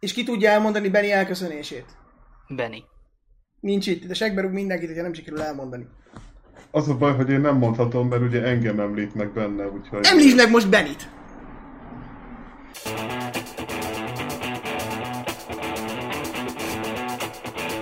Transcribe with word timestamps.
És 0.00 0.12
ki 0.12 0.24
tudja 0.24 0.50
elmondani 0.50 0.88
Benny 0.88 1.10
elköszönését? 1.10 1.86
Benny. 2.48 2.82
Nincs 3.60 3.86
itt, 3.86 4.04
de 4.06 4.14
segbe 4.14 4.40
rúg 4.40 4.52
mindenkit, 4.52 4.86
hogyha 4.88 5.02
nem 5.02 5.12
sikerül 5.12 5.42
elmondani. 5.42 5.86
Az 6.70 6.88
a 6.88 6.96
baj, 6.96 7.14
hogy 7.14 7.30
én 7.30 7.40
nem 7.40 7.56
mondhatom, 7.56 8.08
mert 8.08 8.22
ugye 8.22 8.42
engem 8.42 8.80
említnek 8.80 9.32
benne, 9.32 9.66
úgyhogy... 9.66 10.06
Említsd 10.06 10.36
meg 10.36 10.50
most 10.50 10.68
Benit! 10.70 11.08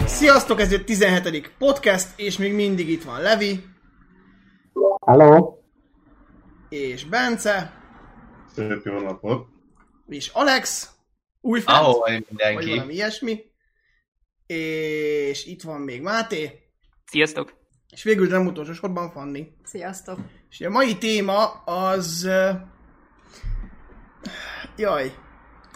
Sziasztok, 0.07 0.61
ez 0.61 0.73
a 0.73 0.85
17. 0.85 1.51
podcast, 1.59 2.09
és 2.17 2.39
még 2.39 2.55
mindig 2.55 2.89
itt 2.89 3.05
van 3.05 3.21
Levi, 3.21 3.65
Hello? 5.07 5.55
és 6.69 7.05
Bence, 7.05 7.73
Szép 8.55 8.85
jó 8.85 9.01
napot. 9.01 9.47
és 10.09 10.29
Alex, 10.29 10.91
újfent, 11.47 11.79
Ahol 11.79 11.99
vagy 11.99 12.25
mindenki. 12.29 12.69
valami 12.69 12.95
ilyesmi, 12.95 13.41
és 14.47 15.47
itt 15.47 15.63
van 15.63 15.81
még 15.81 16.03
Máté, 16.03 16.61
Sziasztok! 17.07 17.55
és 17.91 18.03
végül 18.03 18.27
de 18.27 18.37
nem 18.37 18.47
utolsó 18.47 18.73
sorban 18.73 19.11
Fanni. 19.11 19.47
Sziasztok! 19.65 20.19
És 20.51 20.61
a 20.61 20.71
mai 20.71 20.97
téma 20.97 21.45
az... 21.65 22.29
Jaj. 24.77 25.13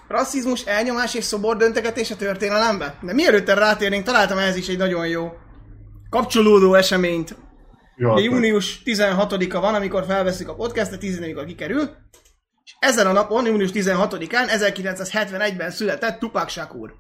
Rasszizmus, 0.09 0.65
elnyomás 0.65 1.15
és 1.15 1.25
szobordöntegetés 1.25 2.11
a 2.11 2.17
történelembe? 2.17 2.99
De 3.03 3.13
mielőtt 3.13 3.49
erre 3.49 3.61
rátérnénk, 3.61 4.05
találtam 4.05 4.39
ehhez 4.39 4.57
is 4.57 4.69
egy 4.69 4.79
nagyon 4.79 5.09
jó 5.09 5.33
kapcsolódó 6.11 6.75
eseményt. 6.75 7.37
Jó, 7.97 8.19
június 8.19 8.83
16-a 8.85 9.61
van, 9.61 9.75
amikor 9.75 10.05
felveszik 10.05 10.49
a 10.49 10.55
podcastet, 10.55 11.01
14-kor 11.03 11.45
kikerül. 11.45 11.91
Ezen 12.81 13.07
a 13.07 13.13
napon, 13.13 13.47
június 13.47 13.71
16-án, 13.75 14.47
1971-ben 14.49 15.71
született 15.71 16.19
Tupac 16.19 16.51
Shakur. 16.51 16.95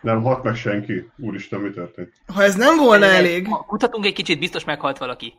Nem 0.00 0.22
halt 0.22 0.42
meg 0.42 0.54
senki. 0.54 1.10
Úristen, 1.16 1.60
mi 1.60 1.70
történt? 1.70 2.12
Ha 2.34 2.42
ez 2.42 2.54
nem 2.54 2.76
volna 2.76 3.06
elég... 3.06 3.46
Ha 3.48 3.64
kutatunk 3.64 4.04
egy 4.04 4.12
kicsit, 4.12 4.38
biztos 4.38 4.64
meghalt 4.64 4.98
valaki. 4.98 5.34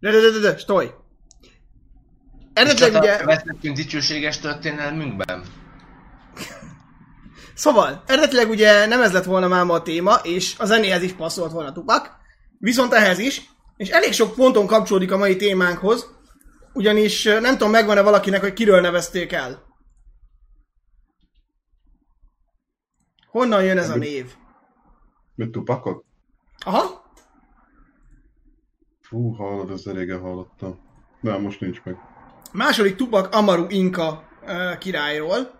De, 0.00 0.10
de, 0.10 0.20
de, 0.20 0.30
de, 0.30 0.38
de, 0.38 0.56
stoj! 0.56 0.94
Eredetileg 2.52 2.94
ugye... 2.94 3.24
Veszettünk 3.24 3.76
dicsőséges 3.76 4.38
történelmünkben. 4.38 5.42
Szóval, 7.54 8.02
eredetileg 8.06 8.48
ugye 8.48 8.86
nem 8.86 9.02
ez 9.02 9.12
lett 9.12 9.24
volna 9.24 9.48
máma 9.48 9.74
a 9.74 9.82
téma, 9.82 10.14
és 10.14 10.54
a 10.58 10.64
zenéhez 10.64 11.02
is 11.02 11.12
passzolt 11.12 11.52
volna 11.52 11.72
Tupac, 11.72 12.08
viszont 12.58 12.92
ehhez 12.92 13.18
is, 13.18 13.42
és 13.76 13.88
elég 13.88 14.12
sok 14.12 14.34
ponton 14.34 14.66
kapcsolódik 14.66 15.12
a 15.12 15.16
mai 15.16 15.36
témánkhoz, 15.36 16.06
ugyanis 16.72 17.24
nem 17.24 17.52
tudom, 17.52 17.70
megvan-e 17.70 18.02
valakinek, 18.02 18.40
hogy 18.40 18.52
kiről 18.52 18.80
nevezték 18.80 19.32
el. 19.32 19.62
Honnan 23.26 23.64
jön 23.64 23.78
ez 23.78 23.90
a 23.90 23.96
név? 23.96 24.34
Mit 25.34 25.50
tupakot? 25.50 26.04
Aha, 26.64 27.02
Fú, 29.12 29.30
hallod, 29.32 29.70
ezzel 29.70 29.94
régen 29.94 30.20
hallottam. 30.20 30.78
Nem, 31.20 31.40
most 31.40 31.60
nincs 31.60 31.82
meg. 31.84 31.96
második 32.52 32.96
Tupac 32.96 33.34
Amaru 33.36 33.66
Inka 33.68 34.28
ö, 34.46 34.72
királyról, 34.78 35.50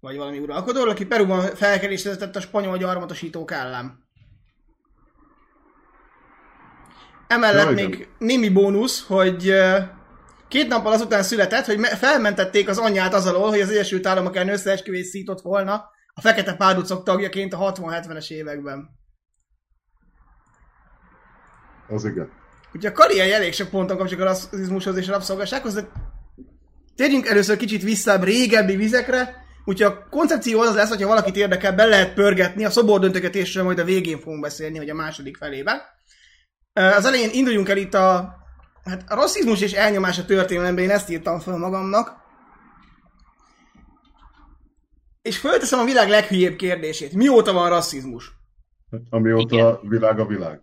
vagy 0.00 0.16
valami 0.16 0.38
uralkodóról, 0.38 0.90
aki 0.90 1.06
Peruban 1.06 1.40
felkelést 1.40 2.04
vezetett 2.04 2.36
a 2.36 2.40
spanyol 2.40 2.76
gyarmatosítók 2.78 3.50
ellen. 3.50 4.04
Emellett 7.26 7.64
Jaj, 7.64 7.74
még 7.74 8.08
némi 8.18 8.48
bónusz, 8.48 9.06
hogy 9.06 9.52
két 10.48 10.68
nappal 10.68 10.92
azután 10.92 11.22
született, 11.22 11.64
hogy 11.64 11.78
me- 11.78 11.98
felmentették 11.98 12.68
az 12.68 12.78
anyját 12.78 13.14
az 13.14 13.26
alól, 13.26 13.48
hogy 13.48 13.60
az 13.60 13.70
Egyesült 13.70 14.06
Államok 14.06 14.36
ellen 14.36 14.52
összeesküvés 14.52 15.06
szított 15.06 15.40
volna 15.40 15.84
a 16.14 16.20
fekete 16.20 16.54
párducok 16.54 17.04
tagjaként 17.04 17.52
a 17.52 17.72
60-70-es 17.72 18.30
években. 18.30 18.88
Az 21.88 22.04
igen. 22.04 22.30
Ugye 22.74 22.88
a 22.88 22.92
karrier 22.92 23.30
elég 23.30 23.52
sok 23.52 23.68
ponton 23.68 23.96
kapcsolódik 23.96 24.26
a 24.26 24.28
rasszizmushoz 24.28 24.96
és 24.96 25.08
a 25.08 25.12
rabszolgassághoz, 25.12 25.74
de 25.74 25.88
térjünk 26.94 27.26
először 27.26 27.56
kicsit 27.56 27.82
vissza 27.82 28.24
régebbi 28.24 28.76
vizekre, 28.76 29.42
Úgyhogy 29.64 29.92
a 29.92 30.06
koncepció 30.10 30.60
az 30.60 30.74
lesz, 30.74 30.88
hogyha 30.88 31.08
valakit 31.08 31.36
érdekel, 31.36 31.72
be 31.72 31.84
lehet 31.84 32.14
pörgetni, 32.14 32.64
a 32.64 32.70
szobordöntögetésről 32.70 33.64
majd 33.64 33.78
a 33.78 33.84
végén 33.84 34.18
fogunk 34.18 34.40
beszélni, 34.40 34.78
hogy 34.78 34.88
a 34.88 34.94
második 34.94 35.36
felébe. 35.36 35.82
Ö, 36.72 36.82
Az 36.82 37.04
elején 37.04 37.30
induljunk 37.32 37.68
el 37.68 37.76
itt 37.76 37.94
a, 37.94 38.34
hát 38.84 39.04
a 39.08 39.14
rasszizmus 39.14 39.60
és 39.60 39.72
elnyomás 39.72 40.18
a 40.18 40.24
történelemben, 40.24 40.84
én 40.84 40.90
ezt 40.90 41.10
írtam 41.10 41.38
fel 41.38 41.56
magamnak. 41.56 42.22
És 45.22 45.38
fölteszem 45.38 45.78
a 45.78 45.84
világ 45.84 46.08
leghülyébb 46.08 46.56
kérdését. 46.56 47.12
Mióta 47.12 47.52
van 47.52 47.68
rasszizmus? 47.68 48.32
Hát, 48.90 49.00
amióta 49.10 49.54
Igen. 49.54 49.66
a 49.66 49.80
világ 49.88 50.18
a 50.18 50.26
világ. 50.26 50.62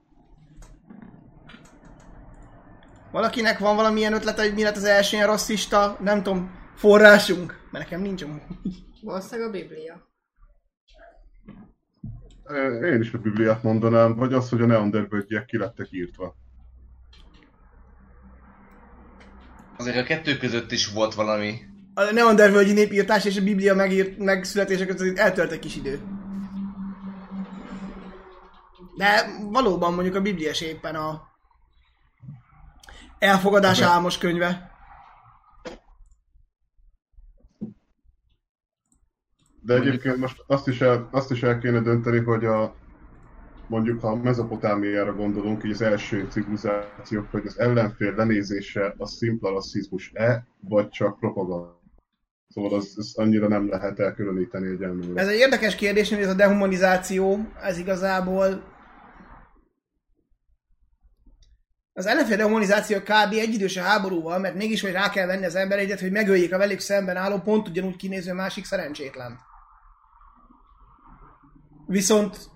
Valakinek 3.12 3.60
van 3.60 3.76
valamilyen 3.76 4.14
ötlete, 4.14 4.42
hogy 4.42 4.54
mi 4.54 4.64
lett 4.64 4.76
az 4.76 4.84
első 4.84 5.16
ilyen 5.16 5.28
rasszista, 5.28 5.98
nem 6.00 6.24
tudom, 6.24 6.52
forrásunk? 6.76 7.60
Mert 7.72 7.84
nekem 7.84 8.02
nincs 8.02 8.24
amúgy. 8.24 8.42
Valószínűleg 9.02 9.50
a 9.50 9.52
Biblia. 9.52 10.10
Én 12.84 13.02
is 13.02 13.14
a 13.14 13.18
Bibliát 13.18 13.64
mondanám, 13.64 14.16
vagy 14.16 14.34
az, 14.34 14.50
hogy 14.50 14.62
a 14.62 14.66
neanderbölgyiek 14.66 15.46
ki 15.46 15.58
lettek 15.58 15.88
írtva. 15.92 16.36
Azért 19.82 19.98
a 19.98 20.04
kettő 20.04 20.38
között 20.38 20.72
is 20.72 20.88
volt 20.88 21.14
valami. 21.14 21.60
A 21.94 22.12
neandervölgyi 22.12 22.74
népírtás 22.74 23.26
és 23.26 23.38
a 23.38 23.44
Biblia 23.44 23.76
megírt, 23.76 24.18
megszületése 24.18 24.86
között 24.86 25.18
eltölt 25.18 25.52
egy 25.52 25.60
kis 25.60 25.76
idő. 25.76 26.00
De 28.98 29.26
valóban 29.50 29.94
mondjuk 29.94 30.16
a 30.16 30.22
Biblia 30.22 30.52
éppen 30.62 30.96
a 30.96 31.22
elfogadás 33.20 33.80
De- 33.80 33.86
álmos 33.86 34.18
könyve. 34.18 34.72
De 39.62 39.74
egyébként 39.74 40.18
most 40.18 40.44
azt 40.48 40.68
is, 40.68 40.82
el, 40.82 41.10
azt 41.12 41.32
is 41.32 41.44
el 41.44 41.60
kéne 41.60 41.80
dönteni, 41.80 42.20
hogy 42.20 42.46
a 42.46 42.76
mondjuk 43.72 44.02
ha 44.02 44.16
Mezopotámiára 44.16 45.14
gondolunk, 45.14 45.64
így 45.64 45.72
az 45.72 45.82
első 45.82 46.28
civilizációk, 46.30 47.32
hogy 47.32 47.46
az 47.46 47.60
ellenfél 47.60 48.16
lenézése 48.16 48.94
a 48.98 49.08
szimpla 49.08 49.50
rasszizmus-e, 49.50 50.48
vagy 50.60 50.90
csak 50.90 51.20
propaganda. 51.20 51.80
Szóval 52.48 52.78
az, 52.78 52.94
az 52.98 53.14
annyira 53.18 53.48
nem 53.48 53.70
lehet 53.70 54.00
elkülöníteni 54.00 54.68
egyenlőre. 54.68 55.22
Ez 55.22 55.28
egy 55.28 55.38
érdekes 55.38 55.76
kérdés, 55.76 56.10
hogy 56.10 56.20
ez 56.20 56.30
a 56.30 56.34
dehumanizáció, 56.34 57.40
ez 57.62 57.78
igazából 57.78 58.64
az 61.94 62.06
ellenfél 62.06 62.38
dehumanizáció 62.38 63.00
kb. 63.00 63.34
egyidős 63.34 63.78
a 63.78 63.82
háborúval, 63.82 64.40
mert 64.40 64.56
mégis, 64.56 64.82
hogy 64.82 64.92
rá 64.92 65.10
kell 65.10 65.26
venni 65.26 65.46
az 65.46 65.56
ember 65.56 65.80
egyet, 65.80 66.00
hogy 66.00 66.12
megöljék 66.12 66.54
a 66.54 66.58
velük 66.58 66.80
szemben 66.80 67.18
álló, 67.18 67.38
pont 67.38 67.68
ugyanúgy 67.68 67.96
kinéző 67.96 68.34
másik 68.34 68.66
szerencsétlen. 68.66 69.40
Viszont, 71.88 72.51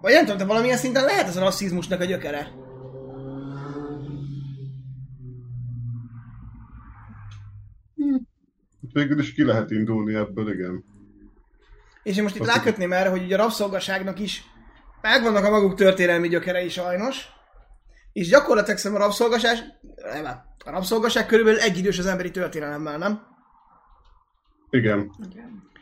vagy 0.00 0.12
nem 0.12 0.22
tudom, 0.22 0.38
de 0.38 0.44
valamilyen 0.44 0.76
szinten 0.76 1.04
lehet 1.04 1.26
ez 1.26 1.36
a 1.36 1.40
rasszizmusnak 1.40 2.00
a 2.00 2.04
gyökere. 2.04 2.48
Végül 8.92 9.18
is 9.18 9.34
ki 9.34 9.44
lehet 9.44 9.70
indulni 9.70 10.14
ebből, 10.14 10.52
igen. 10.52 10.84
És 12.02 12.16
én 12.16 12.22
most 12.22 12.34
itt 12.34 12.40
Azt 12.40 12.54
rákötném 12.54 12.92
erre, 12.92 13.08
hogy 13.08 13.22
ugye 13.22 13.34
a 13.34 13.38
rabszolgaságnak 13.38 14.18
is 14.18 14.44
megvannak 15.00 15.44
a 15.44 15.50
maguk 15.50 15.74
történelmi 15.74 16.28
gyökerei 16.28 16.68
sajnos, 16.68 17.26
és 18.12 18.28
gyakorlatilag 18.28 18.78
szerintem 18.78 19.02
a 19.02 19.06
rabszolgaság, 19.06 19.58
nem, 20.12 20.24
a 20.64 20.70
rabszolgaság 20.70 21.26
körülbelül 21.26 21.60
egyidős 21.60 21.98
az 21.98 22.06
emberi 22.06 22.30
történelemmel, 22.30 22.98
nem? 22.98 23.20
Igen. 24.70 25.10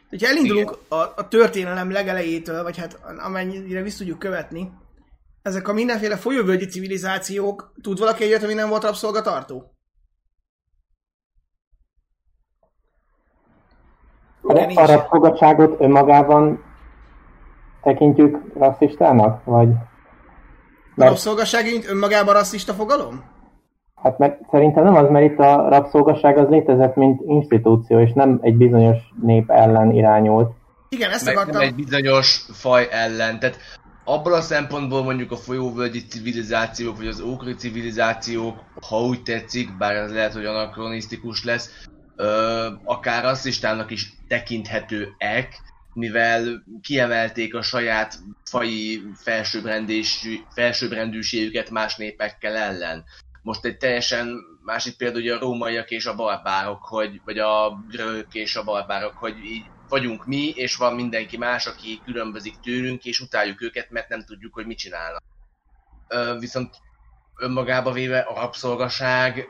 Hogyha 0.09 0.29
elindulunk 0.29 0.79
a, 0.89 0.95
a 0.95 1.29
történelem 1.29 1.91
legelejétől, 1.91 2.63
vagy 2.63 2.79
hát 2.79 3.01
amennyire 3.19 3.83
vissza 3.83 3.99
tudjuk 3.99 4.19
követni, 4.19 4.73
ezek 5.43 5.69
a 5.69 5.73
mindenféle 5.73 6.17
folyóvölgyi 6.17 6.67
civilizációk, 6.67 7.73
tud 7.83 7.99
valaki 7.99 8.25
egyet, 8.25 8.43
ami 8.43 8.55
nem 8.55 8.69
volt 8.69 8.83
rabszolgatartó? 8.83 9.75
A, 14.43 14.53
Igen, 14.53 14.77
a 14.77 14.87
rabszolgaságot 14.87 15.81
önmagában 15.81 16.65
tekintjük 17.83 18.53
rasszistának? 18.55 19.45
Vagy... 19.45 19.69
A 20.97 21.05
rabszolgaság 21.05 21.65
önmagában 21.89 22.35
rasszista 22.35 22.73
fogalom? 22.73 23.36
Hát 24.03 24.19
mert 24.19 24.41
szerintem 24.51 24.85
nem 24.85 24.95
az, 24.95 25.11
mert 25.11 25.33
itt 25.33 25.39
a 25.39 25.69
rabszolgaság 25.69 26.39
az 26.39 26.49
létezett, 26.49 26.95
mint 26.95 27.21
institúció, 27.27 28.01
és 28.01 28.13
nem 28.13 28.39
egy 28.43 28.57
bizonyos 28.57 28.99
nép 29.23 29.51
ellen 29.51 29.91
irányult. 29.91 30.51
Igen, 30.89 31.11
ezt 31.11 31.25
Meg 31.25 31.35
nem 31.35 31.43
akartam. 31.43 31.69
egy 31.69 31.75
bizonyos 31.75 32.47
faj 32.53 32.89
ellen. 32.91 33.39
Tehát 33.39 33.57
abból 34.05 34.33
a 34.33 34.41
szempontból 34.41 35.03
mondjuk 35.03 35.33
a 35.33 35.37
folyóvölgyi 35.37 36.05
civilizációk, 36.05 36.97
vagy 36.97 37.07
az 37.07 37.21
ókori 37.21 37.55
civilizációk, 37.55 38.59
ha 38.89 39.01
úgy 39.01 39.23
tetszik, 39.23 39.77
bár 39.77 39.95
ez 39.95 40.13
lehet, 40.13 40.33
hogy 40.33 40.45
anakronisztikus 40.45 41.45
lesz, 41.45 41.87
ö, 42.17 42.67
akár 42.85 43.23
rasszistának 43.23 43.91
is 43.91 44.13
tekinthetőek, 44.29 45.61
mivel 45.93 46.65
kiemelték 46.83 47.55
a 47.55 47.63
saját 47.63 48.19
fai 48.45 49.03
felsőbbrendűségüket 50.55 51.71
más 51.71 51.97
népekkel 51.97 52.57
ellen. 52.57 53.05
Most 53.47 53.65
egy 53.65 53.77
teljesen 53.77 54.41
másik 54.63 54.97
példa 54.97 55.19
ugye 55.19 55.35
a 55.35 55.39
rómaiak 55.39 55.91
és 55.91 56.07
a 56.07 56.15
barbárok, 56.15 56.85
hogy, 56.85 57.21
vagy 57.25 57.39
a 57.39 57.85
görögök 57.89 58.35
és 58.35 58.57
a 58.57 58.65
barbárok, 58.65 59.17
hogy 59.17 59.39
így 59.39 59.67
vagyunk 59.89 60.27
mi, 60.27 60.49
és 60.49 60.77
van 60.77 60.95
mindenki 60.95 61.37
más, 61.37 61.67
aki 61.67 62.01
különbözik 62.05 62.61
tőlünk, 62.61 63.05
és 63.05 63.21
utáljuk 63.21 63.63
őket, 63.63 63.91
mert 63.91 64.09
nem 64.09 64.25
tudjuk, 64.25 64.55
hogy 64.55 64.67
mit 64.67 64.79
csinálnak. 64.79 65.23
Viszont 66.39 66.77
önmagába 67.37 67.93
véve 67.93 68.19
a 68.19 68.35
rabszolgaság 68.41 69.49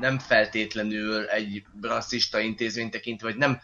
nem 0.00 0.18
feltétlenül 0.18 1.26
egy 1.26 1.62
rasszista 1.80 2.38
intézmény 2.38 2.90
tekintve, 2.90 3.28
vagy 3.28 3.38
nem 3.38 3.60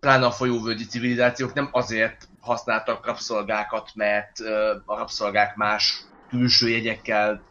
pláne 0.00 0.26
a 0.26 0.30
folyóvölgyi 0.30 0.84
civilizációk 0.84 1.52
nem 1.52 1.68
azért 1.72 2.28
használtak 2.40 3.06
rabszolgákat, 3.06 3.90
mert 3.94 4.40
a 4.84 4.96
rabszolgák 4.96 5.56
más 5.56 6.04
külső 6.28 6.68
jegyekkel 6.68 7.46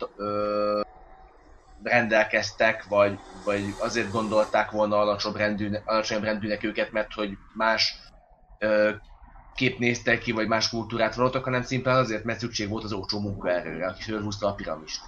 rendelkeztek, 1.85 2.83
vagy, 2.83 3.19
vagy 3.43 3.75
azért 3.79 4.11
gondolták 4.11 4.71
volna 4.71 4.97
alacsonyabb, 4.97 5.37
rendűne, 5.37 5.81
alacsonyabb 5.85 6.23
rendűnek 6.23 6.63
őket, 6.63 6.91
mert 6.91 7.13
hogy 7.13 7.31
más 7.53 7.95
ö, 8.59 8.91
kép 9.55 9.79
néztek 9.79 10.19
ki, 10.19 10.31
vagy 10.31 10.47
más 10.47 10.69
kultúrát 10.69 11.15
vallottak, 11.15 11.43
hanem 11.43 11.63
szimplán 11.63 11.97
azért, 11.97 12.23
mert 12.23 12.39
szükség 12.39 12.69
volt 12.69 12.83
az 12.83 12.93
olcsó 12.93 13.19
munkaerőre, 13.19 13.87
aki 13.87 14.01
fölhúzta 14.01 14.47
a 14.47 14.53
piramist. 14.53 15.01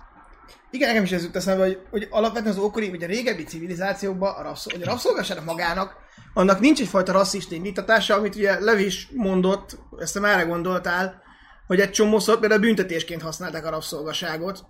Igen, 0.72 0.88
nekem 0.88 1.04
is 1.04 1.12
ez 1.12 1.24
jut 1.24 1.36
eszembe, 1.36 1.64
hogy, 1.64 1.80
hogy 1.90 2.08
alapvetően 2.10 2.54
az 2.54 2.62
ókori, 2.62 2.90
vagy 2.90 3.04
a 3.04 3.08
régebbi 3.08 3.44
civilizációkban 3.44 4.36
a, 4.36 4.42
rabszol, 4.42 4.74
hogy 4.74 4.82
a 4.82 4.90
rabszolgaságnak 4.90 5.46
magának, 5.46 5.96
annak 6.34 6.60
nincs 6.60 6.82
egyfajta 6.82 7.12
rasszista 7.12 7.56
indítatása, 7.56 8.16
amit 8.16 8.36
ugye 8.36 8.60
Levi 8.60 8.86
is 8.86 9.10
mondott, 9.14 9.78
ezt 10.00 10.20
már 10.20 10.48
gondoltál, 10.48 11.22
hogy 11.68 11.80
egy 11.80 11.92
csomószor 11.92 12.40
például 12.40 12.62
büntetésként 12.62 13.22
használták 13.22 13.66
a 13.66 13.70
rabszolgaságot, 13.70 14.66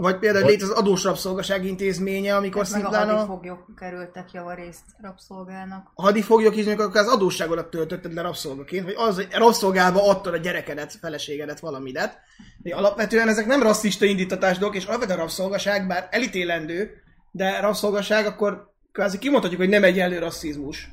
vagy 0.00 0.18
például 0.18 0.42
Vagy- 0.42 0.52
létezik 0.52 0.74
az 0.74 0.80
adós 0.80 1.04
rabszolgaság 1.04 1.64
intézménye, 1.64 2.36
amikor 2.36 2.60
a 2.60 2.64
szimplán 2.64 3.08
a, 3.08 3.12
hadifoglyok 3.12 3.66
kerültek 3.76 4.32
javarészt 4.32 4.84
rabszolgának. 5.00 5.90
a 5.94 6.02
hadifoglyok 6.02 6.56
is, 6.56 6.66
amikor 6.66 6.90
az 6.92 7.08
adósságodat 7.08 7.70
töltötted 7.70 8.12
le 8.12 8.22
rabszolgaként, 8.22 8.84
vagy 8.84 8.94
az, 8.96 9.14
hogy 9.14 9.28
rabszolgába 9.30 10.08
adtad 10.08 10.34
a 10.34 10.36
gyerekedet, 10.36 10.92
feleségedet, 10.92 11.60
valamidet. 11.60 12.18
De 12.58 12.74
alapvetően 12.74 13.28
ezek 13.28 13.46
nem 13.46 13.62
rasszista 13.62 14.04
indítatások, 14.04 14.76
és 14.76 14.84
alapvetően 14.84 15.18
rabszolgaság, 15.18 15.86
bár 15.86 16.08
elítélendő, 16.10 17.02
de 17.30 17.60
rabszolgaság 17.60 18.26
akkor 18.26 18.70
kvázi 18.92 19.18
kimondhatjuk, 19.18 19.60
hogy 19.60 19.70
nem 19.70 19.84
egyenlő 19.84 20.18
rasszizmus. 20.18 20.88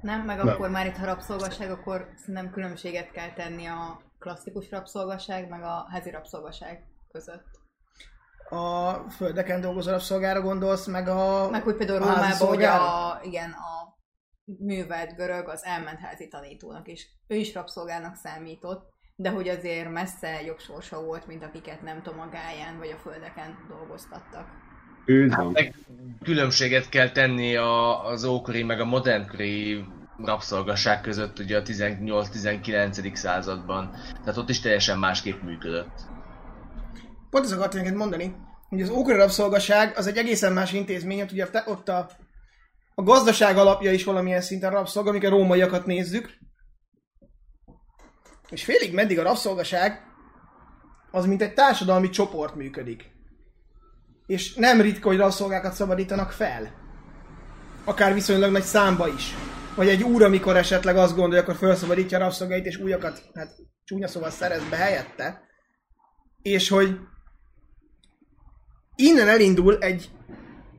Nem, 0.00 0.20
meg 0.20 0.36
Nem. 0.36 0.48
akkor 0.48 0.70
már 0.70 0.86
itt 0.86 0.96
ha 0.96 1.06
rabszolgaság, 1.06 1.70
akkor 1.70 2.08
szerintem 2.18 2.50
különbséget 2.50 3.10
kell 3.10 3.32
tenni 3.32 3.66
a 3.66 4.00
klasszikus 4.18 4.70
rabszolgaság, 4.70 5.48
meg 5.48 5.62
a 5.62 5.86
házi 5.90 6.10
rabszolgaság 6.10 6.82
között. 7.12 7.57
A 8.50 8.92
földeken 9.10 9.60
dolgozó 9.60 9.90
rabszolgára 9.90 10.40
gondolsz, 10.40 10.86
meg 10.86 11.08
a... 11.08 11.50
Meg 11.50 11.62
hogy 11.62 11.76
például 11.76 12.02
a 12.02 12.06
Rómában, 12.06 12.48
hogy 12.48 12.62
a, 12.64 13.20
igen, 13.22 13.50
a 13.50 13.78
művelt 14.58 15.16
görög 15.16 15.48
az 15.48 15.64
elment 15.64 15.98
házi 15.98 16.28
tanítónak 16.28 16.88
is. 16.88 17.08
Ő 17.26 17.36
is 17.36 17.54
rabszolgának 17.54 18.16
számított, 18.16 18.96
de 19.16 19.30
hogy 19.30 19.48
azért 19.48 19.90
messze 19.90 20.42
jobb 20.42 20.58
sorsa 20.58 21.02
volt, 21.02 21.26
mint 21.26 21.44
akiket 21.44 21.82
nem 21.82 22.02
tudom, 22.02 22.20
a 22.20 22.28
gáján 22.28 22.78
vagy 22.78 22.90
a 22.90 23.00
földeken 23.00 23.66
dolgoztattak. 23.68 24.46
Van. 25.28 25.52
Meg 25.52 25.74
különbséget 26.22 26.88
kell 26.88 27.10
tenni 27.10 27.56
a, 27.56 28.04
az 28.06 28.24
ókori 28.24 28.62
meg 28.62 28.80
a 28.80 28.84
modernkori 28.84 29.84
rabszolgasság 30.24 31.00
között 31.00 31.38
ugye 31.38 31.58
a 31.58 31.62
18-19. 31.62 33.14
században. 33.14 33.90
Tehát 34.20 34.36
ott 34.36 34.48
is 34.48 34.60
teljesen 34.60 34.98
másképp 34.98 35.42
működött. 35.42 36.16
Pont 37.30 37.44
ezt 37.44 37.54
akartam 37.54 37.80
neked 37.80 37.96
mondani, 37.96 38.36
hogy 38.68 38.82
az 38.82 38.88
ókori 38.88 39.16
rabszolgaság 39.16 39.96
az 39.96 40.06
egy 40.06 40.16
egészen 40.16 40.52
más 40.52 40.72
intézmény, 40.72 41.20
ott 41.20 41.32
ugye 41.32 41.46
te- 41.46 41.64
ott 41.66 41.88
a, 41.88 42.10
a 42.94 43.02
gazdaság 43.02 43.56
alapja 43.56 43.92
is 43.92 44.04
valamilyen 44.04 44.40
szinten 44.40 44.70
rabszolga, 44.70 45.10
amikor 45.10 45.28
rómaiakat 45.28 45.86
nézzük. 45.86 46.38
És 48.50 48.64
félig 48.64 48.94
meddig 48.94 49.18
a 49.18 49.22
rabszolgaság 49.22 50.02
az 51.10 51.26
mint 51.26 51.42
egy 51.42 51.54
társadalmi 51.54 52.08
csoport 52.08 52.54
működik. 52.54 53.10
És 54.26 54.54
nem 54.54 54.80
ritka, 54.80 55.08
hogy 55.08 55.16
rabszolgákat 55.16 55.72
szabadítanak 55.72 56.30
fel. 56.30 56.72
Akár 57.84 58.14
viszonylag 58.14 58.52
nagy 58.52 58.62
számba 58.62 59.08
is. 59.08 59.34
Vagy 59.74 59.88
egy 59.88 60.02
úr, 60.02 60.22
amikor 60.22 60.56
esetleg 60.56 60.96
azt 60.96 61.16
gondolja, 61.16 61.42
akkor 61.42 61.56
felszabadítja 61.56 62.18
a 62.18 62.20
rabszolgait, 62.20 62.66
és 62.66 62.76
újakat, 62.76 63.22
hát 63.34 63.50
csúnya 63.84 64.08
szóval 64.08 64.30
szerez 64.30 64.68
be 64.70 64.76
helyette. 64.76 65.42
És 66.42 66.68
hogy 66.68 66.98
innen 68.98 69.28
elindul 69.28 69.78
egy, 69.78 70.08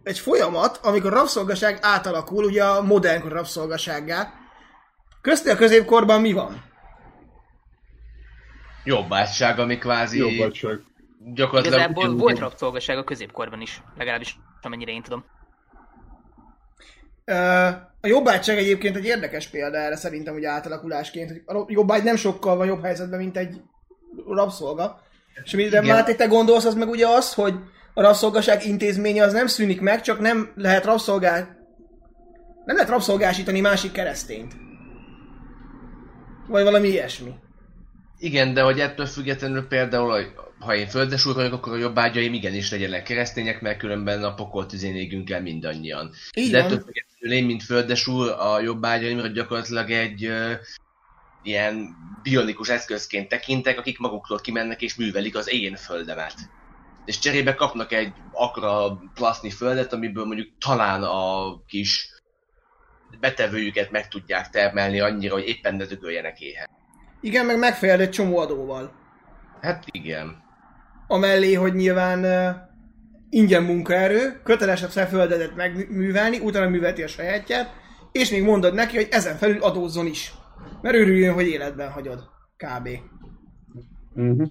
egy 0.04 0.20
folyamat, 0.20 0.80
amikor 0.84 1.14
a 1.14 1.16
rabszolgaság 1.16 1.80
átalakul, 1.82 2.44
ugye 2.44 2.64
a 2.64 2.82
modern 2.82 3.28
rabszolgasággá. 3.28 4.34
Közti 5.22 5.50
a 5.50 5.56
középkorban 5.56 6.22
mi 6.22 6.34
van? 6.34 6.64
Jobbátság, 8.84 9.60
ami 9.60 9.78
kvázi 9.78 10.18
Jobbadság. 10.18 10.80
gyakorlatilag... 11.34 11.80
Igazából 11.80 12.16
volt 12.16 12.40
rabszolgaság 12.40 12.98
a 12.98 13.04
középkorban 13.04 13.62
is, 13.62 13.82
legalábbis 13.98 14.38
amennyire 14.62 14.92
én 14.92 15.02
tudom. 15.04 15.26
A 18.02 18.08
jobbágyság 18.08 18.58
egyébként 18.58 18.96
egy 18.96 19.06
érdekes 19.06 19.48
példa 19.48 19.78
erre 19.78 19.96
szerintem, 19.96 20.34
hogy 20.34 20.46
átalakulásként, 20.46 21.30
hogy 21.30 21.58
a 21.58 21.66
jobbágy 21.68 22.04
nem 22.04 22.16
sokkal 22.16 22.56
van 22.56 22.68
jobb 22.68 22.84
helyzetben, 22.84 23.20
mint 23.20 23.38
egy 23.38 23.62
rabszolga. 24.28 25.02
És 25.44 25.54
amire 25.54 25.68
Igen. 25.68 25.86
Máté, 25.86 26.16
te 26.16 26.26
gondolsz, 26.26 26.66
az 26.66 26.76
meg 26.76 26.90
ugye 26.90 27.08
az, 27.08 27.34
hogy 27.34 27.54
a 28.00 28.02
rabszolgaság 28.02 28.66
intézménye 28.66 29.24
az 29.24 29.34
nem 29.34 29.48
szűnik 29.48 29.82
meg, 29.82 30.02
csak 30.02 30.20
nem 30.20 30.52
lehet 30.56 30.86
rabszolgál... 30.86 31.58
Nem 32.66 32.76
lehet 32.76 32.90
rabszolgásítani 32.90 33.60
másik 33.60 33.92
keresztényt. 33.92 34.54
Vagy 36.48 36.64
valami 36.64 36.88
ilyesmi. 36.88 37.34
Igen, 38.18 38.54
de 38.54 38.62
hogy 38.62 38.80
ettől 38.80 39.06
függetlenül 39.06 39.68
például, 39.68 40.26
ha 40.60 40.76
én 40.76 40.88
földes 40.88 41.26
úr 41.26 41.36
vagyok, 41.36 41.54
akkor 41.54 41.74
a 41.74 41.78
jobbágyaim 41.78 42.34
igenis 42.34 42.72
legyenek 42.72 43.04
keresztények, 43.04 43.62
mert 43.62 43.80
különben 43.80 44.24
a 44.24 44.34
pokol 44.34 44.66
tüzén 44.66 44.96
égünk 44.96 45.30
el 45.30 45.42
mindannyian. 45.42 46.12
Így 46.36 46.52
de 46.52 46.58
ettől 46.58 46.80
függetlenül 46.86 47.38
én, 47.38 47.46
mint 47.46 47.64
földes 47.64 48.08
úr, 48.08 48.30
a 48.30 48.60
jobbágyaimra 48.60 49.28
gyakorlatilag 49.28 49.92
egy 49.92 50.26
ö, 50.26 50.54
ilyen 51.44 51.96
bionikus 52.24 52.70
eszközként 52.70 53.30
tekintek, 53.30 53.80
akik 53.80 53.98
maguktól 53.98 54.40
kimennek 54.40 54.82
és 54.82 54.96
művelik 54.96 55.36
az 55.36 55.50
én 55.52 55.76
földemet. 55.76 56.36
És 57.10 57.20
cserébe 57.20 57.56
kapnak 57.56 57.92
egy 57.92 58.14
akkora 58.32 59.02
plaszni 59.14 59.50
földet, 59.50 59.94
amiből 59.94 60.26
mondjuk 60.26 60.48
talán 60.66 61.04
a 61.04 61.56
kis 61.68 62.10
betevőjüket 63.20 63.92
meg 63.92 64.08
tudják 64.08 64.50
termelni 64.50 65.00
annyira, 65.00 65.34
hogy 65.34 65.48
éppen 65.48 65.76
ne 65.76 65.86
dögöljenek 65.86 66.40
éhen. 66.40 66.70
Igen, 67.22 67.46
meg 67.46 67.58
megfelel 67.58 68.00
egy 68.00 68.10
csomó 68.10 68.38
adóval. 68.38 68.92
Hát 69.62 69.84
igen. 69.92 70.44
amellé, 71.08 71.54
hogy 71.54 71.74
nyilván 71.74 72.24
uh, 72.24 72.56
ingyen 73.30 73.64
munkaerő, 73.64 74.42
kötelesebb 74.44 75.08
földedet 75.08 75.56
megművelni, 75.56 76.40
utána 76.40 76.70
művelti 76.70 77.04
a 77.04 77.08
sajátját, 77.08 77.74
és 78.12 78.30
még 78.30 78.44
mondod 78.44 78.74
neki, 78.74 78.96
hogy 78.96 79.08
ezen 79.12 79.36
felül 79.36 79.64
adózzon 79.64 80.06
is. 80.06 80.34
Mert 80.82 80.96
örüljön, 80.96 81.34
hogy 81.34 81.48
életben 81.48 81.92
hagyod. 81.92 82.30
Kb. 82.58 82.90
Uh-huh. 84.16 84.50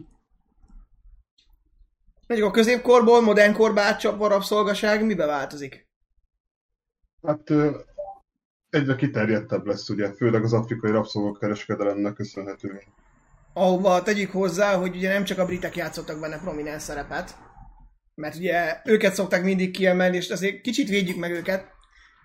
Mondjuk 2.28 2.48
a 2.48 2.52
középkorból, 2.52 3.22
modern 3.22 3.52
korba 3.52 3.80
átcsapva 3.80 4.24
a 4.24 4.28
rabszolgaság 4.28 5.04
mibe 5.04 5.26
változik? 5.26 5.88
Hát 7.22 7.50
egyre 8.70 8.94
kiterjedtebb 8.96 9.66
lesz, 9.66 9.88
ugye, 9.88 10.12
főleg 10.12 10.44
az 10.44 10.52
afrikai 10.52 10.90
rabszolgakereskedelemnek 10.90 12.14
köszönhetően. 12.14 12.82
Ahova 13.52 14.02
tegyük 14.02 14.30
hozzá, 14.30 14.74
hogy 14.74 14.96
ugye 14.96 15.12
nem 15.12 15.24
csak 15.24 15.38
a 15.38 15.44
britek 15.44 15.76
játszottak 15.76 16.20
benne 16.20 16.38
prominens 16.38 16.82
szerepet, 16.82 17.34
mert 18.14 18.34
ugye 18.34 18.80
őket 18.84 19.14
szokták 19.14 19.42
mindig 19.42 19.70
kiemelni, 19.70 20.16
és 20.16 20.30
azért 20.30 20.60
kicsit 20.60 20.88
védjük 20.88 21.16
meg 21.16 21.30
őket, 21.30 21.66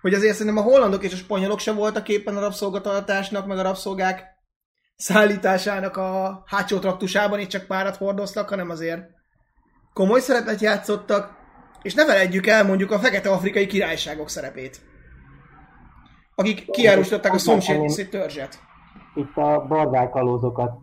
hogy 0.00 0.14
azért 0.14 0.36
szerintem 0.36 0.64
a 0.64 0.66
hollandok 0.66 1.04
és 1.04 1.12
a 1.12 1.16
spanyolok 1.16 1.58
se 1.58 1.72
voltak 1.72 2.08
éppen 2.08 2.36
a 2.36 2.40
rabszolgatartásnak, 2.40 3.46
meg 3.46 3.58
a 3.58 3.62
rabszolgák 3.62 4.24
szállításának 4.96 5.96
a 5.96 6.42
hátsó 6.46 6.78
traktusában 6.78 7.40
itt 7.40 7.48
csak 7.48 7.66
párat 7.66 7.96
hordoztak, 7.96 8.48
hanem 8.48 8.70
azért 8.70 9.13
komoly 9.94 10.20
szerepet 10.20 10.60
játszottak, 10.60 11.36
és 11.82 11.94
ne 11.94 12.04
felejtjük 12.04 12.46
el 12.46 12.64
mondjuk 12.64 12.90
a 12.90 12.98
fekete-afrikai 12.98 13.66
királyságok 13.66 14.28
szerepét, 14.28 14.80
akik 16.34 16.70
kiárusították 16.70 17.32
a 17.32 17.38
szomszéd 17.38 18.08
törzset. 18.08 18.58
Itt 19.14 19.36
a 19.36 19.66
barbárkalózokat 19.68 20.78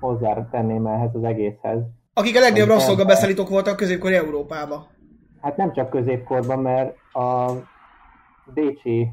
hozzátenném 0.00 0.86
ehhez 0.86 1.14
az 1.14 1.24
egészhez. 1.24 1.78
Akik 2.14 2.36
a 2.36 2.40
legnagyobb 2.40 2.68
rabszolgabeszállítók 2.68 3.48
voltak 3.48 3.76
középkori 3.76 4.14
Európába. 4.14 4.86
Hát 5.40 5.56
nem 5.56 5.72
csak 5.72 5.90
középkorban, 5.90 6.58
mert 6.58 6.96
a 7.12 7.52
Bécsi 8.54 9.08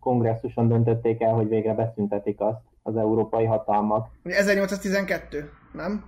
kongresszuson 0.00 0.68
döntötték 0.68 1.22
el, 1.22 1.34
hogy 1.34 1.48
végre 1.48 1.74
beszüntetik 1.74 2.40
azt 2.40 2.60
az 2.82 2.96
európai 2.96 3.44
hatalmak. 3.44 4.08
Ugye 4.24 4.36
1812, 4.36 5.50
nem? 5.72 6.04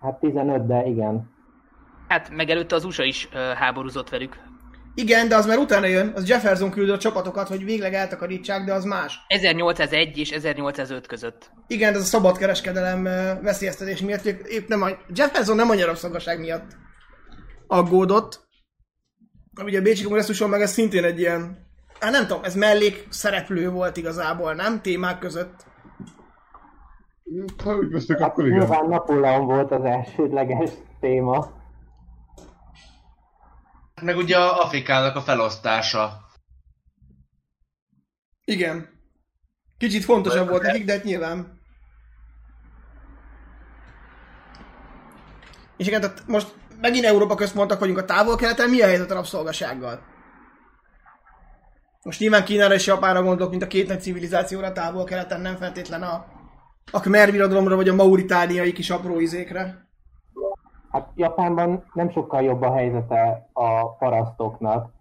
Hát 0.00 0.18
15, 0.20 0.66
de 0.66 0.84
igen. 0.84 1.30
Hát 2.12 2.30
megelőtte 2.30 2.74
az 2.74 2.84
USA 2.84 3.04
is 3.04 3.28
háborúzott 3.54 4.08
velük. 4.08 4.36
Igen, 4.94 5.28
de 5.28 5.36
az 5.36 5.46
már 5.46 5.58
utána 5.58 5.86
jön, 5.86 6.12
az 6.14 6.28
Jefferson 6.28 6.70
küldött 6.70 6.96
a 6.96 6.98
csapatokat, 6.98 7.48
hogy 7.48 7.64
végleg 7.64 7.94
eltakarítsák, 7.94 8.64
de 8.64 8.72
az 8.72 8.84
más. 8.84 9.18
1801 9.26 10.18
és 10.18 10.30
1805 10.30 11.06
között. 11.06 11.50
Igen, 11.66 11.92
de 11.92 11.98
ez 11.98 12.04
a 12.04 12.06
szabadkereskedelem 12.06 13.02
veszélyeztetés 13.42 14.00
miatt, 14.00 14.24
épp 14.24 14.68
nem 14.68 14.82
a, 14.82 14.88
Jefferson 15.14 15.56
nem 15.56 15.70
a 15.70 15.84
rabszolgaság 15.84 16.40
miatt 16.40 16.76
aggódott. 17.66 18.40
Ugye 19.64 19.78
a 19.78 19.82
Bécsi 19.82 20.02
kongresszuson 20.02 20.48
meg 20.50 20.60
ez 20.60 20.72
szintén 20.72 21.04
egy 21.04 21.18
ilyen, 21.18 21.66
hát 22.00 22.10
nem 22.10 22.26
tudom, 22.26 22.44
ez 22.44 22.54
mellék 22.54 23.06
szereplő 23.08 23.70
volt 23.70 23.96
igazából, 23.96 24.54
nem? 24.54 24.80
Témák 24.80 25.18
között. 25.18 25.64
Ha 27.64 27.76
úgy 27.76 28.04
Hát 28.08 28.20
akkor 28.20 28.46
igen. 28.46 28.58
nyilván 28.58 28.88
Napóleon 28.88 29.46
volt 29.46 29.70
az 29.70 29.84
elsődleges 29.84 30.70
téma. 31.00 31.60
Meg 34.02 34.16
ugye 34.16 34.38
a 34.38 34.60
Afrikának 34.62 35.16
a 35.16 35.20
felosztása. 35.20 36.20
Igen. 38.44 38.88
Kicsit 39.78 40.04
fontosabb 40.04 40.48
volt 40.48 40.62
nekik, 40.62 40.84
de 40.84 40.92
hát 40.92 41.04
nyilván. 41.04 41.60
És 45.76 45.86
igen, 45.86 46.00
tehát 46.00 46.26
most 46.26 46.54
megint 46.80 47.04
Európa 47.04 47.34
központok 47.34 47.78
vagyunk 47.78 47.98
a 47.98 48.04
távol-keleten, 48.04 48.70
mi 48.70 48.80
a 48.80 48.86
helyzet 48.86 49.10
a 49.10 49.14
rabszolgasággal? 49.14 50.02
Most 52.02 52.20
nyilván 52.20 52.44
Kínára 52.44 52.74
és 52.74 52.86
Japánra 52.86 53.22
gondolok, 53.22 53.50
mint 53.50 53.62
a 53.62 53.66
két 53.66 53.88
nagy 53.88 54.00
civilizációra 54.00 54.72
távol-keleten, 54.72 55.40
nem 55.40 55.56
feltétlen 55.56 56.02
a, 56.02 56.26
a 56.90 57.00
Khmer 57.00 57.30
birodalomra, 57.30 57.76
vagy 57.76 57.88
a 57.88 57.94
mauritániai 57.94 58.72
kis 58.72 58.90
apró 58.90 59.20
izékre. 59.20 59.90
Hát 60.92 61.10
Japánban 61.14 61.84
nem 61.92 62.10
sokkal 62.10 62.42
jobb 62.42 62.62
a 62.62 62.72
helyzete 62.72 63.48
a 63.52 63.96
parasztoknak. 63.96 64.92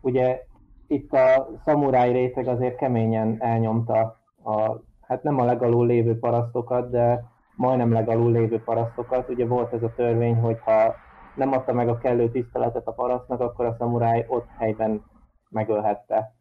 Ugye 0.00 0.42
itt 0.86 1.12
a 1.12 1.48
szamuráj 1.64 2.12
réteg 2.12 2.46
azért 2.46 2.76
keményen 2.76 3.36
elnyomta 3.38 4.20
a, 4.44 4.80
hát 5.00 5.22
nem 5.22 5.38
a 5.38 5.44
legalul 5.44 5.86
lévő 5.86 6.18
parasztokat, 6.18 6.90
de 6.90 7.24
majdnem 7.56 7.92
legalul 7.92 8.32
lévő 8.32 8.62
parasztokat. 8.62 9.28
Ugye 9.28 9.46
volt 9.46 9.72
ez 9.72 9.82
a 9.82 9.94
törvény, 9.94 10.36
hogy 10.36 10.58
ha 10.60 10.94
nem 11.34 11.52
adta 11.52 11.72
meg 11.72 11.88
a 11.88 11.98
kellő 11.98 12.30
tiszteletet 12.30 12.86
a 12.86 12.92
parasztnak, 12.92 13.40
akkor 13.40 13.64
a 13.64 13.76
szamuráj 13.78 14.24
ott 14.28 14.48
helyben 14.58 15.04
megölhette. 15.48 16.34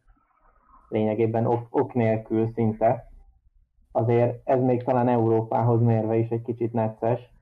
Lényegében 0.89 1.45
ok, 1.45 1.67
ok 1.69 1.93
nélkül 1.93 2.51
szinte. 2.53 3.07
Azért 3.91 4.41
ez 4.43 4.61
még 4.61 4.83
talán 4.83 5.07
Európához 5.07 5.81
mérve 5.81 6.15
is 6.15 6.29
egy 6.29 6.41
kicsit 6.41 6.73
necces. 6.73 7.37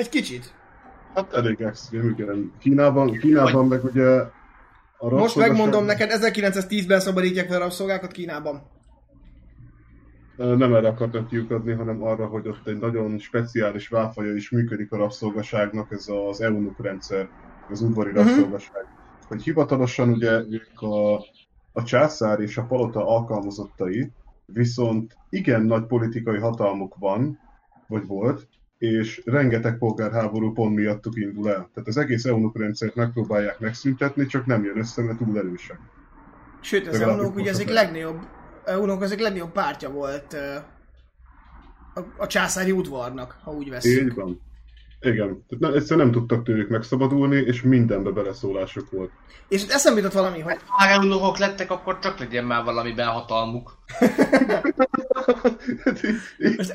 Egy 0.00 0.08
kicsit. 0.08 0.54
Hát 1.14 1.32
elég 1.32 1.60
extrém. 1.60 2.52
Kínában, 2.58 3.18
Kínában 3.18 3.66
meg 3.66 3.84
ugye 3.84 4.08
a 4.98 5.08
Most 5.08 5.36
megmondom 5.36 5.84
neked, 5.84 6.10
1910-ben 6.12 7.00
szabadítják 7.00 7.46
fel 7.48 7.56
a 7.56 7.60
rabszolgákat 7.60 8.12
Kínában. 8.12 8.62
Nem 10.36 10.74
erre 10.74 10.88
akartam 10.88 11.26
kiukadni, 11.26 11.72
hanem 11.72 12.02
arra, 12.02 12.26
hogy 12.26 12.48
ott 12.48 12.66
egy 12.66 12.78
nagyon 12.78 13.18
speciális 13.18 13.88
válfaja 13.88 14.34
is 14.34 14.50
működik 14.50 14.92
a 14.92 14.96
rabszolgaságnak, 14.96 15.92
ez 15.92 16.08
az 16.28 16.40
EUNUK 16.40 16.82
rendszer, 16.82 17.28
az 17.70 17.80
udvari 17.80 18.12
rabszolgaság. 18.12 18.86
Hogy 19.28 19.42
hivatalosan 19.42 20.08
ugye 20.08 20.30
ők 20.30 20.80
a, 20.80 21.14
a 21.72 21.82
császár 21.84 22.40
és 22.40 22.56
a 22.56 22.64
palota 22.64 23.06
alkalmazottai, 23.06 24.12
viszont 24.46 25.16
igen 25.30 25.62
nagy 25.62 25.86
politikai 25.86 26.38
hatalmuk 26.38 26.94
van, 26.98 27.38
vagy 27.86 28.06
volt, 28.06 28.48
és 28.80 29.22
rengeteg 29.24 29.78
polgárháború 29.78 30.52
pont 30.52 30.74
miattuk 30.74 31.16
indul 31.16 31.48
el. 31.48 31.70
Tehát 31.74 31.88
az 31.88 31.96
egész 31.96 32.24
EUNUK 32.24 32.58
rendszert 32.58 32.94
megpróbálják 32.94 33.58
megszüntetni, 33.58 34.26
csak 34.26 34.46
nem 34.46 34.64
jön 34.64 34.78
össze, 34.78 35.02
mert 35.02 35.18
túl 35.18 35.38
erősek. 35.38 35.78
Sőt, 36.60 36.86
az 36.86 37.00
EUNUK 37.00 37.36
ugye 37.36 37.50
az 37.50 37.58
egyik 37.58 37.72
legnagyobb, 37.72 38.18
EUNUK 38.64 39.02
az 39.02 39.10
egyik 39.10 39.22
legnagyobb 39.24 39.52
pártja 39.52 39.90
volt 39.90 40.36
a, 41.94 42.00
a 42.18 42.26
császári 42.26 42.72
udvarnak, 42.72 43.38
ha 43.42 43.52
úgy 43.52 43.70
veszünk. 43.70 44.10
Így 44.10 44.14
van. 44.14 44.40
Igen. 45.00 45.44
Tehát 45.48 45.58
nem, 45.58 45.74
egyszerűen 45.74 46.06
nem 46.06 46.14
tudtak 46.14 46.44
tőlük 46.44 46.68
megszabadulni, 46.68 47.36
és 47.36 47.62
mindenbe 47.62 48.10
beleszólásuk 48.10 48.90
volt. 48.90 49.10
És 49.48 49.66
eszembe 49.66 50.00
jutott 50.00 50.16
valami, 50.16 50.40
hogy 50.40 50.56
Ha 50.66 50.88
eunuchok 50.88 51.38
lettek, 51.38 51.70
akkor 51.70 51.98
csak 51.98 52.18
legyen 52.18 52.44
már 52.44 52.64
valamiben 52.64 53.06
hatalmuk. 53.06 53.78
Hát 55.84 56.04
így, 56.04 56.16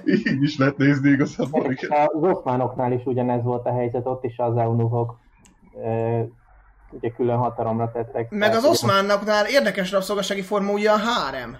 így, 0.05 0.27
így 0.27 0.43
is 0.43 0.57
lehet 0.57 0.77
nézni 0.77 1.09
igazából. 1.09 1.75
Az 1.87 2.07
oszmánoknál 2.13 2.91
is 2.91 3.01
ugyanez 3.05 3.43
volt 3.43 3.65
a 3.65 3.71
helyzet, 3.71 4.05
ott 4.05 4.23
is 4.23 4.37
az 4.37 4.57
eunuchok 4.57 5.17
ugye 6.89 7.09
külön 7.09 7.37
hatalomra 7.37 7.91
tettek. 7.91 8.29
meg 8.29 8.53
az 8.53 8.65
oszmánnaknál 8.65 9.45
érdekes 9.47 9.91
rabszolgasági 9.91 10.41
forma 10.41 10.71
ugye 10.71 10.91
a 10.91 10.97
hárem. 10.97 11.57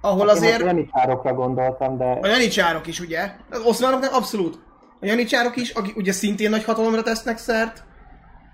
Ahol 0.00 0.18
Én 0.20 0.24
most 0.24 0.36
azért 0.36 0.60
janicsárokra 0.60 1.34
gondoltam, 1.34 1.96
de 1.96 2.04
a 2.04 2.26
janicsárok 2.26 2.86
is 2.86 3.00
ugye, 3.00 3.30
az 3.50 3.62
oszmánoknak 3.64 4.12
abszolút. 4.12 4.58
A 5.00 5.06
janicsárok 5.06 5.56
is, 5.56 5.70
akik 5.70 5.96
ugye 5.96 6.12
szintén 6.12 6.50
nagy 6.50 6.64
hatalomra 6.64 7.02
tesznek 7.02 7.38
szert, 7.38 7.84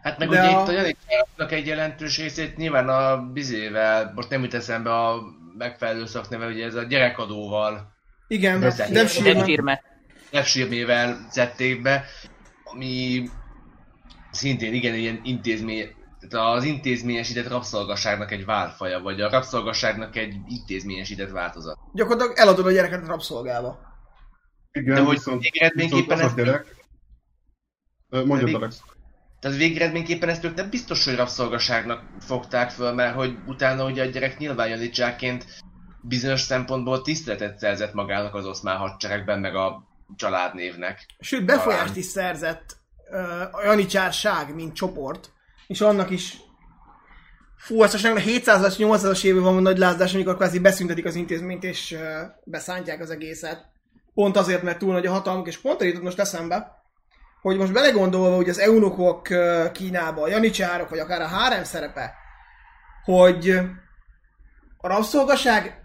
Hát 0.02 0.18
meg 0.18 0.28
ugye 0.28 0.40
a- 0.40 0.50
itt 0.62 0.68
a 0.68 0.72
gyanítványoknak 0.72 1.52
egy 1.52 1.66
jelentős 1.66 2.18
részét 2.18 2.56
nyilván 2.56 2.88
a 2.88 3.22
bizével, 3.32 4.12
most 4.14 4.28
nem 4.28 4.42
jut 4.42 4.54
eszembe 4.54 4.94
a 4.94 5.20
megfelelő 5.58 6.06
szakneve, 6.06 6.46
ugye 6.46 6.64
ez 6.64 6.74
a 6.74 6.82
gyerekadóval, 6.82 7.92
igen, 8.28 8.60
Devsirme. 8.60 9.82
Nefsirmével 10.30 11.26
szedték 11.30 11.82
be, 11.82 12.04
ami 12.64 13.28
szintén 14.30 14.74
igen 14.74 14.94
ilyen 14.94 15.20
intézmény, 15.22 15.94
tehát 16.28 16.56
az 16.56 16.64
intézményesített 16.64 17.48
rabszolgasságnak 17.48 18.32
egy 18.32 18.44
válfaja, 18.44 19.00
vagy 19.00 19.20
a 19.20 19.30
rabszolgasságnak 19.30 20.16
egy 20.16 20.34
intézményesített 20.48 21.30
változat. 21.30 21.78
Gyakorlatilag 21.94 22.38
eladod 22.38 22.66
a 22.66 22.70
gyereket 22.70 23.06
rabszolgába. 23.06 23.89
Igen, 24.72 24.94
De 24.94 25.00
hogy 25.00 25.14
viszont, 25.14 25.42
végeredményképpen 25.42 26.16
viszont 26.16 26.38
az 26.38 26.38
a 26.38 26.40
ez- 26.40 26.46
gyerek... 26.46 26.78
Mondjad, 28.26 28.50
De 28.50 28.56
Alex. 28.56 28.82
Tehát 29.40 29.56
végeredményképpen 29.56 30.28
ezt 30.28 30.44
ők 30.44 30.54
nem 30.54 30.70
biztos, 30.70 31.04
hogy 31.04 31.16
rabszolgaságnak 31.16 32.02
fogták 32.20 32.70
föl, 32.70 32.92
mert 32.92 33.14
hogy 33.14 33.38
utána 33.46 33.84
ugye 33.84 34.02
a 34.02 34.06
gyerek 34.06 34.38
nyilván 34.38 34.68
janicsárként 34.68 35.44
bizonyos 36.02 36.40
szempontból 36.40 37.02
tiszteletet 37.02 37.58
szerzett 37.58 37.92
magának 37.94 38.34
az 38.34 38.46
oszmán 38.46 38.76
hadseregben, 38.76 39.40
meg 39.40 39.54
a 39.54 39.88
családnévnek. 40.16 41.06
Sőt, 41.18 41.44
befolyást 41.44 41.82
Talán. 41.82 41.98
is 41.98 42.04
szerzett 42.04 42.76
ö, 43.10 43.42
a 43.52 43.62
janicsárság, 43.64 44.54
mint 44.54 44.74
csoport, 44.74 45.32
és 45.66 45.80
annak 45.80 46.10
is 46.10 46.36
Fú, 47.56 47.82
azt 47.82 47.92
most 47.92 48.26
700-as, 48.26 48.74
800-as 48.78 49.24
évben 49.24 49.42
van 49.42 49.56
a 49.56 49.60
nagy 49.60 49.78
lázdás, 49.78 50.14
amikor 50.14 50.36
kvázi 50.36 50.58
beszüntetik 50.58 51.04
az 51.04 51.14
intézményt, 51.14 51.64
és 51.64 51.96
beszántják 52.44 53.00
az 53.00 53.10
egészet. 53.10 53.69
Pont 54.14 54.36
azért, 54.36 54.62
mert 54.62 54.78
túl 54.78 54.92
nagy 54.92 55.06
a 55.06 55.12
hatalmuk, 55.12 55.46
és 55.46 55.58
pont 55.58 55.82
jutott 55.82 56.02
most 56.02 56.18
eszembe, 56.18 56.82
hogy 57.40 57.56
most 57.56 57.72
belegondolva, 57.72 58.36
hogy 58.36 58.48
az 58.48 58.58
eunokok 58.58 59.30
ö, 59.30 59.66
Kínában, 59.72 60.24
a 60.24 60.28
janicsárok, 60.28 60.88
vagy 60.88 60.98
akár 60.98 61.20
a 61.20 61.26
hárem 61.26 61.64
szerepe, 61.64 62.14
hogy 63.04 63.50
a 64.76 64.88
rabszolgaság 64.88 65.80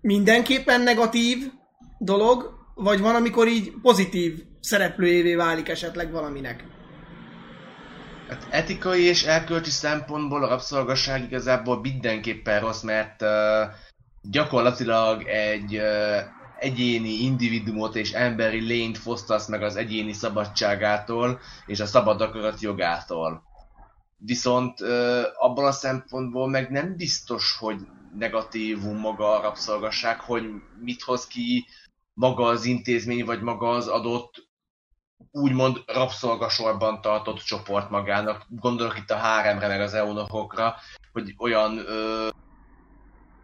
mindenképpen 0.00 0.80
negatív 0.80 1.52
dolog, 1.98 2.54
vagy 2.74 3.00
van, 3.00 3.14
amikor 3.14 3.48
így 3.48 3.72
pozitív 3.82 4.42
szereplőjévé 4.60 5.34
válik 5.34 5.68
esetleg 5.68 6.10
valaminek. 6.10 6.64
Hát 8.28 8.46
etikai 8.50 9.02
és 9.02 9.24
erkölcsi 9.24 9.70
szempontból 9.70 10.44
a 10.44 10.48
rabszolgaság 10.48 11.22
igazából 11.22 11.80
mindenképpen 11.80 12.60
rossz, 12.60 12.82
mert 12.82 13.22
uh, 13.22 13.28
gyakorlatilag 14.22 15.28
egy 15.28 15.76
uh, 15.76 16.18
egyéni 16.58 17.08
individumot 17.08 17.96
és 17.96 18.12
emberi 18.12 18.60
lényt 18.60 18.98
fosztasz 18.98 19.46
meg 19.46 19.62
az 19.62 19.76
egyéni 19.76 20.12
szabadságától 20.12 21.40
és 21.66 21.80
a 21.80 21.86
szabad 21.86 22.20
akarat 22.20 22.60
jogától. 22.60 23.42
Viszont 24.16 24.80
abban 25.36 25.64
a 25.64 25.72
szempontból 25.72 26.48
meg 26.48 26.70
nem 26.70 26.96
biztos, 26.96 27.56
hogy 27.58 27.86
negatívum 28.18 28.96
maga 28.96 29.38
a 29.38 29.42
rabszolgaság, 29.42 30.20
hogy 30.20 30.44
mit 30.80 31.02
hoz 31.02 31.26
ki 31.26 31.66
maga 32.14 32.44
az 32.44 32.64
intézmény, 32.64 33.24
vagy 33.24 33.40
maga 33.40 33.68
az 33.68 33.86
adott 33.86 34.48
úgymond 35.30 35.82
rabszolgasorban 35.86 37.00
tartott 37.00 37.38
csoport 37.38 37.90
magának. 37.90 38.46
Gondolok 38.48 38.98
itt 38.98 39.10
a 39.10 39.16
háremre, 39.16 39.68
meg 39.68 39.80
az 39.80 39.94
eunuchokra, 39.94 40.74
hogy 41.12 41.34
olyan 41.38 41.78
ö, 41.78 42.28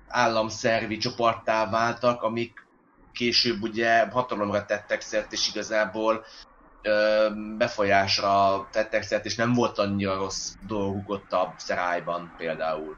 államszervi 0.08 0.96
csoporttá 0.96 1.70
váltak, 1.70 2.22
amik 2.22 2.61
később 3.12 3.62
ugye 3.62 4.06
hatalomra 4.10 4.64
tettek 4.64 5.00
szert, 5.00 5.32
és 5.32 5.48
igazából 5.48 6.24
ö, 6.82 7.28
befolyásra 7.58 8.68
tettek 8.72 9.02
szert, 9.02 9.24
és 9.24 9.34
nem 9.34 9.52
volt 9.52 9.78
annyira 9.78 10.16
rossz 10.16 10.52
dolguk 10.66 11.08
ott 11.08 11.32
a 11.32 11.54
szerályban 11.58 12.34
például. 12.36 12.96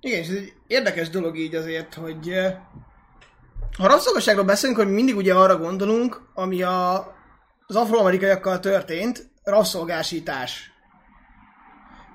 Igen, 0.00 0.18
és 0.18 0.28
ez 0.28 0.34
egy 0.34 0.52
érdekes 0.66 1.10
dolog 1.10 1.36
így 1.36 1.54
azért, 1.54 1.94
hogy 1.94 2.32
ha 3.78 3.86
rabszolgaságról 3.86 4.44
beszélünk, 4.44 4.78
hogy 4.78 4.88
mindig 4.88 5.16
ugye 5.16 5.34
arra 5.34 5.56
gondolunk, 5.56 6.20
ami 6.34 6.62
a, 6.62 6.96
az 7.66 7.76
afroamerikaiakkal 7.76 8.60
történt, 8.60 9.30
rabszolgásítás. 9.42 10.72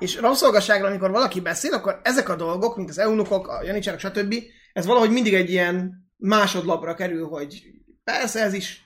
És 0.03 0.19
rabszolgasságra, 0.19 0.87
amikor 0.87 1.11
valaki 1.11 1.41
beszél, 1.41 1.73
akkor 1.73 1.99
ezek 2.03 2.29
a 2.29 2.35
dolgok, 2.35 2.77
mint 2.77 2.89
az 2.89 2.97
eunukok, 2.97 3.47
a 3.47 3.63
janicsárok, 3.63 3.99
stb., 3.99 4.35
ez 4.73 4.85
valahogy 4.85 5.11
mindig 5.11 5.33
egy 5.33 5.49
ilyen 5.49 6.07
másodlapra 6.17 6.93
kerül, 6.93 7.27
hogy 7.27 7.63
persze 8.03 8.43
ez 8.43 8.53
is 8.53 8.83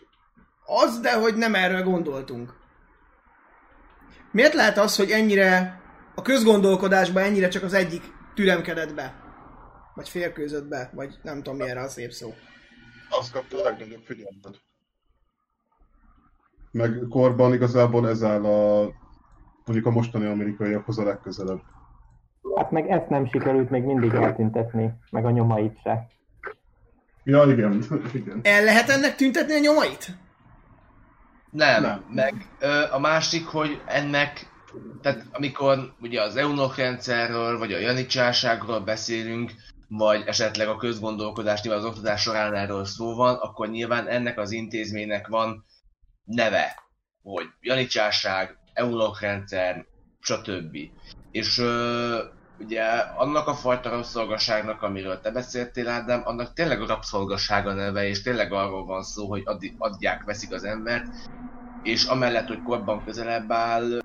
az, 0.66 1.00
de 1.00 1.14
hogy 1.14 1.36
nem 1.36 1.56
erről 1.56 1.84
gondoltunk. 1.84 2.54
Miért 4.32 4.54
lehet 4.54 4.78
az, 4.78 4.96
hogy 4.96 5.12
ennyire 5.12 5.82
a 6.16 6.22
közgondolkodásban 6.22 7.24
ennyire 7.24 7.48
csak 7.48 7.64
az 7.64 7.74
egyik 7.74 8.04
türemkedett 8.36 8.94
be? 8.94 9.16
Vagy 9.96 10.10
férkőzött 10.10 10.68
be? 10.68 10.92
Vagy 10.94 11.16
nem 11.24 11.36
tudom, 11.44 11.58
mi 11.58 11.70
erre 11.70 11.82
a 11.82 11.90
szép 11.90 12.12
szó. 12.12 12.34
Azt 13.10 13.32
kapta 13.32 13.60
a 13.60 13.64
legnagyobb 13.64 14.04
figyelmet. 14.04 14.62
Meg 16.72 17.06
korban 17.10 17.54
igazából 17.54 18.10
ez 18.10 18.24
áll 18.24 18.46
a 18.46 18.92
mondjuk 19.68 19.88
a 19.88 19.92
mostani 19.92 20.26
amerikaiakhoz 20.26 21.00
a 21.00 21.04
legközelebb. 21.04 21.62
Hát 22.56 22.72
meg 22.72 22.90
ezt 22.90 23.10
nem 23.10 23.28
sikerült 23.28 23.70
még 23.70 23.84
mindig 23.84 24.14
eltüntetni, 24.14 24.94
meg 25.10 25.26
a 25.26 25.32
nyomait 25.32 25.80
se. 25.84 26.08
Ja, 27.24 27.44
igen. 27.44 27.84
igen. 28.14 28.40
El 28.44 28.64
lehet 28.64 28.90
ennek 28.90 29.16
tüntetni 29.16 29.54
a 29.54 29.60
nyomait? 29.60 30.18
Nem, 31.50 31.82
Nem. 31.82 32.06
meg 32.14 32.34
ö, 32.60 32.84
a 32.92 33.00
másik, 33.00 33.46
hogy 33.46 33.82
ennek, 33.86 34.52
tehát 35.02 35.26
amikor 35.32 35.94
ugye 36.02 36.22
az 36.22 36.36
EUNOK 36.36 36.76
rendszerről, 36.76 37.58
vagy 37.58 37.74
a 37.74 37.80
janicsárságról 37.80 38.80
beszélünk, 38.80 39.52
vagy 39.88 40.24
esetleg 40.26 40.68
a 40.68 40.76
közgondolkodás, 40.76 41.62
nyilván 41.62 41.82
az 41.82 41.90
oktatás 41.90 42.22
során 42.22 42.54
erről 42.54 42.86
szó 42.86 43.16
van, 43.16 43.36
akkor 43.36 43.70
nyilván 43.70 44.08
ennek 44.08 44.40
az 44.40 44.52
intézménynek 44.52 45.28
van 45.28 45.66
neve, 46.24 46.76
hogy 47.24 47.46
janicsárság, 47.62 48.58
EUNOK 48.78 49.20
rendszer, 49.20 49.86
stb. 50.20 50.78
És 51.32 51.58
ö, 51.58 52.24
ugye 52.58 52.84
annak 53.18 53.48
a 53.48 53.54
fajta 53.54 53.90
rabszolgaságnak, 53.90 54.82
amiről 54.82 55.20
te 55.20 55.32
beszéltél, 55.32 55.90
Ádám, 55.90 56.22
annak 56.26 56.54
tényleg 56.54 56.82
a 56.82 56.88
rabszolgaság 56.88 57.68
a 57.68 57.74
neve, 57.74 58.08
és 58.08 58.22
tényleg 58.22 58.52
arról 58.52 58.86
van 58.86 59.04
szó, 59.04 59.28
hogy 59.28 59.44
adják, 59.78 60.24
veszik 60.24 60.52
az 60.54 60.64
embert, 60.64 61.06
és 61.82 62.06
amellett, 62.06 62.48
hogy 62.48 62.62
korban 62.62 63.04
közelebb 63.04 63.52
áll 63.52 64.00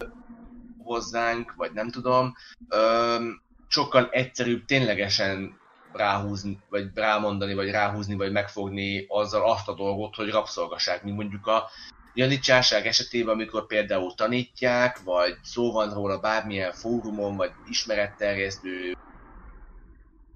hozzánk, 0.84 1.52
vagy 1.56 1.72
nem 1.72 1.90
tudom, 1.90 2.32
öm, 2.68 3.42
sokkal 3.66 4.08
egyszerűbb 4.10 4.64
ténylegesen 4.64 5.60
ráhúzni, 5.92 6.58
vagy 6.68 6.90
rámondani, 6.94 7.54
vagy 7.54 7.70
ráhúzni, 7.70 8.14
vagy 8.14 8.32
megfogni 8.32 9.04
azzal 9.08 9.50
azt 9.50 9.68
a 9.68 9.74
dolgot, 9.74 10.14
hogy 10.14 10.30
rabszolgaság, 10.30 11.04
mint 11.04 11.16
mondjuk 11.16 11.46
a 11.46 11.70
janicsárság 12.12 12.86
esetében, 12.86 13.34
amikor 13.34 13.66
például 13.66 14.14
tanítják, 14.14 14.98
vagy 14.98 15.38
szó 15.42 15.72
van 15.72 15.94
róla 15.94 16.18
bármilyen 16.18 16.72
fórumon, 16.72 17.36
vagy 17.36 17.52
ismeretterjesztő 17.64 18.92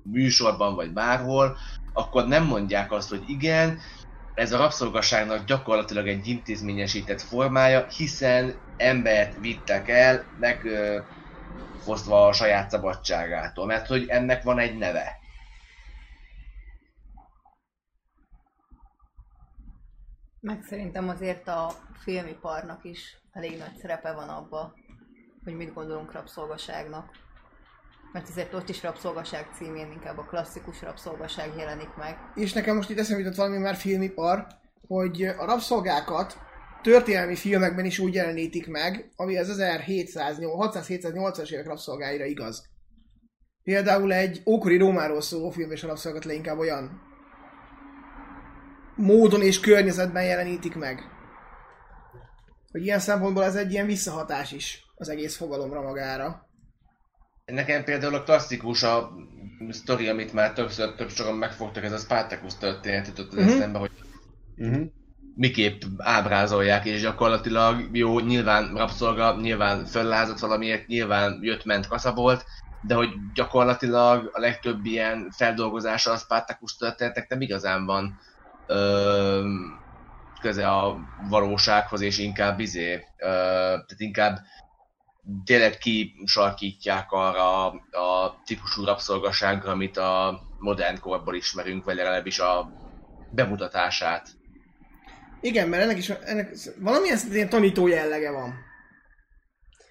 műsorban, 0.02 0.74
vagy 0.74 0.92
bárhol, 0.92 1.58
akkor 1.92 2.26
nem 2.26 2.44
mondják 2.44 2.92
azt, 2.92 3.08
hogy 3.08 3.28
igen, 3.28 3.80
ez 4.34 4.52
a 4.52 4.56
rabszolgaságnak 4.56 5.44
gyakorlatilag 5.46 6.08
egy 6.08 6.26
intézményesített 6.26 7.20
formája, 7.20 7.86
hiszen 7.86 8.62
embert 8.76 9.36
vittek 9.36 9.88
el, 9.88 10.30
meg 10.34 10.68
a 12.08 12.32
saját 12.32 12.70
szabadságától, 12.70 13.66
mert 13.66 13.86
hogy 13.86 14.08
ennek 14.08 14.42
van 14.42 14.58
egy 14.58 14.76
neve. 14.76 15.24
Meg 20.40 20.62
szerintem 20.68 21.08
azért 21.08 21.48
a 21.48 21.70
filmiparnak 22.02 22.84
is 22.84 23.18
elég 23.32 23.58
nagy 23.58 23.76
szerepe 23.80 24.12
van 24.12 24.28
abba, 24.28 24.74
hogy 25.44 25.54
mit 25.54 25.74
gondolunk 25.74 26.12
rabszolgaságnak. 26.12 27.10
Mert 28.12 28.28
azért 28.28 28.54
ott 28.54 28.68
is 28.68 28.82
rabszolgaság 28.82 29.48
címén 29.54 29.90
inkább 29.92 30.18
a 30.18 30.24
klasszikus 30.24 30.82
rabszolgaság 30.82 31.56
jelenik 31.56 31.94
meg. 31.96 32.18
És 32.34 32.52
nekem 32.52 32.76
most 32.76 32.90
itt 32.90 32.98
eszembe 32.98 33.22
jutott 33.22 33.36
valami 33.36 33.58
már 33.58 33.74
filmipar, 33.74 34.46
hogy 34.86 35.22
a 35.22 35.44
rabszolgákat 35.44 36.38
történelmi 36.82 37.34
filmekben 37.34 37.84
is 37.84 37.98
úgy 37.98 38.14
jelenítik 38.14 38.66
meg, 38.66 39.12
ami 39.16 39.38
az 39.38 39.56
1700-600-780-as 39.58 41.50
évek 41.50 41.66
rabszolgáira 41.66 42.24
igaz. 42.24 42.68
Például 43.62 44.12
egy 44.12 44.42
ókori 44.46 44.76
Rómáról 44.76 45.20
szóló 45.20 45.50
film 45.50 45.70
és 45.70 45.84
a 45.84 45.86
rabszolgat 45.86 46.24
le 46.24 46.32
inkább 46.32 46.58
olyan 46.58 47.05
módon 48.96 49.42
és 49.42 49.60
környezetben 49.60 50.24
jelenítik 50.24 50.74
meg. 50.74 51.00
Hogy 52.72 52.84
ilyen 52.84 52.98
szempontból 52.98 53.44
ez 53.44 53.54
egy 53.56 53.72
ilyen 53.72 53.86
visszahatás 53.86 54.52
is 54.52 54.84
az 54.94 55.08
egész 55.08 55.36
fogalomra 55.36 55.82
magára. 55.82 56.46
Nekem 57.44 57.84
például 57.84 58.14
a 58.14 58.22
klasszikus 58.22 58.82
a 58.82 59.10
sztori, 59.70 60.08
amit 60.08 60.32
már 60.32 60.52
többször 60.52 60.94
több 60.94 61.10
sokan 61.10 61.34
megfogtak, 61.36 61.84
ez 61.84 61.92
a 61.92 61.96
Spartacus 61.98 62.56
történet 62.56 63.06
jutott 63.06 63.32
az 63.32 63.38
Mhm. 63.44 63.48
eszembe, 63.48 63.78
hogy 63.78 63.90
Uh-huh. 64.58 64.86
miképp 65.34 65.82
ábrázolják, 65.98 66.84
és 66.84 67.00
gyakorlatilag 67.00 67.88
jó, 67.96 68.18
nyilván 68.20 68.74
rabszolga, 68.74 69.40
nyilván 69.40 69.84
föllázott 69.84 70.38
valamiért, 70.38 70.86
nyilván 70.86 71.38
jött-ment 71.42 71.86
kasza 71.86 72.12
volt, 72.14 72.44
de 72.80 72.94
hogy 72.94 73.08
gyakorlatilag 73.34 74.30
a 74.32 74.40
legtöbb 74.40 74.84
ilyen 74.84 75.30
feldolgozása 75.36 76.10
a 76.10 76.16
Spartacus 76.16 76.76
történetek 76.76 77.28
nem 77.28 77.40
igazán 77.40 77.84
van 77.86 78.18
ö, 78.66 79.48
köze 80.40 80.68
a 80.68 80.98
valósághoz, 81.28 82.00
és 82.00 82.18
inkább 82.18 82.60
izé, 82.60 82.92
ö, 82.94 83.26
tehát 83.66 83.94
inkább 83.96 84.38
tényleg 85.44 85.78
kisarkítják 85.78 87.12
arra 87.12 87.66
a 87.90 88.42
típusú 88.44 88.84
rabszolgaságra, 88.84 89.70
amit 89.70 89.96
a 89.96 90.40
modern 90.58 91.00
korból 91.00 91.34
ismerünk, 91.34 91.84
vagy 91.84 91.96
legalábbis 91.96 92.38
a 92.38 92.70
bemutatását. 93.30 94.28
Igen, 95.40 95.68
mert 95.68 95.82
ennek 95.82 95.98
is 95.98 96.08
ennek 96.08 96.54
valamilyen 96.80 97.18
ilyen 97.30 97.48
tanító 97.48 97.86
jellege 97.86 98.30
van. 98.30 98.54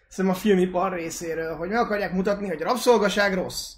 Szerintem 0.08 0.40
a 0.40 0.44
filmipar 0.44 0.94
részéről, 0.94 1.56
hogy 1.56 1.70
meg 1.70 1.78
akarják 1.78 2.14
mutatni, 2.14 2.48
hogy 2.48 2.62
a 2.62 2.66
rabszolgaság 2.66 3.34
rossz. 3.34 3.74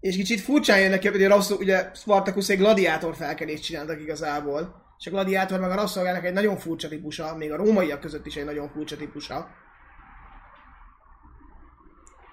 És 0.00 0.16
kicsit 0.16 0.40
furcsán 0.40 0.80
jön 0.80 0.90
neki, 0.90 1.08
hogy 1.08 1.24
a 1.24 1.28
rabszol, 1.28 1.56
ugye 1.56 1.90
Spartacus 1.94 2.48
egy 2.48 2.58
gladiátor 2.58 3.14
felkelést 3.16 3.62
csináltak 3.62 4.00
igazából. 4.00 4.86
És 4.98 5.06
a 5.06 5.10
gladiátor 5.10 5.60
meg 5.60 5.70
a 5.70 5.74
rabszolgának 5.74 6.24
egy 6.24 6.32
nagyon 6.32 6.56
furcsa 6.56 6.88
típusa, 6.88 7.36
még 7.36 7.52
a 7.52 7.56
rómaiak 7.56 8.00
között 8.00 8.26
is 8.26 8.36
egy 8.36 8.44
nagyon 8.44 8.68
furcsa 8.68 8.96
típusa. 8.96 9.48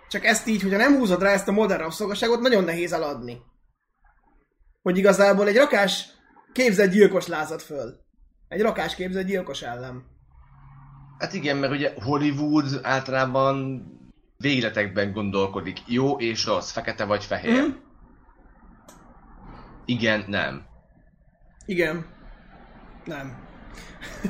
Csak 0.10 0.26
ezt 0.26 0.48
így, 0.48 0.62
hogyha 0.62 0.78
nem 0.78 0.98
húzod 0.98 1.22
rá 1.22 1.32
ezt 1.32 1.48
a 1.48 1.52
modern 1.52 1.82
rabszolgaságot, 1.82 2.40
nagyon 2.40 2.64
nehéz 2.64 2.94
eladni. 2.94 3.42
Hogy 4.82 4.98
igazából 4.98 5.48
egy 5.48 5.56
rakás 5.56 6.10
képzett 6.54 6.92
gyilkos 6.92 7.28
lázad 7.28 7.62
föl. 7.62 8.04
Egy 8.48 8.62
rakás 8.62 8.96
képzett 8.96 9.26
gyilkos 9.26 9.62
ellen. 9.62 10.04
Hát 11.18 11.34
igen, 11.34 11.58
mert 11.58 11.74
ugye 11.74 11.94
Hollywood 11.96 12.80
általában 12.84 13.84
végletekben 14.46 15.12
gondolkodik. 15.12 15.80
Jó 15.86 16.20
és 16.20 16.46
rossz, 16.46 16.72
fekete 16.72 17.06
vagy 17.06 17.24
fehér. 17.24 17.62
Mhm. 17.62 17.76
Igen, 19.86 20.26
nem. 20.28 20.66
Igen. 21.66 22.06
Nem. 23.06 23.48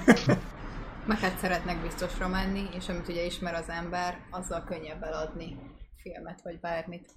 Meg 1.08 1.20
hát 1.20 1.38
szeretnek 1.38 1.82
biztosra 1.82 2.28
menni, 2.28 2.70
és 2.74 2.90
amit 2.90 3.08
ugye 3.08 3.26
ismer 3.26 3.54
az 3.54 3.70
ember, 3.70 4.20
azzal 4.32 4.64
könnyebb 4.64 5.04
eladni 5.04 5.58
filmet 6.02 6.42
vagy 6.42 6.60
bármit. 6.60 7.12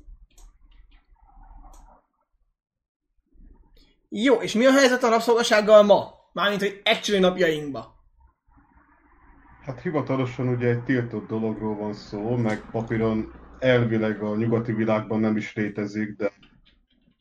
Jó, 4.08 4.34
és 4.34 4.52
mi 4.52 4.66
a 4.66 4.72
helyzet 4.72 5.02
a 5.02 5.08
rabszolgasággal 5.08 5.82
ma? 5.82 6.14
Mármint, 6.32 6.60
hogy 6.60 6.80
actually 6.84 7.20
napjainkban. 7.20 7.97
Hát 9.68 9.80
hivatalosan 9.80 10.48
ugye 10.48 10.68
egy 10.68 10.82
tiltott 10.82 11.28
dologról 11.28 11.76
van 11.76 11.94
szó, 11.94 12.36
meg 12.36 12.60
papíron 12.70 13.32
elvileg 13.58 14.22
a 14.22 14.36
nyugati 14.36 14.72
világban 14.72 15.20
nem 15.20 15.36
is 15.36 15.54
létezik, 15.54 16.16
de 16.16 16.32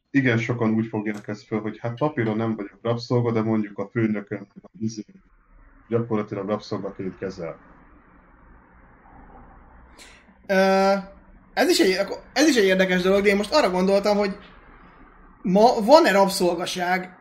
igen 0.10 0.38
sokan 0.38 0.74
úgy 0.74 0.88
fogják 0.88 1.28
ezt 1.28 1.46
föl, 1.46 1.62
hogy 1.62 1.78
hát 1.80 1.98
papíron 1.98 2.38
nem 2.38 2.56
vagyok 2.56 2.80
rabszolga, 2.82 3.32
de 3.32 3.42
mondjuk 3.42 3.78
a 3.78 3.90
izé, 4.80 5.04
gyakorlatilag 5.88 6.48
rabszolgaként 6.48 7.18
kezel. 7.18 7.58
Ez, 11.54 11.70
is 11.70 11.80
egy, 11.80 12.08
ez 12.34 12.48
is 12.48 12.56
egy 12.56 12.66
érdekes 12.66 13.02
dolog, 13.02 13.22
de 13.22 13.30
én 13.30 13.36
most 13.36 13.54
arra 13.54 13.70
gondoltam, 13.70 14.18
hogy 14.18 14.38
ma 15.42 15.82
van-e 15.82 16.12
rabszolgaság 16.12 17.18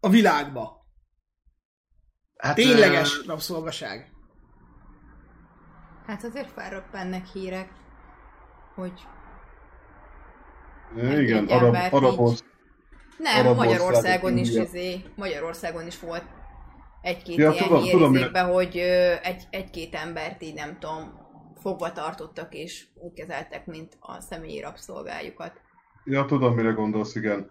a 0.00 0.08
világban? 0.08 0.77
Hát, 2.38 2.54
Tényleges 2.54 3.18
ö, 3.18 3.22
rabszolgaság. 3.26 4.12
Hát 6.06 6.24
azért 6.24 6.50
felröppennek 6.52 7.26
hírek. 7.26 7.68
hogy 8.74 9.06
Igen, 10.96 11.44
egy 11.44 11.52
arab, 11.52 11.64
embert 11.74 11.92
arab 11.92 12.12
így- 12.12 12.18
orsz- 12.18 12.44
nem, 13.18 13.46
Arab 13.46 13.56
Magyarországon 13.56 14.36
is, 14.36 14.48
India. 14.48 14.62
izé, 14.62 15.04
Magyarországon 15.16 15.86
is 15.86 16.00
volt 16.00 16.24
egy-két 17.00 17.36
Ja, 17.36 17.50
ilyen 17.50 17.64
tudom, 17.66 17.82
hír 17.82 17.92
tudom, 17.92 18.14
izékben, 18.14 18.52
hogy 18.52 18.76
egy, 19.22 19.46
egy-két 19.50 19.94
embert 19.94 20.42
így 20.42 20.54
nem 20.54 20.78
tudom, 20.78 21.26
fogva 21.60 21.92
tartottak 21.92 22.54
és 22.54 22.86
úgy 22.94 23.12
kezeltek, 23.12 23.66
mint 23.66 23.96
a 24.00 24.20
személyi 24.20 24.60
rabszolgájukat. 24.60 25.60
Ja, 26.04 26.24
tudom, 26.24 26.54
mire 26.54 26.70
gondolsz, 26.70 27.14
igen. 27.14 27.50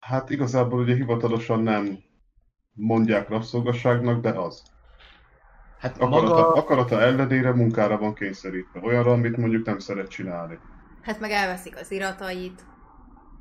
Hát 0.00 0.30
igazából 0.30 0.80
ugye 0.80 0.94
hivatalosan 0.94 1.62
nem 1.62 1.98
mondják 2.80 3.28
rabszolgasságnak, 3.28 4.20
de 4.20 4.30
az. 4.30 4.62
Hát 5.78 6.00
Akarata, 6.00 6.34
maga... 6.34 6.52
akarata 6.52 7.00
ellenére 7.00 7.52
munkára 7.52 7.98
van 7.98 8.14
kényszerítve. 8.14 8.80
Olyanra, 8.82 9.12
amit 9.12 9.36
mondjuk 9.36 9.66
nem 9.66 9.78
szeret 9.78 10.08
csinálni. 10.08 10.58
Hát 11.02 11.20
meg 11.20 11.30
elveszik 11.30 11.76
az 11.80 11.90
iratait, 11.90 12.64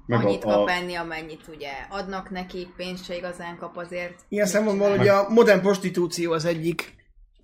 Meg 0.06 0.26
annyit 0.26 0.44
a, 0.44 0.48
kap 0.48 0.68
a, 0.68 0.72
enni, 0.72 0.96
amennyit 0.96 1.48
ugye 1.48 1.72
adnak 1.90 2.30
neki, 2.30 2.68
pénzt 2.76 3.04
se 3.04 3.16
igazán 3.16 3.58
kap 3.58 3.78
azért. 3.78 4.26
Ilyen 4.30 4.46
szempontból 4.46 4.92
ugye 4.92 5.12
a 5.12 5.30
modern 5.30 5.62
prostitúció 5.62 6.32
az 6.32 6.46
egyik 6.46 6.96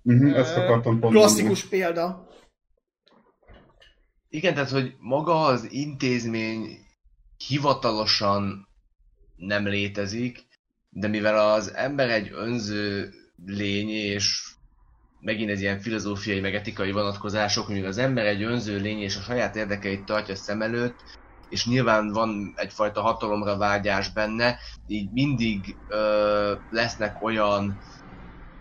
uh-huh, 0.02 0.38
ezt 0.38 0.56
akartam 0.56 1.00
pont 1.00 1.14
klasszikus 1.14 1.64
példa. 1.64 2.28
Igen, 4.28 4.54
tehát, 4.54 4.70
hogy 4.70 4.94
maga 4.98 5.44
az 5.44 5.72
intézmény 5.72 6.78
hivatalosan 7.48 8.68
nem 9.36 9.66
létezik, 9.66 10.46
de 10.98 11.08
mivel 11.08 11.50
az 11.52 11.74
ember 11.74 12.10
egy 12.10 12.30
önző 12.32 13.12
lény, 13.46 13.88
és 13.88 14.54
megint 15.18 15.50
ez 15.50 15.60
ilyen 15.60 15.80
filozófiai, 15.80 16.40
meg 16.40 16.54
etikai 16.54 16.92
vonatkozások, 16.92 17.68
mivel 17.68 17.88
az 17.88 17.98
ember 17.98 18.26
egy 18.26 18.42
önző 18.42 18.78
lény, 18.78 19.00
és 19.00 19.16
a 19.16 19.20
saját 19.20 19.56
érdekeit 19.56 20.04
tartja 20.04 20.34
szem 20.34 20.62
előtt, 20.62 21.02
és 21.48 21.66
nyilván 21.66 22.12
van 22.12 22.52
egyfajta 22.54 23.00
hatalomra 23.00 23.56
vágyás 23.56 24.12
benne, 24.12 24.58
így 24.86 25.10
mindig 25.12 25.78
ö, 25.86 26.54
lesznek 26.68 27.22
olyan 27.22 27.78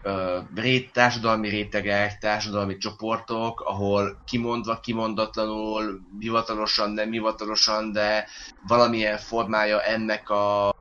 ö, 0.01 0.39
rét, 0.55 0.93
társadalmi 0.93 1.49
rétegek, 1.49 2.17
társadalmi 2.17 2.77
csoportok, 2.77 3.61
ahol 3.61 4.21
kimondva, 4.25 4.79
kimondatlanul, 4.79 6.01
hivatalosan, 6.19 6.91
nem 6.91 7.11
hivatalosan, 7.11 7.91
de 7.91 8.27
valamilyen 8.67 9.17
formája 9.17 9.81
ennek 9.81 10.29
a 10.29 10.73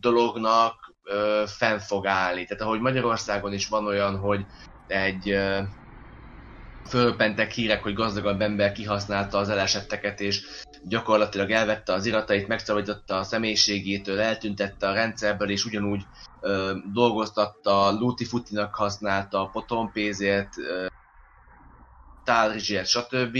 dolognak 0.00 0.94
ö, 1.02 1.44
fenn 1.46 1.78
fog 1.78 2.06
állni. 2.06 2.44
Tehát 2.44 2.62
ahogy 2.62 2.80
Magyarországon 2.80 3.52
is 3.52 3.68
van 3.68 3.86
olyan, 3.86 4.16
hogy 4.16 4.46
egy 4.86 5.30
ö, 5.30 5.60
fölpentek 6.88 7.52
hírek, 7.52 7.82
hogy 7.82 7.94
gazdagabb 7.94 8.40
ember 8.40 8.72
kihasználta 8.72 9.38
az 9.38 9.48
elesetteket, 9.48 10.20
és 10.20 10.46
gyakorlatilag 10.82 11.50
elvette 11.50 11.92
az 11.92 12.06
iratait, 12.06 12.48
megszabadította 12.48 13.16
a 13.16 13.22
személyiségétől, 13.22 14.20
eltüntette 14.20 14.88
a 14.88 14.94
rendszerből, 14.94 15.50
és 15.50 15.64
ugyanúgy 15.64 16.02
ö, 16.40 16.76
dolgoztatta, 16.92 17.90
Luti 17.90 18.24
Futinak 18.24 18.74
használta 18.74 19.48
potompézért, 19.52 20.52
tálrizsért, 22.28 22.86
stb. 22.86 23.38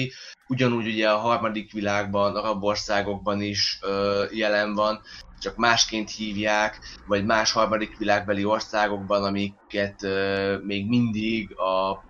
Ugyanúgy 0.48 0.86
ugye 0.86 1.10
a 1.10 1.18
harmadik 1.18 1.72
világban, 1.72 2.36
arab 2.36 2.64
országokban 2.64 3.40
is 3.40 3.78
ö, 3.82 4.24
jelen 4.32 4.74
van, 4.74 5.00
csak 5.38 5.56
másként 5.56 6.10
hívják, 6.10 6.80
vagy 7.04 7.24
más 7.24 7.52
harmadik 7.52 7.96
világbeli 7.96 8.44
országokban, 8.44 9.24
amiket 9.24 10.02
még 10.62 10.88
mindig 10.88 11.58
a 11.58 12.06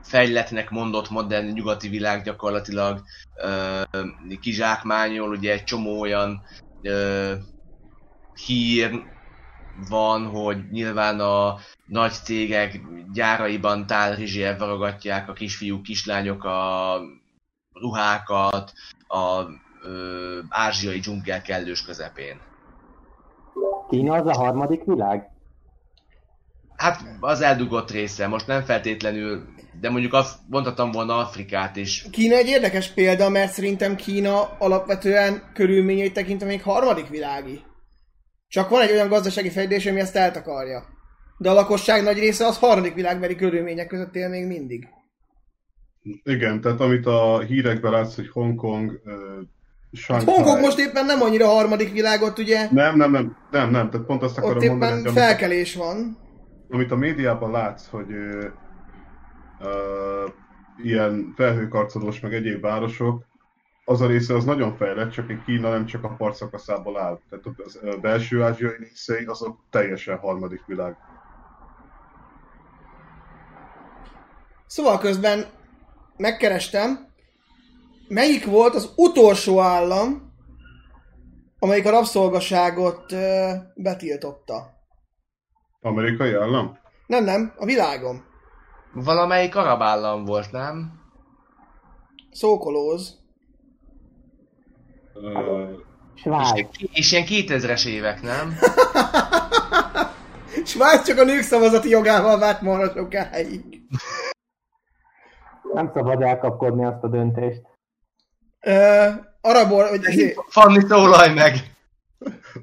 fejletnek 0.00 0.70
mondott 0.70 1.10
modern 1.10 1.46
nyugati 1.46 1.88
világ 1.88 2.22
gyakorlatilag 2.22 3.02
ö, 3.34 3.82
kizsákmányol, 4.40 5.30
ugye 5.30 5.52
egy 5.52 5.64
csomó 5.64 6.00
olyan 6.00 6.42
hír 8.46 9.04
van, 9.88 10.26
hogy 10.26 10.70
nyilván 10.70 11.20
a 11.20 11.58
nagy 11.84 12.12
cégek 12.12 12.80
gyáraiban 13.12 13.86
tálrizsért 13.86 14.58
varogatják 14.58 15.28
a 15.28 15.32
kisfiúk, 15.32 15.82
kislányok 15.82 16.44
a 16.44 17.00
ruhákat 17.72 18.72
a 19.06 19.44
ázsiai 20.48 20.98
dzsungel 20.98 21.42
kellős 21.42 21.82
közepén. 21.82 22.49
Kína 23.90 24.14
az 24.14 24.26
a 24.26 24.32
harmadik 24.32 24.84
világ? 24.84 25.28
Hát 26.76 27.00
az 27.20 27.40
eldugott 27.40 27.90
része, 27.90 28.26
most 28.26 28.46
nem 28.46 28.62
feltétlenül, 28.62 29.42
de 29.80 29.90
mondjuk 29.90 30.12
Af- 30.12 30.38
mondhatom 30.48 30.90
volna 30.90 31.16
Afrikát 31.16 31.76
is. 31.76 32.06
Kína 32.10 32.34
egy 32.34 32.48
érdekes 32.48 32.88
példa, 32.88 33.28
mert 33.28 33.52
szerintem 33.52 33.96
Kína 33.96 34.56
alapvetően 34.58 35.50
körülményeit 35.54 36.12
tekintve 36.12 36.46
még 36.46 36.62
harmadik 36.62 37.08
világi. 37.08 37.60
Csak 38.48 38.68
van 38.68 38.80
egy 38.80 38.90
olyan 38.90 39.08
gazdasági 39.08 39.50
fejlődés, 39.50 39.86
ami 39.86 40.00
ezt 40.00 40.16
eltakarja. 40.16 40.84
De 41.38 41.50
a 41.50 41.54
lakosság 41.54 42.02
nagy 42.02 42.18
része 42.18 42.46
az 42.46 42.58
harmadik 42.58 42.94
világbeli 42.94 43.34
körülmények 43.34 43.86
között 43.86 44.14
él 44.14 44.28
még 44.28 44.46
mindig. 44.46 44.88
Igen, 46.22 46.60
tehát 46.60 46.80
amit 46.80 47.06
a 47.06 47.40
hírekben 47.40 47.92
látsz, 47.92 48.14
hogy 48.14 48.28
Hongkong, 48.28 49.00
uh, 49.92 50.00
Hát 50.06 50.22
Hongkong 50.24 50.60
most 50.60 50.78
éppen 50.78 51.06
nem 51.06 51.22
annyira 51.22 51.46
harmadik 51.46 51.92
világot, 51.92 52.38
ugye? 52.38 52.68
Nem, 52.70 52.96
nem, 52.96 53.10
nem, 53.10 53.36
nem, 53.50 53.70
nem, 53.70 53.90
tehát 53.90 54.06
pont 54.06 54.22
azt 54.22 54.38
akarom 54.38 54.56
Ott 54.56 54.64
mondani, 54.64 54.90
éppen 54.90 54.96
hogy 54.98 55.06
amit, 55.06 55.18
felkelés 55.18 55.74
van. 55.74 56.18
amit 56.70 56.90
a 56.90 56.96
médiában 56.96 57.50
látsz, 57.50 57.86
hogy 57.90 58.12
ö, 58.12 58.46
ö, 59.60 60.26
ilyen 60.82 61.32
felhőkarcolós, 61.36 62.20
meg 62.20 62.34
egyéb 62.34 62.60
városok, 62.60 63.24
az 63.84 64.00
a 64.00 64.06
része 64.06 64.34
az 64.34 64.44
nagyon 64.44 64.76
fejlett, 64.76 65.10
csak 65.10 65.30
egy 65.30 65.42
Kína 65.44 65.70
nem 65.70 65.86
csak 65.86 66.04
a 66.04 66.08
partszakaszából 66.08 66.98
áll. 66.98 67.20
Tehát 67.30 67.44
az 67.64 67.78
ö, 67.82 67.96
belső 67.96 68.42
ázsiai 68.42 68.76
részei 68.78 69.24
azok 69.24 69.58
teljesen 69.70 70.18
harmadik 70.18 70.62
világ. 70.66 70.96
Szóval 74.66 74.98
közben 74.98 75.44
megkerestem, 76.16 77.09
melyik 78.10 78.44
volt 78.46 78.74
az 78.74 78.92
utolsó 78.96 79.60
állam, 79.60 80.32
amelyik 81.58 81.86
a 81.86 81.90
rabszolgaságot 81.90 83.12
ö, 83.12 83.50
betiltotta. 83.74 84.70
Amerikai 85.80 86.34
állam? 86.34 86.78
Nem, 87.06 87.24
nem, 87.24 87.52
a 87.56 87.64
világon. 87.64 88.24
Valamelyik 88.92 89.56
arab 89.56 89.82
állam 89.82 90.24
volt, 90.24 90.50
nem? 90.50 90.92
Szókolóz. 92.30 93.18
Ö, 95.14 95.70
És, 96.14 96.20
Svájc. 96.20 96.68
és 96.92 97.12
ilyen 97.12 97.24
2000-es 97.28 97.86
évek, 97.86 98.22
nem? 98.22 98.54
Svájc 100.64 101.06
csak 101.06 101.18
a 101.18 101.24
nők 101.24 101.42
szavazati 101.42 101.88
jogával 101.88 102.38
várt 102.38 102.60
marha 102.60 102.92
sokáig. 102.94 103.82
Nem 105.72 105.90
szabad 105.94 106.22
elkapkodni 106.22 106.84
azt 106.84 107.02
a 107.02 107.08
döntést. 107.08 107.69
Ö, 108.60 109.08
arabor, 109.40 109.88
vagy 109.88 110.04
ezért, 110.04 110.36
Fanni, 110.48 110.84
szólalj 110.88 111.34
meg! 111.34 111.54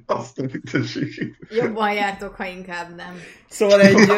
azt 0.06 0.40
a 0.40 0.46
vitességét. 0.46 1.36
Jobban 1.50 1.94
jártok, 1.94 2.36
ha 2.36 2.46
inkább 2.46 2.96
nem. 2.96 3.22
szóval 3.50 3.82
egy, 3.82 4.12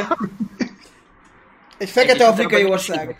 egy 1.77 1.89
fekete 1.89 2.13
Egyes 2.13 2.27
afrikai 2.27 2.65
ország. 2.65 3.15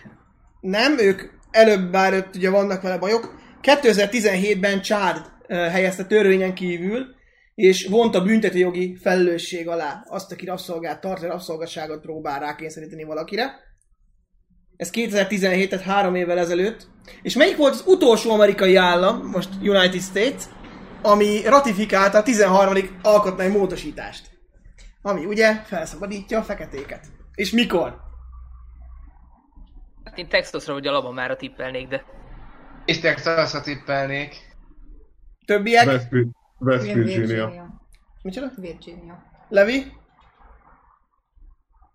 Nem, 0.60 0.98
ők 0.98 1.22
előbb 1.50 1.90
bár 1.90 2.14
ott 2.14 2.36
ugye 2.36 2.50
vannak 2.50 2.82
vele 2.82 2.98
bajok. 2.98 3.38
2017-ben 3.62 4.80
Csád 4.80 5.30
ö, 5.46 5.54
helyezte 5.54 6.04
törvényen 6.04 6.54
kívül, 6.54 7.14
és 7.54 7.86
vonta 7.86 8.22
büntetőjogi 8.22 8.96
felelősség 8.96 9.68
alá 9.68 10.04
azt, 10.08 10.32
aki 10.32 10.46
rabszolgát 10.46 11.00
tart, 11.00 11.22
rabszolgasságot 11.22 12.00
próbál 12.00 12.40
rákényszeríteni 12.40 13.04
valakire. 13.04 13.50
Ez 14.80 14.90
2017, 14.90 15.68
tehát 15.68 15.84
három 15.84 16.14
évvel 16.14 16.38
ezelőtt. 16.38 16.86
És 17.22 17.36
melyik 17.36 17.56
volt 17.56 17.72
az 17.72 17.82
utolsó 17.86 18.30
amerikai 18.30 18.76
állam, 18.76 19.26
most 19.26 19.48
United 19.62 20.00
States, 20.00 20.44
ami 21.02 21.42
ratifikálta 21.44 22.18
a 22.18 22.22
13. 22.22 22.74
alkotmány 23.02 23.50
módosítást? 23.50 24.30
Ami 25.02 25.24
ugye 25.24 25.54
felszabadítja 25.54 26.38
a 26.38 26.42
feketéket. 26.42 27.06
És 27.34 27.50
mikor? 27.50 28.00
Hát 30.04 30.18
én 30.18 30.28
Texasra 30.28 30.72
vagy 30.72 30.86
Alabamára 30.86 31.36
tippelnék, 31.36 31.88
de 31.88 32.04
És 32.84 32.98
Texasra 32.98 33.60
tippelnék. 33.60 34.36
Többiek? 35.46 35.86
West, 35.86 36.08
West 36.58 36.84
Igen, 36.84 37.02
Virginia. 37.02 37.80
Micsoda? 38.22 38.50
Virginia. 38.56 39.22
Levi? 39.48 39.92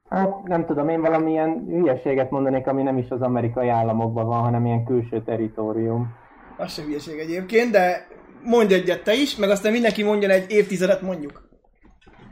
Hát 0.09 0.43
nem 0.43 0.65
tudom, 0.65 0.89
én 0.89 1.01
valamilyen 1.01 1.65
hülyeséget 1.67 2.29
mondanék, 2.29 2.67
ami 2.67 2.83
nem 2.83 2.97
is 2.97 3.09
az 3.09 3.21
amerikai 3.21 3.69
államokban 3.69 4.25
van, 4.25 4.43
hanem 4.43 4.65
ilyen 4.65 4.85
külső 4.85 5.23
teritorium. 5.23 6.15
Az 6.57 6.71
sem 6.71 6.85
hülyeség 6.85 7.19
egyébként, 7.19 7.71
de 7.71 8.07
mondj 8.43 8.73
egyet 8.73 9.03
te 9.03 9.13
is, 9.13 9.35
meg 9.35 9.49
aztán 9.49 9.71
mindenki 9.71 10.03
mondjon 10.03 10.31
egy 10.31 10.51
évtizedet 10.51 11.01
mondjuk. 11.01 11.49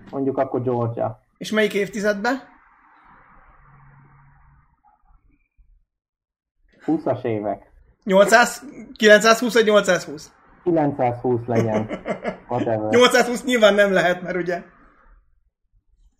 Mondjuk 0.10 0.38
akkor 0.38 0.62
Georgia. 0.62 1.20
És 1.38 1.52
melyik 1.52 1.74
évtizedben? 1.74 2.42
20-as 6.86 7.24
évek. 7.24 7.72
800, 8.04 8.64
920 8.98 9.54
vagy 9.54 9.66
820? 9.66 10.32
920 10.64 11.46
legyen. 11.46 11.90
Whatever. 12.50 12.90
820 12.90 13.44
nyilván 13.44 13.74
nem 13.74 13.92
lehet, 13.92 14.22
mert 14.22 14.36
ugye 14.36 14.64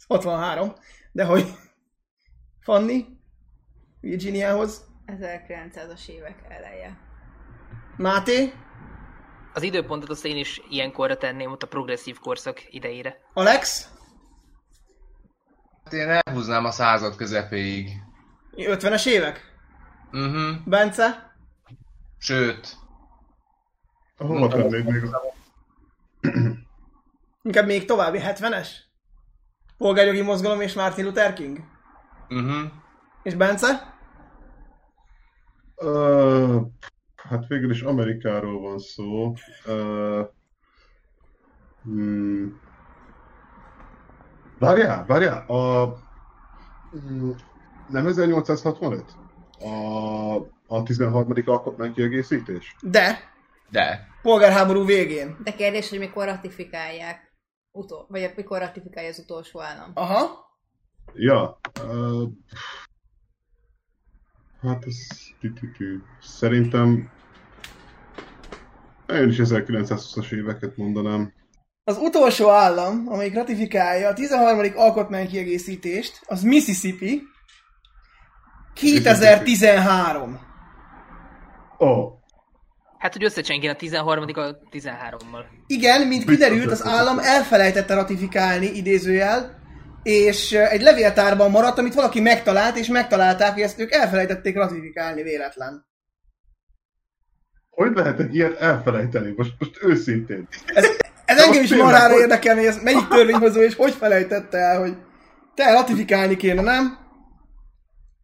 63, 0.08 0.74
de 1.14 1.26
hogy 1.26 1.46
Fanni, 2.60 3.06
Virginiahoz, 4.00 4.86
1900-as 5.08 6.08
évek 6.08 6.44
eleje. 6.50 6.98
Máté, 7.98 8.54
Az 9.54 9.62
időpontot 9.64 10.10
azt 10.10 10.26
én 10.26 10.38
is 10.38 10.62
ilyenkorra 10.70 11.18
tenném, 11.18 11.52
ott 11.52 11.64
a 11.64 11.68
progresszív 11.68 12.20
korszak 12.20 12.74
idejére. 12.74 13.18
Alex, 13.34 13.90
Hát 15.84 15.94
én 15.94 16.10
elhúznám 16.10 16.66
a 16.66 16.72
század 16.72 17.16
közepéig. 17.16 17.90
50-es 18.56 19.06
évek, 19.08 19.52
Mhm. 20.12 20.52
Bence, 20.66 21.32
Sőt, 22.18 22.78
Hova 24.18 24.48
tennéd 24.48 24.86
még? 24.86 25.04
inkább 27.42 27.66
még 27.66 27.86
további 27.86 28.20
70-es? 28.22 28.68
Polgárjogi 29.78 30.22
mozgalom 30.22 30.62
és 30.62 30.74
Martin 30.74 31.06
Luther 31.06 31.34
King? 31.34 31.60
mhm. 32.30 32.66
És 33.24 33.34
Bence? 33.36 33.94
Uh, 35.76 36.62
hát 37.16 37.48
végül 37.48 37.72
is 37.72 37.82
Amerikáról 37.82 38.62
van 38.62 38.80
szó. 38.80 39.34
Uh, 39.66 40.28
hmm. 41.84 42.60
Várjál, 44.60 45.06
várjál, 45.06 45.46
a... 45.48 45.86
mm, 47.10 47.32
Nem 47.90 48.08
1865? 48.08 49.04
A, 49.60 50.76
a 50.76 50.84
13. 50.84 51.34
alkotmánykiegészítés? 51.46 52.76
De, 52.82 53.20
De. 53.70 54.08
polgárháború 54.22 54.86
végén. 54.86 55.38
De 55.44 55.52
kérdés, 55.54 55.90
hogy 55.90 56.00
mikor 56.00 56.26
ratifikálják, 56.26 57.33
utol, 57.74 58.06
vagy 58.10 58.34
mikor 58.36 58.60
ratifikálja 58.60 59.10
az 59.10 59.20
utolsó 59.20 59.62
állam. 59.62 59.92
Aha, 59.94 60.44
Ja. 61.14 61.60
Uh, 61.84 62.30
hát 64.62 64.86
ez... 64.86 64.96
Szerintem... 66.22 67.12
Én 69.08 69.28
is 69.28 69.38
1920-as 69.40 70.32
éveket 70.32 70.78
mondanám. 70.78 71.34
az 71.84 71.98
utolsó 71.98 72.50
állam, 72.50 73.08
amelyik 73.08 73.34
ratifikálja 73.34 74.08
a 74.08 74.14
13. 74.14 74.72
alkotmánykiegészítést, 74.76 76.22
az 76.26 76.44
Mississippi 76.44 77.22
2013. 78.74 80.40
Ó, 81.80 81.86
oh, 81.86 82.23
Hát, 83.04 83.14
hogy 83.14 83.24
összecsengjen 83.24 83.74
a 83.74 83.76
13 83.76 84.24
a 84.24 84.28
13-mal. 84.72 85.44
Igen, 85.68 86.08
mint 86.08 86.26
kiderült, 86.26 86.72
az 86.72 86.86
állam 86.86 87.20
elfelejtette 87.20 87.94
ratifikálni, 87.94 88.66
idézőjel, 88.66 89.60
és 90.04 90.52
egy 90.52 90.82
levéltárban 90.82 91.52
maradt, 91.52 91.78
amit 91.78 91.94
valaki 91.94 92.20
megtalált, 92.20 92.78
és 92.78 92.88
megtalálták, 92.88 93.54
hogy 93.54 93.62
ezt 93.62 93.80
ők 93.80 93.92
elfelejtették 93.92 94.56
ratifikálni 94.56 95.24
véletlen. 95.24 95.86
hogy 97.70 97.92
lehet 97.96 98.20
egy 98.20 98.36
ilyet 98.36 98.60
elfelejteni? 98.60 99.34
Most, 99.38 99.54
most 99.60 99.78
őszintén. 99.82 100.48
Ez, 100.66 100.86
ez 101.26 101.44
engem 101.44 101.64
is 101.64 101.76
marára 101.76 102.14
hogy- 102.14 102.22
érdekel, 102.22 102.56
hogy 102.56 102.66
ez 102.66 102.82
melyik 102.84 103.08
törvényhozó, 103.08 103.62
és 103.62 103.76
hogy 103.76 103.94
felejtette 103.94 104.58
el, 104.58 104.80
hogy 104.80 104.94
te 105.56 105.72
ratifikálni 105.72 106.36
kéne, 106.36 106.62
nem? 106.62 106.98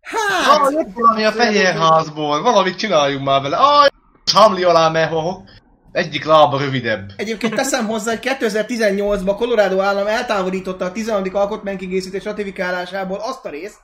Hát, 0.02 0.58
valami 0.94 1.24
a 1.24 1.32
fehérházból, 1.32 2.42
valamit 2.42 2.78
csináljunk 2.78 3.26
már 3.26 3.42
vele. 3.42 3.58
Ah, 3.58 3.88
hamli 4.32 4.63
alá 4.63 4.89
meho. 4.89 5.44
Egyik 5.92 6.26
lába 6.26 6.58
rövidebb. 6.58 7.12
Egyébként 7.15 7.56
teszem 7.56 7.88
hozzá, 7.88 8.12
hogy 8.12 8.38
2018-ban 8.39 9.36
Colorado 9.38 9.80
állam 9.80 10.08
eltávolította 10.08 10.86
a 10.86 10.92
13. 10.92 11.36
alkotmánykigészítés 11.36 12.24
ratifikálásából 12.24 13.18
azt 13.18 13.46
a 13.46 13.50
részt, 13.50 13.80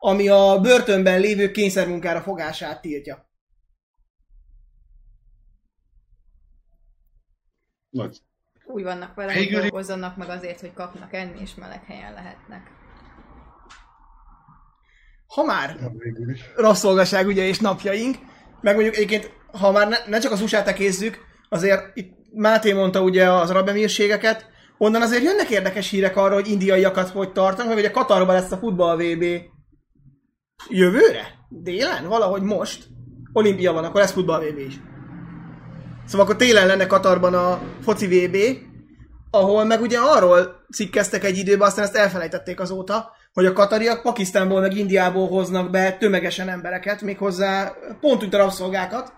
ami 0.00 0.28
a 0.28 0.58
börtönben 0.62 1.20
lévő 1.20 1.50
kényszermunkára 1.50 2.20
fogását 2.20 2.80
tiltja. 2.80 3.28
Nagy. 7.90 8.18
Úgy 8.64 8.82
vannak 8.82 9.14
vele, 9.14 9.32
hogy 9.32 9.42
Végül- 9.42 9.60
dolgozzanak 9.60 10.16
meg 10.16 10.28
azért, 10.28 10.60
hogy 10.60 10.72
kapnak 10.72 11.14
enni, 11.14 11.40
és 11.40 11.54
meleg 11.54 11.84
helyen 11.84 12.12
lehetnek. 12.12 12.70
Ha 15.26 15.42
már 15.44 15.76
rabszolgaság 16.56 17.26
ugye 17.26 17.42
és 17.42 17.58
napjaink, 17.58 18.16
meg 18.60 18.74
mondjuk 18.74 18.94
egyébként, 18.96 19.32
ha 19.58 19.72
már 19.72 19.88
ne, 19.88 19.96
ne 20.06 20.18
csak 20.18 20.32
az 20.32 20.40
USA-t 20.42 20.64
tekézzük, 20.64 21.18
azért 21.48 21.82
itt 21.94 22.14
Máté 22.32 22.72
mondta 22.72 23.02
ugye 23.02 23.30
az 23.30 23.50
arab 23.50 23.68
emírségeket, 23.68 24.46
onnan 24.78 25.02
azért 25.02 25.22
jönnek 25.22 25.50
érdekes 25.50 25.90
hírek 25.90 26.16
arról, 26.16 26.40
hogy 26.40 26.48
indiaiakat 26.48 27.08
hogy 27.08 27.32
tartanak, 27.32 27.72
vagy 27.72 27.78
ugye 27.78 27.90
Katarban 27.90 28.34
lesz 28.34 28.52
a 28.52 28.56
futball 28.56 28.96
VB 28.96 29.24
jövőre? 30.68 31.34
Délen? 31.48 32.08
Valahogy 32.08 32.42
most? 32.42 32.84
Olimpia 33.32 33.72
van, 33.72 33.84
akkor 33.84 34.00
lesz 34.00 34.12
futball 34.12 34.40
VB 34.40 34.58
is. 34.58 34.80
Szóval 36.06 36.26
akkor 36.26 36.36
télen 36.36 36.66
lenne 36.66 36.86
Katarban 36.86 37.34
a 37.34 37.60
foci 37.82 38.06
VB, 38.06 38.36
ahol 39.30 39.64
meg 39.64 39.80
ugye 39.80 39.98
arról 39.98 40.64
cikkeztek 40.72 41.24
egy 41.24 41.38
időben, 41.38 41.66
aztán 41.66 41.84
ezt 41.84 41.96
elfelejtették 41.96 42.60
azóta, 42.60 43.10
hogy 43.32 43.46
a 43.46 43.52
katariak 43.52 44.02
Pakisztánból 44.02 44.60
meg 44.60 44.76
Indiából 44.76 45.28
hoznak 45.28 45.70
be 45.70 45.92
tömegesen 45.92 46.48
embereket, 46.48 47.02
méghozzá 47.02 47.72
pont 48.00 48.22
úgy 48.22 48.32
rabszolgákat, 48.32 49.12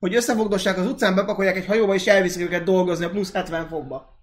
hogy 0.00 0.14
összefogdossák 0.14 0.78
az 0.78 0.86
utcán, 0.86 1.14
bepakolják 1.14 1.56
egy 1.56 1.66
hajóba 1.66 1.94
és 1.94 2.06
elviszik 2.06 2.42
őket 2.42 2.64
dolgozni 2.64 3.04
a 3.04 3.10
plusz 3.10 3.32
70 3.32 3.68
fokba. 3.68 4.18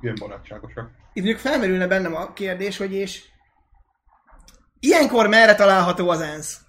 Ilyen 0.00 0.16
barátságosak. 0.20 0.90
Itt 1.12 1.22
mondjuk 1.22 1.38
felmerülne 1.38 1.86
bennem 1.86 2.14
a 2.14 2.32
kérdés, 2.32 2.76
hogy 2.76 2.92
és 2.92 3.24
ilyenkor 4.80 5.28
merre 5.28 5.54
található 5.54 6.08
az 6.08 6.20
ENSZ? 6.20 6.60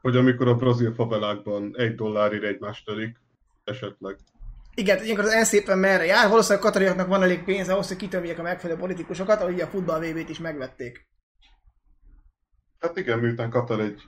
Hogy 0.00 0.16
amikor 0.16 0.48
a 0.48 0.54
brazil 0.54 0.94
favelákban 0.94 1.74
egy 1.76 1.94
dollárért 1.94 2.44
egymást 2.44 2.84
törik, 2.84 3.16
esetleg. 3.64 4.16
Igen, 4.74 5.04
ilyenkor 5.04 5.24
az 5.24 5.32
ENSZ 5.32 5.52
éppen 5.52 5.78
merre 5.78 6.04
jár, 6.04 6.28
valószínűleg 6.28 6.64
a 6.64 6.66
katariaknak 6.66 7.06
van 7.06 7.22
elég 7.22 7.44
pénz 7.44 7.68
ahhoz, 7.68 7.88
hogy 7.88 7.96
kitömjék 7.96 8.38
a 8.38 8.42
megfelelő 8.42 8.78
politikusokat, 8.78 9.40
ahogy 9.40 9.60
a 9.60 9.66
futball 9.66 10.00
VB-t 10.00 10.28
is 10.28 10.38
megvették. 10.38 11.06
Hát 12.86 12.96
igen, 12.96 13.18
miután 13.18 13.50
Katar 13.50 13.80
egy 13.80 14.02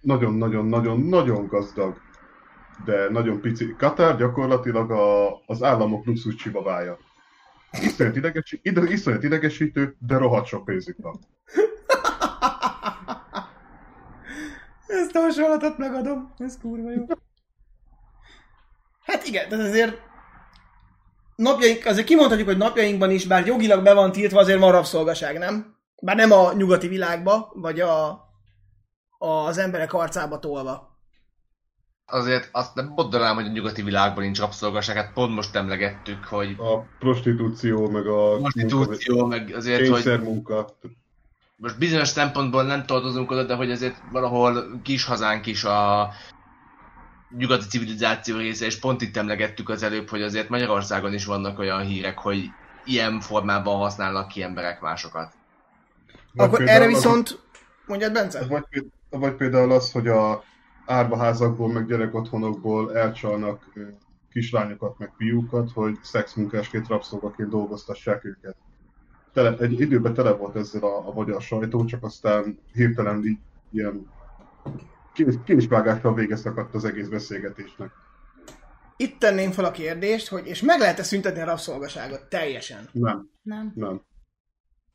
nagyon-nagyon-nagyon-nagyon 0.00 1.46
gazdag, 1.46 1.96
de 2.84 3.08
nagyon 3.10 3.40
pici. 3.40 3.74
Katar 3.78 4.16
gyakorlatilag 4.16 4.90
a, 4.90 5.36
az 5.46 5.62
államok 5.62 6.04
luxus 6.04 6.34
csibabája. 6.34 6.98
Iszonyat, 7.82 8.16
idegesi, 8.16 8.60
ide, 8.62 8.82
iszonyat 8.82 9.22
idegesítő, 9.22 9.96
de 9.98 10.16
rohadt 10.16 10.46
sok 10.46 10.64
pénzük 10.64 10.96
van. 11.00 11.18
Ezt 14.86 15.16
a 15.16 15.20
hasonlatot 15.20 15.78
megadom, 15.78 16.34
ez 16.38 16.58
kurva 16.60 16.90
jó. 16.90 17.04
Hát 19.04 19.26
igen, 19.26 19.48
tehát 19.48 19.66
azért 19.66 20.00
napjaink, 21.36 21.86
azért 21.86 22.06
kimondhatjuk, 22.06 22.48
hogy 22.48 22.56
napjainkban 22.56 23.10
is, 23.10 23.26
bár 23.26 23.46
jogilag 23.46 23.82
be 23.82 23.94
van 23.94 24.12
tiltva, 24.12 24.40
azért 24.40 24.58
van 24.60 24.72
rabszolgaság, 24.72 25.38
nem? 25.38 25.80
Bár 26.04 26.16
nem 26.16 26.32
a 26.32 26.52
nyugati 26.52 26.88
világba, 26.88 27.52
vagy 27.54 27.80
a, 27.80 28.24
az 29.18 29.58
emberek 29.58 29.92
arcába 29.92 30.38
tolva. 30.38 31.00
Azért 32.06 32.48
azt 32.52 32.74
nem 32.74 32.92
mondanám, 32.96 33.34
hogy 33.34 33.46
a 33.46 33.50
nyugati 33.50 33.82
világban 33.82 34.24
nincs 34.24 34.38
rabszolgaság, 34.38 34.96
hát 34.96 35.12
pont 35.12 35.34
most 35.34 35.54
emlegettük, 35.54 36.24
hogy 36.24 36.54
A 36.58 36.78
prostitúció, 36.98 37.88
meg 37.88 38.06
a 38.06 38.36
prostitúció, 38.36 39.26
meg 39.26 39.54
azért, 39.54 39.80
hogy 39.80 39.92
kényszermunka. 39.92 40.76
most 41.56 41.78
bizonyos 41.78 42.08
szempontból 42.08 42.62
nem 42.62 42.86
tartozunk 42.86 43.30
oda, 43.30 43.44
de 43.44 43.54
hogy 43.54 43.70
azért 43.70 44.02
valahol 44.12 44.80
kis 44.82 45.04
hazánk 45.04 45.46
is 45.46 45.64
a 45.64 46.10
nyugati 47.36 47.64
civilizáció 47.66 48.36
része, 48.36 48.64
és 48.64 48.78
pont 48.78 49.02
itt 49.02 49.16
emlegettük 49.16 49.68
az 49.68 49.82
előbb, 49.82 50.08
hogy 50.08 50.22
azért 50.22 50.48
Magyarországon 50.48 51.12
is 51.12 51.24
vannak 51.24 51.58
olyan 51.58 51.82
hírek, 51.82 52.18
hogy 52.18 52.44
ilyen 52.84 53.20
formában 53.20 53.76
használnak 53.76 54.28
ki 54.28 54.42
emberek 54.42 54.80
másokat. 54.80 55.40
Vagy 56.32 56.46
Akkor 56.46 56.68
erre 56.68 56.84
az- 56.84 56.90
viszont, 56.92 57.38
mondjad 57.86 58.12
Bence? 58.12 58.46
Vagy, 58.46 58.64
vagy 59.10 59.34
például 59.34 59.72
az, 59.72 59.92
hogy 59.92 60.08
a 60.08 60.42
árvaházakból, 60.86 61.72
meg 61.72 61.86
gyerekotthonokból 61.86 62.96
elcsalnak 62.96 63.72
kislányokat, 64.30 64.98
meg 64.98 65.12
fiúkat, 65.16 65.70
hogy 65.72 65.98
szexmunkásként, 66.02 66.88
rabszolgaként 66.88 67.48
dolgoztassák 67.48 68.24
őket. 68.24 68.56
Tele, 69.32 69.56
egy 69.58 69.80
időben 69.80 70.14
tele 70.14 70.30
volt 70.32 70.56
ezzel 70.56 70.82
a, 70.82 71.08
a 71.08 71.12
magyar 71.12 71.42
sajtó, 71.42 71.84
csak 71.84 72.04
aztán 72.04 72.58
hirtelen 72.72 73.24
így 73.24 73.38
ilyen 73.72 74.06
késvágással 75.44 76.14
vége 76.14 76.36
szakadt 76.36 76.74
az 76.74 76.84
egész 76.84 77.08
beszélgetésnek. 77.08 77.90
Itt 78.96 79.18
tenném 79.18 79.50
fel 79.50 79.64
a 79.64 79.70
kérdést, 79.70 80.28
hogy 80.28 80.46
és 80.46 80.62
meg 80.62 80.78
lehet-e 80.78 81.02
szüntetni 81.02 81.40
a 81.40 81.44
rabszolgaságot 81.44 82.24
teljesen? 82.24 82.88
Nem, 82.92 83.28
Nem? 83.42 83.72
nem. 83.74 84.00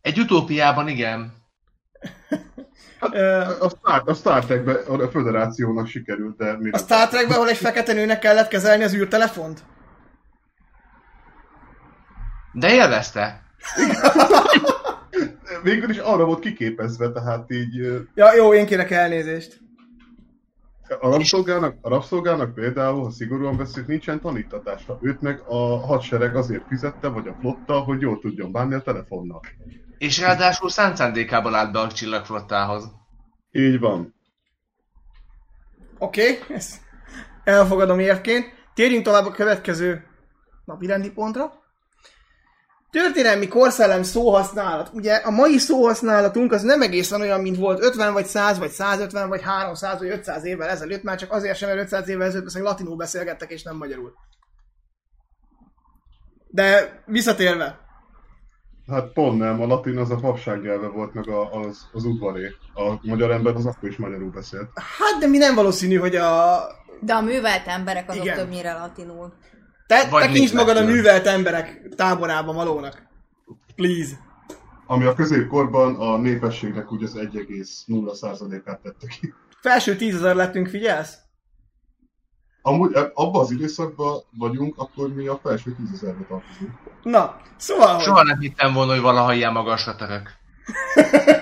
Egy 0.07 0.19
utópiában 0.19 0.87
igen. 0.87 1.33
Ö, 3.11 3.39
A 3.59 3.69
Star, 3.69 4.01
a 4.05 4.13
Star 4.13 4.45
Trekben 4.45 4.75
a 4.85 5.07
Föderációnak 5.09 5.87
sikerült, 5.87 6.37
de 6.37 6.57
mire... 6.57 6.77
A 6.77 6.79
Star 6.79 7.07
Trekben, 7.07 7.35
ahol 7.35 7.49
egy 7.49 7.57
fekete 7.57 7.93
nőnek 7.93 8.19
kellett 8.19 8.47
kezelni 8.47 8.83
az 8.83 8.93
űrtelefont? 8.93 9.63
De 12.53 12.73
élvezte. 12.73 13.41
Végül 15.63 15.89
is 15.89 15.97
arra 15.97 16.25
volt 16.25 16.39
kiképezve, 16.39 17.11
tehát 17.11 17.51
így 17.51 17.75
Ja, 18.15 18.33
jó, 18.35 18.53
én 18.53 18.65
kérek 18.65 18.91
elnézést. 18.91 19.59
a 20.99 21.09
rabszolgának, 21.09 21.75
a 21.81 21.89
rabszolgának 21.89 22.53
például, 22.53 23.03
ha 23.03 23.11
szigorúan 23.11 23.57
veszük, 23.57 23.87
nincsen 23.87 24.21
tanítatása. 24.21 24.99
Őt 25.01 25.21
meg 25.21 25.39
a 25.47 25.77
hadsereg 25.85 26.35
azért 26.35 26.67
fizette, 26.67 27.07
vagy 27.07 27.27
a 27.27 27.35
flotta, 27.39 27.79
hogy 27.79 28.01
jól 28.01 28.19
tudjon 28.19 28.51
bánni 28.51 28.73
a 28.73 28.81
telefonnal. 28.81 29.41
És 29.97 30.19
ráadásul 30.19 30.69
szánt 30.69 30.97
szándékában 30.97 31.55
állt 31.55 31.71
be 31.71 31.79
a 31.79 31.91
csillagflottához. 31.91 32.91
Így 33.51 33.79
van. 33.79 34.15
Oké, 35.97 36.31
okay, 36.31 36.55
ezt 36.55 36.81
elfogadom 37.43 37.99
érvként. 37.99 38.45
Térjünk 38.73 39.03
tovább 39.03 39.25
a 39.25 39.31
következő 39.31 40.05
napirendi 40.65 41.11
pontra. 41.11 41.53
Történelmi 42.91 43.47
korszellem 43.47 44.03
szóhasználat. 44.03 44.89
Ugye 44.93 45.15
a 45.15 45.29
mai 45.29 45.57
szóhasználatunk 45.57 46.51
az 46.51 46.61
nem 46.61 46.81
egészen 46.81 47.21
olyan, 47.21 47.41
mint 47.41 47.57
volt 47.57 47.83
50 47.83 48.13
vagy 48.13 48.25
100 48.25 48.57
vagy 48.57 48.69
150 48.69 49.29
vagy 49.29 49.41
300 49.41 49.99
vagy 49.99 50.09
500 50.09 50.43
évvel 50.43 50.69
ezelőtt, 50.69 51.03
már 51.03 51.17
csak 51.17 51.31
azért 51.31 51.57
sem, 51.57 51.69
mert 51.69 51.81
500 51.81 52.07
évvel 52.07 52.27
ezelőtt 52.27 52.45
beszélek 52.45 52.67
latinul 52.67 52.95
beszélgettek 52.95 53.51
és 53.51 53.63
nem 53.63 53.75
magyarul. 53.75 54.13
De 56.47 57.01
visszatérve, 57.05 57.86
Hát 58.87 59.13
pont 59.13 59.39
nem, 59.39 59.61
a 59.61 59.65
latin 59.65 59.97
az 59.97 60.11
a 60.11 60.15
papság 60.15 60.61
nyelve 60.61 60.87
volt, 60.87 61.13
meg 61.13 61.29
a, 61.29 61.51
az, 61.51 61.89
az 61.93 62.05
udvaré. 62.05 62.55
A 62.73 62.93
magyar 63.01 63.31
ember 63.31 63.55
az 63.55 63.65
akkor 63.65 63.89
is 63.89 63.97
magyarul 63.97 64.29
beszélt. 64.29 64.69
hát 64.75 65.19
de 65.19 65.27
mi 65.27 65.37
nem 65.37 65.55
valószínű, 65.55 65.95
hogy 65.95 66.15
a... 66.15 66.59
De 67.01 67.13
a 67.13 67.21
művelt 67.21 67.67
emberek 67.67 68.09
azok 68.09 68.23
Igen. 68.23 68.37
többnyire 68.37 68.73
latinul. 68.73 69.33
Te 69.87 70.07
Vagy 70.09 70.21
tekintsd 70.21 70.53
magad 70.53 70.77
a 70.77 70.83
művelt 70.83 71.25
emberek 71.25 71.89
táborában 71.95 72.55
valónak. 72.55 73.07
Please. 73.75 74.25
Ami 74.85 75.05
a 75.05 75.13
középkorban 75.13 75.95
a 75.95 76.17
népességnek 76.17 76.91
úgy 76.91 77.03
az 77.03 77.13
1,0%-át 77.15 78.79
tette 78.81 79.07
ki. 79.19 79.33
Felső 79.61 79.95
tízezer 79.95 80.35
lettünk, 80.35 80.67
figyelsz? 80.67 81.17
Amúgy 82.67 82.95
e- 82.95 83.11
abban 83.13 83.41
az 83.41 83.51
időszakban 83.51 84.21
vagyunk, 84.37 84.77
akkor 84.77 85.13
mi 85.13 85.27
a 85.27 85.39
felső 85.43 85.75
tízezerbe 85.75 86.25
tartozunk. 86.27 86.71
Na, 87.03 87.35
szóval, 87.57 87.93
hogy... 87.93 88.03
Soha 88.03 88.23
nem 88.23 88.39
hittem 88.39 88.73
volna, 88.73 88.91
hogy 88.91 89.01
valaha 89.01 89.33
ilyen 89.33 89.51
magasra 89.51 89.95
török. 89.95 90.31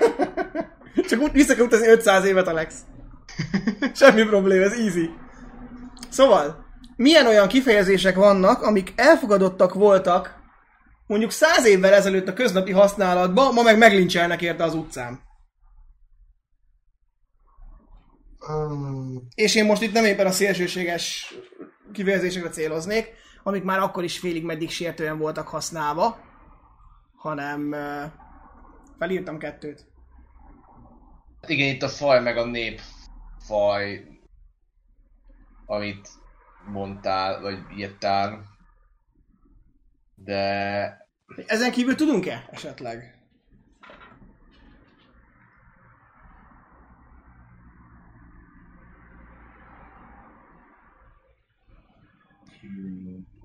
Csak 1.08 1.20
úgy 1.20 1.32
vissza 1.32 1.54
kell 1.54 1.64
utazni 1.64 1.88
500 1.88 2.24
évet, 2.24 2.48
Alex. 2.48 2.74
Semmi 4.00 4.22
probléma, 4.24 4.64
ez 4.64 4.72
easy. 4.72 5.10
Szóval, 6.08 6.64
milyen 6.96 7.26
olyan 7.26 7.48
kifejezések 7.48 8.16
vannak, 8.16 8.62
amik 8.62 8.92
elfogadottak 8.96 9.74
voltak 9.74 10.36
mondjuk 11.06 11.30
100 11.30 11.66
évvel 11.66 11.92
ezelőtt 11.92 12.28
a 12.28 12.32
köznapi 12.32 12.72
használatban, 12.72 13.54
ma 13.54 13.62
meg 13.62 13.78
meglincselnek 13.78 14.42
érte 14.42 14.64
az 14.64 14.74
utcán. 14.74 15.20
Um, 18.48 19.28
És 19.34 19.54
én 19.54 19.64
most 19.64 19.82
itt 19.82 19.92
nem 19.92 20.04
éppen 20.04 20.26
a 20.26 20.30
szélsőséges 20.30 21.34
kifejezésekre 21.92 22.48
céloznék, 22.48 23.12
amik 23.42 23.62
már 23.62 23.78
akkor 23.78 24.04
is 24.04 24.18
félig 24.18 24.44
meddig 24.44 24.70
sértően 24.70 25.18
voltak 25.18 25.48
használva, 25.48 26.18
hanem 27.16 27.68
uh, 27.72 28.12
felírtam 28.98 29.38
kettőt. 29.38 29.84
Hát 31.40 31.50
igen, 31.50 31.74
itt 31.74 31.82
a 31.82 31.88
faj 31.88 32.22
meg 32.22 32.36
a 32.36 32.44
nép 32.44 32.80
faj, 33.38 34.04
amit 35.66 36.08
mondtál, 36.66 37.40
vagy 37.40 37.58
írtál. 37.76 38.44
De 40.14 41.06
Ezen 41.46 41.70
kívül 41.70 41.94
tudunk-e 41.94 42.48
esetleg? 42.50 43.15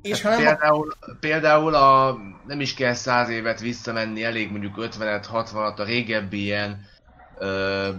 És 0.01 0.21
hát 0.21 0.37
nem, 0.37 0.47
a- 0.47 0.55
például, 0.55 0.93
például 1.19 1.75
a, 1.75 2.17
nem 2.45 2.59
is 2.59 2.73
kell 2.73 2.93
száz 2.93 3.29
évet 3.29 3.59
visszamenni, 3.59 4.23
elég 4.23 4.51
mondjuk 4.51 4.75
50-et, 4.77 5.25
60-at, 5.31 5.79
a 5.79 5.83
régebbi 5.83 6.41
ilyen 6.41 6.85
ö, 7.33 7.89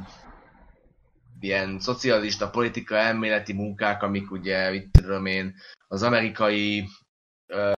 ilyen 1.41 1.81
szocialista 1.81 2.51
politika 2.51 2.97
elméleti 2.97 3.53
munkák, 3.53 4.03
amik 4.03 4.31
ugye, 4.31 4.71
mit 4.71 4.91
tudom 4.91 5.27
én, 5.27 5.55
az 5.89 6.03
amerikai 6.03 6.89
ö, 7.47 7.73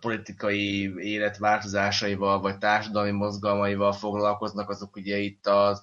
politikai 0.00 0.94
élet 0.98 1.38
változásaival, 1.38 2.40
vagy 2.40 2.58
társadalmi 2.58 3.10
mozgalmaival 3.10 3.92
foglalkoznak, 3.92 4.70
azok 4.70 4.96
ugye 4.96 5.16
itt 5.16 5.46
az 5.46 5.82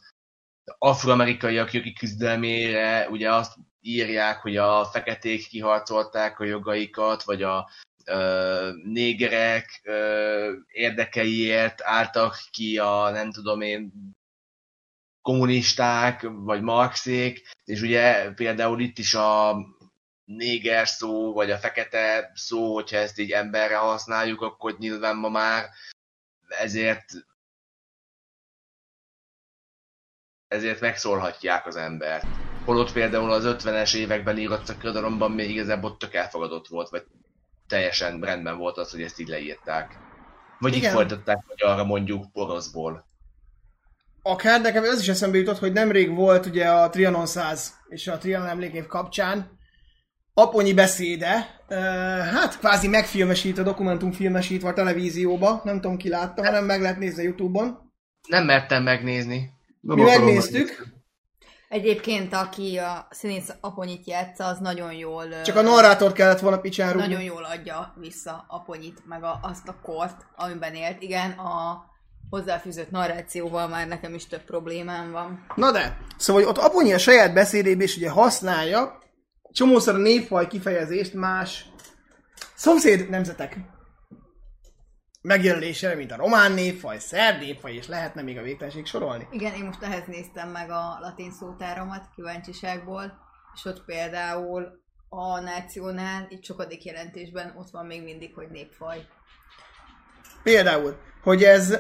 afroamerikaiak 0.78 1.74
jogi 1.74 1.94
küzdelmére 1.94 3.10
ugye 3.10 3.34
azt 3.34 3.56
írják, 3.82 4.40
hogy 4.42 4.58
a 4.58 4.86
feketék 4.86 5.48
kiharcolták 5.48 6.40
a 6.40 6.44
jogaikat, 6.44 7.24
vagy 7.24 7.44
a 7.44 7.70
ö, 8.06 8.72
négerek 8.84 9.82
ö, 9.84 10.54
érdekeiért 10.68 11.82
álltak 11.82 12.38
ki 12.52 12.78
a 12.78 13.10
nem 13.10 13.32
tudom 13.32 13.62
én 13.62 13.92
kommunisták, 15.22 16.22
vagy 16.30 16.62
marxék, 16.62 17.50
és 17.66 17.82
ugye 17.82 18.32
például 18.32 18.82
itt 18.82 18.98
is 18.98 19.14
a 19.14 19.56
néger 20.24 20.88
szó, 20.88 21.34
vagy 21.34 21.52
a 21.52 21.58
fekete 21.58 22.32
szó, 22.34 22.74
hogyha 22.74 22.98
ezt 22.98 23.20
így 23.20 23.32
emberre 23.32 23.78
használjuk, 23.78 24.42
akkor 24.42 24.78
nyilván 24.78 25.16
ma 25.16 25.30
már 25.30 25.70
ezért 26.48 27.06
ezért 30.48 30.80
megszólhatják 30.80 31.66
az 31.66 31.76
embert. 31.76 32.42
Holott 32.66 32.92
például 32.92 33.32
az 33.32 33.44
50-es 33.48 33.96
években 33.96 34.38
írott 34.38 34.66
szakirodalomban 34.66 35.32
még 35.32 35.50
igazából 35.50 35.90
ott 35.90 36.00
tök 36.00 36.14
elfogadott 36.14 36.68
volt, 36.68 36.90
vagy 36.90 37.04
teljesen 37.68 38.20
rendben 38.20 38.58
volt 38.58 38.78
az, 38.78 38.92
hogy 38.92 39.02
ezt 39.02 39.20
így 39.20 39.28
leírták. 39.28 39.98
Vagy 40.60 40.76
Igen. 40.76 40.90
így 40.90 40.96
folytatták, 40.96 41.44
hogy 41.48 41.64
arra 41.64 41.84
mondjuk 41.84 42.26
oroszból. 42.34 43.06
akár, 44.22 44.62
nekem 44.62 44.84
az 44.84 45.02
is 45.02 45.08
eszembe 45.08 45.38
jutott, 45.38 45.58
hogy 45.58 45.72
nemrég 45.72 46.16
volt 46.16 46.46
ugye 46.46 46.70
a 46.70 46.90
Trianon 46.90 47.26
100 47.26 47.74
és 47.90 48.08
a 48.08 48.18
Trianon 48.18 48.48
emlékév 48.48 48.86
kapcsán 48.86 49.60
aponyi 50.34 50.74
beszéde, 50.74 51.60
hát 52.34 52.60
kvázi 52.60 52.88
megfilmesítve, 52.88 53.64
dokumentumfilmesítve 53.64 54.70
a 54.70 54.74
televízióba, 54.74 55.62
nem 55.64 55.82
tudom 55.82 55.98
ki 55.98 56.10
látta, 56.10 56.46
hanem 56.46 56.66
meg 56.66 56.82
lehet 56.82 56.98
nézni 56.98 57.22
a 57.22 57.26
Youtube-on. 57.26 57.78
Nem 58.28 58.46
mertem 58.46 58.84
megnézni. 58.84 59.52
nem 59.82 59.96
Mi 59.96 60.04
megnéztük, 60.04 60.88
Egyébként, 61.72 62.34
aki 62.34 62.78
a 62.78 63.08
színész 63.10 63.50
Aponyit 63.62 64.08
játsza, 64.08 64.46
az 64.46 64.58
nagyon 64.60 64.94
jól... 64.94 65.42
csak 65.42 65.56
a 65.56 65.62
narrátort 65.62 66.14
kellett 66.14 66.40
volna 66.40 66.60
picsán 66.60 66.92
rúgni. 66.92 67.08
Nagyon 67.08 67.24
jól 67.24 67.44
adja 67.44 67.94
vissza 68.00 68.46
Aponyit, 68.48 69.02
meg 69.06 69.24
a, 69.24 69.40
azt 69.42 69.68
a 69.68 69.76
kort, 69.84 70.26
amiben 70.36 70.74
élt. 70.74 71.02
Igen, 71.02 71.32
a 71.32 71.84
hozzáfűzött 72.30 72.90
narrációval 72.92 73.68
már 73.68 73.88
nekem 73.88 74.14
is 74.14 74.28
több 74.28 74.44
problémám 74.44 75.12
van. 75.12 75.46
Na 75.56 75.72
de, 75.72 75.98
szóval 76.18 76.44
hogy 76.44 76.52
ott 76.52 76.64
Aponyi 76.64 76.94
a 76.94 76.98
saját 76.98 77.34
beszédében 77.34 77.86
is 77.86 77.98
ugye 77.98 78.10
használja 78.10 79.00
csomószor 79.52 79.96
a 79.96 79.98
népfaj 79.98 80.48
kifejezést 80.48 81.14
más 81.14 81.66
szomszéd 82.56 83.10
nemzetek 83.10 83.58
megjelölésére, 85.22 85.96
mint 85.96 86.12
a 86.12 86.16
román 86.16 86.52
népfaj, 86.52 87.00
szerb 87.00 87.40
népfaj, 87.40 87.74
és 87.74 87.88
lehetne 87.88 88.22
még 88.22 88.38
a 88.38 88.42
végtelenség 88.42 88.86
sorolni. 88.86 89.28
Igen, 89.32 89.54
én 89.54 89.64
most 89.64 89.84
ehhez 89.84 90.06
néztem 90.08 90.50
meg 90.50 90.70
a 90.70 90.98
latin 91.02 91.32
szótáromat 91.32 92.10
kíváncsiságból, 92.16 93.14
és 93.54 93.66
ott 93.66 93.86
például 93.86 94.80
a 95.10 95.40
nációnál, 95.40 96.26
itt 96.30 96.44
sokadik 96.44 96.84
jelentésben 96.84 97.54
ott 97.58 97.70
van 97.70 97.86
még 97.86 98.04
mindig, 98.04 98.34
hogy 98.34 98.48
népfaj. 98.50 99.08
Például, 100.44 100.98
hogy 101.24 101.44
ez 101.44 101.78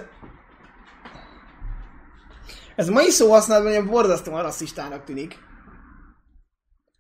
ez 2.75 2.89
mai 2.89 3.09
szó 3.09 3.31
használatban 3.31 3.71
ilyen 3.71 3.87
borzasztóan 3.87 4.41
rasszistának 4.41 5.03
tűnik. 5.03 5.37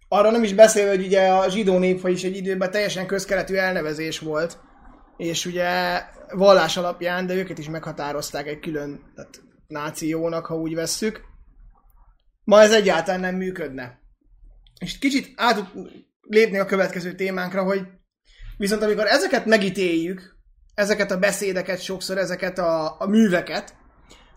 Arra 0.07 0.31
nem 0.31 0.43
is 0.43 0.53
beszélve, 0.53 0.89
hogy 0.89 1.05
ugye 1.05 1.27
a 1.27 1.49
zsidó 1.49 1.77
népfaj 1.77 2.11
is 2.11 2.23
egy 2.23 2.35
időben 2.35 2.71
teljesen 2.71 3.05
közkeletű 3.05 3.55
elnevezés 3.55 4.19
volt, 4.19 4.57
és 5.17 5.45
ugye 5.45 6.01
vallás 6.33 6.77
alapján, 6.77 7.27
de 7.27 7.33
őket 7.33 7.57
is 7.57 7.69
meghatározták 7.69 8.47
egy 8.47 8.59
külön 8.59 9.11
tehát, 9.15 9.41
nációnak, 9.67 10.45
ha 10.45 10.55
úgy 10.55 10.75
vesszük. 10.75 11.21
Ma 12.43 12.61
ez 12.61 12.73
egyáltalán 12.73 13.19
nem 13.19 13.35
működne. 13.35 13.99
És 14.79 14.99
kicsit 14.99 15.33
át 15.35 15.71
lépni 16.21 16.57
a 16.57 16.65
következő 16.65 17.15
témánkra, 17.15 17.63
hogy 17.63 17.81
viszont 18.57 18.83
amikor 18.83 19.05
ezeket 19.05 19.45
megítéljük, 19.45 20.35
ezeket 20.73 21.11
a 21.11 21.19
beszédeket, 21.19 21.81
sokszor 21.81 22.17
ezeket 22.17 22.59
a, 22.59 22.99
a 22.99 23.07
műveket, 23.07 23.75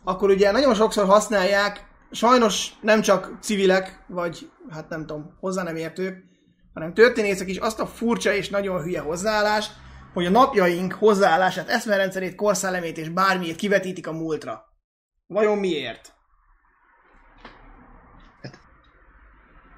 akkor 0.04 0.30
ugye 0.30 0.50
nagyon 0.50 0.74
sokszor 0.74 1.04
használják, 1.04 1.84
sajnos 2.10 2.72
nem 2.80 3.00
csak 3.00 3.38
civilek, 3.40 4.04
vagy 4.08 4.50
hát 4.70 4.88
nem 4.88 5.06
tudom, 5.06 5.36
hozzá 5.40 5.62
nem 5.62 5.76
értők, 5.76 6.24
hanem 6.74 6.94
történészek 6.94 7.48
is 7.48 7.56
azt 7.56 7.80
a 7.80 7.86
furcsa 7.86 8.32
és 8.32 8.48
nagyon 8.48 8.82
hülye 8.82 9.00
hozzáállást, 9.00 9.72
hogy 10.14 10.26
a 10.26 10.30
napjaink 10.30 10.92
hozzáállását, 10.92 11.68
eszmerendszerét, 11.68 12.34
korszellemét 12.34 12.98
és 12.98 13.08
bármiét 13.08 13.56
kivetítik 13.56 14.06
a 14.06 14.12
múltra. 14.12 14.64
Vajon 15.26 15.58
miért? 15.58 16.12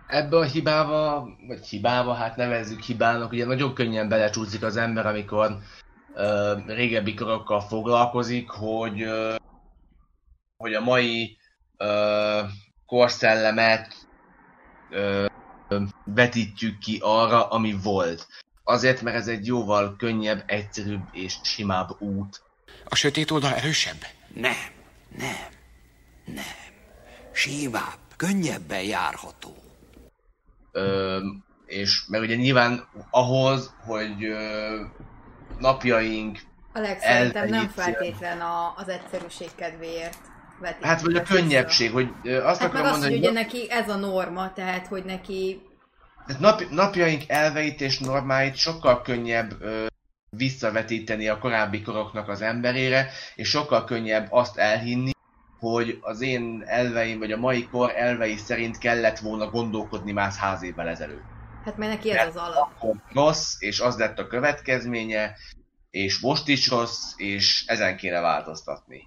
Ebbe 0.06 0.36
a 0.36 0.44
hibába, 0.44 1.28
vagy 1.46 1.66
hibába, 1.66 2.12
hát 2.12 2.36
nevezzük 2.36 2.82
hibának, 2.82 3.32
ugye 3.32 3.44
nagyon 3.44 3.74
könnyen 3.74 4.08
belecsúszik 4.08 4.62
az 4.62 4.76
ember, 4.76 5.06
amikor 5.06 5.58
ö, 6.14 6.54
régebbi 6.66 7.14
korokkal 7.14 7.60
foglalkozik, 7.60 8.50
hogy, 8.50 9.02
ö, 9.02 9.34
hogy 10.56 10.74
a 10.74 10.80
mai 10.80 11.36
ö, 11.76 12.40
korszellemet 12.86 13.94
ö, 14.90 15.26
vetítjük 16.04 16.78
ki 16.78 16.98
arra, 17.02 17.48
ami 17.48 17.74
volt. 17.82 18.26
Azért, 18.68 19.02
mert 19.02 19.16
ez 19.16 19.28
egy 19.28 19.46
jóval 19.46 19.96
könnyebb, 19.98 20.42
egyszerűbb 20.46 21.02
és 21.12 21.36
simább 21.42 22.00
út. 22.00 22.42
A 22.84 22.94
sötét 22.94 23.30
oldal 23.30 23.54
erősebb? 23.54 24.06
Nem, 24.34 24.70
nem, 25.18 25.48
nem. 26.24 26.44
Simább, 27.32 27.98
könnyebben 28.16 28.82
járható. 28.82 29.56
Ö, 30.72 31.18
és 31.66 32.04
mert 32.08 32.24
ugye 32.24 32.34
nyilván 32.34 32.88
ahhoz, 33.10 33.74
hogy 33.84 34.24
ö, 34.24 34.80
napjaink, 35.58 36.38
Alex, 36.72 37.02
szerintem 37.02 37.48
nem 37.48 37.68
feltétlen 37.68 38.40
a, 38.40 38.74
az 38.76 38.88
egyszerűség 38.88 39.48
kedvéért 39.54 40.18
vetítik 40.60 40.84
hát 40.84 41.00
vagy 41.00 41.16
a 41.16 41.22
könnyebbség, 41.22 41.92
hogy 41.92 42.08
ö, 42.22 42.44
azt 42.44 42.60
Hát 42.60 42.72
meg 42.72 42.80
akarom 42.80 42.86
az, 42.86 43.04
hogy 43.04 43.10
mondani, 43.10 43.16
ugye 43.16 43.26
hogy 43.26 43.36
neki 43.36 43.70
ez 43.70 43.88
a 43.88 43.96
norma, 43.96 44.52
tehát 44.52 44.86
hogy 44.86 45.04
neki 45.04 45.65
Tehát 46.26 46.42
nap, 46.42 46.70
napjaink 46.70 47.22
elveit 47.26 47.80
és 47.80 47.98
normáit 47.98 48.56
sokkal 48.56 49.02
könnyebb 49.02 49.60
ö, 49.60 49.86
visszavetíteni 50.30 51.28
a 51.28 51.38
korábbi 51.38 51.82
koroknak 51.82 52.28
az 52.28 52.40
emberére, 52.40 53.10
és 53.34 53.48
sokkal 53.48 53.84
könnyebb 53.84 54.26
azt 54.30 54.56
elhinni, 54.56 55.10
hogy 55.58 55.98
az 56.00 56.20
én 56.20 56.62
elveim, 56.66 57.18
vagy 57.18 57.32
a 57.32 57.36
mai 57.36 57.68
kor 57.68 57.92
elvei 57.96 58.36
szerint 58.36 58.78
kellett 58.78 59.18
volna 59.18 59.50
gondolkodni 59.50 60.12
már 60.12 60.32
száz 60.32 60.62
évvel 60.62 60.88
ezelőtt. 60.88 61.24
hát 61.64 61.76
mert 61.76 61.92
neki 61.92 62.10
ez 62.10 62.26
az 62.26 62.36
alap. 62.36 62.72
Akkor 62.74 62.94
rossz, 63.12 63.54
és 63.58 63.80
az 63.80 63.96
lett 63.96 64.18
a 64.18 64.26
következménye, 64.26 65.36
és 65.90 66.20
most 66.20 66.48
is 66.48 66.68
rossz, 66.68 67.12
és 67.16 67.64
ezen 67.66 67.96
kéne 67.96 68.20
változtatni. 68.20 69.02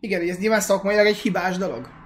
Igen, 0.00 0.28
ez 0.28 0.38
nyilván 0.38 0.60
szakmailag 0.60 1.06
egy 1.06 1.16
hibás 1.16 1.56
dolog. 1.56 1.99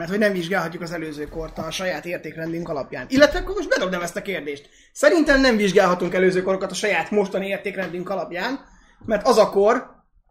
Mert 0.00 0.12
hogy 0.12 0.20
nem 0.20 0.32
vizsgálhatjuk 0.32 0.82
az 0.82 0.92
előző 0.92 1.28
kort 1.28 1.58
a 1.58 1.70
saját 1.70 2.04
értékrendünk 2.04 2.68
alapján. 2.68 3.06
Illetve 3.08 3.38
akkor 3.38 3.54
most 3.54 3.68
bedobnám 3.68 4.02
ezt 4.02 4.16
a 4.16 4.22
kérdést. 4.22 4.68
Szerintem 4.92 5.40
nem 5.40 5.56
vizsgálhatunk 5.56 6.14
előző 6.14 6.42
korokat 6.42 6.70
a 6.70 6.74
saját 6.74 7.10
mostani 7.10 7.46
értékrendünk 7.46 8.10
alapján, 8.10 8.60
mert 9.04 9.26
az 9.26 9.38
a 9.38 9.50
kor, 9.50 9.86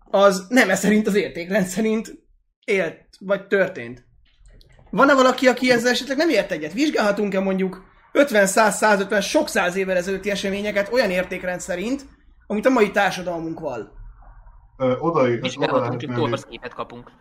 az 0.10 0.46
nem 0.48 0.70
ez 0.70 0.80
szerint 0.80 1.08
az 1.08 1.16
értékrend 1.16 1.66
szerint 1.66 2.14
élt, 2.66 3.06
vagy 3.20 3.48
történt. 3.48 4.06
Van-e 4.90 5.14
valaki, 5.14 5.48
aki 5.48 5.72
ezzel 5.72 5.92
esetleg 5.92 6.18
nem 6.18 6.30
ért 6.30 6.52
egyet? 6.52 6.74
Vizsgálhatunk-e 6.74 7.40
mondjuk 7.40 7.84
50, 8.12 8.46
100, 8.46 8.78
150, 8.78 9.22
sok 9.22 9.50
száz 9.50 9.76
évvel 9.76 9.98
ezelőtti 9.98 10.30
eseményeket 10.30 10.92
olyan 10.92 11.10
értékrend 11.10 11.60
szerint, 11.60 12.06
amit 12.48 12.66
a 12.66 12.70
mai 12.70 12.92
társadalmunk 12.92 13.60
val? 13.60 13.92
Ö, 14.78 14.96
oda, 15.00 15.22
lehet 15.22 16.00
csak 16.00 16.10
mellé, 16.10 16.22
torlaszképet 16.22 16.74
kapunk. 16.74 17.12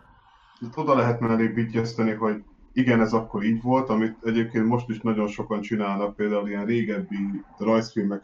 Oda 0.75 0.95
lehet 0.95 1.19
mellé 1.19 1.47
vigyeszteni, 1.47 2.11
hogy 2.11 2.43
igen, 2.73 3.01
ez 3.01 3.13
akkor 3.13 3.43
így 3.43 3.61
volt, 3.61 3.89
amit 3.89 4.17
egyébként 4.23 4.65
most 4.65 4.89
is 4.89 4.99
nagyon 5.01 5.27
sokan 5.27 5.61
csinálnak, 5.61 6.15
például 6.15 6.47
ilyen 6.47 6.65
régebbi 6.65 7.17
rajzfilmek 7.57 8.23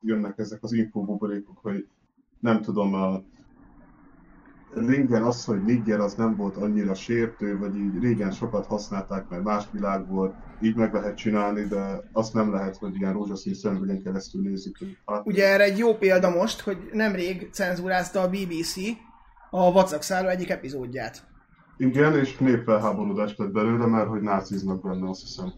jönnek 0.00 0.38
ezek 0.38 0.62
az 0.62 0.72
infobuborékok, 0.72 1.58
hogy 1.62 1.86
nem 2.40 2.60
tudom, 2.60 2.94
a 2.94 3.22
régen 4.74 5.22
az, 5.22 5.44
hogy 5.44 5.64
nigger 5.64 6.00
az 6.00 6.14
nem 6.14 6.36
volt 6.36 6.56
annyira 6.56 6.94
sértő, 6.94 7.58
vagy 7.58 7.76
így 7.76 7.98
régen 8.00 8.30
sokat 8.30 8.66
használták, 8.66 9.28
mert 9.28 9.42
más 9.44 9.64
világ 9.70 10.08
volt, 10.08 10.34
így 10.60 10.76
meg 10.76 10.92
lehet 10.92 11.16
csinálni, 11.16 11.64
de 11.64 12.08
azt 12.12 12.34
nem 12.34 12.52
lehet, 12.52 12.76
hogy 12.76 12.96
ilyen 12.96 13.12
rózsaszín 13.12 13.54
szemüvegen 13.54 14.02
keresztül 14.02 14.42
nézzük. 14.42 14.78
hát- 15.06 15.26
Ugye 15.26 15.46
erre 15.52 15.64
egy 15.64 15.78
jó 15.78 15.94
példa 15.94 16.30
most, 16.30 16.60
hogy 16.60 16.90
nemrég 16.92 17.48
cenzúrázta 17.52 18.20
a 18.20 18.28
BBC 18.28 18.76
a 19.50 19.72
vacakszálló 19.72 20.28
egyik 20.28 20.50
epizódját. 20.50 21.26
Igen, 21.76 22.18
és 22.18 22.36
népfelháborodás 22.36 23.34
lett 23.36 23.52
belőle, 23.52 23.86
mert 23.86 24.08
hogy 24.08 24.20
náciznak 24.20 24.82
benne, 24.82 25.08
azt 25.08 25.20
hiszem. 25.20 25.52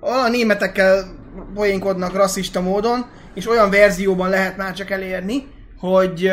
A 0.00 0.28
németekkel 0.28 1.04
poénkodnak 1.54 2.12
rasszista 2.12 2.60
módon, 2.60 3.06
és 3.34 3.48
olyan 3.48 3.70
verzióban 3.70 4.28
lehet 4.28 4.56
már 4.56 4.74
csak 4.74 4.90
elérni, 4.90 5.46
hogy 5.78 6.30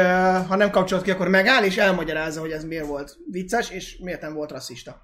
ha 0.48 0.56
nem 0.56 0.72
kapcsolod 0.72 1.04
ki, 1.04 1.12
akkor 1.12 1.28
megáll 1.28 1.64
és 1.64 1.78
elmagyarázza, 1.78 2.40
hogy 2.40 2.52
ez 2.52 2.64
miért 2.64 2.88
volt 2.88 3.18
vicces, 3.32 3.70
és 3.70 4.00
miért 4.04 4.22
nem 4.22 4.34
volt 4.34 4.52
rasszista. 4.52 5.02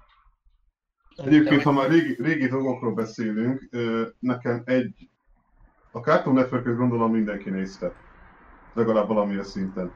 Egyébként, 1.24 1.62
ha 1.62 1.72
már 1.72 1.90
régi, 1.90 2.16
régi 2.22 2.48
dolgokról 2.48 2.94
beszélünk, 2.94 3.68
nekem 4.18 4.62
egy... 4.64 5.10
A 5.92 5.98
Cartoon 5.98 6.34
network 6.34 6.76
gondolom 6.76 7.12
mindenki 7.12 7.50
nézte. 7.50 7.92
Legalább 8.74 9.08
valamilyen 9.08 9.44
szinten. 9.44 9.92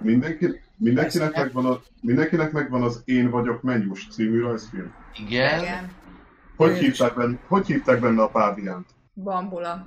Mindenki, 0.00 0.60
mindenkinek, 0.76 1.36
megvan 1.36 1.66
a, 1.66 1.80
mindenkinek 2.00 2.52
megvan 2.52 2.82
az 2.82 3.02
Én 3.04 3.30
vagyok 3.30 3.62
mennyus 3.62 4.08
című 4.10 4.40
rajzfilm. 4.40 4.94
Igen, 5.18 5.60
Igen. 5.60 5.90
Hogy 6.56 6.78
hívták, 6.78 7.14
benne, 7.14 7.38
hogy 7.48 7.66
hívták 7.66 8.00
benne 8.00 8.22
a 8.22 8.28
páviánt? 8.28 8.86
Bambula. 9.14 9.86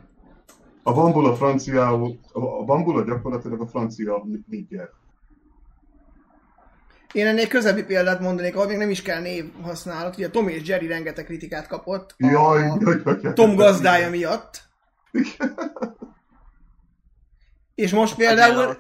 A 0.84 0.94
bambula 0.94 1.36
franciául, 1.36 2.20
a 2.32 2.64
bambula 2.64 3.04
gyakorlatilag 3.04 3.62
a 3.62 3.68
francia 3.68 4.24
nigger. 4.50 4.90
Én 7.12 7.28
ennél 7.28 7.48
közebbi 7.48 7.84
példát 7.84 8.20
mondanék, 8.20 8.56
ahol 8.56 8.68
még 8.68 8.78
nem 8.78 8.90
is 8.90 9.02
kell 9.02 9.22
név 9.22 9.52
használat. 9.62 10.16
Ugye 10.16 10.30
Tom 10.30 10.48
és 10.48 10.68
Jerry 10.68 10.88
rengeteg 10.88 11.26
kritikát 11.26 11.68
kapott 11.68 12.16
a 12.18 12.28
Jaj, 12.28 12.62
jaj, 12.62 13.02
jaj, 13.04 13.18
jaj. 13.22 13.34
Tom 13.34 13.56
gazdája 13.56 14.10
miatt. 14.10 14.62
És 17.76 17.92
most 17.92 18.16
például... 18.16 18.78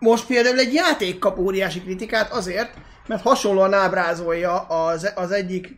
Most 0.00 0.26
például 0.26 0.58
egy 0.58 0.74
játék 0.74 1.18
kap 1.18 1.38
óriási 1.38 1.80
kritikát 1.80 2.32
azért, 2.32 2.74
mert 3.06 3.22
hasonlóan 3.22 3.72
ábrázolja 3.72 4.60
az, 4.60 5.12
az 5.16 5.30
egyik 5.30 5.76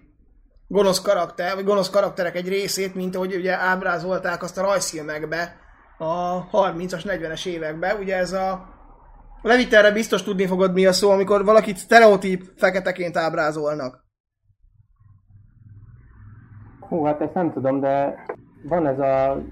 gonosz 0.69 1.01
karakter, 1.01 1.55
vagy 1.55 1.65
gonosz 1.65 1.91
karakterek 1.91 2.37
egy 2.37 2.49
részét, 2.49 2.95
mint 2.95 3.17
ahogy 3.17 3.35
ugye 3.35 3.59
ábrázolták 3.59 4.43
azt 4.43 4.59
a 4.59 4.63
rajzfilmekbe 4.63 5.57
a 5.99 6.45
30-as, 6.51 7.03
40-es 7.05 7.47
években. 7.47 7.97
Ugye 7.99 8.17
ez 8.17 8.33
a 8.33 8.73
Leviterre 9.43 9.93
biztos 9.93 10.23
tudni 10.23 10.47
fogod 10.47 10.73
mi 10.73 10.87
a 10.87 10.93
szó, 10.93 11.11
amikor 11.11 11.45
valakit 11.45 11.77
sztereotíp 11.77 12.43
feketeként 12.57 13.17
ábrázolnak. 13.17 14.05
Hú, 16.81 17.05
hát 17.05 17.21
ezt 17.21 17.35
nem 17.35 17.53
tudom, 17.53 17.81
de 17.81 18.25
van 18.63 18.87
ez 18.87 18.99
a 18.99 19.43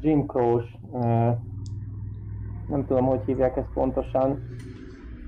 Jim 0.00 0.26
Crow-s, 0.26 0.64
ö, 0.92 1.30
nem 2.72 2.86
tudom, 2.86 3.06
hogy 3.06 3.20
hívják 3.26 3.56
ezt 3.56 3.72
pontosan, 3.74 4.56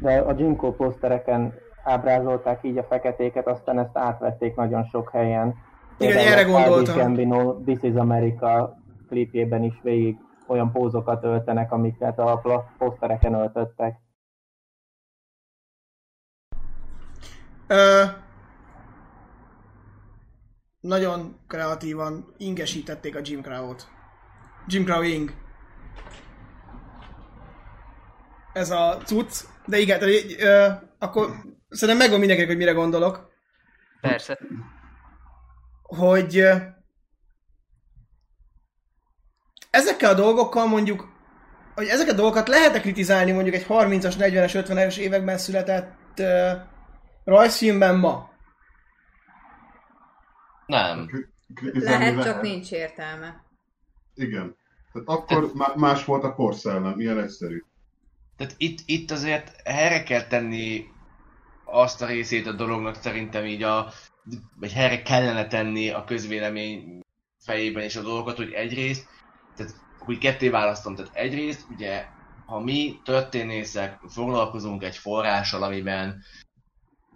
de 0.00 0.18
a 0.18 0.34
Crow 0.34 0.72
posztereken 0.72 1.54
ábrázolták 1.84 2.64
így 2.64 2.78
a 2.78 2.84
feketéket, 2.84 3.46
aztán 3.46 3.78
ezt 3.78 3.96
átvették 3.96 4.54
nagyon 4.54 4.84
sok 4.84 5.10
helyen. 5.10 5.54
Igen, 5.98 6.14
Például 6.14 6.32
erre 6.32 6.42
gondoltam. 6.42 6.96
Gambino 6.96 7.54
This 7.64 7.78
is 7.82 7.94
America 7.94 8.76
klipjében 9.08 9.62
is 9.62 9.80
végig 9.82 10.16
olyan 10.46 10.72
pózokat 10.72 11.24
öltenek, 11.24 11.72
amiket 11.72 12.18
a 12.18 12.42
posztereken 12.78 13.34
öltöttek. 13.34 13.96
Ö, 17.66 18.02
nagyon 20.80 21.36
kreatívan 21.46 22.34
ingesítették 22.36 23.16
a 23.16 23.20
Jim 23.22 23.42
Crow-t. 23.42 23.88
Jim 24.66 24.84
Crow 24.84 25.02
Ing. 25.02 25.42
Ez 28.54 28.70
a 28.70 28.96
cucc. 29.04 29.44
De 29.66 29.78
igen, 29.78 29.98
tehát, 29.98 30.14
ö, 30.38 30.68
akkor 30.98 31.30
szerintem 31.68 31.96
megvan 31.96 32.18
mindenkinek, 32.18 32.50
hogy 32.50 32.58
mire 32.58 32.72
gondolok. 32.72 33.32
Persze. 34.00 34.38
Hogy 35.82 36.38
ö, 36.38 36.56
ezekkel 39.70 40.10
a 40.10 40.14
dolgokkal 40.14 40.66
mondjuk, 40.66 41.12
hogy 41.74 41.86
ezeket 41.86 42.12
a 42.12 42.16
dolgokat 42.16 42.48
lehet 42.48 42.80
kritizálni 42.80 43.32
mondjuk 43.32 43.54
egy 43.54 43.66
30-as, 43.68 44.14
40-es, 44.18 44.64
50-es 44.68 44.96
években 44.96 45.38
született 45.38 46.18
ö, 46.18 46.50
rajzfilmben 47.24 47.96
ma. 47.96 48.30
nem. 50.66 51.10
Lehet, 51.72 52.22
csak 52.22 52.40
nincs 52.42 52.72
értelme. 52.72 53.44
Igen. 54.14 54.56
Tehát 54.92 55.08
akkor 55.08 55.50
má- 55.54 55.74
más 55.76 56.04
volt 56.04 56.24
a 56.24 56.34
korszellem, 56.34 57.00
ilyen 57.00 57.18
egyszerű. 57.18 57.62
Tehát 58.36 58.54
itt, 58.56 58.78
itt 58.86 59.10
azért 59.10 59.68
helyre 59.68 60.02
kell 60.02 60.26
tenni 60.26 60.84
azt 61.64 62.02
a 62.02 62.06
részét 62.06 62.46
a 62.46 62.52
dolognak 62.52 62.94
szerintem 62.94 63.44
így 63.44 63.62
a, 63.62 63.92
vagy 64.56 64.72
helyre 64.72 65.02
kellene 65.02 65.46
tenni 65.46 65.90
a 65.90 66.04
közvélemény 66.04 67.00
fejében 67.44 67.82
és 67.82 67.96
a 67.96 68.02
dolgokat, 68.02 68.36
hogy 68.36 68.52
egyrészt, 68.52 69.06
tehát 69.56 69.72
hogy 69.98 70.18
ketté 70.18 70.48
választom, 70.48 70.94
tehát 70.94 71.14
egyrészt 71.14 71.66
ugye 71.70 72.06
ha 72.46 72.60
mi 72.60 73.00
történészek 73.04 74.00
foglalkozunk 74.08 74.82
egy 74.82 74.96
forrással, 74.96 75.62
amiben 75.62 76.22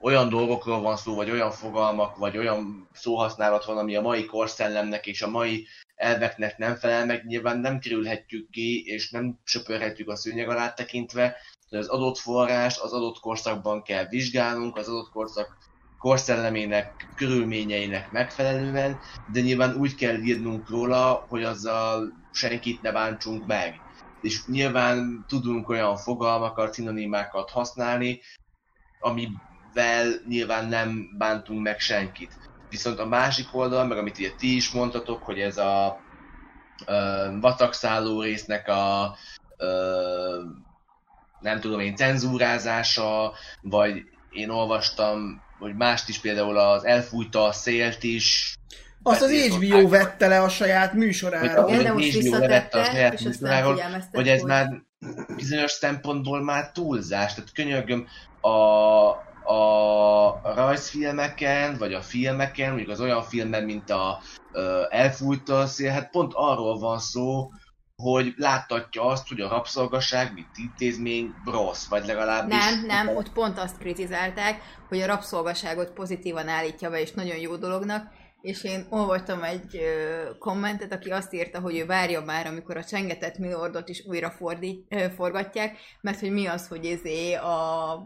olyan 0.01 0.29
dolgokról 0.29 0.81
van 0.81 0.97
szó, 0.97 1.15
vagy 1.15 1.31
olyan 1.31 1.51
fogalmak, 1.51 2.17
vagy 2.17 2.37
olyan 2.39 2.89
szóhasználat 2.93 3.65
van, 3.65 3.79
ami 3.79 3.97
a 3.97 4.01
mai 4.01 4.25
korszellemnek 4.25 5.07
és 5.07 5.23
a 5.23 5.29
mai 5.31 5.67
elveknek 5.95 6.57
nem 6.57 6.75
felel 6.77 7.07
meg, 7.07 7.25
nyilván 7.27 7.59
nem 7.59 7.79
kerülhetjük 7.79 8.51
ki, 8.51 8.83
és 8.87 9.11
nem 9.11 9.41
söpörhetjük 9.45 10.09
a 10.09 10.17
szőnyeg 10.17 10.49
alá 10.49 10.73
tekintve, 10.73 11.37
hogy 11.69 11.79
az 11.79 11.89
adott 11.89 12.19
forrás 12.19 12.79
az 12.79 12.93
adott 12.93 13.19
korszakban 13.19 13.83
kell 13.83 14.07
vizsgálnunk, 14.07 14.77
az 14.77 14.89
adott 14.89 15.11
korszak 15.11 15.59
korszellemének, 15.99 17.09
körülményeinek 17.15 18.11
megfelelően, 18.11 19.01
de 19.25 19.41
nyilván 19.41 19.77
úgy 19.77 19.95
kell 19.95 20.23
írnunk 20.23 20.69
róla, 20.69 21.25
hogy 21.29 21.43
azzal 21.43 22.13
senkit 22.31 22.83
ne 22.83 22.93
bántsunk 22.93 23.47
meg. 23.47 23.83
És 24.21 24.47
nyilván 24.47 25.25
tudunk 25.29 25.69
olyan 25.69 25.97
fogalmakat, 25.97 26.73
szinonimákat 26.73 27.51
használni, 27.51 28.21
amivel 29.79 30.21
nyilván 30.29 30.67
nem 30.67 31.15
bántunk 31.19 31.63
meg 31.63 31.79
senkit. 31.79 32.33
Viszont 32.71 32.99
a 32.99 33.07
másik 33.07 33.47
oldal, 33.53 33.85
meg 33.85 33.99
amit 33.99 34.19
ugye 34.19 34.31
ti 34.39 34.57
is 34.57 34.71
mondtatok, 34.71 35.23
hogy 35.23 35.39
ez 35.39 35.57
a 35.57 36.01
uh, 36.87 37.41
vacakszálló 37.41 38.21
résznek 38.21 38.69
a 38.69 39.17
uh, 39.59 40.45
nem 41.41 41.61
tudom 41.61 41.81
én, 41.81 41.97
cenzúrázása, 41.97 43.33
vagy 43.63 44.03
én 44.31 44.51
olvastam, 44.51 45.43
hogy 45.59 45.75
mást 45.75 46.09
is, 46.09 46.19
például 46.19 46.59
az 46.59 46.85
Elfújta 46.85 47.45
a 47.45 47.53
szélt 47.53 48.03
is. 48.03 48.55
Azt 49.03 49.23
az 49.23 49.31
HBO 49.31 49.89
vette 49.89 50.27
le 50.27 50.43
a 50.43 50.49
saját 50.49 50.91
Hogy, 50.91 50.99
műsoráról. 50.99 51.63
hogy 51.63 51.83
de 51.83 51.93
most 51.93 52.19
HBO 52.19 52.39
levette 52.39 52.81
a 52.81 52.85
saját 52.85 53.21
műsoráról, 53.21 53.81
hogy 54.13 54.29
ez 54.29 54.41
hogy- 54.41 54.49
már 54.49 54.83
bizonyos 55.37 55.71
szempontból 55.71 56.43
már 56.43 56.71
túlzás. 56.71 57.35
Tehát 57.35 57.53
könyörgöm, 57.53 58.07
a, 58.41 58.49
a 59.49 60.41
rajzfilmeken, 60.55 61.77
vagy 61.79 61.93
a 61.93 62.01
filmeken, 62.01 62.69
mondjuk 62.69 62.91
az 62.91 63.01
olyan 63.01 63.23
filmben, 63.23 63.65
mint 63.65 63.91
a 63.91 64.21
ö, 64.53 64.83
Elfújta 64.91 65.59
a 65.59 65.67
szél, 65.67 65.91
hát 65.91 66.11
pont 66.11 66.33
arról 66.35 66.79
van 66.79 66.99
szó, 66.99 67.51
hogy 67.97 68.35
láttatja 68.37 69.05
azt, 69.05 69.29
hogy 69.29 69.41
a 69.41 69.49
rabszolgaság, 69.49 70.35
mint 70.35 70.49
intézmény 70.57 71.35
rossz, 71.45 71.89
vagy 71.89 72.07
legalábbis... 72.07 72.57
Nem, 72.57 72.87
nem, 72.87 73.17
ott 73.17 73.33
pont 73.33 73.59
azt 73.59 73.79
kritizálták, 73.79 74.61
hogy 74.89 75.01
a 75.01 75.07
rabszolgaságot 75.07 75.91
pozitívan 75.91 76.49
állítja 76.49 76.91
be, 76.91 77.01
és 77.01 77.13
nagyon 77.13 77.37
jó 77.37 77.57
dolognak, 77.57 78.07
és 78.41 78.65
én 78.65 78.87
olvastam 78.91 79.43
egy 79.43 79.77
ö, 79.77 80.23
kommentet, 80.39 80.93
aki 80.93 81.11
azt 81.11 81.33
írta, 81.33 81.61
hogy 81.61 81.77
ő 81.77 81.87
várja 81.87 82.21
már, 82.21 82.47
amikor 82.47 82.77
a 82.77 82.85
csengetett 82.85 83.39
Milordot 83.39 83.89
is 83.89 84.05
újra 84.07 84.31
fordít, 84.31 84.87
ö, 84.89 85.07
forgatják, 85.17 85.77
mert 86.01 86.21
hogy 86.21 86.31
mi 86.31 86.47
az, 86.47 86.69
hogy 86.69 86.87
ezé 86.87 87.35
a 87.35 88.03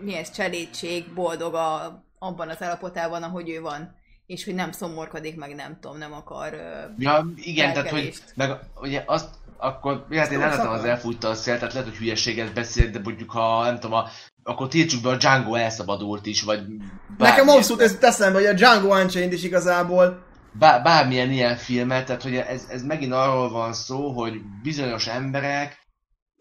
mi 0.00 0.16
ez, 0.16 0.30
cselédség 0.30 1.04
boldog 1.14 1.54
a, 1.54 2.02
abban 2.18 2.48
az 2.48 2.62
állapotában, 2.62 3.22
ahogy 3.22 3.50
ő 3.50 3.60
van, 3.60 3.94
és 4.26 4.44
hogy 4.44 4.54
nem 4.54 4.72
szomorkodik, 4.72 5.36
meg 5.36 5.54
nem 5.54 5.78
tudom, 5.80 5.98
nem 5.98 6.12
akar... 6.12 6.54
Ja, 6.98 7.26
igen, 7.36 7.72
tehát 7.72 7.90
hogy 7.90 8.14
meg 8.34 8.58
ugye 8.80 9.02
azt 9.06 9.28
akkor, 9.60 10.06
hát 10.10 10.30
én 10.30 10.38
nem 10.38 10.48
láttam 10.48 10.72
az 10.72 10.84
elfújta 10.84 11.28
a 11.28 11.34
szél, 11.34 11.58
tehát 11.58 11.72
lehet, 11.72 11.88
hogy 11.88 11.98
hülyeséget 11.98 12.52
beszél, 12.52 12.90
de 12.90 13.00
mondjuk 13.04 13.30
ha 13.30 13.64
nem 13.64 13.78
tudom, 13.78 13.96
a, 13.96 14.08
akkor 14.42 14.68
tiltsuk 14.68 15.02
be 15.02 15.08
a 15.08 15.16
Django 15.16 15.54
elszabadult 15.54 16.26
is, 16.26 16.42
vagy 16.42 16.58
Nekem 16.58 16.86
bármilyen- 17.18 17.48
abszolút 17.48 17.82
ez 17.82 17.92
jut 17.92 18.04
eszembe, 18.04 18.38
hogy 18.38 18.46
a 18.46 18.52
Django 18.52 19.00
Unchained 19.00 19.32
is 19.32 19.42
igazából. 19.42 20.22
Bár, 20.52 20.82
bármilyen 20.82 21.30
ilyen 21.30 21.56
filmet, 21.56 22.06
tehát 22.06 22.22
hogy 22.22 22.34
ez, 22.34 22.66
ez 22.68 22.82
megint 22.82 23.12
arról 23.12 23.50
van 23.50 23.72
szó, 23.72 24.10
hogy 24.12 24.40
bizonyos 24.62 25.06
emberek, 25.06 25.79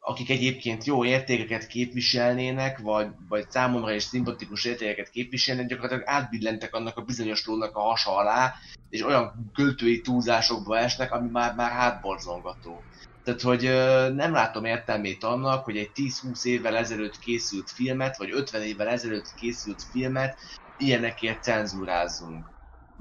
akik 0.10 0.30
egyébként 0.30 0.84
jó 0.84 1.06
értékeket 1.06 1.68
képviselnének, 1.68 2.78
vagy, 2.78 3.08
vagy 3.28 3.50
számomra 3.50 3.94
is 3.94 4.04
szimpatikus 4.04 4.66
értékeket 4.66 5.10
képviselnének, 5.10 5.70
gyakorlatilag 5.70 6.08
átbillentek 6.08 6.74
annak 6.74 6.98
a 6.98 7.02
bizonyos 7.02 7.46
lónak 7.46 7.76
a 7.76 7.82
hasa 7.82 8.16
alá, 8.16 8.54
és 8.90 9.02
olyan 9.02 9.52
költői 9.54 10.02
túlzásokba 10.02 10.78
esnek, 10.78 11.12
ami 11.12 11.30
már, 11.30 11.56
már 11.56 11.72
hátborzongató. 11.72 12.86
Tehát, 13.24 13.42
hogy 13.42 13.66
ö, 13.66 14.10
nem 14.14 14.32
látom 14.32 14.66
értelmét 14.66 15.24
annak, 15.24 15.64
hogy 15.64 15.78
egy 15.78 15.92
10-20 15.94 16.44
évvel 16.44 16.76
ezelőtt 16.76 17.18
készült 17.18 17.70
filmet, 17.70 18.18
vagy 18.18 18.32
50 18.32 18.62
évvel 18.62 18.88
ezelőtt 18.88 19.34
készült 19.36 19.84
filmet 19.92 20.38
ilyenekért 20.78 21.44
cenzúrázzunk. 21.44 22.48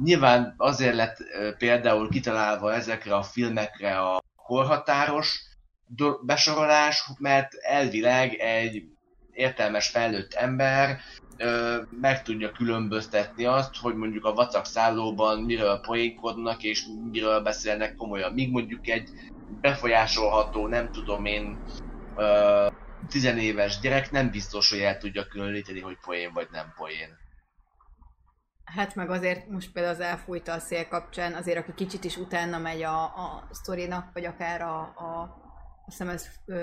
Nyilván 0.03 0.55
azért 0.57 0.95
lett 0.95 1.17
ö, 1.21 1.55
például 1.57 2.09
kitalálva 2.09 2.75
ezekre 2.75 3.15
a 3.15 3.23
filmekre 3.23 3.99
a 3.99 4.19
korhatáros 4.47 5.48
besorolás, 6.23 7.05
mert 7.19 7.55
elvileg 7.55 8.35
egy 8.35 8.85
értelmes 9.33 9.89
felnőtt 9.89 10.33
ember 10.33 10.99
ö, 11.37 11.83
meg 12.01 12.23
tudja 12.23 12.51
különböztetni 12.51 13.45
azt, 13.45 13.77
hogy 13.77 13.95
mondjuk 13.95 14.25
a 14.25 14.33
vacak 14.33 14.67
szállóban 14.67 15.43
miről 15.43 15.81
poénkodnak 15.81 16.63
és 16.63 16.85
miről 17.11 17.41
beszélnek 17.41 17.95
komolyan. 17.95 18.33
Míg 18.33 18.51
mondjuk 18.51 18.89
egy 18.89 19.09
befolyásolható, 19.61 20.67
nem 20.67 20.93
tudom 20.93 21.25
én, 21.25 21.59
ö, 22.17 22.67
tizenéves 23.09 23.79
gyerek 23.81 24.11
nem 24.11 24.31
biztos, 24.31 24.71
hogy 24.71 24.81
el 24.81 24.99
tudja 24.99 25.27
különíteni, 25.27 25.81
hogy 25.81 25.97
poén 26.05 26.33
vagy 26.33 26.49
nem 26.51 26.73
poén. 26.77 27.17
Hát 28.65 28.95
meg 28.95 29.11
azért 29.11 29.49
most 29.49 29.73
például 29.73 29.95
az 29.95 30.01
elfújta 30.01 30.53
a 30.53 30.59
szél 30.59 30.89
kapcsán, 30.89 31.35
azért 31.35 31.59
aki 31.59 31.73
kicsit 31.75 32.05
is 32.05 32.17
utána 32.17 32.59
megy 32.59 32.83
a, 32.83 33.03
a 33.03 33.49
sztorinak, 33.51 34.11
vagy 34.13 34.25
akár 34.25 34.63
a, 34.63 34.81
a 34.81 35.37
azt 35.89 35.99
hiszem 35.99 36.15
ez 36.15 36.27
ö, 36.47 36.57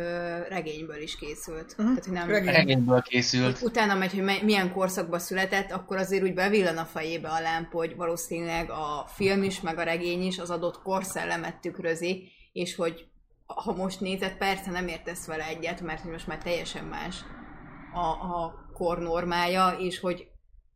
regényből 0.50 1.02
is 1.02 1.16
készült. 1.16 1.72
Uh-huh. 1.72 1.86
Tehát, 1.86 2.04
hogy 2.04 2.14
nem, 2.14 2.28
Regény. 2.28 2.54
Regényből 2.54 3.02
készült. 3.02 3.62
utána 3.62 3.96
megy, 3.96 4.14
hogy 4.14 4.44
milyen 4.44 4.72
korszakban 4.72 5.20
született, 5.20 5.72
akkor 5.72 5.98
azért 5.98 6.24
úgy 6.24 6.34
bevillan 6.34 6.78
a 6.78 6.86
fejébe 6.86 7.30
a 7.30 7.42
lámpa, 7.42 7.78
hogy 7.78 7.96
valószínűleg 7.96 8.70
a 8.70 9.06
film 9.08 9.44
is, 9.44 9.62
meg 9.62 9.78
a 9.78 9.84
regény 9.84 10.24
is 10.24 10.40
az 10.40 10.50
adott 10.50 10.82
korszellemet 10.82 11.62
tükrözi, 11.62 12.32
és 12.52 12.76
hogy 12.76 13.08
ha 13.46 13.74
most 13.74 14.00
nézed, 14.00 14.38
persze 14.38 14.72
nem 14.72 14.88
értesz 14.88 15.26
vele 15.26 15.48
egyet, 15.48 15.82
mert 15.82 16.02
hogy 16.02 16.12
most 16.12 16.28
már 16.28 16.38
teljesen 16.38 16.84
más 16.86 17.16
a, 17.94 18.08
a 18.08 18.70
kor 18.74 19.00
normája, 19.00 19.76
és 19.80 20.00
hogy 20.00 20.28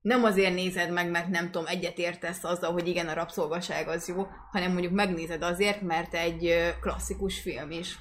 nem 0.01 0.23
azért 0.23 0.53
nézed 0.53 0.91
meg, 0.91 1.09
mert 1.09 1.27
nem 1.27 1.51
tudom, 1.51 1.67
egyet 1.67 1.97
értesz 1.97 2.43
azzal, 2.43 2.71
hogy 2.71 2.87
igen, 2.87 3.07
a 3.07 3.13
rabszolgaság 3.13 3.87
az 3.87 4.07
jó, 4.07 4.27
hanem 4.51 4.71
mondjuk 4.71 4.93
megnézed 4.93 5.43
azért, 5.43 5.81
mert 5.81 6.13
egy 6.13 6.73
klasszikus 6.81 7.39
film 7.41 7.71
is. 7.71 7.97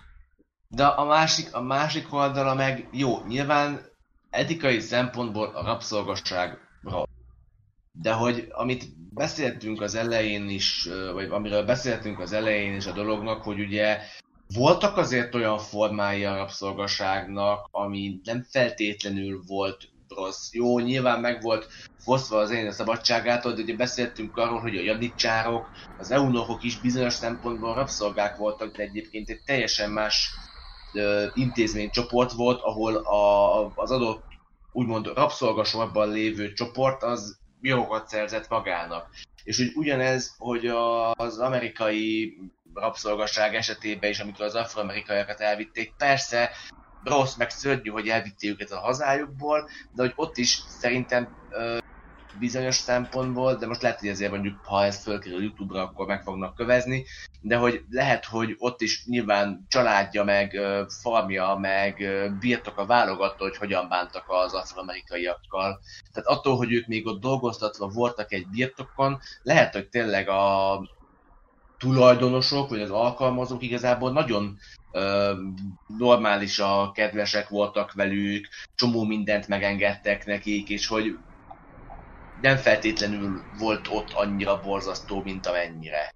De 0.69 0.87
a 0.87 1.05
másik, 1.05 1.55
a 1.55 1.63
másik 1.63 2.13
oldala 2.13 2.55
meg 2.55 2.89
jó, 2.93 3.25
nyilván 3.27 3.81
etikai 4.31 4.81
szempontból 4.81 5.47
a 5.47 5.65
rabszolgasság. 5.65 6.59
De 7.93 8.13
hogy 8.13 8.49
amit 8.51 8.85
beszéltünk 9.15 9.81
az 9.81 9.95
elején 9.95 10.49
is, 10.49 10.89
vagy 11.13 11.31
amiről 11.31 11.65
beszéltünk 11.65 12.19
az 12.19 12.33
elején 12.33 12.75
is 12.75 12.87
a 12.87 12.93
dolognak, 12.93 13.43
hogy 13.43 13.61
ugye 13.61 13.99
voltak 14.55 14.97
azért 14.97 15.35
olyan 15.35 15.59
formái 15.59 16.25
a 16.25 16.37
rabszolgaságnak, 16.37 17.69
ami 17.71 18.21
nem 18.25 18.43
feltétlenül 18.51 19.43
volt 19.47 19.89
rossz. 20.09 20.53
Jó, 20.53 20.79
nyilván 20.79 21.21
meg 21.21 21.43
volt 21.43 21.67
fosztva 21.99 22.39
az 22.39 22.51
én 22.51 22.67
a 22.67 22.73
szabadságától, 22.73 23.53
de 23.53 23.63
ugye 23.63 23.77
beszéltünk 23.77 24.37
arról, 24.37 24.61
hogy 24.61 24.77
a 24.77 24.83
janicsárok, 24.83 25.71
az 25.97 26.11
eunuchok 26.11 26.63
is 26.63 26.81
bizonyos 26.81 27.13
szempontból 27.13 27.75
rabszolgák 27.75 28.37
voltak, 28.37 28.77
de 28.77 28.83
egyébként 28.83 29.29
egy 29.29 29.43
teljesen 29.45 29.91
más 29.91 30.31
intézménycsoport 31.33 32.33
volt, 32.33 32.61
ahol 32.63 32.97
a, 32.97 33.67
az 33.75 33.91
adott 33.91 34.23
úgymond 34.73 35.07
rabszolgasorban 35.07 36.11
lévő 36.11 36.53
csoport 36.53 37.03
az 37.03 37.39
jogokat 37.61 38.09
szerzett 38.09 38.49
magának. 38.49 39.11
És 39.45 39.57
hogy 39.57 39.73
ugyanez, 39.75 40.35
hogy 40.39 40.67
a, 40.67 41.11
az 41.11 41.39
amerikai 41.39 42.39
rabszolgaság 42.75 43.55
esetében 43.55 44.11
is, 44.11 44.21
amikor 44.21 44.45
az 44.45 44.55
afroamerikaiakat 44.55 45.41
elvitték, 45.41 45.95
persze 45.97 46.51
rossz, 47.03 47.37
meg 47.37 47.51
szörnyű, 47.51 47.91
hogy 47.91 48.09
elvitték 48.09 48.51
őket 48.51 48.71
a 48.71 48.81
hazájukból, 48.81 49.69
de 49.93 50.03
hogy 50.03 50.13
ott 50.17 50.37
is 50.37 50.63
szerintem 50.69 51.37
ö, 51.49 51.79
bizonyos 52.39 52.75
szempontból, 52.75 53.55
de 53.55 53.67
most 53.67 53.83
lehet, 53.83 53.99
hogy 53.99 54.09
ezért 54.09 54.31
mondjuk, 54.31 54.59
ha 54.65 54.85
ez 54.85 55.03
fölkerül 55.03 55.43
YouTube-ra, 55.43 55.83
akkor 55.83 56.07
meg 56.07 56.23
fognak 56.23 56.55
kövezni, 56.55 57.05
de 57.41 57.57
hogy 57.57 57.85
lehet, 57.91 58.25
hogy 58.25 58.57
ott 58.59 58.81
is 58.81 59.05
nyilván 59.07 59.67
családja, 59.69 60.25
meg 60.25 60.61
farmja, 61.03 61.57
meg 61.61 62.05
birtoka 62.41 62.87
válogatta, 62.87 63.45
hogy 63.45 63.57
hogyan 63.57 63.89
bántak 63.89 64.25
az 64.27 64.55
afroamerikaiakkal. 64.55 65.81
Tehát 66.13 66.29
attól, 66.29 66.57
hogy 66.57 66.73
ők 66.73 66.87
még 66.87 67.07
ott 67.07 67.21
dolgoztatva 67.21 67.89
voltak 67.89 68.33
egy 68.33 68.47
birtokon, 68.47 69.21
lehet, 69.43 69.73
hogy 69.73 69.89
tényleg 69.89 70.29
a 70.29 70.81
tulajdonosok, 71.79 72.69
vagy 72.69 72.81
az 72.81 72.91
alkalmazók 72.91 73.63
igazából 73.63 74.13
nagyon 74.13 74.59
ö, 74.93 75.33
normálisak, 75.99 76.93
kedvesek 76.93 77.49
voltak 77.49 77.93
velük, 77.93 78.49
csomó 78.75 79.05
mindent 79.05 79.49
megengedtek 79.49 80.27
nekik, 80.27 80.69
és 80.69 80.87
hogy 80.87 81.19
nem 82.41 82.57
feltétlenül 82.57 83.43
volt 83.59 83.89
ott 83.91 84.11
annyira 84.13 84.61
borzasztó, 84.61 85.23
mint 85.23 85.47
amennyire. 85.47 86.15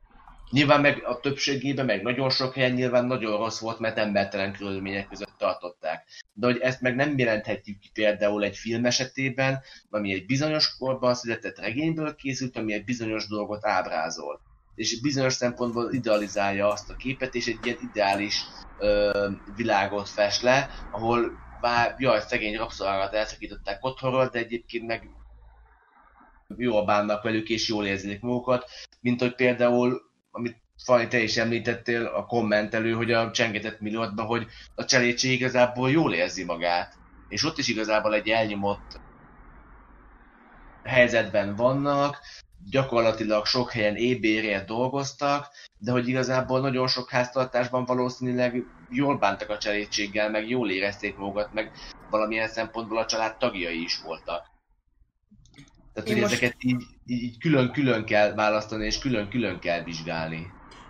Nyilván 0.51 0.81
meg 0.81 1.05
a 1.05 1.21
többségében, 1.21 1.87
meg 1.87 2.03
nagyon 2.03 2.31
sok 2.31 2.55
helyen 2.55 2.73
nyilván 2.73 3.05
nagyon 3.05 3.37
rossz 3.37 3.61
volt, 3.61 3.79
mert 3.79 3.99
embertelen 3.99 4.53
körülmények 4.53 5.09
között 5.09 5.35
tartották. 5.39 6.05
De 6.33 6.47
hogy 6.47 6.59
ezt 6.59 6.81
meg 6.81 6.95
nem 6.95 7.19
jelenthetjük 7.19 7.79
ki 7.79 7.91
például 7.93 8.45
egy 8.45 8.57
film 8.57 8.85
esetében, 8.85 9.61
ami 9.91 10.13
egy 10.13 10.27
bizonyos 10.27 10.77
korban 10.77 11.15
született 11.15 11.59
regényből 11.59 12.15
készült, 12.15 12.57
ami 12.57 12.73
egy 12.73 12.85
bizonyos 12.85 13.29
dolgot 13.29 13.67
ábrázol. 13.67 14.41
És 14.75 15.01
bizonyos 15.01 15.33
szempontból 15.33 15.93
idealizálja 15.93 16.69
azt 16.69 16.91
a 16.91 16.97
képet, 16.97 17.35
és 17.35 17.47
egy 17.47 17.59
ilyen 17.63 17.79
ideális 17.91 18.45
ö, 18.79 19.29
világot 19.57 20.09
fest 20.09 20.43
le, 20.43 20.71
ahol 20.91 21.33
bár, 21.61 21.95
jaj, 21.99 22.21
szegény 22.21 22.57
rabszolgálat 22.57 23.15
elszakították 23.15 23.85
otthonról, 23.85 24.29
de 24.29 24.39
egyébként 24.39 24.87
meg 24.87 25.11
jól 26.57 26.85
bánnak 26.85 27.23
velük, 27.23 27.49
és 27.49 27.69
jól 27.69 27.87
érzik 27.87 28.21
magukat, 28.21 28.65
mint 29.01 29.21
hogy 29.21 29.35
például 29.35 30.11
amit 30.31 30.61
Fani, 30.85 31.09
te 31.09 31.19
is 31.19 31.37
említettél 31.37 32.05
a 32.05 32.27
kommentelő, 32.27 32.93
hogy 32.93 33.13
a 33.13 33.31
csengetett 33.31 33.81
milliódban, 33.81 34.27
hogy 34.27 34.47
a 34.75 34.85
cselédség 34.85 35.33
igazából 35.33 35.91
jól 35.91 36.15
érzi 36.15 36.45
magát. 36.45 36.95
És 37.29 37.45
ott 37.45 37.59
is 37.59 37.69
igazából 37.69 38.15
egy 38.15 38.29
elnyomott 38.29 39.01
helyzetben 40.85 41.57
vannak, 41.57 42.19
gyakorlatilag 42.71 43.47
sok 43.47 43.71
helyen 43.71 43.97
ébérért 43.97 44.67
dolgoztak, 44.67 45.49
de 45.79 45.93
hogy 45.93 46.09
igazából 46.09 46.61
nagyon 46.61 46.87
sok 46.87 47.11
háztartásban 47.11 47.85
valószínűleg 47.85 48.65
jól 48.91 49.19
bántak 49.19 49.49
a 49.51 49.59
cselédséggel, 49.59 50.31
meg 50.31 50.49
jól 50.49 50.71
érezték 50.71 51.17
magukat, 51.17 51.53
meg 51.53 51.73
valamilyen 52.11 52.49
szempontból 52.49 52.99
a 52.99 53.07
család 53.07 53.37
tagjai 53.37 53.83
is 53.83 54.01
voltak. 54.01 54.52
Tehát, 55.93 56.09
Én 56.09 56.15
hogy 56.15 56.23
most- 56.23 56.35
ezeket 56.35 56.57
így, 56.65 56.83
így 57.07 57.39
külön-külön 57.39 58.05
kell 58.05 58.35
választani, 58.35 58.87
és 58.87 58.99
külön-külön 58.99 59.59
kell 59.59 59.83
vizsgálni. 59.83 60.47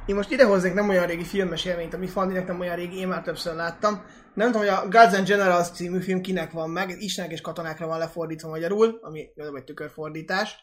Én 0.07 0.15
most 0.15 0.31
idehoznék 0.31 0.75
nem 0.75 0.89
olyan 0.89 1.07
régi 1.07 1.25
filmes 1.25 1.65
élményt, 1.65 1.95
ami 1.95 2.07
Fandinek 2.07 2.47
nem 2.47 2.61
olyan 2.61 2.77
régi, 2.77 2.99
én 2.99 3.09
már 3.09 3.23
többször 3.23 3.55
láttam. 3.55 4.03
Nem 4.35 4.53
tudom, 4.53 4.67
hogy 4.67 4.77
a 4.77 4.89
Gods 4.89 5.17
and 5.17 5.27
Generals 5.27 5.71
című 5.71 6.01
film 6.01 6.21
kinek 6.21 6.51
van 6.51 6.71
meg, 6.71 6.97
Istenek 6.99 7.31
és 7.31 7.41
katonákra 7.41 7.87
van 7.87 7.99
lefordítva 7.99 8.49
magyarul, 8.49 8.99
ami 9.03 9.21
igazából 9.35 9.59
egy 9.59 9.65
tükörfordítás. 9.65 10.55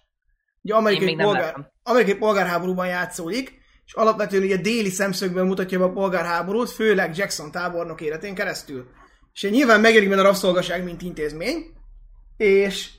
Ugye 0.62 0.74
amerikai, 0.76 1.16
polgár, 1.16 1.42
láttam. 1.42 1.66
amerikai 1.84 2.16
polgárháborúban 2.16 2.88
játszódik, 2.88 3.58
és 3.86 3.94
alapvetően 3.94 4.44
ugye 4.44 4.58
déli 4.58 4.90
szemszögből 4.90 5.44
mutatja 5.44 5.80
be 5.80 5.84
a 5.84 5.92
polgárháborút, 5.92 6.70
főleg 6.70 7.18
Jackson 7.18 7.52
tábornok 7.52 8.02
életén 8.02 8.36
keresztül. 8.36 8.88
És 9.34 9.50
nyilván 9.50 9.80
megjelenik 9.80 10.10
benne 10.10 10.22
a 10.22 10.26
rabszolgaság, 10.26 10.84
mint 10.84 11.02
intézmény, 11.02 11.66
és 12.38 12.90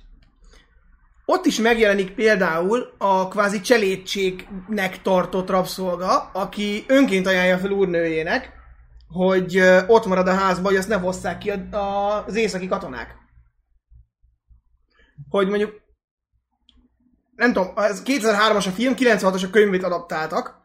ott 1.31 1.45
is 1.45 1.59
megjelenik 1.59 2.14
például 2.14 2.95
a 2.99 3.28
kvázi 3.28 3.61
cselédségnek 3.61 5.03
tartott 5.03 5.49
rabszolga, 5.49 6.31
aki 6.33 6.85
önként 6.87 7.26
ajánlja 7.26 7.59
fel 7.59 7.70
úrnőjének, 7.70 8.53
hogy 9.09 9.61
ott 9.87 10.07
marad 10.07 10.28
a 10.28 10.35
házba, 10.35 10.68
hogy 10.68 10.76
azt 10.76 10.89
ne 10.89 10.97
hozzák 10.97 11.39
ki 11.39 11.53
az 12.26 12.35
északi 12.35 12.66
katonák. 12.66 13.16
Hogy 15.28 15.49
mondjuk, 15.49 15.81
nem 17.37 17.53
tudom, 17.53 17.72
ez 17.76 18.03
2003-as 18.05 18.66
a 18.66 18.70
film, 18.70 18.95
96-os 18.97 19.45
a 19.45 19.51
könyvét 19.51 19.83
adaptáltak, 19.83 20.59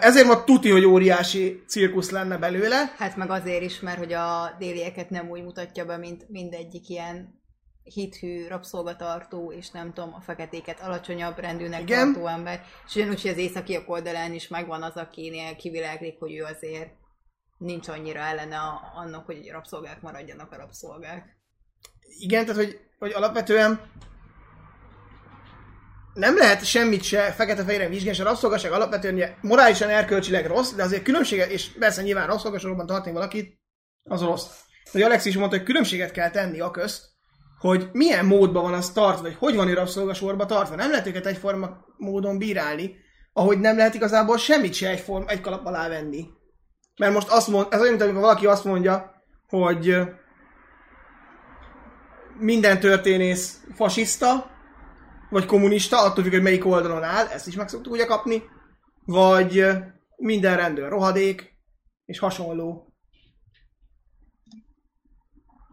ezért 0.00 0.26
ma 0.26 0.44
tuti, 0.44 0.70
hogy 0.70 0.84
óriási 0.84 1.62
cirkusz 1.68 2.10
lenne 2.10 2.36
belőle. 2.38 2.94
Hát 2.96 3.16
meg 3.16 3.30
azért 3.30 3.62
is, 3.62 3.80
mert 3.80 3.98
hogy 3.98 4.12
a 4.12 4.54
délieket 4.58 5.10
nem 5.10 5.28
úgy 5.28 5.42
mutatja 5.42 5.84
be, 5.84 5.96
mint 5.96 6.28
mindegyik 6.28 6.88
ilyen 6.88 7.42
hithű 7.84 8.46
rabszolgatartó, 8.46 9.52
és 9.52 9.70
nem 9.70 9.92
tudom, 9.92 10.14
a 10.14 10.20
feketéket 10.20 10.80
alacsonyabb 10.80 11.38
rendűnek 11.38 11.80
Igen. 11.80 12.12
tartó 12.12 12.28
ember. 12.28 12.64
És 12.86 12.94
ugyanúgy, 12.94 13.20
hogy 13.20 13.30
az 13.30 13.38
északiak 13.38 13.90
oldalán 13.90 14.32
is 14.32 14.48
megvan 14.48 14.82
az, 14.82 14.96
akinél 14.96 15.56
kiviláglik, 15.56 16.18
hogy 16.18 16.34
ő 16.34 16.42
azért 16.42 16.90
nincs 17.58 17.88
annyira 17.88 18.20
ellene 18.20 18.56
a, 18.56 18.92
annak, 18.94 19.26
hogy 19.26 19.50
rabszolgák 19.50 20.00
maradjanak 20.00 20.52
a 20.52 20.56
rabszolgák. 20.56 21.38
Igen, 22.18 22.46
tehát 22.46 22.64
hogy, 22.64 22.80
hogy 22.98 23.12
alapvetően 23.12 23.90
nem 26.14 26.36
lehet 26.36 26.64
semmit 26.64 27.02
se 27.02 27.32
fekete-fehéren 27.32 27.90
vizsgálni, 27.90 28.18
és 28.18 28.20
a 28.20 28.28
rabszolgaság 28.28 28.72
alapvetően 28.72 29.14
ugye, 29.14 29.34
morálisan 29.40 29.88
erkölcsileg 29.88 30.46
rossz, 30.46 30.72
de 30.72 30.82
azért 30.82 31.02
különbséget, 31.02 31.50
és 31.50 31.70
persze 31.78 32.02
nyilván 32.02 32.26
rabszolgaságban 32.26 32.86
tartani 32.86 33.14
valakit, 33.14 33.60
az 34.02 34.22
rossz. 34.22 34.46
Hogy 34.90 35.02
Alex 35.02 35.24
is 35.24 35.36
mondta, 35.36 35.56
hogy 35.56 35.66
különbséget 35.66 36.10
kell 36.10 36.30
tenni 36.30 36.60
a 36.60 36.70
közt, 36.70 37.13
hogy 37.68 37.88
milyen 37.92 38.26
módban 38.26 38.62
van 38.62 38.72
az 38.72 38.92
tartva, 38.92 39.22
vagy 39.22 39.36
hogy 39.38 39.56
van 39.56 39.68
ő 39.68 39.74
rabszolgasorba 39.74 40.46
tartva. 40.46 40.74
Nem 40.74 40.90
lehet 40.90 41.06
őket 41.06 41.26
egyforma 41.26 41.84
módon 41.96 42.38
bírálni, 42.38 42.96
ahogy 43.32 43.58
nem 43.58 43.76
lehet 43.76 43.94
igazából 43.94 44.38
semmit 44.38 44.74
se 44.74 44.88
egyforma, 44.88 45.26
egy 45.26 45.40
kalap 45.40 45.66
alá 45.66 45.88
venni. 45.88 46.26
Mert 46.96 47.12
most 47.12 47.28
azt 47.28 47.48
mond, 47.48 47.66
ez 47.70 47.80
olyan, 47.80 47.90
mint 47.90 48.02
amikor 48.02 48.20
valaki 48.20 48.46
azt 48.46 48.64
mondja, 48.64 49.24
hogy 49.48 49.96
minden 52.38 52.80
történész 52.80 53.64
fasiszta, 53.74 54.50
vagy 55.30 55.46
kommunista, 55.46 56.02
attól 56.02 56.22
függ, 56.22 56.32
hogy 56.32 56.42
melyik 56.42 56.66
oldalon 56.66 57.02
áll, 57.02 57.26
ezt 57.26 57.46
is 57.46 57.56
meg 57.56 57.68
szoktuk 57.68 57.92
ugye 57.92 58.06
kapni, 58.06 58.42
vagy 59.04 59.66
minden 60.16 60.56
rendőr 60.56 60.88
rohadék, 60.88 61.56
és 62.04 62.18
hasonló 62.18 62.94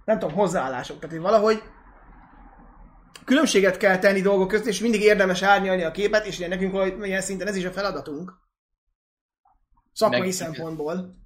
nem 0.06 0.20
tudom, 0.20 0.36
hozzáállások. 0.36 1.00
Tehát 1.00 1.16
hogy 1.16 1.26
valahogy 1.26 1.64
különbséget 3.26 3.78
kell 3.78 3.98
tenni 3.98 4.22
dolgok 4.22 4.48
között, 4.48 4.66
és 4.66 4.80
mindig 4.80 5.02
érdemes 5.02 5.42
árnyalni 5.42 5.84
a 5.84 5.92
képet, 5.92 6.26
és 6.26 6.38
ugye 6.38 6.48
nekünk 6.48 6.72
valamilyen 6.72 7.22
szinten 7.22 7.48
ez 7.48 7.56
is 7.56 7.66
a 7.66 7.72
feladatunk. 7.72 8.34
Szakmai 9.94 10.20
Meg- 10.20 10.32
szempontból. 10.32 11.20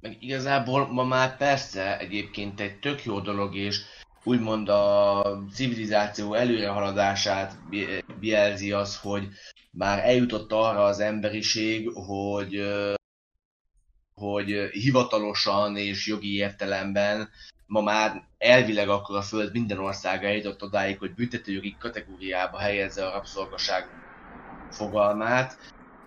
Meg 0.00 0.16
igazából 0.20 0.92
ma 0.92 1.04
már 1.04 1.36
persze 1.36 1.98
egyébként 1.98 2.60
egy 2.60 2.78
tök 2.78 3.04
jó 3.04 3.20
dolog, 3.20 3.56
és 3.56 3.80
úgymond 4.24 4.68
a 4.68 5.22
civilizáció 5.52 6.34
előrehaladását 6.34 7.58
jelzi 8.20 8.72
az, 8.72 8.96
hogy 9.00 9.28
már 9.70 9.98
eljutott 9.98 10.52
arra 10.52 10.84
az 10.84 11.00
emberiség, 11.00 11.88
hogy 11.88 12.62
hogy 14.14 14.68
hivatalosan 14.70 15.76
és 15.76 16.06
jogi 16.06 16.34
értelemben 16.34 17.28
ma 17.66 17.80
már 17.80 18.27
elvileg 18.38 18.88
akkor 18.88 19.16
a 19.16 19.22
Föld 19.22 19.52
minden 19.52 19.78
országa 19.78 20.26
eljutott 20.26 20.62
odáig, 20.62 20.98
hogy 20.98 21.14
büntetőjogi 21.14 21.76
kategóriába 21.76 22.58
helyezze 22.58 23.06
a 23.06 23.12
rabszolgaság 23.12 23.90
fogalmát, 24.68 25.56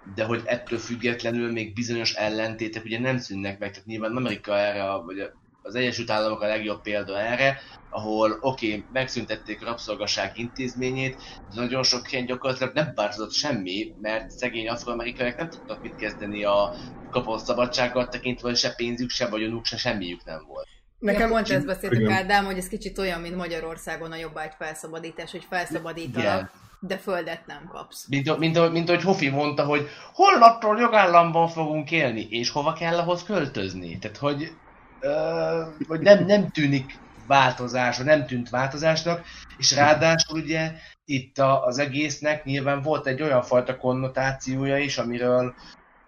de 0.03 0.23
hogy 0.23 0.41
ettől 0.45 0.79
függetlenül 0.79 1.51
még 1.51 1.73
bizonyos 1.73 2.13
ellentétek 2.13 2.83
ugye 2.83 2.99
nem 2.99 3.17
szűnnek 3.17 3.59
meg, 3.59 3.71
tehát 3.71 3.85
nyilván 3.85 4.15
Amerika 4.15 4.57
erre, 4.57 4.93
vagy 4.93 5.31
az 5.61 5.75
Egyesült 5.75 6.09
Államok 6.09 6.41
a 6.41 6.47
legjobb 6.47 6.81
példa 6.81 7.19
erre, 7.19 7.59
ahol 7.89 8.37
oké, 8.39 8.67
okay, 8.67 8.87
megszüntették 8.91 9.61
a 9.61 9.65
rabszolgaság 9.65 10.37
intézményét, 10.37 11.21
de 11.45 11.61
nagyon 11.61 11.83
sok 11.83 12.07
helyen 12.07 12.25
gyakorlatilag 12.25 12.73
nem 12.73 12.91
változott 12.95 13.33
semmi, 13.33 13.95
mert 14.01 14.29
szegény 14.29 14.69
afroamerikaiak 14.69 15.37
nem 15.37 15.49
tudtak 15.49 15.81
mit 15.81 15.95
kezdeni 15.95 16.43
a 16.43 16.73
kapott 17.09 17.45
szabadsággal 17.45 18.07
tekintve, 18.07 18.53
se 18.53 18.73
pénzük, 18.75 19.09
se 19.09 19.27
vagyonuk, 19.27 19.65
se 19.65 19.77
semmiük 19.77 20.23
nem 20.23 20.43
volt. 20.45 20.70
Nekem 21.01 21.19
Nekem 21.19 21.29
pont 21.29 21.49
ezt 21.49 21.65
beszéltük 21.65 21.99
Igen. 21.99 22.11
Ádám, 22.11 22.45
hogy 22.45 22.57
ez 22.57 22.67
kicsit 22.67 22.97
olyan, 22.97 23.21
mint 23.21 23.35
Magyarországon 23.35 24.11
a 24.11 24.15
jobbágy 24.15 24.51
felszabadítás, 24.57 25.31
hogy 25.31 25.45
felszabadítanak, 25.49 26.23
Igen. 26.23 26.51
de 26.79 26.97
földet 26.97 27.45
nem 27.45 27.69
kapsz. 27.71 28.07
Mint, 28.07 28.37
mint, 28.37 28.71
mint, 28.71 28.89
ahogy 28.89 29.03
Hofi 29.03 29.29
mondta, 29.29 29.65
hogy 29.65 29.87
holnattól 30.13 30.79
jogállamban 30.79 31.47
fogunk 31.47 31.91
élni, 31.91 32.27
és 32.29 32.49
hova 32.49 32.73
kell 32.73 32.97
ahhoz 32.97 33.23
költözni. 33.23 33.99
Tehát, 33.99 34.17
hogy, 34.17 34.51
ö, 34.99 35.63
hogy 35.87 35.99
nem, 35.99 36.25
nem 36.25 36.49
tűnik 36.49 36.99
változás, 37.27 37.97
vagy 37.97 38.05
nem 38.05 38.25
tűnt 38.25 38.49
változásnak, 38.49 39.25
és 39.57 39.75
ráadásul 39.75 40.39
ugye 40.39 40.71
itt 41.05 41.37
a, 41.37 41.65
az 41.65 41.77
egésznek 41.77 42.43
nyilván 42.43 42.81
volt 42.81 43.07
egy 43.07 43.21
olyan 43.21 43.41
fajta 43.41 43.77
konnotációja 43.77 44.77
is, 44.77 44.97
amiről 44.97 45.53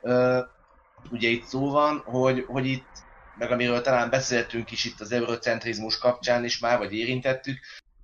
ö, 0.01 0.39
ugye 1.11 1.27
itt 1.27 1.45
szó 1.45 1.71
van, 1.71 2.01
hogy, 2.05 2.45
hogy 2.47 2.65
itt, 2.65 2.87
meg 3.37 3.51
amiről 3.51 3.81
talán 3.81 4.09
beszéltünk 4.09 4.71
is 4.71 4.85
itt 4.85 4.99
az 4.99 5.11
eurocentrizmus 5.11 5.97
kapcsán 5.97 6.43
is 6.43 6.59
már, 6.59 6.77
vagy 6.77 6.93
érintettük, 6.93 7.59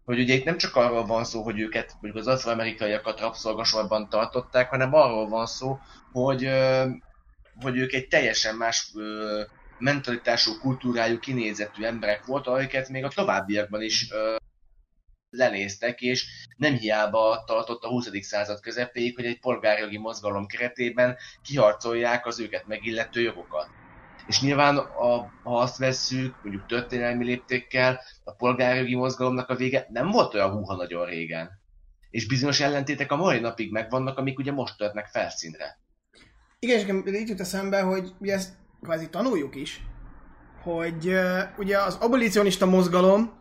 hogy 0.06 0.20
ugye 0.20 0.34
itt 0.34 0.44
nem 0.44 0.58
csak 0.58 0.76
arról 0.76 1.06
van 1.06 1.24
szó, 1.24 1.42
hogy 1.44 1.60
őket, 1.60 1.94
mondjuk 2.02 2.26
az 2.26 2.34
afroamerikaiakat 2.34 3.20
rabszolgasorban 3.20 4.10
tartották, 4.10 4.70
hanem 4.70 4.94
arról 4.94 5.28
van 5.28 5.46
szó, 5.46 5.80
hogy, 6.12 6.50
hogy 7.62 7.78
ők 7.78 7.94
egy 7.94 8.08
teljesen 8.08 8.56
más 8.56 8.94
mentalitású, 9.78 10.58
kultúrájú, 10.60 11.20
kinézetű 11.20 11.84
emberek 11.84 12.26
voltak, 12.26 12.56
akiket 12.56 12.90
még 12.90 13.04
a 13.04 13.10
továbbiakban 13.10 13.82
is 13.82 14.08
lenéztek, 15.30 16.02
és 16.02 16.26
nem 16.58 16.74
hiába 16.74 17.44
tartott 17.46 17.84
a 17.84 17.88
20. 17.88 18.10
század 18.22 18.60
közepéig, 18.60 19.16
hogy 19.16 19.26
egy 19.26 19.40
polgárjogi 19.40 19.98
mozgalom 19.98 20.46
keretében 20.46 21.18
kiharcolják 21.42 22.26
az 22.26 22.40
őket 22.40 22.68
megillető 22.68 23.22
jogokat. 23.22 23.79
És 24.30 24.42
nyilván, 24.42 24.78
a, 24.78 25.32
ha 25.44 25.60
azt 25.60 25.78
vesszük, 25.78 26.36
mondjuk 26.44 26.66
történelmi 26.66 27.26
léptékkel, 27.26 28.00
a 28.24 28.32
polgárjogi 28.32 28.96
mozgalomnak 28.96 29.50
a 29.50 29.56
vége 29.56 29.88
nem 29.90 30.12
volt 30.12 30.34
olyan 30.34 30.52
húha 30.52 30.76
nagyon 30.76 31.06
régen. 31.06 31.50
És 32.10 32.28
bizonyos 32.28 32.60
ellentétek 32.60 33.12
a 33.12 33.16
mai 33.16 33.40
napig 33.40 33.72
megvannak, 33.72 34.18
amik 34.18 34.40
ugye 34.40 34.52
most 34.52 34.78
törnek 34.78 35.08
felszínre. 35.08 35.80
Igen, 36.60 36.78
és 36.78 36.82
nekem 36.82 37.14
így 37.14 37.30
jut 37.30 37.40
eszembe, 37.40 37.82
hogy 37.82 38.12
ugye 38.20 38.34
ezt 38.34 38.54
kvázi 38.82 39.10
tanuljuk 39.10 39.56
is, 39.56 39.82
hogy 40.64 41.08
uh, 41.08 41.40
ugye 41.58 41.78
az 41.82 41.96
abolicionista 41.96 42.66
mozgalom 42.66 43.34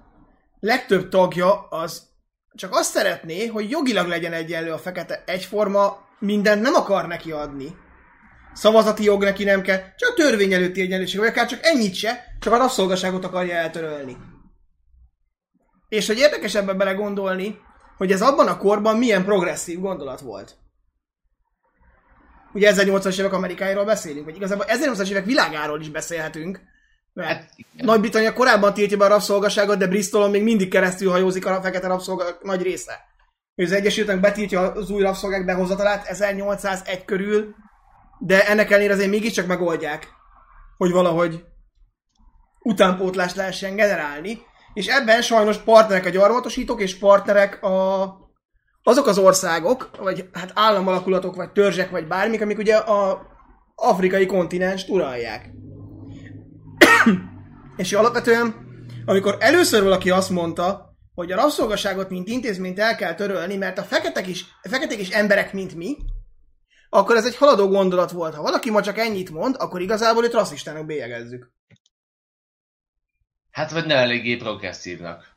legtöbb 0.61 1.09
tagja 1.09 1.69
az 1.69 2.09
csak 2.55 2.75
azt 2.75 2.91
szeretné, 2.91 3.47
hogy 3.47 3.71
jogilag 3.71 4.07
legyen 4.07 4.33
egyenlő 4.33 4.73
a 4.73 4.79
fekete 4.79 5.23
egyforma, 5.27 6.07
mindent 6.19 6.63
nem 6.63 6.75
akar 6.75 7.07
neki 7.07 7.31
adni. 7.31 7.77
Szavazati 8.59 9.05
jog 9.05 9.23
neki 9.23 9.45
nem 9.45 9.63
kell, 9.63 9.79
csak 9.97 10.11
a 10.11 10.15
törvény 10.15 10.53
előtti 10.53 10.81
egyenlőség, 10.81 11.19
vagy 11.19 11.29
akár 11.29 11.47
csak 11.47 11.61
ennyit 11.63 11.95
se, 11.95 12.25
csak 12.41 12.53
a 12.53 12.57
rabszolgaságot 12.57 13.25
akarja 13.25 13.55
eltörölni. 13.55 14.17
És 15.89 16.07
hogy 16.07 16.19
érdekes 16.19 16.55
ebben 16.55 16.79
belegondolni, 16.79 17.59
hogy 17.97 18.13
ez 18.13 18.23
abban 18.23 18.47
a 18.47 18.57
korban 18.57 18.97
milyen 18.97 19.25
progresszív 19.25 19.81
gondolat 19.81 20.21
volt. 20.21 20.57
Ugye 22.53 22.73
1800-as 22.75 23.19
évek 23.19 23.33
Amerikáiról 23.33 23.85
beszélünk, 23.85 24.25
vagy 24.25 24.37
igazából 24.37 24.67
1800-as 24.69 25.09
évek 25.09 25.25
világáról 25.25 25.81
is 25.81 25.89
beszélhetünk, 25.89 26.61
mert 27.13 27.39
Hát. 27.39 27.51
Nagy-Britannia 27.73 28.33
korábban 28.33 28.75
tiltja 28.75 28.97
be 28.97 29.05
a 29.05 29.09
rabszolgaságot, 29.09 29.79
de 29.79 29.87
Bristolon 29.87 30.31
még 30.31 30.43
mindig 30.43 30.71
keresztül 30.71 31.11
hajózik 31.11 31.47
a 31.47 31.63
fekete 31.63 31.87
rabszolga 31.87 32.39
nagy 32.43 32.63
része. 32.63 33.01
És 33.55 33.65
az 33.65 33.73
Egyesült 33.73 34.21
betiltja 34.21 34.73
az 34.73 34.91
új 34.91 35.03
rabszolgák 35.03 35.45
behozatalát 35.45 36.07
1801 36.07 37.05
körül, 37.05 37.55
de 38.19 38.47
ennek 38.47 38.71
ellenére 38.71 38.93
azért 38.93 39.11
mégiscsak 39.11 39.47
megoldják, 39.47 40.09
hogy 40.77 40.91
valahogy 40.91 41.45
utánpótlást 42.61 43.37
lehessen 43.37 43.77
generálni, 43.77 44.39
és 44.75 44.87
ebben 44.87 45.23
sajnos 45.23 45.57
partnerek 45.57 46.07
a 46.07 46.11
gyarmatosítók, 46.11 46.81
és 46.81 46.99
partnerek 46.99 47.63
a, 47.63 48.03
azok 48.83 49.07
az 49.07 49.19
országok, 49.19 49.91
vagy 49.99 50.29
hát 50.33 50.53
államalakulatok, 50.55 51.37
vagy 51.37 51.53
törzsek, 51.53 51.91
vagy 51.91 52.07
bármik, 52.07 52.43
amik 52.43 52.59
ugye 52.59 52.77
a 52.77 53.27
afrikai 53.75 54.27
kontinens 54.27 54.89
uralják. 54.89 55.51
és 57.77 57.93
alapvetően, 57.93 58.55
amikor 59.05 59.37
először 59.41 59.83
valaki 59.83 60.11
azt 60.11 60.31
mondta, 60.31 60.97
hogy 61.15 61.33
a 61.33 61.37
rabszolgaságot, 61.37 62.11
mint 62.11 62.29
intézményt 62.29 62.79
el 62.79 62.97
kell 62.97 63.15
törölni, 63.15 63.57
mert 63.57 63.79
a 63.79 63.83
feketek 63.83 64.27
is, 64.27 64.45
a 64.63 64.69
feketék 64.69 64.99
is 64.99 65.09
emberek, 65.09 65.53
mint 65.53 65.75
mi, 65.75 65.97
akkor 66.91 67.17
ez 67.17 67.27
egy 67.27 67.37
haladó 67.37 67.69
gondolat 67.69 68.11
volt. 68.11 68.35
Ha 68.35 68.43
valaki 68.43 68.71
ma 68.71 68.83
csak 68.83 68.99
ennyit 68.99 69.31
mond, 69.31 69.57
akkor 69.59 69.81
igazából 69.81 70.25
őt 70.25 70.33
rasszistának 70.33 70.87
bélyegezzük. 70.87 71.51
Hát 73.51 73.71
vagy 73.71 73.87
nem 73.87 73.99
eléggé 73.99 74.37
progresszívnak. 74.37 75.37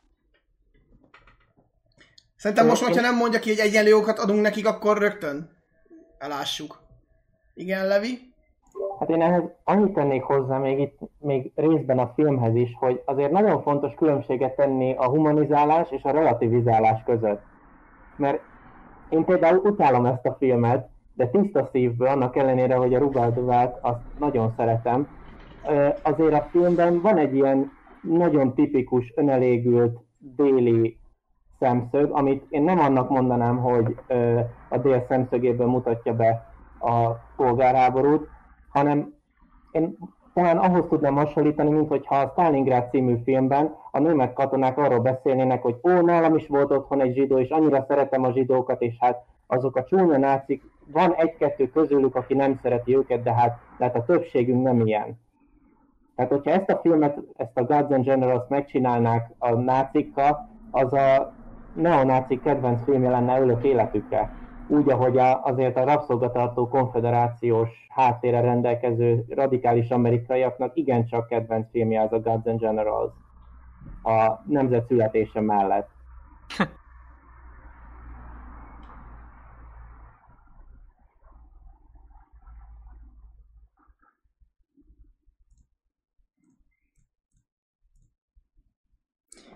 Szerintem 2.35 2.67
most, 2.67 2.83
hogyha 2.83 3.01
nem 3.01 3.15
mondja 3.15 3.39
ki, 3.39 3.49
hogy 3.49 3.59
egyenlő 3.59 3.89
jogokat 3.89 4.19
adunk 4.19 4.41
nekik, 4.41 4.67
akkor 4.67 4.97
rögtön 4.97 5.49
elássuk. 6.17 6.81
Igen, 7.53 7.87
Levi? 7.87 8.31
Hát 8.99 9.09
én 9.09 9.21
ehhez 9.21 9.43
annyit 9.63 9.93
tennék 9.93 10.23
hozzá 10.23 10.57
még 10.57 10.79
itt, 10.79 10.97
még 11.19 11.51
részben 11.55 11.99
a 11.99 12.11
filmhez 12.15 12.55
is, 12.55 12.69
hogy 12.79 13.01
azért 13.05 13.31
nagyon 13.31 13.61
fontos 13.61 13.93
különbséget 13.93 14.55
tenni 14.55 14.95
a 14.95 15.05
humanizálás 15.05 15.87
és 15.91 16.03
a 16.03 16.11
relativizálás 16.11 17.03
között. 17.05 17.41
Mert 18.17 18.39
én 19.09 19.25
például 19.25 19.57
utálom 19.57 20.05
ezt 20.05 20.25
a 20.25 20.35
filmet, 20.39 20.89
de 21.21 21.27
tiszta 21.27 21.69
szívből, 21.71 22.07
annak 22.07 22.35
ellenére, 22.35 22.75
hogy 22.75 22.93
a 22.93 22.99
Rubaldovát 22.99 23.77
azt 23.81 24.01
nagyon 24.19 24.53
szeretem, 24.57 25.07
azért 26.01 26.33
a 26.33 26.47
filmben 26.51 27.01
van 27.01 27.17
egy 27.17 27.35
ilyen 27.35 27.71
nagyon 28.01 28.53
tipikus, 28.53 29.13
önelégült 29.15 29.99
déli 30.17 30.97
szemszög, 31.59 32.11
amit 32.11 32.45
én 32.49 32.63
nem 32.63 32.79
annak 32.79 33.09
mondanám, 33.09 33.57
hogy 33.57 33.95
a 34.69 34.77
dél 34.77 35.05
szemszögéből 35.07 35.67
mutatja 35.67 36.13
be 36.13 36.53
a 36.79 37.09
polgárháborút, 37.35 38.27
hanem 38.69 39.13
én 39.71 39.97
talán 40.33 40.57
ahhoz 40.57 40.85
tudnám 40.89 41.15
hasonlítani, 41.15 41.69
mint 41.69 41.87
hogyha 41.87 42.15
a 42.15 42.29
Stalingrad 42.31 42.89
című 42.89 43.15
filmben 43.23 43.75
a 43.91 43.99
német 43.99 44.33
katonák 44.33 44.77
arról 44.77 44.99
beszélnének, 44.99 45.61
hogy 45.61 45.75
ó, 45.83 46.01
nálam 46.01 46.35
is 46.35 46.47
volt 46.47 46.71
otthon 46.71 47.01
egy 47.01 47.13
zsidó, 47.13 47.39
és 47.39 47.49
annyira 47.49 47.85
szeretem 47.87 48.23
a 48.23 48.31
zsidókat, 48.31 48.81
és 48.81 48.95
hát 48.99 49.29
azok 49.51 49.75
a 49.75 49.83
csúnya 49.83 50.17
nácik, 50.17 50.63
van 50.91 51.13
egy-kettő 51.13 51.69
közülük, 51.69 52.15
aki 52.15 52.33
nem 52.33 52.59
szereti 52.61 52.95
őket, 52.95 53.23
de 53.23 53.33
hát, 53.33 53.59
de 53.77 53.85
hát 53.85 53.95
a 53.95 54.05
többségünk 54.05 54.63
nem 54.63 54.85
ilyen. 54.87 55.19
Tehát, 56.15 56.31
hogyha 56.31 56.51
ezt 56.51 56.69
a 56.69 56.79
filmet, 56.81 57.19
ezt 57.37 57.57
a 57.57 57.63
Gods 57.63 57.93
and 57.93 58.05
Generals 58.05 58.47
megcsinálnák 58.47 59.31
a 59.37 59.51
nácikkal, 59.53 60.49
az 60.71 60.93
a 60.93 61.33
neonácik 61.73 62.41
kedvenc 62.41 62.83
filmje 62.83 63.09
lenne 63.09 63.39
ölök 63.39 63.63
életükre. 63.63 64.31
Úgy, 64.67 64.89
ahogy 64.89 65.17
a, 65.17 65.43
azért 65.43 65.77
a 65.77 65.83
rabszolgatartó 65.83 66.67
konfederációs 66.67 67.69
háttérre 67.89 68.41
rendelkező 68.41 69.25
radikális 69.29 69.89
amerikaiaknak 69.89 70.75
igencsak 70.75 71.27
kedvenc 71.27 71.69
filmje 71.71 72.01
az 72.01 72.11
a 72.11 72.19
Gods 72.19 72.45
and 72.45 72.59
Generals 72.59 73.11
a 74.03 74.41
nemzet 74.45 74.87
születése 74.87 75.41
mellett. 75.41 75.89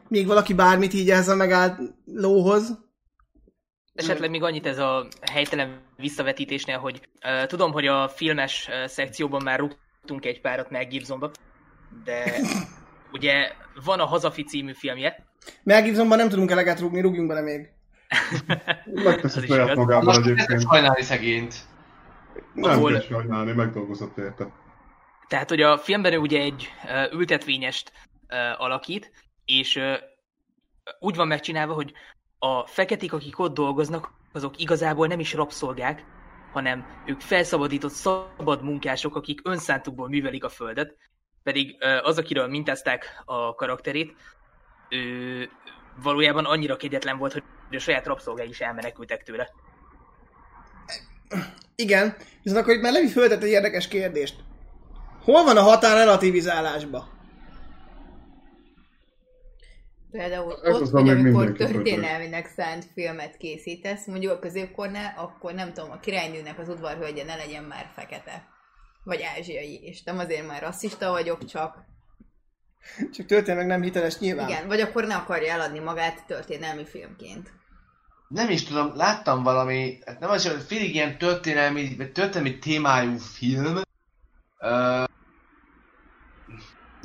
Még 0.08 0.28
valaki 0.28 0.54
bármit 0.54 0.94
így 0.94 1.10
ehhez 1.10 1.28
a 1.28 1.36
megállt 1.36 1.80
lóhoz? 2.06 2.84
Esetleg 3.94 4.30
még 4.30 4.44
annyit 4.44 4.66
ez 4.66 4.78
a 4.78 5.08
helytelen 5.32 5.82
visszavetítésnél, 5.98 6.78
hogy 6.78 7.10
uh, 7.26 7.46
tudom, 7.46 7.72
hogy 7.72 7.88
a 7.88 8.08
filmes 8.10 8.68
uh, 8.70 8.88
szekcióban 8.88 9.44
már 9.44 9.60
rúgtunk 9.60 10.26
egy 10.26 10.42
párat 10.42 10.70
Mel 10.70 10.86
Gibsonba, 10.86 11.32
de 12.04 12.24
ugye 13.16 13.52
van 13.86 14.00
a 14.00 14.06
Hazafi 14.06 14.44
című 14.44 14.74
filmje. 14.74 15.26
Mel 15.64 15.84
Gibsonban 15.84 16.18
nem 16.18 16.30
tudunk 16.30 16.52
eleget 16.52 16.80
rúgni, 16.80 17.02
rúgjunk 17.02 17.28
bele 17.28 17.42
még. 17.42 17.70
Megteszi 19.04 19.48
saját 19.48 19.76
magával 19.76 20.04
Most 20.04 20.20
egyébként. 20.20 20.62
sajnálni 20.62 21.02
szegényt. 21.02 21.56
Nem 22.54 22.72
ahol- 22.72 22.92
kell 22.92 23.02
sajnálni, 23.02 23.52
megdolgozott 23.52 24.18
érte. 24.18 24.48
Tehát, 25.28 25.50
hogy 25.50 25.62
a 25.62 25.78
filmben 25.78 26.14
ő 26.14 26.18
ugye 26.18 26.40
egy 26.40 26.72
uh, 26.84 27.20
ültetvényest 27.20 27.92
uh, 28.30 28.62
alakít, 28.62 29.12
és 29.46 29.76
uh, 29.76 29.94
úgy 31.00 31.16
van 31.16 31.28
megcsinálva, 31.28 31.74
hogy 31.74 31.94
a 32.40 32.68
feketék, 32.68 33.14
akik 33.14 33.40
ott 33.40 33.54
dolgoznak, 33.54 34.12
azok 34.34 34.60
igazából 34.60 35.08
nem 35.08 35.20
is 35.20 35.34
rabszolgák, 35.34 36.06
hanem 36.52 36.86
ők 37.06 37.22
felszabadított 37.22 37.92
szabad 37.92 38.64
munkások, 38.64 39.16
akik 39.16 39.40
önszántukból 39.44 40.08
művelik 40.08 40.44
a 40.44 40.50
földet, 40.50 40.96
pedig 41.44 41.76
az, 42.02 42.18
akiről 42.18 42.48
mintázták 42.48 43.22
a 43.26 43.56
karakterét, 43.56 44.16
ő 44.90 45.50
valójában 46.04 46.46
annyira 46.46 46.76
kegyetlen 46.76 47.18
volt, 47.18 47.34
hogy 47.34 47.44
a 47.72 47.80
saját 47.80 48.06
rabszolgái 48.06 48.48
is 48.48 48.62
elmenekültek 48.62 49.24
tőle. 49.24 49.50
Igen, 51.76 52.16
viszont 52.44 52.62
akkor 52.62 52.74
itt 52.74 52.82
már 52.82 52.92
Levi 52.92 53.34
egy 53.34 53.44
érdekes 53.44 53.88
kérdést. 53.88 54.36
Hol 55.24 55.44
van 55.44 55.58
a 55.58 55.62
határ 55.62 55.98
relativizálásba? 55.98 57.15
Például 60.18 60.60
Ez 60.64 60.82
ott, 60.82 60.90
hogy 60.90 61.10
ami 61.10 61.20
amikor 61.20 61.52
történelminek 61.52 62.48
szánt 62.48 62.86
filmet 62.94 63.38
készítesz, 63.38 64.06
mondjuk 64.06 64.32
a 64.32 64.40
középkornál, 64.40 65.14
akkor 65.18 65.54
nem 65.54 65.74
tudom, 65.74 65.92
a 65.92 66.00
királynőnek 66.00 66.60
az 66.60 66.70
udvarhölgye 66.70 67.24
ne 67.24 67.36
legyen 67.36 67.64
már 67.64 67.92
fekete. 67.96 68.48
Vagy 69.04 69.22
ázsiai, 69.22 69.80
és 69.84 70.04
nem 70.04 70.18
azért 70.18 70.48
már 70.48 70.62
rasszista 70.62 71.12
vagyok, 71.12 71.46
csak 71.46 71.84
Csak 73.14 73.26
történelmek 73.26 73.68
nem 73.68 73.82
hiteles 73.82 74.20
nyilván. 74.20 74.50
igen, 74.50 74.68
vagy 74.68 74.80
akkor 74.80 75.06
ne 75.06 75.16
akarja 75.16 75.54
eladni 75.54 75.80
magát 75.80 76.26
történelmi 76.28 76.86
filmként. 76.86 77.52
Nem 78.28 78.50
is 78.50 78.64
tudom, 78.64 78.96
láttam 78.96 79.44
valami, 79.44 79.98
hát 80.06 80.20
nem 80.20 80.30
az, 80.30 80.48
hogy 80.48 80.62
félig 80.62 80.96
ilyen 80.96 81.18
történelmi, 81.18 81.96
vagy 81.98 82.12
történelmi 82.12 82.60
témájú 82.60 83.18
film. 83.18 83.82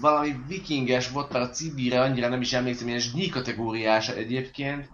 Valami 0.01 0.35
vikinges 0.47 1.11
volt, 1.11 1.33
már 1.33 1.43
a 1.43 1.51
cibire 1.51 2.01
annyira 2.01 2.29
nem 2.29 2.41
is 2.41 2.53
emlékszem, 2.53 2.87
ilyen 2.87 3.01
zsní 3.01 3.29
kategóriás 3.29 4.09
egyébként. 4.09 4.91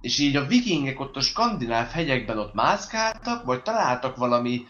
És 0.00 0.18
így 0.18 0.36
a 0.36 0.46
vikingek 0.46 1.00
ott 1.00 1.16
a 1.16 1.20
skandináv 1.20 1.90
hegyekben 1.90 2.38
ott 2.38 2.54
mászkáltak, 2.54 3.44
vagy 3.44 3.62
találtak 3.62 4.16
valami 4.16 4.66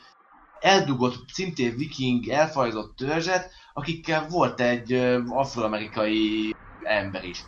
eldugott, 0.60 1.28
szintén 1.28 1.76
viking, 1.76 2.28
elfajzott 2.28 2.96
törzset, 2.96 3.50
akikkel 3.72 4.26
volt 4.28 4.60
egy 4.60 4.92
afroamerikai 5.26 6.54
ember 6.84 7.24
is. 7.24 7.44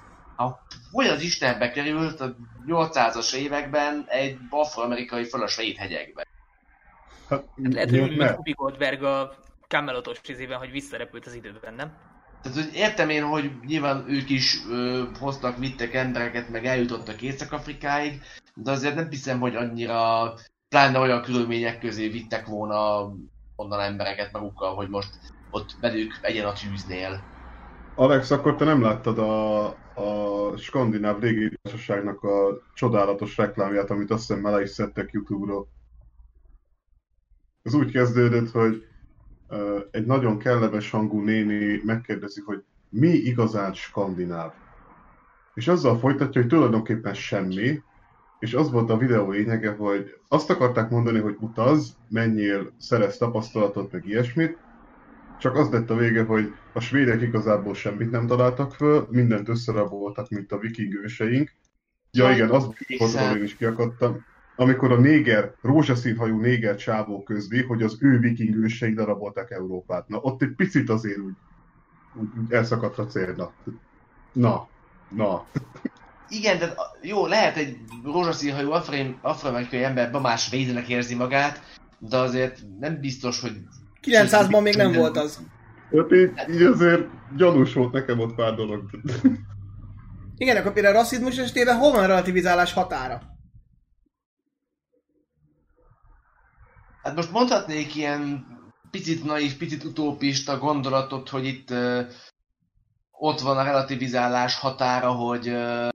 hogy 0.90 1.06
az 1.06 1.22
Istenbe 1.22 1.70
került 1.70 2.20
a 2.20 2.36
800-as 2.66 3.34
években 3.34 4.04
egy 4.08 4.38
afroamerikai 4.48 5.24
föl 5.24 5.42
a 5.42 5.46
svéd 5.46 5.76
hegyekbe? 5.76 6.26
Hát, 7.28 7.44
Lehet, 7.54 7.90
jó, 7.90 8.02
hogy 8.02 8.54
Goldberg 8.54 9.02
a 9.02 9.41
Camelotos 9.72 10.20
izében, 10.28 10.58
hogy 10.58 10.70
visszarepült 10.70 11.26
az 11.26 11.34
időben, 11.34 11.74
nem? 11.74 11.92
Tehát, 12.42 12.58
hogy 12.58 12.74
értem 12.74 13.08
én, 13.08 13.24
hogy 13.24 13.50
nyilván 13.66 14.04
ők 14.08 14.30
is 14.30 14.58
ö, 14.70 15.04
hoztak, 15.18 15.58
vittek 15.58 15.94
embereket, 15.94 16.48
meg 16.48 16.64
eljutottak 16.66 17.22
Észak-Afrikáig, 17.22 18.20
de 18.54 18.70
azért 18.70 18.94
nem 18.94 19.08
hiszem, 19.08 19.40
hogy 19.40 19.56
annyira, 19.56 20.32
pláne 20.68 20.98
olyan 20.98 21.22
körülmények 21.22 21.78
közé 21.78 22.08
vittek 22.08 22.46
volna 22.46 23.10
onnan 23.56 23.80
embereket 23.80 24.32
magukkal, 24.32 24.74
hogy 24.74 24.88
most 24.88 25.18
ott 25.50 25.76
velük 25.80 26.18
egyen 26.22 26.46
a 26.46 26.52
tűznél. 26.52 27.22
Alex, 27.94 28.30
akkor 28.30 28.56
te 28.56 28.64
nem 28.64 28.82
láttad 28.82 29.18
a, 29.18 29.66
a 29.94 30.56
skandináv 30.56 31.20
légitársaságnak 31.20 32.22
a 32.22 32.62
csodálatos 32.74 33.36
reklámját, 33.36 33.90
amit 33.90 34.10
azt 34.10 34.26
hiszem 34.26 34.50
le 34.50 34.62
is 34.62 34.70
szedtek 34.70 35.10
YouTube-ról. 35.12 35.68
Ez 37.62 37.74
úgy 37.74 37.92
kezdődött, 37.92 38.50
hogy 38.50 38.86
egy 39.90 40.06
nagyon 40.06 40.38
kellemes 40.38 40.90
hangú 40.90 41.20
néni 41.20 41.80
megkérdezi, 41.84 42.40
hogy 42.40 42.62
mi 42.88 43.08
igazán 43.08 43.72
skandináv. 43.74 44.52
És 45.54 45.68
azzal 45.68 45.98
folytatja, 45.98 46.40
hogy 46.40 46.50
tulajdonképpen 46.50 47.14
semmi, 47.14 47.82
és 48.38 48.54
az 48.54 48.70
volt 48.70 48.90
a 48.90 48.96
videó 48.96 49.30
lényege, 49.30 49.70
hogy 49.70 50.16
azt 50.28 50.50
akarták 50.50 50.90
mondani, 50.90 51.18
hogy 51.18 51.36
utaz, 51.40 51.96
menjél, 52.08 52.72
szerez 52.78 53.16
tapasztalatot, 53.16 53.92
meg 53.92 54.06
ilyesmit, 54.06 54.58
csak 55.38 55.56
az 55.56 55.70
lett 55.70 55.90
a 55.90 55.96
vége, 55.96 56.24
hogy 56.24 56.54
a 56.72 56.80
svédek 56.80 57.22
igazából 57.22 57.74
semmit 57.74 58.10
nem 58.10 58.26
találtak 58.26 58.74
föl, 58.74 59.06
mindent 59.10 59.48
összeraboltak, 59.48 60.28
mint 60.28 60.52
a 60.52 60.58
viking 60.58 60.94
őseink. 60.94 61.52
Ja 62.10 62.30
igen, 62.30 62.50
az 62.50 62.64
volt, 62.64 63.36
én 63.36 63.42
is 63.42 63.56
kiakadtam. 63.56 64.24
Amikor 64.56 64.92
a 64.92 64.96
néger, 64.96 65.54
rózsaszínhajú 65.62 66.40
néger 66.40 66.76
csávó 66.76 67.22
közli, 67.22 67.62
hogy 67.62 67.82
az 67.82 67.96
ő 68.00 68.18
viking 68.18 68.56
ősei 68.56 68.92
darabolták 68.92 69.50
Európát. 69.50 70.08
Na, 70.08 70.18
ott 70.18 70.42
egy 70.42 70.54
picit 70.56 70.90
azért 70.90 71.18
úgy, 71.18 71.34
úgy, 72.14 72.52
elszakadt 72.52 72.98
a 72.98 73.06
cél. 73.06 73.52
Na, 74.32 74.68
na. 75.08 75.46
Igen, 76.28 76.58
de 76.58 76.74
jó, 77.02 77.26
lehet 77.26 77.56
egy 77.56 77.76
rózsaszínhajú 78.04 78.70
afri- 78.70 79.16
afroamerikai 79.20 79.84
ember 79.84 80.10
más 80.10 80.50
védőnek 80.50 80.88
érzi 80.88 81.14
magát, 81.14 81.60
de 81.98 82.16
azért 82.16 82.60
nem 82.80 83.00
biztos, 83.00 83.40
hogy 83.40 83.52
900-ban 84.02 84.62
még 84.62 84.74
nem 84.74 84.92
volt 84.92 85.16
az. 85.16 85.40
Hát 85.96 86.12
így, 86.12 86.54
így 86.54 86.62
azért 86.62 87.08
gyanús 87.36 87.72
volt 87.72 87.92
nekem 87.92 88.18
ott 88.18 88.34
pár 88.34 88.54
dolog. 88.54 88.90
Igen, 90.36 90.56
akkor 90.56 90.72
például 90.72 90.96
a 90.96 90.98
rasszizmus 90.98 91.38
esetében 91.38 91.76
hol 91.76 91.92
van 91.92 92.02
a 92.02 92.06
relativizálás 92.06 92.72
határa? 92.72 93.31
Hát 97.02 97.14
most 97.14 97.30
mondhatnék 97.30 97.94
ilyen 97.94 98.46
picit 98.90 99.24
naív, 99.24 99.56
picit 99.56 99.84
utópista 99.84 100.58
gondolatot, 100.58 101.28
hogy 101.28 101.46
itt 101.46 101.70
uh, 101.70 102.06
ott 103.10 103.40
van 103.40 103.58
a 103.58 103.62
relativizálás 103.62 104.58
határa, 104.58 105.12
hogy 105.12 105.48
uh, 105.48 105.88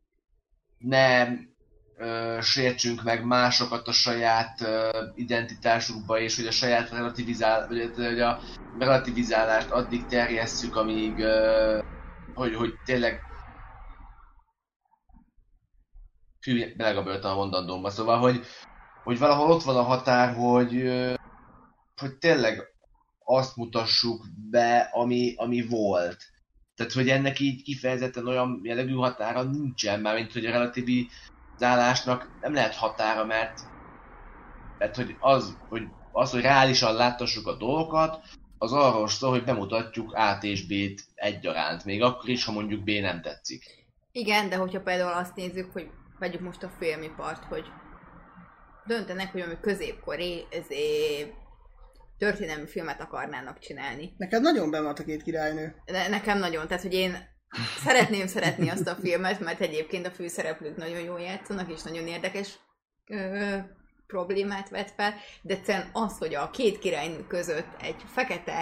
ne 0.78 1.28
uh, 1.28 2.42
sértsünk 2.42 3.04
meg 3.04 3.24
másokat 3.26 3.88
a 3.88 3.92
saját 3.92 4.62
uh, 4.62 5.08
identitásukba, 5.16 6.20
és 6.20 6.36
hogy 6.36 6.48
a 6.48 6.52
saját 6.52 6.90
relativizál, 6.90 7.68
vagy, 7.68 7.92
hogy 7.96 8.20
a 8.20 8.40
relativizálást 8.80 9.70
addig 9.72 10.06
terjesszük, 10.06 10.76
amíg 10.76 11.18
uh, 11.18 11.84
hogy, 12.34 12.56
hogy 12.56 12.74
tényleg 12.86 13.22
hű, 16.42 16.76
belegaböltem 16.76 17.32
a 17.32 17.36
mondandómba, 17.36 17.90
szóval, 17.90 18.20
hogy, 18.20 18.46
hogy 19.08 19.20
valahol 19.20 19.52
ott 19.52 19.64
van 19.64 19.76
a 19.76 19.84
határ, 19.84 20.36
hogy, 20.36 20.84
hogy 22.02 22.16
tényleg 22.20 22.64
azt 23.24 23.56
mutassuk 23.56 24.26
be, 24.50 24.90
ami, 24.94 25.34
ami 25.38 25.68
volt. 25.68 26.18
Tehát, 26.76 26.92
hogy 26.92 27.10
ennek 27.10 27.40
így 27.40 27.64
kifejezetten 27.64 28.28
olyan 28.28 28.60
jellegű 28.64 28.94
határa 28.94 29.44
nincsen, 29.44 30.00
már 30.00 30.16
mint 30.16 30.34
hogy 30.34 30.46
a 30.46 30.52
relativizálásnak 30.52 32.30
nem 32.42 32.54
lehet 32.54 32.76
határa, 32.76 33.26
mert, 33.26 33.60
mert 34.78 34.96
hogy 34.96 35.16
az, 35.20 35.58
hogy 35.70 35.84
az, 36.12 36.32
hogy 36.32 36.42
reálisan 36.42 36.94
láttassuk 36.94 37.48
a 37.48 37.58
dolgokat, 37.58 38.20
az 38.58 38.74
arról 38.74 39.08
szól, 39.08 39.30
hogy 39.30 39.44
bemutatjuk 39.44 40.14
A-t 40.14 40.44
és 40.44 40.66
B-t 40.66 41.04
egyaránt, 41.16 41.86
még 41.86 42.02
akkor 42.02 42.30
is, 42.30 42.46
ha 42.46 42.52
mondjuk 42.52 42.84
B 42.84 42.90
nem 42.90 43.22
tetszik. 43.22 43.64
Igen, 44.12 44.50
de 44.50 44.56
hogyha 44.56 44.82
például 44.82 45.14
azt 45.14 45.36
nézzük, 45.36 45.72
hogy 45.74 45.90
vegyük 46.20 46.42
most 46.42 46.64
a 46.64 46.72
filmipart, 46.80 47.44
hogy 47.44 47.66
döntenek, 48.88 49.32
hogy 49.32 49.42
ami 49.42 49.54
középkori 49.62 50.46
ezért 50.52 51.34
történelmi 52.18 52.68
filmet 52.68 53.02
akarnának 53.02 53.60
csinálni. 53.60 54.14
Neked 54.18 54.42
nagyon 54.42 54.70
volt 54.70 55.00
a 55.00 55.04
két 55.04 55.24
királynő. 55.24 55.76
De 55.86 56.08
nekem 56.08 56.38
nagyon, 56.38 56.68
tehát 56.68 56.84
hogy 56.84 56.94
én 56.94 57.18
szeretném 57.86 58.28
szeretni 58.28 58.70
azt 58.70 58.88
a 58.88 58.98
filmet, 59.02 59.40
mert 59.40 59.62
egyébként 59.62 60.08
a 60.08 60.12
főszereplők 60.12 60.76
nagyon 60.76 61.00
jól 61.00 61.20
játszanak, 61.20 61.72
és 61.72 61.82
nagyon 61.84 62.08
érdekes 62.08 62.60
ö, 63.08 63.56
problémát 64.08 64.70
vet 64.70 64.94
fel, 64.96 65.14
de 65.42 65.54
egyszerűen 65.54 65.90
az, 65.94 66.18
hogy 66.18 66.36
a 66.36 66.50
két 66.50 66.80
királynő 66.80 67.28
között 67.28 67.68
egy 67.82 68.04
fekete, 68.14 68.62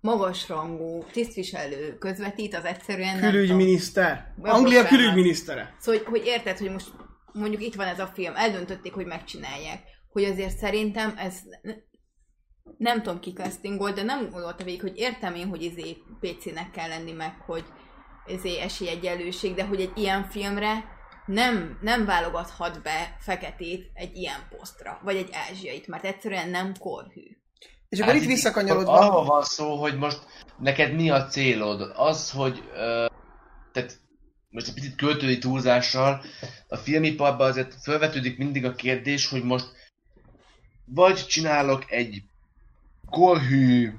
magasrangú 0.00 1.04
tisztviselő 1.12 1.98
közvetít, 1.98 2.54
az 2.54 2.64
egyszerűen 2.64 3.08
nem 3.08 3.16
tudom. 3.16 3.30
Külügyminiszter. 3.30 4.34
Ja, 4.42 4.52
Anglia 4.52 4.84
külügyminisztere. 4.84 5.74
Szóval, 5.78 6.00
hogy, 6.00 6.10
hogy 6.10 6.26
érted, 6.26 6.58
hogy 6.58 6.70
most 6.70 6.90
mondjuk 7.32 7.62
itt 7.62 7.74
van 7.74 7.86
ez 7.86 7.98
a 7.98 8.06
film, 8.06 8.36
eldöntötték, 8.36 8.92
hogy 8.92 9.06
megcsinálják. 9.06 9.82
Hogy 10.12 10.24
azért 10.24 10.56
szerintem 10.56 11.14
ez 11.16 11.34
ne- 11.62 11.74
nem 12.78 13.02
tudom 13.02 13.20
ki 13.20 13.32
castingolt, 13.32 13.94
de 13.94 14.02
nem 14.02 14.30
gondolta 14.30 14.64
végig, 14.64 14.80
hogy 14.80 14.96
értem 14.96 15.34
én, 15.34 15.48
hogy 15.48 15.62
izé 15.62 15.96
PC-nek 16.20 16.70
kell 16.70 16.88
lenni 16.88 17.12
meg, 17.12 17.34
hogy 17.46 17.64
izé 18.26 18.58
esélyegyenlőség, 18.58 19.54
de 19.54 19.64
hogy 19.64 19.80
egy 19.80 19.92
ilyen 19.94 20.24
filmre 20.24 20.84
nem, 21.26 21.78
nem 21.80 22.04
válogathat 22.04 22.82
be 22.82 23.16
feketét 23.20 23.90
egy 23.94 24.16
ilyen 24.16 24.40
posztra, 24.58 25.00
vagy 25.04 25.16
egy 25.16 25.28
ázsiait, 25.32 25.86
mert 25.86 26.04
egyszerűen 26.04 26.48
nem 26.48 26.72
korhű. 26.78 27.36
És 27.88 27.98
akkor 28.00 28.12
Hát 28.12 28.22
itt 28.22 28.28
Arról 28.28 28.34
visszakanyarodva... 28.34 29.24
van 29.24 29.42
szó, 29.42 29.76
hogy 29.76 29.96
most 29.98 30.20
neked 30.58 30.94
mi 30.94 31.10
a 31.10 31.26
célod? 31.26 31.92
Az, 31.94 32.30
hogy 32.30 32.62
ö, 32.74 33.06
tehát 33.72 34.00
most 34.52 34.68
egy 34.68 34.74
picit 34.74 34.94
költői 34.96 35.38
túlzással, 35.38 36.24
a 36.68 36.76
filmiparban 36.76 37.48
azért 37.48 37.74
felvetődik 37.82 38.38
mindig 38.38 38.64
a 38.64 38.74
kérdés, 38.74 39.28
hogy 39.28 39.42
most 39.42 39.66
vagy 40.84 41.26
csinálok 41.26 41.90
egy 41.90 42.22
korhű, 43.10 43.90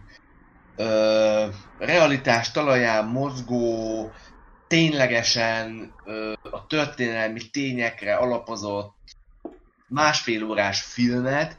ö, 0.75 1.47
realitás 1.77 2.51
talaján 2.51 3.05
mozgó, 3.05 4.15
ténylegesen 4.67 5.93
ö, 6.03 6.33
a 6.41 6.65
történelmi 6.65 7.49
tényekre 7.49 8.15
alapozott 8.15 8.97
másfél 9.87 10.43
órás 10.43 10.81
filmet, 10.81 11.57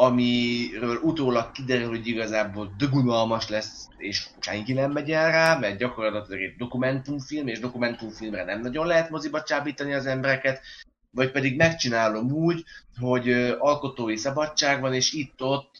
amiről 0.00 0.96
utólag 0.96 1.50
kiderül, 1.50 1.88
hogy 1.88 2.06
igazából 2.06 2.74
dögunalmas 2.78 3.48
lesz, 3.48 3.88
és 3.96 4.26
senki 4.38 4.72
nem 4.72 4.92
megy 4.92 5.10
el 5.10 5.30
rá, 5.30 5.58
mert 5.58 5.78
gyakorlatilag 5.78 6.40
egy 6.40 6.56
dokumentumfilm, 6.56 7.46
és 7.48 7.58
dokumentumfilmre 7.58 8.44
nem 8.44 8.60
nagyon 8.60 8.86
lehet 8.86 9.10
moziba 9.10 9.42
csábítani 9.42 9.92
az 9.92 10.06
embereket, 10.06 10.60
vagy 11.10 11.30
pedig 11.30 11.56
megcsinálom 11.56 12.32
úgy, 12.32 12.64
hogy 12.98 13.30
alkotói 13.58 14.16
szabadság 14.16 14.80
van, 14.80 14.94
és 14.94 15.12
itt-ott 15.12 15.70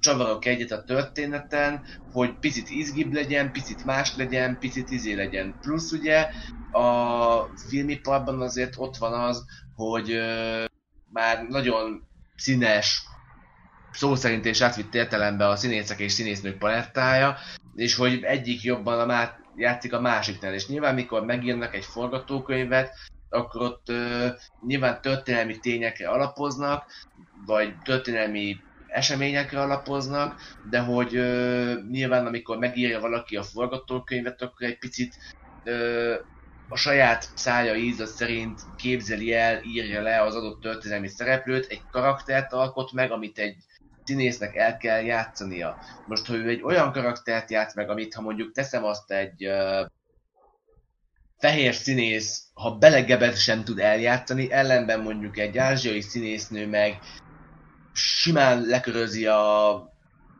csavarok 0.00 0.44
egyet 0.44 0.70
a 0.70 0.84
történeten, 0.84 1.82
hogy 2.12 2.38
picit 2.38 2.70
izgibb 2.70 3.12
legyen, 3.12 3.52
picit 3.52 3.84
más 3.84 4.16
legyen, 4.16 4.58
picit 4.58 4.90
izé 4.90 5.12
legyen. 5.12 5.54
Plusz 5.60 5.92
ugye 5.92 6.28
a 6.72 7.50
filmiparban 7.68 8.40
azért 8.40 8.74
ott 8.76 8.96
van 8.96 9.12
az, 9.12 9.44
hogy 9.74 10.10
ö, 10.10 10.64
már 11.12 11.46
nagyon 11.48 12.08
színes, 12.38 13.07
szó 13.90 14.14
szerint 14.14 14.44
és 14.44 14.60
átvitt 14.60 14.94
értelemben 14.94 15.50
a 15.50 15.56
színészek 15.56 15.98
és 15.98 16.12
színésznők 16.12 16.58
palettája, 16.58 17.36
és 17.74 17.94
hogy 17.94 18.22
egyik 18.22 18.62
jobban 18.62 19.00
a 19.00 19.06
má- 19.06 19.38
játszik 19.54 19.92
a 19.92 20.00
másiknál. 20.00 20.54
És 20.54 20.68
nyilván 20.68 20.94
mikor 20.94 21.24
megírnak 21.24 21.74
egy 21.74 21.84
forgatókönyvet, 21.84 22.94
akkor 23.28 23.62
ott 23.62 23.88
ö, 23.88 24.28
nyilván 24.66 25.00
történelmi 25.00 25.58
tényekre 25.58 26.08
alapoznak, 26.08 26.90
vagy 27.46 27.78
történelmi 27.78 28.64
eseményekre 28.86 29.60
alapoznak, 29.60 30.40
de 30.60 30.78
hogy 30.78 31.16
ö, 31.16 31.74
nyilván 31.90 32.26
amikor 32.26 32.58
megírja 32.58 33.00
valaki 33.00 33.36
a 33.36 33.42
forgatókönyvet, 33.42 34.42
akkor 34.42 34.66
egy 34.66 34.78
picit 34.78 35.16
ö, 35.62 36.14
a 36.68 36.76
saját 36.76 37.30
szája 37.34 37.74
íze 37.74 38.06
szerint 38.06 38.60
képzeli 38.76 39.32
el, 39.32 39.62
írja 39.62 40.02
le 40.02 40.22
az 40.22 40.34
adott 40.34 40.60
történelmi 40.60 41.08
szereplőt, 41.08 41.66
egy 41.66 41.86
karaktert 41.90 42.52
alkot 42.52 42.92
meg, 42.92 43.10
amit 43.10 43.38
egy 43.38 43.56
színésznek 44.08 44.56
el 44.56 44.76
kell 44.76 45.02
játszania. 45.02 45.78
Most, 46.06 46.26
ha 46.26 46.34
ő 46.34 46.48
egy 46.48 46.62
olyan 46.62 46.92
karaktert 46.92 47.50
játsz 47.50 47.74
meg, 47.74 47.90
amit 47.90 48.14
ha 48.14 48.22
mondjuk 48.22 48.52
teszem 48.52 48.84
azt 48.84 49.10
egy 49.10 49.46
uh, 49.46 49.86
fehér 51.38 51.74
színész, 51.74 52.44
ha 52.54 52.78
belegebet 52.78 53.36
sem 53.36 53.64
tud 53.64 53.78
eljátszani, 53.78 54.52
ellenben 54.52 55.00
mondjuk 55.00 55.38
egy 55.38 55.58
ázsiai 55.58 56.00
színésznő 56.00 56.66
meg 56.66 56.98
simán 57.92 58.60
lekörözi 58.60 59.26
a, 59.26 59.74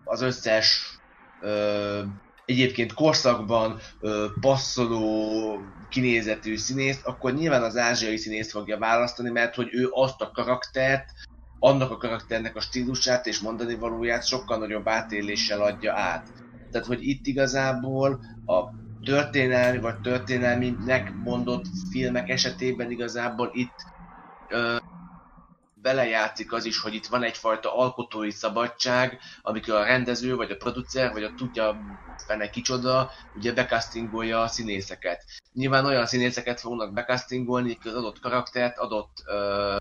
az 0.04 0.20
összes 0.20 0.98
ö, 1.40 2.02
egyébként 2.44 2.92
korszakban 2.92 3.80
ö, 4.00 4.26
passzoló 4.40 5.58
kinézetű 5.88 6.56
színészt, 6.56 7.06
akkor 7.06 7.34
nyilván 7.34 7.62
az 7.62 7.76
ázsiai 7.76 8.16
színész 8.16 8.50
fogja 8.50 8.78
választani, 8.78 9.30
mert 9.30 9.54
hogy 9.54 9.68
ő 9.70 9.88
azt 9.90 10.20
a 10.20 10.30
karaktert, 10.30 11.04
annak 11.58 11.90
a 11.90 11.96
karakternek 11.96 12.56
a 12.56 12.60
stílusát 12.60 13.26
és 13.26 13.40
mondani 13.40 13.74
valóját 13.74 14.26
sokkal 14.26 14.58
nagyobb 14.58 14.88
átéléssel 14.88 15.62
adja 15.62 15.94
át. 15.94 16.28
Tehát, 16.70 16.86
hogy 16.86 17.02
itt 17.02 17.26
igazából 17.26 18.20
a 18.44 18.76
történelmi 19.04 19.78
vagy 19.78 20.00
történelminek 20.00 21.12
mondott 21.16 21.64
filmek 21.90 22.28
esetében 22.28 22.90
igazából 22.90 23.50
itt 23.52 23.74
ö, 24.48 24.76
belejátszik 25.74 26.52
az 26.52 26.64
is, 26.64 26.80
hogy 26.80 26.94
itt 26.94 27.06
van 27.06 27.22
egyfajta 27.22 27.76
alkotói 27.76 28.30
szabadság, 28.30 29.18
amikor 29.42 29.74
a 29.74 29.84
rendező, 29.84 30.36
vagy 30.36 30.50
a 30.50 30.56
producer, 30.56 31.12
vagy 31.12 31.22
a 31.22 31.34
tudja 31.34 31.80
fene 32.26 32.50
kicsoda, 32.50 33.10
ugye 33.32 33.52
becastingolja 33.52 34.40
a 34.40 34.48
színészeket. 34.48 35.24
Nyilván 35.52 35.86
olyan 35.86 36.06
színészeket 36.06 36.60
fognak 36.60 36.92
becastingolni, 36.92 37.70
akik 37.70 37.86
az 37.86 37.94
adott 37.94 38.18
karaktert, 38.18 38.78
adott 38.78 39.22
ö, 39.26 39.76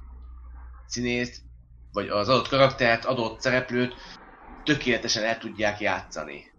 színészt, 0.85 1.41
vagy 1.97 2.07
az 2.07 2.29
adott 2.29 2.47
karaktert, 2.47 3.05
adott 3.05 3.41
szereplőt 3.41 3.93
tökéletesen 4.63 5.23
el 5.23 5.37
tudják 5.37 5.79
játszani. 5.79 6.51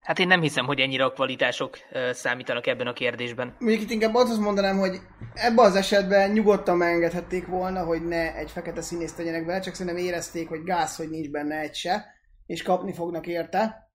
Hát 0.00 0.18
én 0.18 0.26
nem 0.26 0.40
hiszem, 0.40 0.66
hogy 0.66 0.80
ennyire 0.80 1.04
a 1.04 1.12
kvalitások 1.12 1.78
ö, 1.92 2.10
számítanak 2.12 2.66
ebben 2.66 2.86
a 2.86 2.92
kérdésben. 2.92 3.56
Mondjuk 3.58 3.82
itt 3.82 3.90
inkább 3.90 4.14
azt 4.14 4.40
mondanám, 4.40 4.78
hogy 4.78 5.00
ebben 5.34 5.64
az 5.64 5.76
esetben 5.76 6.30
nyugodtan 6.30 6.76
megengedhették 6.76 7.46
volna, 7.46 7.84
hogy 7.84 8.06
ne 8.06 8.34
egy 8.34 8.50
fekete 8.50 8.82
színészt 8.82 9.16
tegyenek 9.16 9.46
bele, 9.46 9.60
csak 9.60 9.74
szerintem 9.74 10.04
érezték, 10.04 10.48
hogy 10.48 10.62
gáz, 10.62 10.96
hogy 10.96 11.10
nincs 11.10 11.30
benne 11.30 11.58
egy 11.58 11.74
se, 11.74 12.04
és 12.46 12.62
kapni 12.62 12.94
fognak 12.94 13.26
érte. 13.26 13.90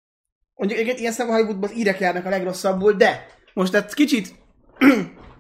Mondjuk 0.54 0.80
egyébként 0.80 1.02
ilyen 1.02 1.14
szemben 1.14 1.36
Hollywoodban 1.36 1.70
az 1.70 1.76
írek 1.76 2.00
járnak 2.00 2.26
a 2.26 2.30
legrosszabbul, 2.30 2.94
de 2.94 3.26
most 3.54 3.72
tehát 3.72 3.94
kicsit 3.94 4.36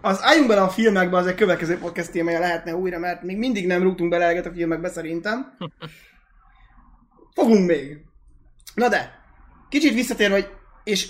az 0.08 0.20
álljunk 0.22 0.47
bele 0.47 0.62
a 0.62 0.70
filmekbe, 0.70 1.18
az 1.18 1.28
egy 1.28 1.36
következő 1.36 1.78
podcast 1.78 2.12
témája 2.12 2.39
lehetne 2.39 2.76
újra, 2.76 2.99
mert 2.99 3.24
még 3.24 3.38
mindig 3.38 3.68
nem 3.68 3.84
rúgtunk 3.84 4.10
bele 4.10 4.24
eleget 4.24 4.45
a 4.45 4.51
filmekbe 4.51 4.89
szerintem. 4.89 5.58
Fogunk 7.34 7.68
még. 7.68 7.97
Na 8.76 8.88
de, 8.88 9.20
kicsit 9.70 9.93
visszatér, 9.93 10.32
hogy 10.32 10.47
és 10.84 11.10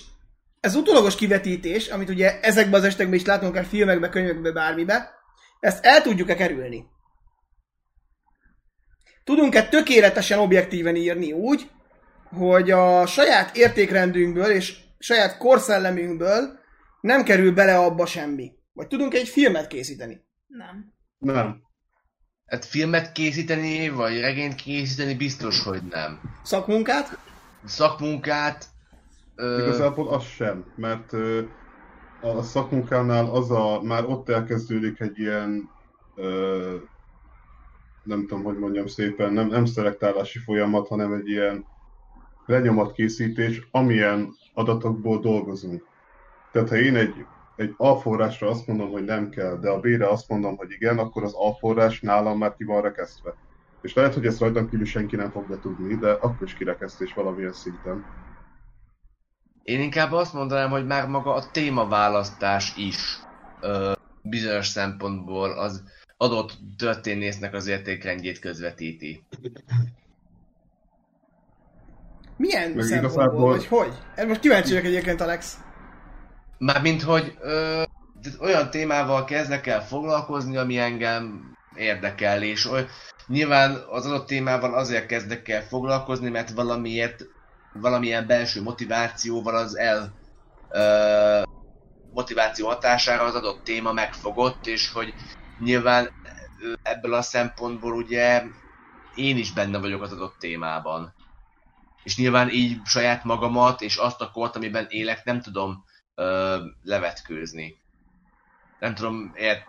ez 0.59 0.75
utólagos 0.75 1.15
kivetítés, 1.15 1.87
amit 1.87 2.09
ugye 2.09 2.39
ezekben 2.39 2.79
az 2.79 2.85
esetekben 2.85 3.15
is 3.15 3.25
látunk, 3.25 3.51
akár 3.51 3.65
filmekbe, 3.65 4.09
könyvekbe, 4.09 4.51
bármibe, 4.51 5.09
ezt 5.59 5.85
el 5.85 6.01
tudjuk-e 6.01 6.35
kerülni? 6.35 6.85
Tudunk-e 9.23 9.67
tökéletesen 9.67 10.39
objektíven 10.39 10.95
írni 10.95 11.31
úgy, 11.31 11.69
hogy 12.29 12.71
a 12.71 13.05
saját 13.05 13.55
értékrendünkből 13.55 14.51
és 14.51 14.77
saját 14.99 15.37
korszellemünkből 15.37 16.59
nem 17.01 17.23
kerül 17.23 17.53
bele 17.53 17.77
abba 17.77 18.05
semmi? 18.05 18.56
Vagy 18.77 18.87
tudunk 18.87 19.13
egy 19.13 19.27
filmet 19.27 19.67
készíteni? 19.67 20.21
Nem. 20.47 20.93
Nem. 21.17 21.61
Hát 22.45 22.65
filmet 22.65 23.11
készíteni, 23.11 23.89
vagy 23.89 24.19
regényt 24.19 24.55
készíteni 24.55 25.15
biztos, 25.15 25.63
hogy 25.63 25.81
nem. 25.89 26.19
Szakmunkát? 26.43 27.19
Szakmunkát... 27.65 28.65
Ö, 29.35 29.61
Igazából 29.61 30.07
az 30.07 30.23
sem, 30.23 30.73
mert 30.75 31.13
ö, 31.13 31.41
a 32.21 32.41
szakmunkánál 32.41 33.25
az 33.25 33.51
a, 33.51 33.81
már 33.81 34.05
ott 34.05 34.29
elkezdődik 34.29 34.99
egy 34.99 35.19
ilyen, 35.19 35.69
ö, 36.15 36.75
nem 38.03 38.27
tudom, 38.27 38.43
hogy 38.43 38.57
mondjam 38.57 38.87
szépen, 38.87 39.33
nem, 39.33 39.47
nem 39.47 39.65
szelektálási 39.65 40.39
folyamat, 40.39 40.87
hanem 40.87 41.13
egy 41.13 41.29
ilyen 41.29 41.65
lenyomatkészítés, 42.45 43.67
amilyen 43.71 44.33
adatokból 44.53 45.19
dolgozunk. 45.19 45.85
Tehát 46.51 46.69
ha 46.69 46.75
én 46.75 46.95
egy, 46.95 47.25
egy 47.57 47.73
A 47.77 47.95
forrásra 47.95 48.49
azt 48.49 48.67
mondom, 48.67 48.91
hogy 48.91 49.03
nem 49.03 49.29
kell, 49.29 49.57
de 49.59 49.69
a 49.69 49.79
B-re 49.79 50.09
azt 50.09 50.29
mondom, 50.29 50.55
hogy 50.57 50.71
igen, 50.71 50.97
akkor 50.97 51.23
az 51.23 51.33
A 51.35 51.53
forrás 51.59 52.01
nálam 52.01 52.37
már 52.37 52.55
ki 52.55 52.63
van 52.63 52.81
rekesztve. 52.81 53.33
És 53.81 53.93
lehet, 53.93 54.13
hogy 54.13 54.25
ezt 54.25 54.39
rajtam 54.39 54.69
kívül 54.69 54.85
senki 54.85 55.15
nem 55.15 55.31
fogja 55.31 55.59
tudni, 55.59 55.95
de 55.95 56.11
akkor 56.11 56.47
is 56.47 56.53
kirekesztés 56.53 57.13
valamilyen 57.13 57.53
szinten. 57.53 58.05
Én 59.63 59.81
inkább 59.81 60.11
azt 60.11 60.33
mondanám, 60.33 60.69
hogy 60.69 60.85
már 60.85 61.07
maga 61.07 61.33
a 61.33 61.51
témaválasztás 61.51 62.75
is 62.77 63.19
ö, 63.61 63.91
bizonyos 64.21 64.67
szempontból 64.67 65.51
az 65.51 65.83
adott 66.17 66.51
történésznek 66.77 67.53
az 67.53 67.67
értékrendjét 67.67 68.39
közvetíti. 68.39 69.23
Milyen 72.37 72.71
Meg 72.71 72.83
szempontból, 72.83 73.21
igazából- 73.21 73.49
vagy 73.49 73.65
hogy? 73.65 73.93
Ez 74.15 74.27
most 74.27 74.39
kíváncsi 74.39 74.69
vagyok 74.69 74.85
egyébként, 74.85 75.21
Alex. 75.21 75.57
Mármint, 76.57 77.01
hogy 77.01 77.37
ö, 77.39 77.83
olyan 78.39 78.69
témával 78.69 79.23
kezdek 79.23 79.67
el 79.67 79.85
foglalkozni, 79.85 80.57
ami 80.57 80.77
engem 80.77 81.53
érdekel, 81.75 82.43
és 82.43 82.65
oly, 82.65 82.87
nyilván 83.25 83.83
az 83.89 84.05
adott 84.05 84.27
témával 84.27 84.73
azért 84.73 85.05
kezdek 85.05 85.47
el 85.49 85.61
foglalkozni, 85.67 86.29
mert 86.29 86.49
valamiért, 86.49 87.23
valamilyen 87.71 88.27
belső 88.27 88.61
motivációval 88.61 89.55
az 89.55 89.77
el 89.77 90.19
ö, 90.67 91.41
motiváció 92.09 92.67
hatására 92.67 93.23
az 93.23 93.35
adott 93.35 93.63
téma 93.63 93.91
megfogott, 93.93 94.65
és 94.65 94.91
hogy 94.91 95.13
nyilván 95.57 96.13
ebből 96.81 97.13
a 97.13 97.21
szempontból 97.21 97.93
ugye 97.93 98.43
én 99.13 99.37
is 99.37 99.53
benne 99.53 99.77
vagyok 99.77 100.01
az 100.01 100.11
adott 100.11 100.39
témában. 100.39 101.15
És 102.03 102.17
nyilván 102.17 102.49
így 102.49 102.85
saját 102.85 103.23
magamat 103.23 103.81
és 103.81 103.95
azt 103.95 104.21
a 104.21 104.31
kort, 104.31 104.55
amiben 104.55 104.85
élek, 104.89 105.23
nem 105.23 105.41
tudom 105.41 105.83
ö, 106.17 106.57
levetkőzni. 106.83 107.77
Nem 108.79 108.95
tudom, 108.95 109.31
ért... 109.35 109.65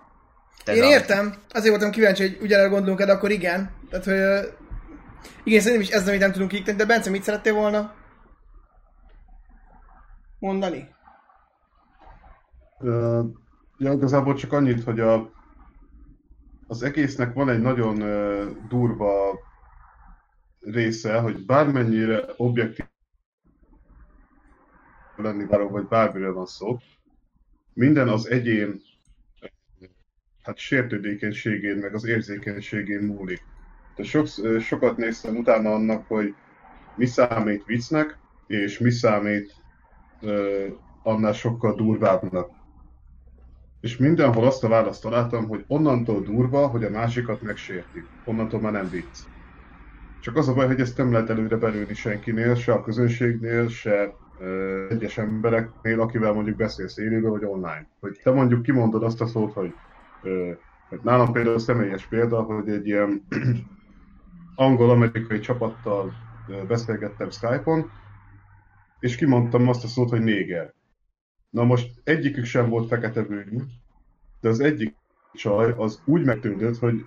Én 0.66 0.82
értem, 0.82 1.34
azért 1.50 1.70
voltam 1.70 1.90
kíváncsi, 1.90 2.22
hogy 2.22 2.38
ugyanerre 2.40 2.68
gondolunk 2.68 3.02
de 3.02 3.12
akkor 3.12 3.30
igen. 3.30 3.70
Tehát, 3.90 4.04
hogy 4.04 4.14
ö, 4.14 4.40
igen, 5.44 5.60
szerintem 5.60 5.86
is 5.88 5.94
ez 5.94 6.08
amit 6.08 6.20
nem 6.20 6.32
tudunk 6.32 6.50
kiiktatni, 6.50 6.78
de 6.80 6.86
Bence, 6.86 7.10
mit 7.10 7.22
szerettél 7.22 7.54
volna 7.54 7.94
mondani? 10.38 10.94
Ö, 12.78 13.20
Ja, 13.80 13.92
igazából 13.92 14.34
csak 14.34 14.52
annyit, 14.52 14.84
hogy 14.84 15.00
a, 15.00 15.30
az 16.66 16.82
egésznek 16.82 17.34
van 17.34 17.48
egy 17.48 17.60
nagyon 17.60 18.00
ö, 18.00 18.50
durva 18.68 19.38
része, 20.60 21.18
hogy 21.18 21.46
bármennyire 21.46 22.24
objektív 22.36 22.86
lenni 25.18 25.44
báró, 25.44 25.68
vagy 25.68 25.86
bármiről 25.86 26.34
van 26.34 26.46
szó, 26.46 26.78
minden 27.72 28.08
az 28.08 28.30
egyén 28.30 28.80
hát 30.42 30.58
sértődékenységén, 30.58 31.76
meg 31.76 31.94
az 31.94 32.04
érzékenységén 32.04 33.02
múlik. 33.02 33.42
De 33.96 34.02
sok, 34.02 34.26
sokat 34.60 34.96
néztem 34.96 35.36
utána 35.36 35.72
annak, 35.72 36.06
hogy 36.06 36.34
mi 36.96 37.06
számít 37.06 37.64
viccnek, 37.64 38.18
és 38.46 38.78
mi 38.78 38.90
számít 38.90 39.54
ö, 40.20 40.66
annál 41.02 41.32
sokkal 41.32 41.74
durvábbnak. 41.74 42.50
És 43.80 43.96
mindenhol 43.96 44.46
azt 44.46 44.64
a 44.64 44.68
választ 44.68 45.02
találtam, 45.02 45.48
hogy 45.48 45.64
onnantól 45.66 46.22
durva, 46.22 46.66
hogy 46.66 46.84
a 46.84 46.90
másikat 46.90 47.42
megsérti. 47.42 48.04
Onnantól 48.24 48.60
már 48.60 48.72
nem 48.72 48.90
vicc. 48.90 49.18
Csak 50.20 50.36
az 50.36 50.48
a 50.48 50.54
baj, 50.54 50.66
hogy 50.66 50.80
ezt 50.80 50.96
nem 50.96 51.12
lehet 51.12 51.30
előre 51.30 51.56
belőni 51.56 51.94
senkinél, 51.94 52.54
se 52.54 52.72
a 52.72 52.82
közönségnél, 52.82 53.68
se 53.68 54.14
egyes 54.88 55.18
embereknél, 55.18 56.00
akivel 56.00 56.32
mondjuk 56.32 56.56
beszélsz 56.56 56.96
élőben 56.96 57.30
vagy 57.30 57.44
online. 57.44 57.86
Hogy 58.00 58.20
te 58.22 58.30
mondjuk 58.30 58.62
kimondod 58.62 59.02
azt 59.02 59.20
a 59.20 59.26
szót, 59.26 59.52
hogy, 59.52 59.74
ö, 60.22 60.52
hogy 60.88 61.00
nálam 61.02 61.32
például 61.32 61.58
személyes 61.58 62.06
példa, 62.06 62.42
hogy 62.42 62.68
egy 62.68 62.86
ilyen 62.86 63.26
angol-amerikai 64.54 65.38
csapattal 65.38 66.12
beszélgettem 66.68 67.30
Skype-on, 67.30 67.90
és 69.00 69.16
kimondtam 69.16 69.68
azt 69.68 69.84
a 69.84 69.88
szót, 69.88 70.10
hogy 70.10 70.22
néger. 70.22 70.74
Na 71.50 71.64
most 71.64 72.00
egyikük 72.04 72.44
sem 72.44 72.68
volt 72.68 72.88
fekete 72.88 73.22
bőrű, 73.22 73.56
de 74.40 74.48
az 74.48 74.60
egyik 74.60 74.94
csaj 75.32 75.74
az 75.76 76.02
úgy 76.04 76.24
megtűnött, 76.24 76.78
hogy 76.78 77.06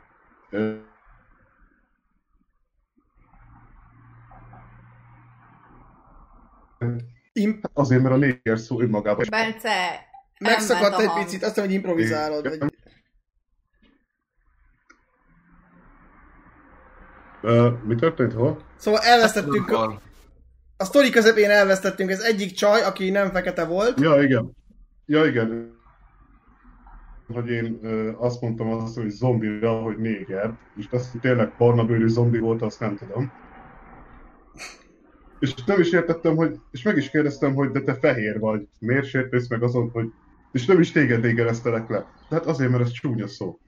Imp- 7.34 7.69
azért, 7.73 8.01
mert 8.01 8.15
a 8.15 8.17
néger 8.17 8.59
szó 8.59 8.82
önmagában 8.82 9.25
Bence, 9.29 10.09
Megszakadt 10.39 10.93
a 10.93 11.01
egy 11.01 11.07
hang. 11.07 11.23
picit, 11.23 11.43
azt 11.43 11.55
mondom, 11.55 11.75
hogy 11.75 11.84
improvizálod. 11.84 12.57
Vagy... 12.59 12.73
Ö, 17.41 17.69
mi 17.84 17.95
történt, 17.95 18.34
hol? 18.34 18.63
Szóval 18.77 18.99
elvesztettünk, 19.01 19.69
Akkor 19.69 19.99
a 20.77 20.84
sztori 20.84 21.09
közepén 21.09 21.49
elvesztettünk, 21.49 22.09
ez 22.09 22.19
egyik 22.19 22.51
csaj, 22.51 22.82
aki 22.82 23.09
nem 23.09 23.32
fekete 23.32 23.65
volt. 23.65 23.99
Ja, 23.99 24.21
igen. 24.21 24.55
Ja 25.05 25.25
igen, 25.25 25.79
hogy 27.34 27.49
én 27.49 27.79
ö, 27.82 28.11
azt 28.17 28.41
mondtam 28.41 28.67
azt, 28.71 28.95
hogy 28.95 29.09
zombira, 29.09 29.82
hogy 29.82 29.97
néger, 29.97 30.53
és 30.75 30.86
azt, 30.91 31.11
hogy 31.11 31.21
tényleg 31.21 31.53
barnabőrű 31.57 32.07
zombi 32.07 32.39
volt, 32.39 32.61
azt 32.61 32.79
nem 32.79 32.95
tudom. 32.95 33.32
És 35.42 35.54
nem 35.66 35.80
is 35.80 35.92
értettem, 35.92 36.36
hogy, 36.36 36.60
és 36.72 36.84
meg 36.84 36.98
is 36.98 37.10
kérdeztem, 37.10 37.54
hogy 37.54 37.72
de 37.72 37.82
te 37.82 37.94
fehér 37.94 38.39
vagy, 38.39 38.68
miért 38.80 39.06
sértődsz 39.06 39.50
meg 39.50 39.64
azon, 39.64 39.89
hogy, 39.89 40.14
és 40.52 40.66
nem 40.66 40.80
is 40.80 40.92
téged 40.92 41.24
égeresztelek 41.24 41.89
le. 41.89 42.06
Tehát 42.30 42.46
azért, 42.46 42.72
mert 42.72 42.84
ez 42.84 42.92
csúnya 42.92 43.28
szó. 43.28 43.60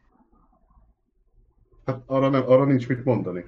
Hát 1.86 2.02
arra, 2.06 2.30
nem, 2.30 2.44
arra 2.46 2.66
nincs 2.66 2.88
mit 2.88 3.04
mondani. 3.04 3.46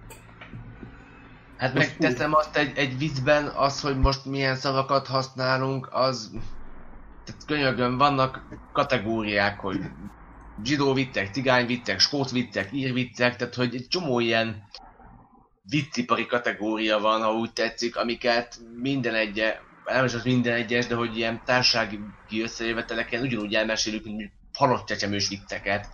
Hát 1.58 1.74
megteszem 1.74 2.34
azt 2.34 2.58
egy, 2.58 2.78
egy 2.78 2.98
viccben, 2.98 3.48
az, 3.48 3.82
hogy 3.82 4.00
most 4.00 4.26
milyen 4.26 4.56
szavakat 4.56 5.08
használunk, 5.08 5.90
az... 5.92 6.32
Tehát 7.26 7.46
könyörgöm, 7.46 7.98
vannak 7.98 8.48
kategóriák, 8.74 9.60
hogy 9.60 9.80
zsidó 10.64 10.94
vittek, 10.94 11.34
cigány 11.34 11.66
vittek, 11.66 12.00
skót 12.00 12.32
vittek, 12.32 12.70
ír 12.72 12.94
vittek, 12.94 13.36
tehát 13.36 13.56
hogy 13.56 13.76
egy 13.76 13.88
csomó 13.88 14.20
ilyen 14.20 14.64
viccipari 15.70 16.26
kategória 16.26 16.99
van, 16.99 17.22
ha 17.22 17.34
úgy 17.34 17.53
tetszik, 17.53 17.95
amiket 17.95 18.59
minden 18.76 19.13
egye, 19.13 19.57
nem 19.84 20.05
is 20.05 20.13
az 20.13 20.24
minden 20.24 20.53
egyes, 20.53 20.88
de 20.88 20.95
hogy 20.95 21.18
ilyen 21.18 21.43
társasági 21.45 21.99
összejöveteleken 22.41 23.22
ugyanúgy 23.22 23.53
elmesélünk, 23.53 24.05
mint 24.05 24.32
halott 24.53 24.86
csecsemős 24.86 25.28
vicceket. 25.28 25.89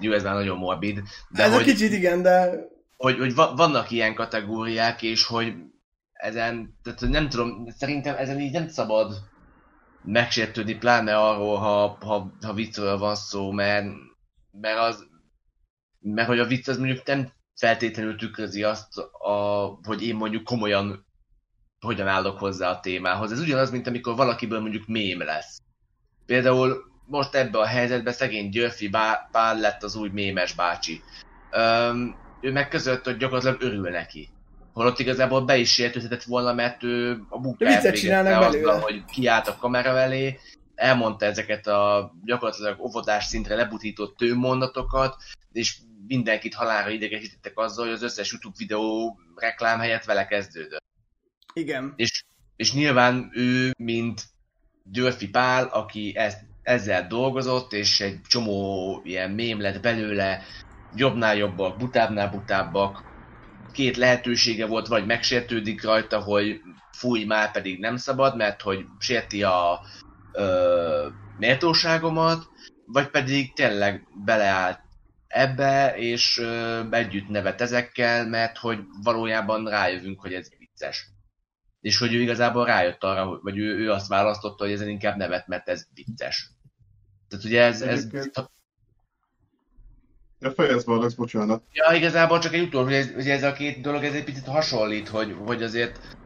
Jó, 0.00 0.12
ez 0.12 0.22
már 0.22 0.34
nagyon 0.34 0.58
morbid. 0.58 1.02
De 1.28 1.42
ez 1.42 1.52
hogy, 1.52 1.62
a 1.62 1.64
kicsit 1.64 1.92
igen, 1.92 2.22
de 2.22 2.50
hogy, 2.96 3.18
hogy 3.18 3.34
va- 3.34 3.56
vannak 3.56 3.90
ilyen 3.90 4.14
kategóriák, 4.14 5.02
és 5.02 5.24
hogy 5.24 5.54
ezen, 6.12 6.78
tehát 6.82 7.00
nem 7.00 7.28
tudom, 7.28 7.68
szerintem 7.68 8.16
ezen 8.16 8.40
így 8.40 8.52
nem 8.52 8.68
szabad 8.68 9.14
megsértődni, 10.02 10.74
pláne 10.74 11.16
arról, 11.16 11.56
ha, 11.56 11.98
ha, 12.00 12.36
ha 12.40 12.52
viccről 12.52 12.98
van 12.98 13.14
szó, 13.14 13.50
mert, 13.50 13.86
mert 14.50 14.78
az, 14.78 15.06
mert 16.00 16.28
hogy 16.28 16.38
a 16.38 16.46
vicc 16.46 16.68
az 16.68 16.78
mondjuk 16.78 17.06
nem 17.06 17.32
feltétlenül 17.56 18.16
tükrözi 18.16 18.62
azt, 18.62 18.98
a, 19.18 19.32
hogy 19.82 20.02
én 20.02 20.14
mondjuk 20.14 20.44
komolyan 20.44 21.04
hogyan 21.80 22.08
állok 22.08 22.38
hozzá 22.38 22.70
a 22.70 22.80
témához. 22.80 23.32
Ez 23.32 23.40
ugyanaz, 23.40 23.70
mint 23.70 23.86
amikor 23.86 24.16
valakiből 24.16 24.60
mondjuk 24.60 24.86
mém 24.86 25.22
lesz. 25.22 25.58
Például 26.26 26.84
most 27.06 27.34
ebbe 27.34 27.58
a 27.58 27.66
helyzetben 27.66 28.12
szegény 28.12 28.48
Györfi 28.48 28.88
Bá- 28.88 29.28
Pál 29.30 29.58
lett 29.58 29.82
az 29.82 29.96
új 29.96 30.08
mémes 30.08 30.54
bácsi. 30.54 31.02
Öm, 31.50 32.16
ő 32.40 32.52
meg 32.52 32.68
között, 32.68 33.04
hogy 33.04 33.16
gyakorlatilag 33.16 33.62
örül 33.62 33.90
neki. 33.90 34.28
Holott 34.72 34.98
igazából 34.98 35.44
be 35.44 35.56
is 35.56 35.72
sértődhetett 35.72 36.22
volna, 36.22 36.52
mert 36.52 36.82
ő 36.82 37.24
a 37.28 37.40
munkáját 37.40 37.82
végezte 37.82 38.38
azzal, 38.38 38.80
hogy 38.80 39.04
kiállt 39.04 39.48
a 39.48 39.56
kamera 39.56 39.98
elé, 39.98 40.38
elmondta 40.74 41.24
ezeket 41.24 41.66
a 41.66 42.12
gyakorlatilag 42.24 42.80
óvodás 42.80 43.24
szintre 43.24 43.54
lebutított 43.54 44.16
tőmondatokat, 44.16 45.16
és 45.52 45.76
mindenkit 46.06 46.54
halálra 46.54 46.90
idegesítettek 46.90 47.58
azzal, 47.58 47.84
hogy 47.84 47.94
az 47.94 48.02
összes 48.02 48.32
YouTube 48.32 48.56
videó 48.58 49.18
reklám 49.34 49.78
helyett 49.78 50.04
vele 50.04 50.26
kezdődött. 50.26 50.84
igen. 51.54 51.92
És, 51.96 52.24
és 52.56 52.72
nyilván 52.72 53.30
ő, 53.34 53.70
mint 53.78 54.22
Györfi 54.82 55.28
Pál, 55.28 55.64
aki 55.66 56.12
ezt, 56.16 56.38
ezzel 56.62 57.06
dolgozott, 57.06 57.72
és 57.72 58.00
egy 58.00 58.20
csomó 58.28 59.00
ilyen 59.04 59.30
mém 59.30 59.60
lett 59.60 59.80
belőle, 59.80 60.42
jobbnál 60.94 61.36
jobbak, 61.36 61.78
butábbnál 61.78 62.30
butábbak, 62.30 63.04
két 63.72 63.96
lehetősége 63.96 64.66
volt, 64.66 64.86
vagy 64.86 65.06
megsértődik 65.06 65.82
rajta, 65.82 66.20
hogy 66.20 66.60
fúj, 66.92 67.24
már 67.24 67.50
pedig 67.50 67.78
nem 67.78 67.96
szabad, 67.96 68.36
mert 68.36 68.62
hogy 68.62 68.84
sérti 68.98 69.42
a 69.42 69.80
ö, 70.32 71.08
méltóságomat, 71.38 72.48
vagy 72.86 73.08
pedig 73.08 73.54
tényleg 73.54 74.06
beleállt 74.24 74.80
ebbe, 75.28 75.96
és 75.96 76.38
ö, 76.38 76.82
együtt 76.90 77.28
nevet 77.28 77.60
ezekkel, 77.60 78.28
mert 78.28 78.58
hogy 78.58 78.78
valójában 79.02 79.68
rájövünk, 79.68 80.20
hogy 80.20 80.34
ez 80.34 80.48
vicces. 80.58 81.08
És 81.80 81.98
hogy 81.98 82.14
ő 82.14 82.20
igazából 82.20 82.64
rájött 82.64 83.02
arra, 83.02 83.40
vagy 83.42 83.58
ő, 83.58 83.78
ő 83.78 83.90
azt 83.90 84.08
választotta, 84.08 84.64
hogy 84.64 84.72
ezen 84.72 84.88
inkább 84.88 85.16
nevet, 85.16 85.46
mert 85.46 85.68
ez 85.68 85.86
vicces. 85.94 86.50
Tehát 87.28 87.44
ugye 87.44 87.62
ez, 87.62 87.82
ez 87.82 88.08
Ja, 90.38 90.50
fejezd 90.50 90.88
Alex, 90.88 91.14
bocsánat. 91.14 91.62
Ja, 91.72 91.96
igazából 91.96 92.38
csak 92.38 92.54
egy 92.54 92.62
utolsó, 92.62 92.86
hogy 92.86 92.94
ez, 92.94 93.12
hogy 93.12 93.28
ez 93.28 93.42
a 93.42 93.52
két 93.52 93.80
dolog 93.80 94.04
ez 94.04 94.14
egy 94.14 94.24
picit 94.24 94.46
hasonlít, 94.46 95.08
hogy, 95.08 95.36
hogy 95.44 95.62
azért, 95.62 96.16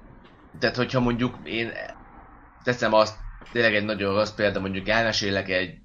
tehát 0.59 0.76
hogyha 0.76 1.01
mondjuk 1.01 1.38
én 1.44 1.72
teszem 2.62 2.92
azt, 2.92 3.16
tényleg 3.53 3.74
egy 3.74 3.84
nagyon 3.84 4.14
rossz 4.14 4.30
példa, 4.30 4.61
mondjuk 4.61 4.88
elmesélek 4.88 5.48
egy 5.48 5.80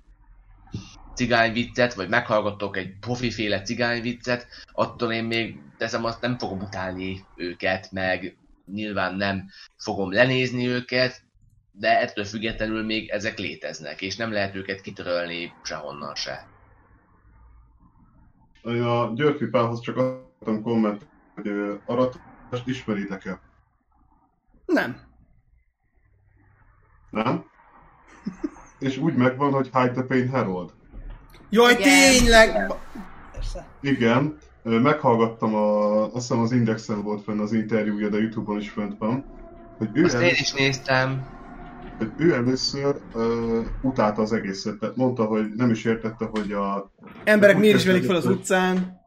cigányviccet, 1.16 1.94
vagy 1.94 2.10
meghallgatok 2.10 2.78
egy 2.78 3.00
profiféle 3.00 3.62
cigányviccet, 3.62 4.48
attól 4.72 5.12
én 5.12 5.24
még 5.24 5.60
teszem 5.78 6.04
azt, 6.04 6.22
nem 6.22 6.38
fogom 6.38 6.60
utálni 6.60 7.26
őket, 7.36 7.92
meg 7.92 8.38
nyilván 8.66 9.16
nem 9.16 9.50
fogom 9.78 10.12
lenézni 10.12 10.68
őket, 10.68 11.24
de 11.72 12.00
ettől 12.00 12.26
függetlenül 12.26 12.84
még 12.84 13.10
ezek 13.10 13.38
léteznek, 13.38 14.02
és 14.02 14.16
nem 14.16 14.32
lehet 14.32 14.56
őket 14.56 14.82
kitörölni 14.82 15.54
sehonnan 15.64 16.16
se. 16.16 16.48
A 18.64 19.14
Györfi 19.14 19.46
Pálhoz 19.46 19.82
csak 19.82 19.98
adtam 19.98 20.62
komment, 20.62 21.08
hogy 21.36 21.48
Aratást 21.86 22.68
ismeritek-e? 22.68 23.40
Nem. 24.66 25.02
Nem? 27.10 27.46
És 28.80 28.98
úgy 28.98 29.16
megvan, 29.16 29.52
hogy 29.52 29.70
Hide 29.74 29.92
the 29.92 30.04
Pain 30.04 30.30
Herald. 30.30 30.74
Jaj, 31.50 31.72
Igen. 31.72 31.84
tényleg! 31.84 32.74
Persze. 33.32 33.66
Igen, 33.82 34.38
ö, 34.64 34.80
meghallgattam, 34.80 35.56
a, 35.56 36.04
azt 36.04 36.14
hiszem 36.14 36.40
az 36.40 36.52
Indexen 36.52 37.04
volt 37.04 37.24
fenn 37.24 37.40
az 37.40 37.54
interjúja, 37.54 38.10
de 38.10 38.18
Youtube-on 38.18 38.60
is 38.60 38.70
fent 38.70 38.98
van, 38.98 39.26
hogy 39.78 39.90
ő, 39.94 40.04
Azt 40.04 40.14
én 40.14 40.20
először, 40.20 40.40
is 40.40 40.54
néztem, 40.54 41.28
hogy 41.98 42.12
ő 42.18 42.34
először 42.34 42.96
ö, 43.14 43.62
utálta 43.82 44.22
az 44.22 44.34
egészet, 44.34 44.80
tehát 44.80 44.96
mondta, 44.96 45.26
hogy 45.26 45.54
nem 45.56 45.70
is 45.70 45.86
értette, 45.86 46.26
hogy 46.26 46.52
a... 46.52 46.92
Emberek 47.24 47.58
miért 47.58 47.76
ismerik 47.78 48.02
kezdődött, 48.02 48.24
fel 48.24 48.32
az 48.32 48.38
utcán? 48.38 49.04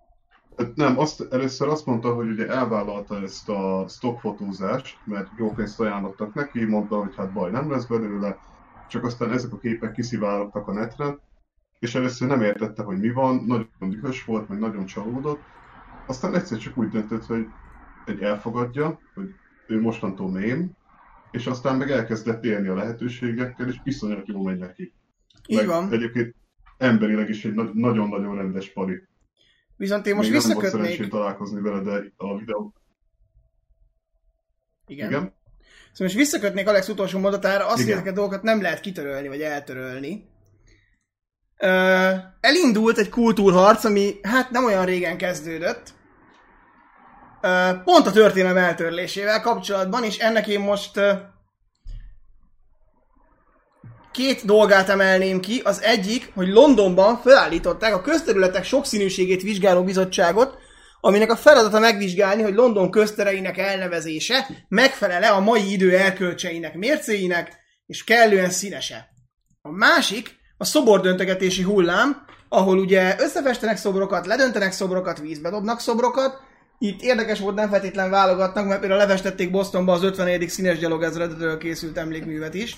Hát 0.56 0.74
Nem, 0.74 0.98
azt, 0.98 1.26
először 1.30 1.68
azt 1.68 1.86
mondta, 1.86 2.14
hogy 2.14 2.28
ugye 2.28 2.48
elvállalta 2.48 3.22
ezt 3.22 3.48
a 3.48 3.84
stockfotózást, 3.88 4.98
mert 5.04 5.28
jó 5.38 5.52
pénzt 5.52 5.80
ajánlottak 5.80 6.34
neki, 6.34 6.64
mondta, 6.64 6.96
hogy 6.96 7.14
hát 7.16 7.32
baj 7.32 7.50
nem 7.50 7.70
lesz 7.70 7.84
belőle, 7.84 8.38
csak 8.88 9.04
aztán 9.04 9.32
ezek 9.32 9.52
a 9.52 9.58
képek 9.58 9.92
kiszivárogtak 9.92 10.68
a 10.68 10.72
netre, 10.72 11.18
és 11.78 11.94
először 11.94 12.28
nem 12.28 12.42
értette, 12.42 12.82
hogy 12.82 12.98
mi 12.98 13.10
van, 13.10 13.44
nagyon 13.46 13.68
dühös 13.78 14.24
volt, 14.24 14.48
meg 14.48 14.58
nagyon 14.58 14.86
csalódott, 14.86 15.40
aztán 16.06 16.34
egyszer 16.34 16.58
csak 16.58 16.78
úgy 16.78 16.88
döntött, 16.88 17.24
hogy 17.24 17.46
egy 18.06 18.20
elfogadja, 18.20 19.00
hogy 19.14 19.34
ő 19.66 19.80
mostantól 19.80 20.30
mém, 20.30 20.70
és 21.30 21.46
aztán 21.46 21.76
meg 21.76 21.90
elkezdett 21.90 22.44
élni 22.44 22.68
a 22.68 22.74
lehetőségekkel, 22.74 23.68
és 23.68 23.76
iszonyat 23.84 24.28
jól 24.28 24.42
megy 24.42 24.58
neki. 24.58 24.92
Így 25.46 25.66
van. 25.66 25.92
Egyébként 25.92 26.34
emberileg 26.78 27.28
is 27.28 27.44
egy 27.44 27.54
na- 27.54 27.70
nagyon-nagyon 27.74 28.36
rendes 28.36 28.72
pali. 28.72 29.02
Viszont 29.76 30.06
én 30.06 30.14
most 30.14 30.30
Még 30.30 30.40
nem 30.40 30.52
volt 30.52 30.66
szerencsém 30.66 30.88
visszakötnék... 30.88 31.10
találkozni 31.10 31.60
vele, 31.60 31.80
de 31.80 32.12
a 32.16 32.38
videó... 32.38 32.72
Igen. 34.86 35.08
Igen? 35.08 35.20
Szóval 35.92 36.06
most 36.06 36.14
visszakötnék 36.14 36.68
Alex 36.68 36.88
utolsó 36.88 37.18
mondatára, 37.18 37.66
azt, 37.66 37.82
hogy 37.82 37.92
ezeket 37.92 38.12
a 38.12 38.14
dolgokat 38.14 38.42
nem 38.42 38.60
lehet 38.60 38.80
kitörölni, 38.80 39.28
vagy 39.28 39.40
eltörölni. 39.40 40.28
Elindult 42.40 42.98
egy 42.98 43.08
kultúrharc, 43.08 43.84
ami 43.84 44.14
hát 44.22 44.50
nem 44.50 44.64
olyan 44.64 44.84
régen 44.84 45.16
kezdődött. 45.16 45.96
Pont 47.84 48.06
a 48.06 48.12
történelem 48.12 48.56
eltörlésével 48.56 49.40
kapcsolatban, 49.40 50.04
és 50.04 50.18
ennek 50.18 50.46
én 50.46 50.60
most 50.60 51.00
két 54.12 54.44
dolgát 54.44 54.88
emelném 54.88 55.40
ki. 55.40 55.60
Az 55.64 55.82
egyik, 55.82 56.30
hogy 56.34 56.48
Londonban 56.48 57.16
felállították 57.16 57.94
a 57.94 58.00
közterületek 58.00 58.64
sokszínűségét 58.64 59.42
vizsgáló 59.42 59.84
bizottságot, 59.84 60.58
aminek 61.00 61.30
a 61.30 61.36
feladata 61.36 61.78
megvizsgálni, 61.78 62.42
hogy 62.42 62.54
London 62.54 62.90
köztereinek 62.90 63.58
elnevezése 63.58 64.46
megfelele 64.68 65.28
a 65.28 65.40
mai 65.40 65.72
idő 65.72 65.96
elkölcseinek 65.96 66.74
mércéinek, 66.74 67.56
és 67.86 68.04
kellően 68.04 68.50
színese. 68.50 69.08
A 69.62 69.70
másik 69.70 70.37
a 70.58 70.64
szobordöntögetési 70.64 71.62
hullám, 71.62 72.24
ahol 72.48 72.78
ugye 72.78 73.16
összefestenek 73.18 73.76
szobrokat, 73.76 74.26
ledöntenek 74.26 74.72
szobrokat, 74.72 75.18
vízbe 75.18 75.50
dobnak 75.50 75.80
szobrokat. 75.80 76.40
Itt 76.78 77.02
érdekes 77.02 77.40
volt, 77.40 77.54
nem 77.54 77.68
feltétlen 77.68 78.10
válogatnak, 78.10 78.66
mert 78.66 78.80
például 78.80 79.00
lefestették 79.00 79.50
Bostonba 79.50 79.92
az 79.92 80.02
54. 80.02 80.48
színes 80.48 80.78
gyalog 80.78 81.02
ezredetől 81.02 81.58
készült 81.58 81.98
emlékművet 81.98 82.54
is. 82.54 82.76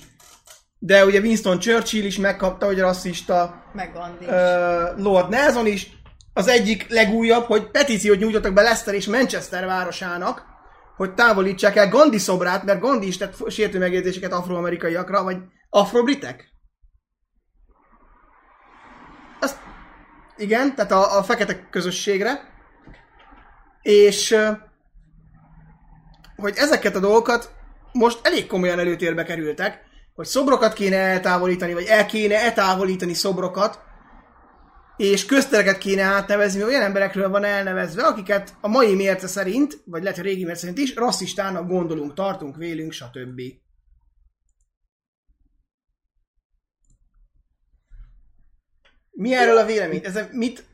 De 0.78 1.04
ugye 1.04 1.20
Winston 1.20 1.58
Churchill 1.58 2.04
is 2.04 2.18
megkapta, 2.18 2.66
hogy 2.66 2.78
rasszista, 2.78 3.62
Meg 3.72 3.92
Gandhi 3.92 4.24
is. 4.24 4.30
ö, 4.30 5.02
Lord 5.02 5.28
Nelson 5.28 5.66
is. 5.66 5.98
Az 6.32 6.48
egyik 6.48 6.86
legújabb, 6.88 7.44
hogy 7.44 7.70
petíciót 7.70 8.18
nyújtottak 8.18 8.52
be 8.52 8.62
Leicester 8.62 8.94
és 8.94 9.06
Manchester 9.06 9.66
városának, 9.66 10.44
hogy 10.96 11.14
távolítsák 11.14 11.76
el 11.76 11.88
Gandhi 11.88 12.18
szobrát, 12.18 12.64
mert 12.64 12.80
Gandhi 12.80 13.06
is 13.06 13.16
tett 13.16 13.50
sértő 13.50 13.78
megjegyzéseket 13.78 14.32
afroamerikaiakra, 14.32 15.22
vagy 15.22 15.36
afrobritek? 15.70 16.49
Igen, 20.40 20.74
tehát 20.74 20.92
a, 20.92 21.18
a 21.18 21.22
fekete 21.22 21.68
közösségre, 21.70 22.40
és 23.82 24.36
hogy 26.36 26.54
ezeket 26.56 26.96
a 26.96 27.00
dolgokat 27.00 27.52
most 27.92 28.18
elég 28.22 28.46
komolyan 28.46 28.78
előtérbe 28.78 29.24
kerültek, 29.24 29.80
hogy 30.14 30.26
szobrokat 30.26 30.72
kéne 30.72 30.96
eltávolítani, 30.96 31.74
vagy 31.74 31.84
el 31.84 32.06
kéne 32.06 32.40
eltávolítani 32.40 33.14
szobrokat, 33.14 33.80
és 34.96 35.26
köztereket 35.26 35.78
kéne 35.78 36.02
átnevezni, 36.02 36.64
olyan 36.64 36.82
emberekről 36.82 37.28
van 37.28 37.44
elnevezve, 37.44 38.02
akiket 38.02 38.54
a 38.60 38.68
mai 38.68 38.94
mérce 38.94 39.26
szerint, 39.26 39.82
vagy 39.84 40.02
lehet, 40.02 40.18
a 40.18 40.22
régi 40.22 40.44
mérce 40.44 40.60
szerint 40.60 40.78
is, 40.78 40.94
rasszistának 40.94 41.68
gondolunk, 41.68 42.14
tartunk, 42.14 42.56
vélünk, 42.56 42.92
stb. 42.92 43.40
Mi 49.20 49.34
erről 49.34 49.58
a 49.58 49.64
vélemény? 49.64 50.00
Ez 50.02 50.28
mit? 50.32 50.64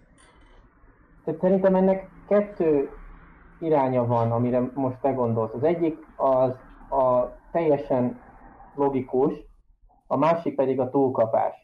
Tehát 1.24 1.40
szerintem 1.40 1.74
ennek 1.74 2.08
kettő 2.28 2.90
iránya 3.60 4.06
van, 4.06 4.32
amire 4.32 4.70
most 4.74 4.96
te 5.00 5.10
gondolsz. 5.10 5.54
Az 5.54 5.62
egyik 5.62 5.96
az 6.16 6.50
a 6.98 7.36
teljesen 7.52 8.20
logikus, 8.74 9.32
a 10.06 10.16
másik 10.16 10.54
pedig 10.54 10.80
a 10.80 10.90
túlkapás. 10.90 11.54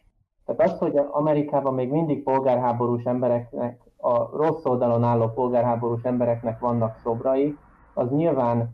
Tehát 0.45 0.71
az, 0.71 0.77
hogy 0.77 0.97
Amerikában 1.11 1.73
még 1.73 1.89
mindig 1.89 2.23
polgárháborús 2.23 3.03
embereknek, 3.03 3.81
a 3.97 4.37
rossz 4.37 4.65
oldalon 4.65 5.03
álló 5.03 5.27
polgárháborús 5.29 6.03
embereknek 6.03 6.59
vannak 6.59 6.99
szobrai, 7.03 7.57
az 7.93 8.09
nyilván 8.09 8.69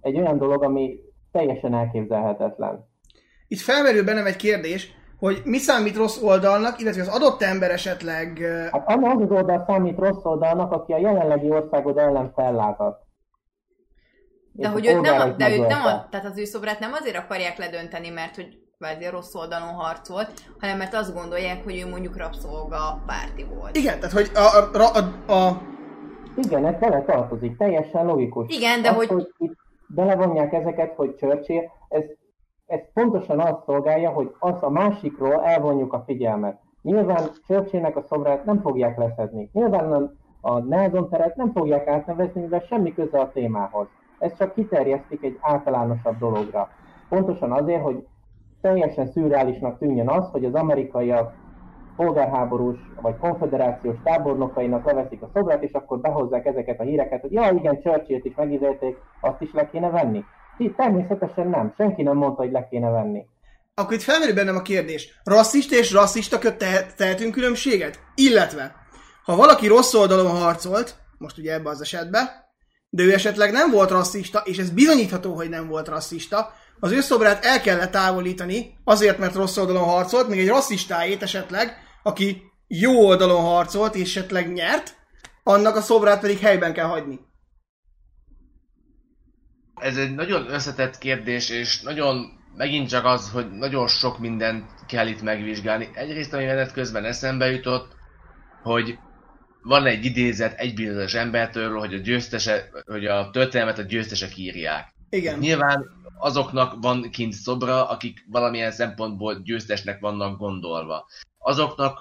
egy 0.00 0.16
olyan 0.16 0.38
dolog, 0.38 0.62
ami 0.62 0.98
teljesen 1.32 1.74
elképzelhetetlen. 1.74 2.88
Itt 3.48 3.60
felmerül 3.60 4.04
bennem 4.04 4.26
egy 4.26 4.36
kérdés, 4.36 5.00
hogy 5.22 5.42
mi 5.44 5.58
számít 5.58 5.96
rossz 5.96 6.22
oldalnak, 6.22 6.80
illetve 6.80 7.00
az 7.00 7.08
adott 7.08 7.42
ember 7.42 7.70
esetleg... 7.70 8.38
Hát 8.72 8.82
az 8.86 9.20
az 9.20 9.30
oldal 9.30 9.64
számít 9.66 9.98
rossz 9.98 10.24
oldalnak, 10.24 10.72
aki 10.72 10.92
a 10.92 10.98
jelenlegi 10.98 11.50
országod 11.50 11.98
ellen 11.98 12.32
fellázad. 12.34 12.96
De 14.52 14.68
hogy 14.68 14.86
őt 14.86 15.00
nem, 15.00 15.20
a, 15.20 15.26
de 15.26 15.50
őt 15.50 15.66
nem 15.66 15.84
a, 15.84 16.08
tehát 16.10 16.26
az 16.26 16.38
ő 16.38 16.44
szobrát 16.44 16.78
nem 16.78 16.92
azért 16.92 17.16
akarják 17.16 17.58
ledönteni, 17.58 18.08
mert 18.08 18.34
hogy 18.34 18.58
kvázi 18.78 19.04
a 19.04 19.10
rossz 19.10 19.34
oldalon 19.34 19.68
harcolt, 19.74 20.32
hanem 20.60 20.78
mert 20.78 20.94
azt 20.94 21.14
gondolják, 21.14 21.64
hogy 21.64 21.80
ő 21.80 21.88
mondjuk 21.88 22.16
rabszolga 22.16 23.02
párti 23.06 23.46
volt. 23.54 23.76
Igen, 23.76 24.00
tehát 24.00 24.12
hogy 24.14 24.30
a, 24.34 24.78
a, 24.78 24.98
a, 25.28 25.32
a, 25.32 25.62
Igen, 26.36 26.66
ez 26.66 26.78
bele 26.80 27.02
tartozik, 27.02 27.56
teljesen 27.56 28.06
logikus. 28.06 28.56
Igen, 28.56 28.82
de 28.82 28.88
az, 28.88 28.94
hogy- 28.96 29.08
hogy 29.08 29.28
itt 29.38 29.56
belevonják 29.86 30.52
ezeket, 30.52 30.94
hogy 30.94 31.14
Churchill, 31.16 31.62
ez, 31.88 32.02
ez 32.72 32.80
pontosan 32.92 33.40
azt 33.40 33.64
szolgálja, 33.64 34.10
hogy 34.10 34.34
az 34.38 34.62
a 34.62 34.70
másikról 34.70 35.44
elvonjuk 35.44 35.92
a 35.92 36.02
figyelmet. 36.06 36.58
Nyilván 36.82 37.28
Churchillnek 37.46 37.96
a 37.96 38.04
szobrát 38.08 38.44
nem 38.44 38.60
fogják 38.60 38.98
leszedni. 38.98 39.50
Nyilván 39.52 40.10
a, 40.40 40.58
Nelson 40.58 41.08
teret 41.08 41.36
nem 41.36 41.52
fogják 41.52 41.86
átnevezni, 41.86 42.40
mivel 42.40 42.60
semmi 42.60 42.94
köze 42.94 43.18
a 43.20 43.30
témához. 43.30 43.86
Ez 44.18 44.36
csak 44.36 44.54
kiterjesztik 44.54 45.22
egy 45.22 45.38
általánosabb 45.40 46.18
dologra. 46.18 46.68
Pontosan 47.08 47.52
azért, 47.52 47.82
hogy 47.82 48.06
teljesen 48.60 49.06
szürreálisnak 49.06 49.78
tűnjön 49.78 50.08
az, 50.08 50.30
hogy 50.30 50.44
az 50.44 50.54
amerikaiak 50.54 51.34
polgárháborús 51.96 52.78
vagy 53.00 53.16
konfederációs 53.16 53.96
tábornokainak 54.04 54.84
leveszik 54.84 55.22
a 55.22 55.30
szobrát, 55.34 55.62
és 55.62 55.72
akkor 55.72 56.00
behozzák 56.00 56.46
ezeket 56.46 56.80
a 56.80 56.82
híreket, 56.82 57.20
hogy 57.20 57.32
ja, 57.32 57.50
igen, 57.50 57.80
Churchillt 57.80 58.24
is 58.24 58.34
megízélték, 58.34 58.96
azt 59.20 59.40
is 59.40 59.52
le 59.52 59.68
kéne 59.68 59.90
venni. 59.90 60.24
Ti- 60.56 60.74
Természetesen 60.76 61.48
nem, 61.48 61.74
senki 61.76 62.02
nem 62.02 62.16
mondta, 62.16 62.42
hogy 62.42 62.52
le 62.52 62.66
kéne 62.70 62.90
venni. 62.90 63.24
akkor 63.74 63.92
itt 63.92 64.02
felmerül 64.02 64.34
bennem 64.34 64.56
a 64.56 64.62
kérdés. 64.62 65.20
Rasszista 65.24 65.76
és 65.76 65.92
rasszista 65.92 66.38
tehet, 66.56 66.96
tehetünk 66.96 67.32
különbséget? 67.32 67.98
Illetve, 68.14 68.74
ha 69.24 69.36
valaki 69.36 69.66
rossz 69.66 69.94
oldalon 69.94 70.30
harcolt, 70.30 70.96
most 71.18 71.38
ugye 71.38 71.52
ebbe 71.52 71.68
az 71.70 71.80
esetben, 71.80 72.28
de 72.88 73.02
ő 73.02 73.12
esetleg 73.12 73.52
nem 73.52 73.70
volt 73.70 73.90
rasszista, 73.90 74.38
és 74.44 74.58
ez 74.58 74.70
bizonyítható, 74.70 75.34
hogy 75.34 75.48
nem 75.48 75.68
volt 75.68 75.88
rasszista, 75.88 76.52
az 76.80 76.92
ő 76.92 77.00
szobrát 77.00 77.44
el 77.44 77.60
kellett 77.60 77.90
távolítani, 77.90 78.74
azért, 78.84 79.18
mert 79.18 79.34
rossz 79.34 79.56
oldalon 79.56 79.84
harcolt, 79.84 80.28
még 80.28 80.38
egy 80.38 80.48
rasszistáét 80.48 81.22
esetleg, 81.22 81.76
aki 82.02 82.42
jó 82.66 83.06
oldalon 83.06 83.40
harcolt, 83.42 83.94
és 83.94 84.16
esetleg 84.16 84.52
nyert, 84.52 84.94
annak 85.42 85.76
a 85.76 85.80
szobrát 85.80 86.20
pedig 86.20 86.38
helyben 86.38 86.72
kell 86.72 86.86
hagyni. 86.86 87.20
Ez 89.82 89.96
egy 89.96 90.14
nagyon 90.14 90.50
összetett 90.50 90.98
kérdés, 90.98 91.50
és 91.50 91.80
nagyon 91.80 92.40
megint 92.56 92.88
csak 92.88 93.04
az, 93.04 93.30
hogy 93.30 93.50
nagyon 93.50 93.88
sok 93.88 94.18
mindent 94.18 94.70
kell 94.86 95.06
itt 95.06 95.22
megvizsgálni. 95.22 95.88
Egyrészt, 95.94 96.32
ami 96.32 96.44
menet 96.44 96.72
közben 96.72 97.04
eszembe 97.04 97.50
jutott, 97.50 97.96
hogy 98.62 98.98
van 99.62 99.86
egy 99.86 100.04
idézet 100.04 100.58
egy 100.58 100.74
bizonyos 100.74 101.14
embertől, 101.14 101.78
hogy 101.78 101.94
a 101.94 101.98
győztese, 101.98 102.68
hogy 102.86 103.06
a 103.06 103.30
történelmet 103.30 103.78
a 103.78 103.82
győztesek 103.82 104.36
írják. 104.36 104.94
Igen. 105.10 105.38
Nyilván 105.38 105.86
azoknak 106.18 106.74
van 106.80 107.10
kint 107.10 107.32
szobra, 107.32 107.88
akik 107.88 108.24
valamilyen 108.30 108.72
szempontból 108.72 109.40
győztesnek 109.42 110.00
vannak 110.00 110.38
gondolva. 110.38 111.06
Azoknak 111.38 111.98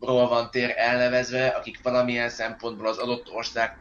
ról 0.00 0.28
van 0.28 0.50
tér 0.50 0.72
elnevezve, 0.76 1.46
akik 1.46 1.82
valamilyen 1.82 2.28
szempontból 2.28 2.86
az 2.86 2.98
adott 2.98 3.30
ország 3.30 3.76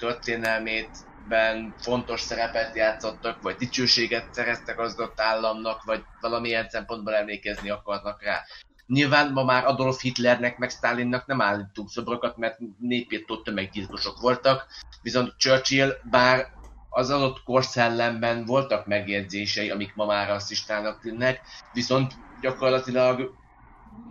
történelmében 1.28 1.76
fontos 1.78 2.22
szerepet 2.22 2.76
játszottak, 2.76 3.42
vagy 3.42 3.56
dicsőséget 3.56 4.34
szereztek 4.34 4.80
az 4.80 4.94
adott 4.94 5.20
államnak, 5.20 5.84
vagy 5.84 6.04
valamilyen 6.20 6.70
szempontból 6.70 7.16
emlékezni 7.16 7.70
akarnak 7.70 8.24
rá. 8.24 8.44
Nyilván 8.86 9.32
ma 9.32 9.44
már 9.44 9.66
Adolf 9.66 10.02
Hitlernek 10.02 10.58
meg 10.58 10.70
Stalinnak 10.70 11.26
nem 11.26 11.42
állítunk 11.42 11.90
szobrokat, 11.90 12.38
mert 12.38 12.58
népírtó 12.80 13.42
tömeggyilkosok 13.42 14.20
voltak, 14.20 14.68
viszont 15.02 15.34
Churchill 15.38 15.92
bár 16.10 16.48
az 16.90 17.10
adott 17.10 17.44
korszellemben 17.44 18.46
voltak 18.46 18.86
megjegyzései, 18.86 19.70
amik 19.70 19.96
ma 19.96 20.06
már 20.06 20.28
rasszistának 20.28 21.02
tűnnek, 21.02 21.42
viszont 21.74 22.14
gyakorlatilag 22.42 23.34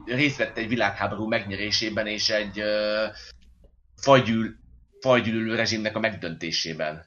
részt 0.05 0.37
vett 0.37 0.57
egy 0.57 0.69
világháború 0.69 1.28
megnyerésében 1.28 2.07
és 2.07 2.28
egy 2.28 2.61
uh, 2.61 3.15
fajgyűl, 3.97 4.61
fajgyűlölő 5.01 5.55
rezsimnek 5.55 5.97
a 5.97 6.01
megdöntésében. 6.01 7.06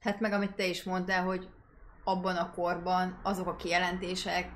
Hát 0.00 0.20
meg 0.20 0.32
amit 0.32 0.54
te 0.54 0.66
is 0.66 0.82
mondtál, 0.82 1.24
hogy 1.24 1.48
abban 2.04 2.36
a 2.36 2.50
korban 2.50 3.20
azok 3.22 3.46
a 3.46 3.56
kijelentések 3.56 4.48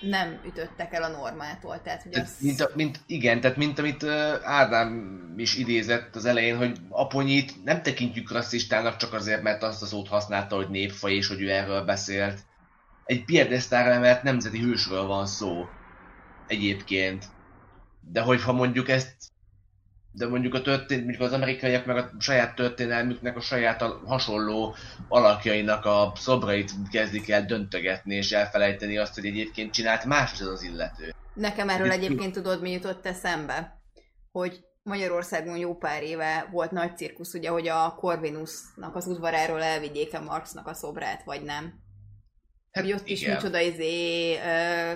nem 0.00 0.40
ütöttek 0.46 0.92
el 0.92 1.02
a 1.02 1.08
normától. 1.08 1.82
Tehát, 1.82 2.02
hogy 2.02 2.14
az... 2.14 2.36
mint, 2.40 2.60
a, 2.60 2.70
mint, 2.74 3.00
igen, 3.06 3.40
tehát 3.40 3.56
mint 3.56 3.78
amit 3.78 4.04
Ádám 4.42 5.34
is 5.36 5.56
idézett 5.56 6.16
az 6.16 6.24
elején, 6.24 6.56
hogy 6.56 6.78
Aponyit 6.88 7.64
nem 7.64 7.82
tekintjük 7.82 8.32
rasszistának 8.32 8.96
csak 8.96 9.12
azért, 9.12 9.42
mert 9.42 9.62
azt 9.62 9.82
a 9.82 9.86
szót 9.86 10.08
használta, 10.08 10.56
hogy 10.56 10.68
népfaj, 10.68 11.12
és 11.12 11.28
hogy 11.28 11.40
ő 11.40 11.50
erről 11.50 11.84
beszélt. 11.84 12.40
Egy 13.04 13.24
piedesztára 13.24 13.90
emelt 13.90 14.22
nemzeti 14.22 14.58
hősről 14.58 15.06
van 15.06 15.26
szó. 15.26 15.64
Egyébként. 16.46 17.24
De 18.00 18.20
hogyha 18.20 18.52
mondjuk 18.52 18.88
ezt 18.88 19.14
de 20.12 20.28
mondjuk 20.28 20.54
a 20.54 20.62
történt, 20.62 21.02
mondjuk 21.02 21.22
az 21.22 21.32
amerikaiak 21.32 21.86
meg 21.86 21.96
a 21.96 22.10
saját 22.18 22.54
történelmüknek 22.54 23.36
a 23.36 23.40
saját 23.40 23.82
a 23.82 24.00
hasonló 24.06 24.74
alakjainak 25.08 25.84
a 25.84 26.12
szobrait 26.16 26.70
kezdik 26.90 27.30
el 27.30 27.44
döntögetni 27.44 28.14
és 28.14 28.32
elfelejteni 28.32 28.98
azt, 28.98 29.14
hogy 29.14 29.26
egyébként 29.26 29.72
csinált 29.72 30.04
más 30.04 30.40
ez 30.40 30.46
az 30.46 30.62
illető. 30.62 31.14
Nekem 31.34 31.68
erről 31.68 31.86
Itt- 31.86 31.92
egyébként 31.92 32.32
tudod, 32.32 32.60
mi 32.60 32.70
jutott 32.70 33.06
eszembe? 33.06 33.80
Hogy 34.32 34.60
Magyarországon 34.82 35.56
jó 35.56 35.76
pár 35.76 36.02
éve 36.02 36.48
volt 36.50 36.70
nagy 36.70 36.96
cirkusz, 36.96 37.34
ugye, 37.34 37.50
hogy 37.50 37.68
a 37.68 37.94
Corvinusnak 37.94 38.96
az 38.96 39.06
udvaráról 39.06 39.62
elvigyék 39.62 40.14
a 40.14 40.20
Marxnak 40.20 40.66
a 40.66 40.74
szobrát, 40.74 41.24
vagy 41.24 41.42
nem. 41.42 41.72
Hát 42.70 42.84
hogy 42.84 42.92
ott 42.92 43.06
is 43.08 43.22
igen. 43.22 43.34
micsoda 43.34 43.60
izé, 43.60 44.34
ö, 44.36 44.92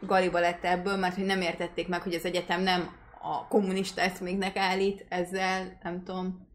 galiba 0.00 0.38
lett 0.40 0.64
ebből, 0.64 0.96
mert 0.96 1.14
hogy 1.14 1.24
nem 1.24 1.40
értették 1.40 1.88
meg, 1.88 2.02
hogy 2.02 2.14
az 2.14 2.24
egyetem 2.24 2.62
nem 2.62 2.90
a 3.32 3.46
kommunista 3.48 4.00
eszméknek 4.00 4.56
állít 4.56 5.06
ezzel, 5.08 5.78
nem 5.82 6.04
tudom, 6.04 6.48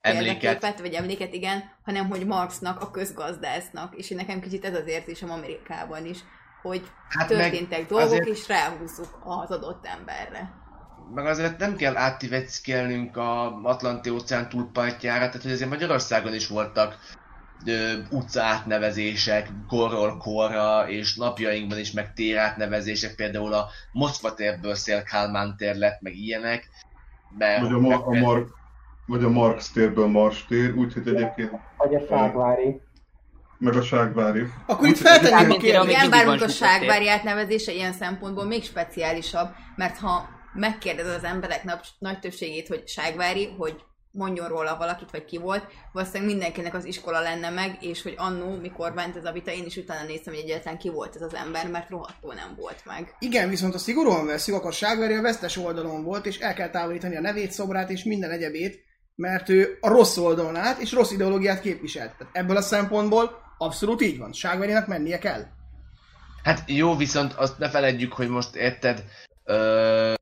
Emléket. 0.00 0.80
vagy 0.80 0.94
emléket, 0.94 1.32
igen, 1.32 1.62
hanem 1.84 2.08
hogy 2.08 2.26
Marxnak, 2.26 2.80
a 2.80 2.90
közgazdásznak, 2.90 3.94
és 3.96 4.10
én 4.10 4.16
nekem 4.16 4.40
kicsit 4.40 4.64
ez 4.64 4.74
az 4.74 4.86
érzésem 4.86 5.30
Amerikában 5.30 6.06
is, 6.06 6.18
hogy 6.62 6.82
Hát 7.08 7.28
történtek 7.28 7.86
dolgok, 7.86 8.06
azért- 8.06 8.28
és 8.28 8.48
ráhúzzuk 8.48 9.18
az 9.24 9.50
adott 9.50 9.86
emberre. 9.86 10.64
Meg 11.14 11.26
azért 11.26 11.58
nem 11.58 11.76
kell 11.76 11.96
áttiveckelnünk 11.96 13.16
a 13.16 13.60
Atlanti 13.62 14.10
óceán 14.10 14.48
túlpartjára, 14.48 15.26
tehát 15.26 15.42
hogy 15.42 15.52
azért 15.52 15.70
Magyarországon 15.70 16.34
is 16.34 16.48
voltak 16.48 16.96
utca 18.10 18.42
átnevezések 18.42 19.48
korról 19.68 20.16
korra, 20.16 20.88
és 20.88 21.16
napjainkban 21.16 21.78
is 21.78 21.92
meg 21.92 22.12
tér 22.12 22.36
átnevezések, 22.36 23.14
például 23.14 23.52
a 23.52 23.66
Moszkva 23.92 24.34
térből 24.34 24.74
Szél 24.74 25.02
Kálmán 25.02 25.56
tér 25.56 25.76
lett, 25.76 26.00
meg 26.00 26.16
ilyenek. 26.16 26.68
Mert 27.38 27.60
Vagy 27.60 27.72
a, 27.72 27.78
Ma- 27.78 28.06
a, 28.06 28.10
Mar- 28.10 28.48
vagy 29.06 29.24
a 29.24 29.28
Marx 29.28 29.70
térből 29.70 30.06
Mars 30.06 30.44
tér, 30.44 30.74
úgyhogy 30.74 31.08
egyébként 31.08 31.50
Vagy 31.76 31.94
a 31.94 32.00
Ságvári. 32.08 32.80
meg 33.58 33.76
a 33.76 33.82
Ságvári. 33.82 34.46
Akkor 34.66 34.88
itt 34.88 34.96
feltenném 34.96 35.50
a 35.50 35.54
Igen, 35.54 35.86
mindig 35.86 36.10
bár 36.10 36.24
van 36.24 36.26
mondjuk 36.26 36.48
a 36.48 36.52
ságvári 36.52 37.08
átnevezése 37.08 37.72
ilyen 37.72 37.92
szempontból 37.92 38.44
még 38.44 38.64
speciálisabb, 38.64 39.48
mert 39.76 39.98
ha 39.98 40.28
megkérdezed 40.52 41.14
az 41.14 41.24
emberek 41.24 41.64
nap, 41.64 41.80
nagy 41.98 42.18
többségét, 42.18 42.68
hogy 42.68 42.88
ságvári, 42.88 43.54
hogy 43.58 43.84
mondjon 44.16 44.48
róla 44.48 44.76
valakit, 44.76 45.10
vagy 45.10 45.24
ki 45.24 45.38
volt, 45.38 45.64
valószínűleg 45.92 46.28
mindenkinek 46.32 46.74
az 46.74 46.84
iskola 46.84 47.20
lenne 47.20 47.50
meg, 47.50 47.76
és 47.80 48.02
hogy 48.02 48.14
annó, 48.16 48.56
mikor 48.60 48.92
ment 48.92 49.16
ez 49.16 49.24
a 49.24 49.32
vita, 49.32 49.50
én 49.50 49.64
is 49.64 49.76
utána 49.76 50.06
néztem, 50.06 50.34
hogy 50.34 50.42
egyáltalán 50.42 50.78
ki 50.78 50.90
volt 50.90 51.14
ez 51.14 51.22
az 51.22 51.34
ember, 51.34 51.70
mert 51.70 51.90
rohadtul 51.90 52.34
nem 52.34 52.54
volt 52.56 52.82
meg. 52.84 53.14
Igen, 53.18 53.48
viszont 53.48 53.74
a 53.74 53.78
szigorúan 53.78 54.26
veszük, 54.26 54.54
akkor 54.54 54.72
Ságveri 54.72 55.14
a 55.14 55.22
vesztes 55.22 55.56
oldalon 55.56 56.04
volt, 56.04 56.26
és 56.26 56.38
el 56.38 56.54
kell 56.54 56.70
távolítani 56.70 57.16
a 57.16 57.20
nevét, 57.20 57.52
szobrát 57.52 57.90
és 57.90 58.04
minden 58.04 58.30
egyebét, 58.30 58.84
mert 59.14 59.48
ő 59.48 59.78
a 59.80 59.88
rossz 59.88 60.16
oldalon 60.16 60.56
állt, 60.56 60.80
és 60.80 60.92
rossz 60.92 61.10
ideológiát 61.10 61.60
képviselt. 61.60 62.16
Tehát 62.18 62.36
ebből 62.36 62.56
a 62.56 62.62
szempontból 62.62 63.44
abszolút 63.58 64.02
így 64.02 64.18
van. 64.18 64.32
Ságverinek 64.32 64.86
mennie 64.86 65.18
kell. 65.18 65.42
Hát 66.42 66.62
jó, 66.66 66.96
viszont 66.96 67.32
azt 67.32 67.58
ne 67.58 67.70
feledjük, 67.70 68.12
hogy 68.12 68.28
most 68.28 68.54
érted, 68.54 69.04
ö, 69.44 70.14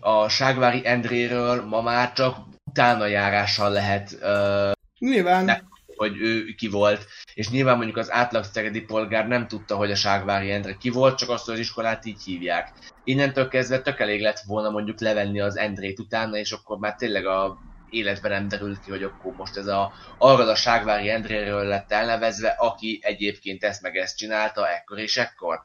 a 0.00 0.28
Ságvári 0.28 0.86
Endréről 0.86 1.64
ma 1.64 1.82
már 1.82 2.12
csak 2.12 2.36
utána 2.74 3.06
járással 3.06 3.70
lehet, 3.70 4.16
ö, 4.20 4.70
Nyilván. 4.98 5.44
Ne. 5.44 5.58
hogy 5.96 6.20
ő 6.20 6.44
ki 6.44 6.68
volt, 6.68 7.06
és 7.34 7.50
nyilván 7.50 7.76
mondjuk 7.76 7.96
az 7.96 8.12
átlag 8.12 8.44
szegedi 8.44 8.80
polgár 8.80 9.28
nem 9.28 9.46
tudta, 9.46 9.76
hogy 9.76 9.90
a 9.90 9.94
Ságvári 9.94 10.50
Endre 10.50 10.76
ki 10.76 10.90
volt, 10.90 11.18
csak 11.18 11.28
azt, 11.28 11.44
hogy 11.44 11.54
az 11.54 11.60
iskolát 11.60 12.04
így 12.04 12.22
hívják. 12.22 12.72
Innentől 13.04 13.48
kezdve 13.48 13.80
tök 13.80 14.00
elég 14.00 14.20
lett 14.20 14.40
volna 14.46 14.70
mondjuk 14.70 15.00
levenni 15.00 15.40
az 15.40 15.56
Endrét 15.56 15.98
utána, 15.98 16.36
és 16.36 16.52
akkor 16.52 16.78
már 16.78 16.94
tényleg 16.94 17.26
a 17.26 17.58
életben 17.90 18.30
nem 18.30 18.48
derül 18.48 18.78
ki, 18.84 18.90
hogy 18.90 19.02
akkor 19.02 19.32
most 19.36 19.56
ez 19.56 19.66
a, 19.66 19.92
arra 20.18 20.50
a 20.50 20.54
Ságvári 20.54 21.10
Endréről 21.10 21.64
lett 21.64 21.92
elnevezve, 21.92 22.48
aki 22.48 23.00
egyébként 23.02 23.64
ezt 23.64 23.82
meg 23.82 23.96
ezt 23.96 24.16
csinálta 24.16 24.68
ekkor 24.68 24.98
és 24.98 25.16
ekkor. 25.16 25.62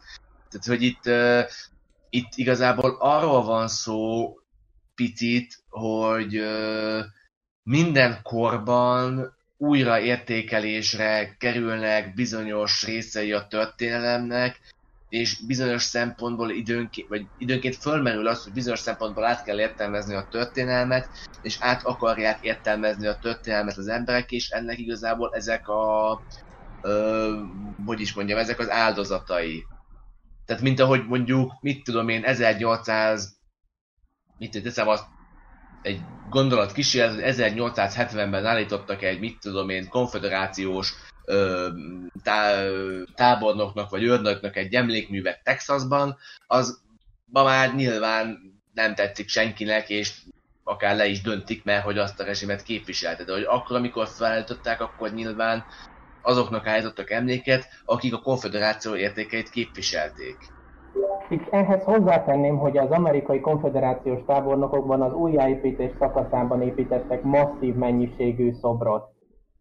Tehát, 0.49 0.65
hogy 0.65 0.83
itt, 0.83 1.05
uh, 1.05 1.41
itt 2.09 2.31
igazából 2.35 2.97
arról 2.99 3.43
van 3.43 3.67
szó 3.67 4.33
picit, 4.99 5.63
hogy 5.69 6.41
minden 7.63 8.19
korban 8.23 9.33
újraértékelésre 9.57 11.35
kerülnek 11.37 12.13
bizonyos 12.13 12.85
részei 12.85 13.31
a 13.31 13.47
történelemnek, 13.47 14.59
és 15.09 15.45
bizonyos 15.45 15.83
szempontból 15.83 16.49
időnként, 16.49 17.07
vagy 17.07 17.25
időnként 17.37 17.75
fölmerül 17.75 18.27
az, 18.27 18.43
hogy 18.43 18.53
bizonyos 18.53 18.79
szempontból 18.79 19.25
át 19.25 19.43
kell 19.43 19.59
értelmezni 19.59 20.15
a 20.15 20.27
történelmet, 20.31 21.09
és 21.41 21.57
át 21.59 21.83
akarják 21.83 22.41
értelmezni 22.41 23.07
a 23.07 23.19
történelmet 23.21 23.77
az 23.77 23.87
emberek, 23.87 24.31
és 24.31 24.49
ennek 24.49 24.79
igazából 24.79 25.33
ezek 25.33 25.67
a, 25.67 26.21
ö, 26.81 27.35
hogy 27.85 27.99
is 27.99 28.13
mondjam, 28.13 28.39
ezek 28.39 28.59
az 28.59 28.69
áldozatai. 28.69 29.63
Tehát 30.45 30.61
mint 30.61 30.79
ahogy 30.79 31.05
mondjuk, 31.07 31.51
mit 31.61 31.83
tudom 31.83 32.09
én, 32.09 32.23
1800, 32.23 33.38
mit 34.39 34.63
teszem 34.63 34.87
azt, 34.87 35.05
egy 35.81 36.01
gondolat 36.29 36.71
kísérlet, 36.71 37.13
hogy 37.13 37.23
1870-ben 37.23 38.45
állítottak 38.45 39.01
egy, 39.01 39.19
mit 39.19 39.39
tudom 39.39 39.69
én, 39.69 39.87
konfederációs 39.87 40.93
tá, 42.23 42.63
tábornoknak 43.15 43.89
vagy 43.89 44.03
őrnöknek 44.03 44.55
egy 44.55 44.73
emlékművet 44.73 45.43
Texasban, 45.43 46.17
az 46.47 46.81
ma 47.25 47.43
már 47.43 47.75
nyilván 47.75 48.39
nem 48.73 48.95
tetszik 48.95 49.29
senkinek, 49.29 49.89
és 49.89 50.13
akár 50.63 50.95
le 50.95 51.05
is 51.05 51.21
döntik, 51.21 51.63
mert 51.63 51.83
hogy 51.83 51.97
azt 51.97 52.19
a 52.19 52.23
rezsimet 52.23 52.63
képviselte. 52.63 53.23
De 53.23 53.33
hogy 53.33 53.43
akkor, 53.43 53.75
amikor 53.75 54.07
felállították, 54.07 54.81
akkor 54.81 55.13
nyilván 55.13 55.65
azoknak 56.21 56.67
állítottak 56.67 57.11
emléket, 57.11 57.67
akik 57.85 58.13
a 58.13 58.21
konfederáció 58.21 58.95
értékeit 58.95 59.49
képviselték. 59.49 60.37
Itt 61.31 61.47
ehhez 61.49 61.83
hozzátenném, 61.83 62.57
hogy 62.57 62.77
az 62.77 62.89
amerikai 62.89 63.39
konfederációs 63.39 64.19
tábornokokban 64.25 65.01
az 65.01 65.13
újjáépítés 65.13 65.91
szakaszában 65.99 66.61
építettek 66.61 67.23
masszív 67.23 67.75
mennyiségű 67.75 68.51
szobrot. 68.51 69.07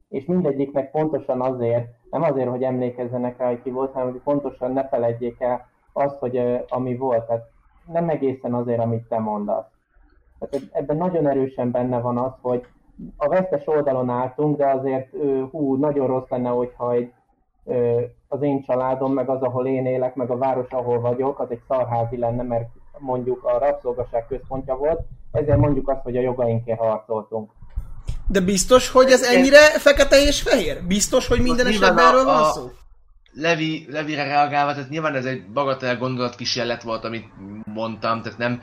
És 0.09 0.25
mindegyiknek 0.25 0.91
pontosan 0.91 1.41
azért, 1.41 1.87
nem 2.11 2.23
azért, 2.23 2.49
hogy 2.49 2.63
emlékezzenek 2.63 3.39
rá, 3.39 3.47
hogy 3.47 3.63
ki 3.63 3.71
volt, 3.71 3.93
hanem 3.93 4.11
hogy 4.11 4.21
pontosan 4.25 4.73
ne 4.73 4.89
feledjék 4.89 5.41
el 5.41 5.67
azt, 5.93 6.19
hogy 6.19 6.65
ami 6.69 6.97
volt. 6.97 7.27
Tehát 7.27 7.45
nem 7.87 8.09
egészen 8.09 8.55
azért, 8.55 8.81
amit 8.81 9.09
te 9.09 9.19
mondasz. 9.19 9.67
Tehát 10.39 10.67
ebben 10.73 10.97
nagyon 10.97 11.29
erősen 11.29 11.71
benne 11.71 12.01
van 12.01 12.19
az, 12.19 12.33
hogy 12.41 12.67
a 13.17 13.29
vesztes 13.29 13.67
oldalon 13.67 14.09
álltunk, 14.09 14.57
de 14.57 14.67
azért 14.67 15.11
hú, 15.51 15.75
nagyon 15.75 16.07
rossz 16.07 16.29
lenne, 16.29 16.49
hogyha 16.49 16.93
egy 16.93 17.13
az 18.29 18.43
én 18.43 18.65
családom, 18.65 19.13
meg 19.13 19.29
az, 19.29 19.41
ahol 19.43 19.67
én 19.67 19.87
élek, 19.87 20.15
meg 20.15 20.31
a 20.31 20.37
város, 20.37 20.71
ahol 20.71 21.01
vagyok, 21.01 21.39
az 21.39 21.51
egy 21.51 21.61
szarházi 21.69 22.19
lenne, 22.19 22.43
mert 22.43 22.69
mondjuk 22.99 23.45
a 23.45 23.59
rabszolgaság 23.59 24.27
központja 24.27 24.77
volt, 24.77 25.01
ezért 25.33 25.59
mondjuk 25.59 25.89
azt, 25.89 26.03
hogy 26.03 26.17
a 26.17 26.21
jogainkért 26.21 26.79
harcoltunk. 26.79 27.51
De 28.29 28.41
biztos, 28.41 28.91
hogy 28.91 29.11
ez 29.11 29.23
ennyire 29.23 29.59
fekete 29.59 30.21
és 30.21 30.43
fehér? 30.43 30.87
Biztos, 30.87 31.27
hogy 31.27 31.41
minden 31.41 31.67
esetben 31.67 32.07
erről 32.07 32.25
van 32.25 32.43
a- 32.43 32.45
szó? 32.45 32.71
Levi, 33.33 33.87
Levire 33.91 34.25
reagálva, 34.25 34.73
tehát 34.73 34.89
nyilván 34.89 35.15
ez 35.15 35.25
egy 35.25 35.51
bagatell 35.53 35.97
gondolatkísérlet 35.97 36.83
volt, 36.83 37.05
amit 37.05 37.27
mondtam, 37.65 38.23
tehát 38.23 38.39
nem 38.39 38.63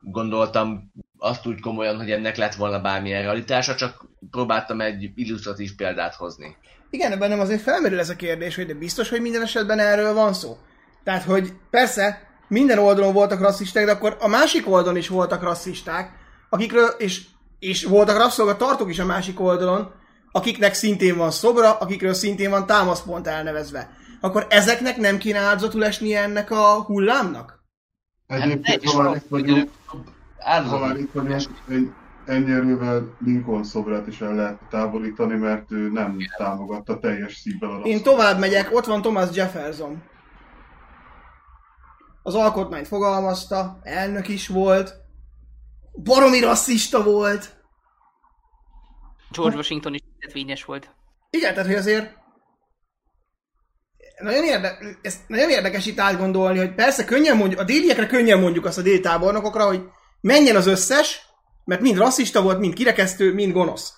gondoltam 0.00 0.92
azt 1.18 1.46
úgy 1.46 1.60
komolyan, 1.60 1.96
hogy 1.96 2.10
ennek 2.10 2.36
lett 2.36 2.54
volna 2.54 2.80
bármilyen 2.80 3.22
realitása, 3.22 3.74
csak 3.74 4.06
próbáltam 4.30 4.80
egy 4.80 5.10
illusztratív 5.14 5.74
példát 5.76 6.14
hozni. 6.14 6.56
Igen, 6.90 7.18
bennem 7.18 7.40
azért 7.40 7.62
felmerül 7.62 7.98
ez 7.98 8.08
a 8.08 8.16
kérdés, 8.16 8.54
hogy 8.54 8.66
de 8.66 8.74
biztos, 8.74 9.08
hogy 9.08 9.20
minden 9.20 9.42
esetben 9.42 9.78
erről 9.78 10.14
van 10.14 10.32
szó. 10.32 10.56
Tehát, 11.04 11.22
hogy 11.22 11.52
persze, 11.70 12.28
minden 12.48 12.78
oldalon 12.78 13.12
voltak 13.12 13.40
rasszisták, 13.40 13.84
de 13.84 13.92
akkor 13.92 14.16
a 14.20 14.28
másik 14.28 14.68
oldalon 14.68 14.96
is 14.96 15.08
voltak 15.08 15.42
rasszisták, 15.42 16.12
akikről, 16.48 16.86
és, 16.98 17.22
és 17.58 17.84
voltak 17.84 18.16
rabszolgatartók 18.16 18.90
is 18.90 18.98
a 18.98 19.04
másik 19.04 19.40
oldalon, 19.40 19.92
akiknek 20.32 20.74
szintén 20.74 21.16
van 21.16 21.30
szobra, 21.30 21.72
akikről 21.78 22.14
szintén 22.14 22.50
van 22.50 22.66
támaszpont 22.66 23.26
elnevezve. 23.26 23.90
Akkor 24.20 24.46
ezeknek 24.50 24.96
nem 24.96 25.18
kéne 25.18 25.38
áldozatul 25.38 25.84
esnie 25.84 26.22
ennek 26.22 26.50
a 26.50 26.82
hullámnak? 26.82 27.58
Egyébként, 28.26 28.82
és 28.82 28.90
ha 28.90 28.96
már 28.96 29.06
van- 29.06 29.16
itt 29.16 29.28
vagyunk, 29.28 29.70
ha 30.38 30.78
már 30.78 30.96
itt 30.96 31.12
vagyunk, 31.12 31.94
ennyi 32.26 32.52
erővel 32.52 33.16
Lincoln 33.24 33.64
szobrát 33.64 34.06
is 34.06 34.20
el 34.20 34.34
lehet 34.34 34.58
távolítani, 34.70 35.36
mert 35.36 35.70
ő 35.72 35.90
nem 35.90 36.16
támogatta 36.36 36.98
teljes 36.98 37.36
szívvel 37.36 37.70
a 37.70 37.80
Én 37.84 38.02
tovább 38.02 38.38
megyek, 38.38 38.72
ott 38.72 38.84
van 38.84 39.02
Thomas 39.02 39.28
Jefferson. 39.36 40.02
Az 42.22 42.34
alkotmányt 42.34 42.86
fogalmazta, 42.86 43.78
elnök 43.82 44.28
is 44.28 44.48
volt, 44.48 44.94
baromi 46.02 46.40
rasszista 46.40 47.02
volt. 47.02 47.58
George 49.30 49.56
Washington 49.56 49.94
is 49.94 50.00
tetvényes 50.18 50.64
volt. 50.64 50.94
Igen, 51.30 51.52
tehát 51.52 51.68
hogy 51.68 51.78
azért 51.78 52.18
nagyon, 54.18 54.44
érde, 54.44 54.78
ez 55.02 55.16
nagyon 55.26 55.50
érdekes 55.50 55.86
itt 55.86 55.98
átgondolni, 55.98 56.58
hogy 56.58 56.74
persze 56.74 57.04
könnyen 57.04 57.36
mondjuk, 57.36 57.60
a 57.60 57.64
déliekre 57.64 58.06
könnyen 58.06 58.40
mondjuk 58.40 58.64
azt 58.64 58.78
a 58.78 58.82
déli 58.82 59.00
tábornokokra, 59.00 59.66
hogy 59.66 59.82
menjen 60.20 60.56
az 60.56 60.66
összes, 60.66 61.29
mert 61.70 61.82
mind 61.82 61.98
rasszista 61.98 62.42
volt, 62.42 62.58
mind 62.58 62.74
kirekesztő, 62.74 63.34
mind 63.34 63.52
gonosz. 63.52 63.94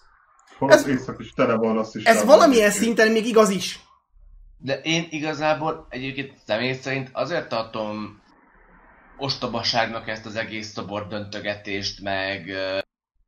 Ez, 0.66 0.86
is 1.18 1.32
tele 1.34 1.54
van 1.54 1.74
rasszistával. 1.74 2.20
Ez 2.20 2.26
valamilyen 2.26 2.68
egyébként. 2.68 2.84
szinten 2.84 3.12
még 3.12 3.26
igaz 3.26 3.50
is. 3.50 3.80
De 4.58 4.80
én 4.80 5.06
igazából 5.10 5.86
egyébként 5.88 6.32
személy 6.46 6.72
szerint 6.72 7.10
azért 7.12 7.48
tartom 7.48 8.20
ostobaságnak 9.16 10.08
ezt 10.08 10.26
az 10.26 10.36
egész 10.36 10.72
szobor 10.72 11.06
döntögetést, 11.06 12.02
meg 12.02 12.48
ö, 12.48 12.78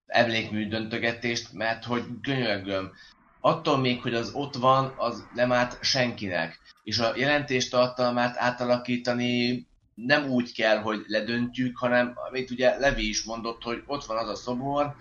emlékmű 0.07 0.69
döntögetést, 0.69 1.53
mert 1.53 1.85
hogy 1.85 2.05
könyörgöm, 2.23 2.93
attól 3.41 3.79
még, 3.79 4.03
hogy 4.03 4.15
az 4.15 4.31
ott 4.33 4.55
van, 4.55 4.95
az 4.97 5.27
nem 5.35 5.53
árt 5.53 5.79
senkinek. 5.81 6.61
És 6.83 6.99
a 6.99 7.13
jelentés 7.17 7.69
tartalmát 7.69 8.37
átalakítani 8.39 9.67
nem 9.95 10.29
úgy 10.29 10.55
kell, 10.55 10.79
hogy 10.79 11.05
ledöntjük, 11.07 11.79
hanem 11.79 12.15
amit 12.31 12.51
ugye 12.51 12.79
Levi 12.79 13.09
is 13.09 13.25
mondott, 13.25 13.63
hogy 13.63 13.83
ott 13.87 14.05
van 14.05 14.17
az 14.17 14.29
a 14.29 14.35
szobor, 14.35 14.95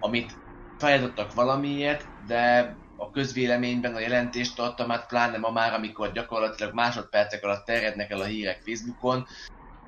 amit 0.00 0.32
feladottak 0.78 1.34
valamiért, 1.34 2.06
de 2.26 2.74
a 2.96 3.10
közvéleményben 3.10 3.94
a 3.94 3.98
jelentés 4.00 4.54
tartalmát, 4.54 5.06
pláne 5.06 5.38
ma 5.38 5.50
már, 5.50 5.72
amikor 5.72 6.12
gyakorlatilag 6.12 6.74
másodpercek 6.74 7.44
alatt 7.44 7.64
terjednek 7.64 8.10
el 8.10 8.20
a 8.20 8.24
hírek 8.24 8.62
Facebookon, 8.64 9.26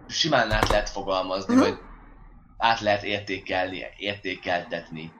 simán 0.09 0.53
át 0.53 0.69
lehet 0.69 0.89
fogalmazni, 0.89 1.55
Mhm. 1.55 1.62
vagy 1.62 1.79
át 2.57 2.81
lehet 2.81 3.03
értékelni, 3.03 3.87
értékeltetni. 3.97 5.12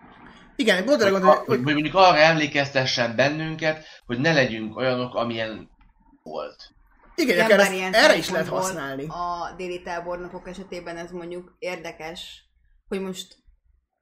Igen, 0.56 0.76
erre 0.76 0.84
Hogy, 0.84 1.10
gondolom, 1.10 1.26
hogy, 1.36 1.47
hogy 1.47 1.62
hogy 1.62 1.72
mondjuk 1.72 1.94
arra 1.94 2.18
emlékeztessen 2.18 3.16
bennünket, 3.16 3.84
hogy 4.06 4.18
ne 4.18 4.32
legyünk 4.32 4.76
olyanok, 4.76 5.14
amilyen 5.14 5.70
volt. 6.22 6.70
Igen, 7.20 7.34
Igen, 7.34 7.44
akár 7.44 7.59
ezt 7.59 7.72
ilyen 7.72 7.92
erre 7.94 8.16
is 8.16 8.30
lehet 8.30 8.48
használni. 8.48 9.06
A 9.06 9.55
déli 9.56 9.82
tábornokok 9.82 10.48
esetében 10.48 10.97
ez 10.97 11.10
mondjuk 11.10 11.56
érdekes, 11.59 12.44
hogy 12.88 13.01
most 13.01 13.40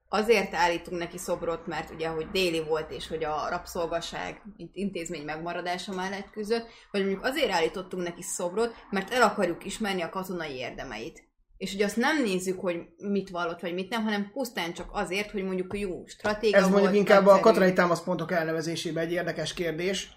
azért 0.08 0.54
állítunk 0.54 0.98
neki 0.98 1.18
szobrot, 1.18 1.66
mert 1.66 1.90
ugye, 1.90 2.08
hogy 2.08 2.30
déli 2.30 2.62
volt, 2.62 2.90
és 2.90 3.08
hogy 3.08 3.24
a 3.24 3.46
rabszolgaság 3.48 4.42
mint 4.56 4.70
intézmény 4.74 5.24
megmaradása 5.24 5.92
mellett 5.92 6.30
küzdött, 6.30 6.66
vagy 6.90 7.00
mondjuk 7.00 7.24
azért 7.24 7.50
állítottunk 7.50 8.02
neki 8.02 8.22
szobrot, 8.22 8.74
mert 8.90 9.12
el 9.12 9.22
akarjuk 9.22 9.64
ismerni 9.64 10.02
a 10.02 10.08
katonai 10.08 10.54
érdemeit. 10.54 11.26
És 11.56 11.72
hogy 11.72 11.82
azt 11.82 11.96
nem 11.96 12.22
nézzük, 12.22 12.60
hogy 12.60 12.76
mit 12.96 13.30
vallott, 13.30 13.60
vagy 13.60 13.74
mit 13.74 13.90
nem, 13.90 14.02
hanem 14.02 14.30
pusztán 14.32 14.72
csak 14.72 14.88
azért, 14.92 15.30
hogy 15.30 15.42
mondjuk 15.44 15.78
jó 15.78 16.06
stratégia 16.06 16.56
Ez 16.56 16.62
mondjuk 16.62 16.82
volt, 16.82 16.94
inkább 16.94 17.20
a 17.20 17.24
nagyszerű. 17.24 17.42
katonai 17.42 17.72
támaszpontok 17.72 18.32
elnevezésében 18.32 19.04
egy 19.04 19.12
érdekes 19.12 19.54
kérdés, 19.54 20.08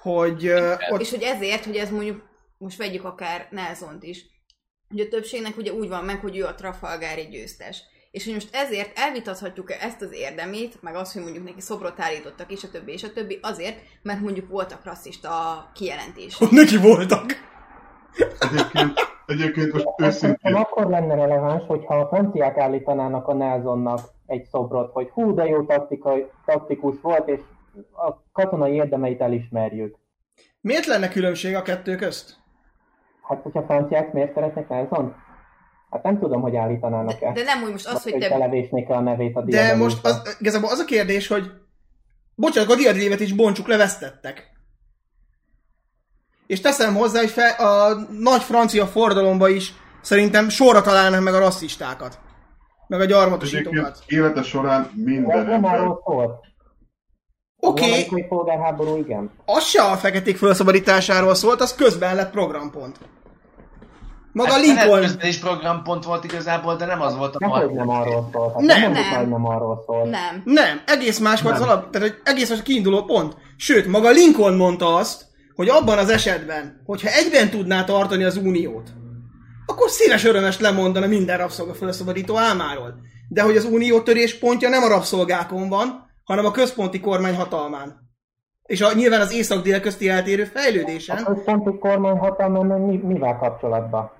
hogy 0.00 0.48
uh, 0.48 0.72
ott 0.90 1.00
És 1.00 1.10
hogy 1.10 1.22
ezért, 1.22 1.64
hogy 1.64 1.76
ez 1.76 1.90
mondjuk, 1.90 2.30
most 2.62 2.78
vegyük 2.78 3.04
akár 3.04 3.46
Nelsont 3.50 4.02
is, 4.02 4.26
hogy 4.88 5.00
a 5.00 5.08
többségnek 5.08 5.56
ugye 5.56 5.72
úgy 5.72 5.88
van 5.88 6.04
meg, 6.04 6.20
hogy 6.20 6.36
ő 6.36 6.44
a 6.44 6.54
Trafalgári 6.54 7.22
győztes. 7.22 7.82
És 8.10 8.24
hogy 8.24 8.34
most 8.34 8.54
ezért 8.54 8.98
elvitathatjuk 8.98 9.70
ezt 9.70 10.02
az 10.02 10.12
érdemét, 10.12 10.82
meg 10.82 10.94
azt, 10.94 11.12
hogy 11.12 11.22
mondjuk 11.22 11.44
neki 11.44 11.60
szobrot 11.60 12.00
állítottak, 12.00 12.52
és 12.52 12.64
a 12.64 12.70
többi, 12.70 12.92
és 12.92 13.02
a 13.02 13.12
többi, 13.12 13.38
azért, 13.42 13.76
mert 14.02 14.20
mondjuk 14.20 14.48
voltak 14.48 14.84
rasszista 14.84 15.30
kijelentések. 15.74 16.50
neki 16.50 16.76
voltak. 16.76 17.26
Egyébként, 18.38 18.92
egyébként 19.26 19.72
most 19.72 19.86
őszintén, 19.96 20.54
akkor 20.54 20.86
lenne 20.86 21.14
releváns, 21.14 21.62
hogyha 21.66 21.94
a 21.94 22.08
franciák 22.08 22.56
állítanának 22.56 23.28
a 23.28 23.34
Nelsonnak 23.34 24.00
egy 24.26 24.44
szobrot, 24.44 24.92
hogy 24.92 25.08
hú, 25.08 25.34
de 25.34 25.44
jó 25.44 25.64
taktikai, 25.64 26.26
taktikus 26.44 26.94
volt, 27.02 27.28
és 27.28 27.40
a 27.92 28.22
katonai 28.32 28.72
érdemeit 28.72 29.20
elismerjük. 29.20 29.96
Miért 30.60 30.86
lenne 30.86 31.08
különbség 31.08 31.54
a 31.54 31.62
kettő 31.62 31.94
közt? 31.94 32.41
Hát, 33.32 33.42
hogyha 33.42 33.60
a 33.60 33.64
franciák 33.64 34.12
miért 34.12 34.34
szeretnek 34.34 34.68
Nelson? 34.68 35.14
Hát 35.90 36.02
nem 36.02 36.18
tudom, 36.18 36.40
hogy 36.40 36.56
állítanának-e. 36.56 37.32
De, 37.32 37.42
de 37.42 37.44
nem 37.44 37.62
úgy 37.62 37.70
most 37.70 37.86
az, 37.86 38.02
hogy 38.02 38.12
hogy 38.12 38.20
te... 38.20 38.28
belevésnék 38.28 38.88
a 38.88 39.00
nevét 39.00 39.36
a 39.36 39.42
De 39.42 39.76
most 39.76 40.04
az, 40.06 40.36
igazából 40.40 40.70
az 40.70 40.78
a 40.78 40.84
kérdés, 40.84 41.28
hogy 41.28 41.50
bocsánat, 42.34 42.70
a 42.70 42.76
diadévet 42.76 43.20
is 43.20 43.32
bontsuk 43.32 43.66
levesztettek. 43.66 44.50
És 46.46 46.60
teszem 46.60 46.94
hozzá, 46.94 47.20
hogy 47.20 47.30
fe, 47.30 47.48
a 47.48 47.94
nagy 48.18 48.42
francia 48.42 48.86
forradalomba 48.86 49.48
is 49.48 49.72
szerintem 50.00 50.48
sorra 50.48 50.80
találnak 50.80 51.22
meg 51.22 51.34
a 51.34 51.38
rasszistákat. 51.38 52.18
Meg 52.86 53.00
a 53.00 53.04
gyarmatosítókat. 53.04 53.98
élete 54.06 54.42
során 54.42 54.82
De 54.82 55.10
minden 55.10 55.50
ember, 55.50 55.80
szólt. 56.04 56.50
Oké, 57.64 57.84
okay, 57.84 57.92
amerikai 57.92 58.22
polgárháború, 58.22 58.96
igen. 58.96 59.30
az 59.44 59.64
se 59.64 59.82
a 59.82 59.96
feketék 59.96 60.36
felszabadításáról 60.36 61.34
szólt, 61.34 61.60
az 61.60 61.74
közben 61.74 62.14
lett 62.14 62.30
programpont. 62.30 62.98
Maga 64.32 64.52
Hát 64.52 64.60
Lincoln... 64.60 65.00
Közben 65.00 65.28
is 65.28 65.38
programpont 65.38 66.04
volt 66.04 66.24
igazából, 66.24 66.76
de 66.76 66.84
nem 66.86 67.00
az 67.00 67.16
volt 67.16 67.34
a 67.34 67.38
Nehogy 67.38 67.70
nem 67.70 67.88
arról 67.88 68.28
szólt. 68.32 68.52
Hát 68.52 68.62
Nem. 68.62 68.80
nem, 68.80 68.90
mondjuk, 68.90 69.10
Nem. 69.10 69.18
hogy 69.18 69.28
nem 69.28 69.46
arról 69.46 69.82
szólt. 69.86 70.10
Nem. 70.10 70.42
Nem, 70.44 70.82
egész 70.86 71.18
más 71.18 71.42
volt 71.42 71.54
az 71.54 71.60
alap, 71.60 71.90
tehát 71.90 72.08
hogy 72.08 72.20
egész 72.24 72.50
más 72.50 72.58
a 72.58 72.62
kiinduló 72.62 73.04
pont. 73.04 73.36
Sőt, 73.56 73.86
maga 73.86 74.10
Lincoln 74.10 74.56
mondta 74.56 74.94
azt, 74.94 75.24
hogy 75.54 75.68
abban 75.68 75.98
az 75.98 76.08
esetben, 76.10 76.82
hogyha 76.84 77.08
egyben 77.08 77.50
tudná 77.50 77.84
tartani 77.84 78.24
az 78.24 78.36
uniót, 78.36 78.90
akkor 79.66 79.90
színes 79.90 80.24
örömes 80.24 80.60
lemondana 80.60 81.06
minden 81.06 81.38
rabszolga 81.38 81.74
felszabadító 81.74 82.38
álmáról. 82.38 82.94
De 83.28 83.42
hogy 83.42 83.56
az 83.56 83.64
unió 83.64 84.00
törés 84.00 84.38
pontja 84.38 84.68
nem 84.68 84.82
a 84.82 84.88
rabszolgákon 84.88 85.68
van, 85.68 86.10
hanem 86.24 86.44
a 86.44 86.50
központi 86.50 87.00
kormány 87.00 87.34
hatalmán. 87.34 88.00
És 88.62 88.80
a, 88.80 88.92
nyilván 88.94 89.20
az 89.20 89.32
észak-dél 89.32 89.80
közti 89.80 90.08
eltérő 90.08 90.42
A 90.42 90.58
fejlődésen, 90.58 91.24
központi 91.24 91.78
kormány 91.78 92.16
hatalma 92.16 92.62
mi, 92.62 92.96
mivel 92.96 93.36
kapcsolatban? 93.36 94.10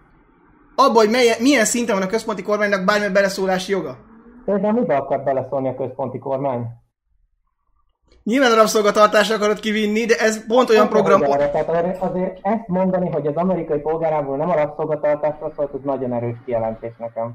Abban, 0.83 1.05
hogy 1.05 1.11
melyen, 1.11 1.37
milyen 1.41 1.65
szinten 1.65 1.95
van 1.99 2.05
a 2.05 2.11
központi 2.11 2.43
kormánynak 2.43 2.85
bármilyen 2.85 3.13
beleszólási 3.13 3.73
joga. 3.73 3.99
Például 4.45 4.73
mivel 4.73 5.01
akar 5.01 5.23
beleszólni 5.23 5.69
a 5.69 5.75
központi 5.75 6.19
kormány? 6.19 6.67
Nyilván 8.25 8.53
a 8.53 8.55
rabszolgatartásra 8.55 9.35
akarod 9.35 9.61
kivinni, 9.61 10.05
de 10.05 10.17
ez 10.17 10.47
pont 10.47 10.71
olyan 10.71 10.89
program... 10.89 11.21
Hogy 11.21 11.31
arra, 11.31 11.51
tehát 11.51 12.01
azért- 12.01 12.39
ezt 12.43 12.67
mondani, 12.67 13.11
hogy 13.11 13.27
az 13.27 13.35
amerikai 13.35 13.79
polgárából 13.79 14.37
nem 14.37 14.51
a 14.51 14.55
rabszolgatartásra 14.55 15.53
szólt, 15.57 15.75
ez 15.75 15.81
nagyon 15.83 16.13
erős 16.13 16.37
kijelentés 16.45 16.93
nekem. 16.99 17.35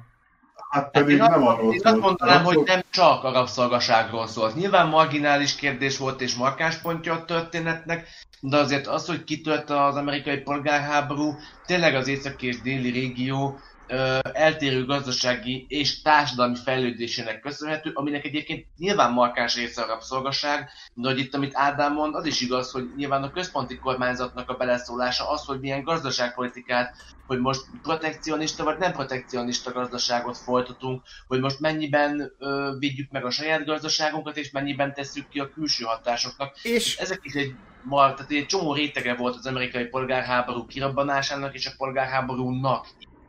hát 0.69 0.91
pedig 0.91 1.15
én 1.15 1.21
azt, 1.21 1.29
nem 1.29 1.47
arról 1.47 1.73
én 1.73 1.81
azt 1.83 1.99
mondanám, 1.99 2.43
hogy 2.43 2.61
nem 2.65 2.81
csak 2.89 3.23
a 3.23 3.31
rabszolgaságról 3.31 4.27
szólt. 4.27 4.55
Nyilván 4.55 4.87
marginális 4.87 5.55
kérdés 5.55 5.97
volt 5.97 6.21
és 6.21 6.35
markáns 6.35 6.77
pontja 6.77 7.13
a 7.13 7.25
történetnek, 7.25 8.07
de 8.41 8.57
azért 8.57 8.87
az, 8.87 9.05
hogy 9.05 9.23
kitört 9.23 9.69
az 9.69 9.95
amerikai 9.95 10.37
polgárháború, 10.37 11.35
tényleg 11.65 11.95
az 11.95 12.07
északi 12.07 12.47
és 12.47 12.61
déli 12.61 12.89
régió 12.89 13.59
ö, 13.87 14.19
eltérő 14.33 14.85
gazdasági 14.85 15.65
és 15.69 16.01
társadalmi 16.01 16.55
fejlődésének 16.55 17.39
köszönhető, 17.39 17.91
aminek 17.93 18.25
egyébként 18.25 18.65
nyilván 18.77 19.11
markáns 19.11 19.55
része 19.55 19.81
a 19.81 19.87
rabszolgaság, 19.87 20.69
de 20.93 21.09
hogy 21.09 21.19
itt, 21.19 21.33
amit 21.33 21.55
Ádám 21.55 21.93
mond, 21.93 22.15
az 22.15 22.25
is 22.25 22.41
igaz, 22.41 22.71
hogy 22.71 22.83
nyilván 22.95 23.23
a 23.23 23.31
központi 23.31 23.77
kormányzatnak 23.77 24.49
a 24.49 24.57
beleszólása 24.57 25.29
az, 25.29 25.45
hogy 25.45 25.59
milyen 25.59 25.83
gazdaságpolitikát, 25.83 26.95
hogy 27.25 27.39
most 27.39 27.61
protekcionista 27.81 28.63
vagy 28.63 28.77
nem 28.77 28.91
protekcionista 28.91 29.71
gazdaságot 29.71 30.37
folytatunk, 30.37 31.01
hogy 31.27 31.39
most 31.39 31.59
mennyiben 31.59 32.31
ö, 32.39 32.71
védjük 32.79 33.11
meg 33.11 33.25
a 33.25 33.29
saját 33.29 33.65
gazdaságunkat, 33.65 34.37
és 34.37 34.51
mennyiben 34.51 34.93
tesszük 34.93 35.29
ki 35.29 35.39
a 35.39 35.49
külső 35.49 35.83
hatásoknak. 35.83 36.57
És 36.61 36.97
Ezek 36.97 37.19
is 37.23 37.33
egy, 37.33 37.55
tehát 37.89 38.31
egy 38.31 38.45
csomó 38.45 38.73
rétege 38.73 39.15
volt 39.15 39.35
az 39.35 39.45
amerikai 39.45 39.85
polgárháború 39.85 40.65
kirabbanásának 40.65 41.53
és 41.53 41.65
a 41.65 41.71
polgárháborúnak. 41.77 42.87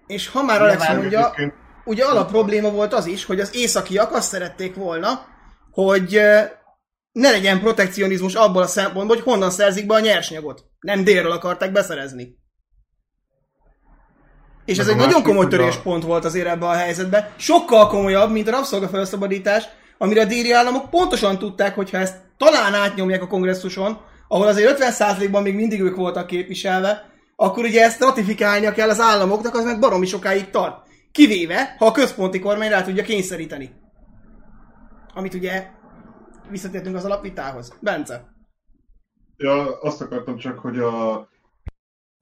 És 0.09 0.28
ha 0.28 0.43
már 0.43 0.62
Alex 0.62 0.89
mondja, 0.89 1.35
ugye 1.85 2.05
alap 2.05 2.30
probléma 2.30 2.70
volt 2.70 2.93
az 2.93 3.06
is, 3.06 3.24
hogy 3.24 3.40
az 3.40 3.55
északiak 3.55 4.12
azt 4.12 4.28
szerették 4.28 4.74
volna, 4.74 5.26
hogy 5.70 6.20
ne 7.12 7.30
legyen 7.30 7.60
protekcionizmus 7.60 8.35
abból 8.35 8.62
a 8.62 8.66
szempontból, 8.66 9.16
hogy 9.16 9.24
honnan 9.24 9.51
szerzik 9.51 9.86
be 9.86 9.94
a 9.94 10.01
nyersanyagot. 10.01 10.64
Nem 10.80 11.05
délről 11.05 11.30
akarták 11.32 11.72
beszerezni. 11.72 12.36
És 14.64 14.76
Meg 14.76 14.86
ez 14.86 14.93
egy 14.93 14.98
nagyon 14.98 15.22
komoly 15.22 15.44
hogy 15.44 15.55
a- 15.55 15.56
töréspont 15.56 16.02
volt 16.05 16.24
azért 16.24 16.47
ebben 16.47 16.68
a 16.68 16.72
helyzetben. 16.72 17.28
Sokkal 17.36 17.86
komolyabb, 17.86 18.30
mint 18.30 18.48
a 18.48 18.51
rabszolgafelszabadítás, 18.51 19.64
amire 19.98 20.20
a 20.20 20.24
déli 20.24 20.52
államok 20.52 20.90
pontosan 20.90 21.39
tudták, 21.39 21.74
hogy 21.74 21.90
ha 21.90 21.97
ezt 21.98 22.16
talán 22.36 22.74
átnyomják 22.74 23.22
a 23.22 23.26
kongresszuson, 23.26 23.98
ahol 24.28 24.47
azért 24.47 24.78
50%-ban 24.78 25.43
még 25.43 25.55
mindig 25.55 25.80
ők 25.80 25.97
voltak 25.97 26.26
képviselve, 26.26 27.18
akkor 27.40 27.65
ugye 27.65 27.82
ezt 27.82 28.01
ratifikálnia 28.01 28.73
kell 28.73 28.89
az 28.89 29.01
államoknak, 29.01 29.55
az 29.55 29.65
meg 29.65 29.78
baromi 29.78 30.06
sokáig 30.06 30.51
tart. 30.51 30.86
Kivéve, 31.12 31.74
ha 31.78 31.86
a 31.86 31.93
központi 31.93 32.39
kormány 32.39 32.70
rá 32.70 32.82
tudja 32.82 33.02
kényszeríteni. 33.02 33.70
Amit 35.15 35.35
ugye 35.35 35.66
visszatértünk 36.51 36.97
az 36.97 37.05
alapvitához. 37.05 37.78
Bence. 37.81 38.35
Ja, 39.36 39.81
azt 39.81 40.01
akartam 40.01 40.36
csak, 40.36 40.59
hogy 40.59 40.78
a, 40.78 41.15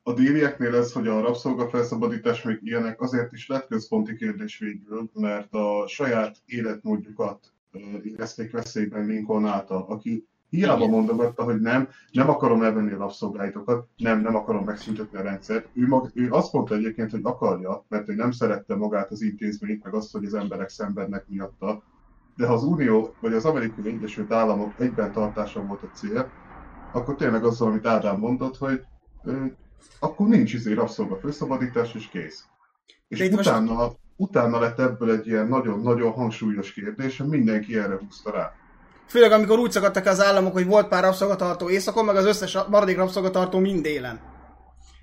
a 0.03 0.13
délieknél 0.15 0.75
ez, 0.75 0.93
hogy 0.93 1.09
a 1.09 1.21
rabszolgafelszabadítás 1.21 2.43
még 2.43 2.59
ilyenek, 2.63 3.01
azért 3.01 3.33
is 3.33 3.47
lett 3.47 3.67
központi 3.67 4.17
kérdés 4.17 4.59
végül, 4.59 5.11
mert 5.15 5.55
a 5.55 5.85
saját 5.89 6.37
életmódjukat 6.47 7.53
érezték 8.03 8.53
veszélyben 8.53 9.07
Lincoln 9.07 9.47
által, 9.47 9.87
aki 9.89 10.29
hiába 10.57 10.87
mondogatta, 10.87 11.43
hogy 11.43 11.61
nem, 11.61 11.89
nem 12.13 12.29
akarom 12.31 12.63
elvenni 12.63 12.93
a 12.93 12.99
rabszolgáitokat, 12.99 13.89
nem, 13.97 14.21
nem 14.21 14.37
akarom 14.37 14.65
megszüntetni 14.65 15.19
a 15.19 15.23
rendszert. 15.23 15.69
Ő, 15.75 15.87
mag, 15.87 16.11
ő 16.15 16.31
azt 16.31 16.53
mondta 16.53 16.75
egyébként, 16.75 17.11
hogy 17.11 17.21
akarja, 17.23 17.85
mert 17.89 18.09
ő 18.09 18.15
nem 18.15 18.31
szerette 18.31 18.75
magát 18.77 19.11
az 19.11 19.23
intézményt, 19.23 19.85
meg 19.85 19.95
azt, 19.95 20.13
hogy 20.13 20.25
az 20.25 20.35
emberek 20.35 20.69
szenvednek 20.69 21.25
miatta. 21.29 21.83
De 22.37 22.47
ha 22.47 22.53
az 22.53 22.65
Unió 22.65 23.15
vagy 23.21 23.33
az 23.33 23.45
Amerikai 23.45 23.93
Egyesült 23.93 24.33
Államok 24.33 24.73
egyben 24.79 25.13
tartása 25.13 25.63
volt 25.67 25.83
a 25.83 25.91
cél, 25.95 26.31
akkor 26.93 27.15
tényleg 27.15 27.45
azzal, 27.45 27.69
amit 27.69 27.87
Ádám 27.87 28.19
mondott, 28.19 28.57
hogy 28.57 28.81
ö, 29.25 29.45
akkor 30.01 30.29
nincs 30.29 30.55
izé 30.55 30.73
rabszolga 30.73 31.17
felszabadítás, 31.17 31.95
és 31.95 32.09
kész. 32.09 32.45
És 33.09 33.19
De 33.19 33.25
itt 33.25 33.35
most- 33.35 33.49
utána, 33.49 33.93
utána 34.17 34.59
lett 34.59 34.79
ebből 34.79 35.11
egy 35.11 35.27
ilyen 35.27 35.49
nagyon-nagyon 35.49 36.13
hangsúlyos 36.13 36.73
kérdés, 36.73 37.17
mindenki 37.17 37.79
erre 37.79 37.99
húzta 37.99 38.31
rá. 38.31 38.53
Főleg 39.09 39.33
amikor 39.33 39.59
úgy 39.59 39.71
szakadtak 39.71 40.07
az 40.07 40.21
államok, 40.21 40.53
hogy 40.53 40.67
volt 40.67 40.89
pár 40.89 41.03
rabszolgatartó 41.03 41.71
északon, 41.71 42.05
meg 42.05 42.17
az 42.17 42.25
összes 42.25 42.59
maradék 42.69 42.97
rabszolgatartó 42.97 43.59
mind 43.59 43.83
délen. 43.83 44.21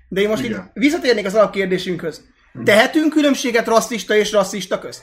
De 0.08 0.20
én 0.20 0.28
most 0.28 0.44
Igen. 0.44 0.60
itt 0.60 0.82
visszatérnék 0.82 1.26
az 1.26 1.34
alapkérdésünkhöz. 1.34 2.24
Tehetünk 2.64 3.12
különbséget 3.12 3.66
rasszista 3.66 4.14
és 4.14 4.32
rasszista 4.32 4.78
közt? 4.78 5.02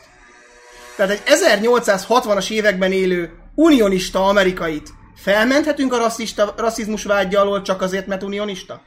Tehát 0.95 1.11
egy 1.11 1.21
1860-as 1.25 2.49
években 2.49 2.91
élő 2.91 3.33
unionista 3.55 4.27
amerikait 4.27 4.89
felmenthetünk 5.15 5.93
a 5.93 5.97
rasszista, 5.97 6.53
rasszizmus 6.57 7.03
vágya 7.03 7.39
alól 7.39 7.61
csak 7.61 7.81
azért, 7.81 8.07
mert 8.07 8.23
unionista? 8.23 8.81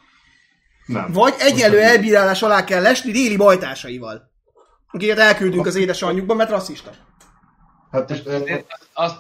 Nem. 0.86 1.12
Vagy 1.12 1.34
egyenlő 1.38 1.80
elbírálás 1.80 2.42
alá 2.42 2.64
kell 2.64 2.82
lesni 2.82 3.12
déli 3.12 3.36
bajtársaival, 3.36 4.30
akiket 4.90 5.18
elküldünk 5.18 5.66
az 5.66 5.74
édesanyjukba, 5.74 6.34
mert 6.34 6.50
rasszista. 6.50 6.90
Hát 7.90 8.10
és, 8.10 8.22
azt, 8.24 8.88
azt, 8.92 9.16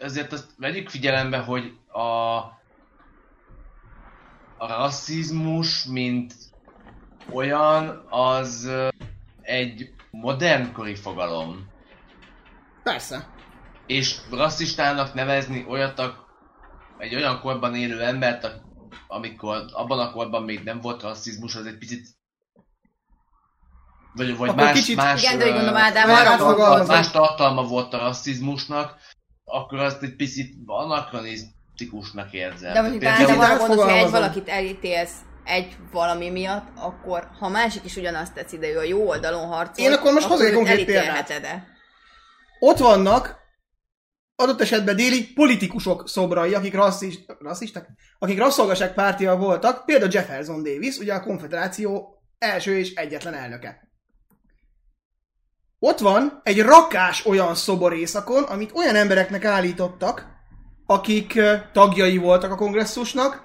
azért 0.00 0.32
azt 0.32 0.50
vegyük 0.56 0.88
figyelembe, 0.88 1.38
hogy 1.38 1.72
a, 1.92 2.36
a 4.58 4.66
rasszizmus, 4.66 5.84
mint 5.84 6.34
olyan, 7.32 8.06
az 8.10 8.70
egy 9.42 9.90
modernkori 10.10 10.94
fogalom. 10.94 11.68
Persze. 12.82 13.28
És 13.86 14.16
rasszistának 14.30 15.14
nevezni 15.14 15.64
olyat, 15.68 16.02
egy 16.98 17.14
olyan 17.14 17.40
korban 17.40 17.74
élő 17.74 18.02
embert, 18.02 18.44
a- 18.44 18.62
amikor 19.06 19.64
abban 19.72 19.98
a 19.98 20.12
korban 20.12 20.42
még 20.42 20.62
nem 20.62 20.80
volt 20.80 21.02
rasszizmus, 21.02 21.54
az 21.54 21.66
egy 21.66 21.78
picit 21.78 22.06
vagy, 24.14 24.36
vagy 24.36 24.48
Akkor 24.48 24.62
más, 24.62 24.72
kicsit- 24.78 24.96
más, 24.96 25.22
Igen, 25.22 25.38
de 25.38 25.44
gondolom, 25.50 25.76
Ádám, 25.76 26.10
arra 26.10 26.84
más 26.86 27.10
tartalma 27.10 27.62
volt 27.62 27.94
a 27.94 27.98
rasszizmusnak, 27.98 28.96
akkor 29.48 29.78
azt 29.78 30.02
egy 30.02 30.16
picit 30.16 30.54
anakronisztikusnak 30.66 32.32
érzem. 32.32 32.72
De 32.72 32.80
mondjuk 32.80 33.02
Például- 33.02 33.30
Ádám 33.30 33.40
arra 33.40 33.56
gondolsz, 33.66 33.90
hogy 33.90 33.98
egy 34.04 34.10
valakit 34.10 34.48
elítélsz 34.48 35.14
egy 35.44 35.76
valami 35.92 36.30
miatt, 36.30 36.66
akkor 36.76 37.28
ha 37.38 37.46
a 37.46 37.48
másik 37.48 37.84
is 37.84 37.96
ugyanazt 37.96 38.34
teszi, 38.34 38.58
de 38.58 38.68
ő 38.68 38.78
a 38.78 38.82
jó 38.82 39.08
oldalon 39.08 39.46
harcol, 39.46 39.84
Én 39.84 39.92
akkor 39.92 40.12
most 40.12 40.30
egy 40.30 40.40
őt 40.40 40.54
konkrét 40.54 40.84
példát. 40.84 41.32
Ott 42.60 42.78
vannak 42.78 43.36
adott 44.36 44.60
esetben 44.60 44.96
déli 44.96 45.32
politikusok 45.32 46.08
szobrai, 46.08 46.54
akik 46.54 46.74
rasszis, 46.74 47.18
rasszisták, 47.38 47.88
akik 48.18 48.38
rasszolgaság 48.38 48.94
pártia 48.94 49.36
voltak, 49.36 49.84
például 49.84 50.10
Jefferson 50.12 50.62
Davis, 50.62 50.98
ugye 50.98 51.14
a 51.14 51.22
konfederáció 51.22 52.22
első 52.38 52.78
és 52.78 52.94
egyetlen 52.94 53.34
elnöke. 53.34 53.87
Ott 55.78 55.98
van 55.98 56.40
egy 56.42 56.62
rakás 56.62 57.26
olyan 57.26 57.54
szobor 57.54 57.92
északon, 57.92 58.42
amit 58.42 58.72
olyan 58.74 58.94
embereknek 58.94 59.44
állítottak, 59.44 60.26
akik 60.86 61.40
tagjai 61.72 62.16
voltak 62.16 62.52
a 62.52 62.56
kongresszusnak, 62.56 63.42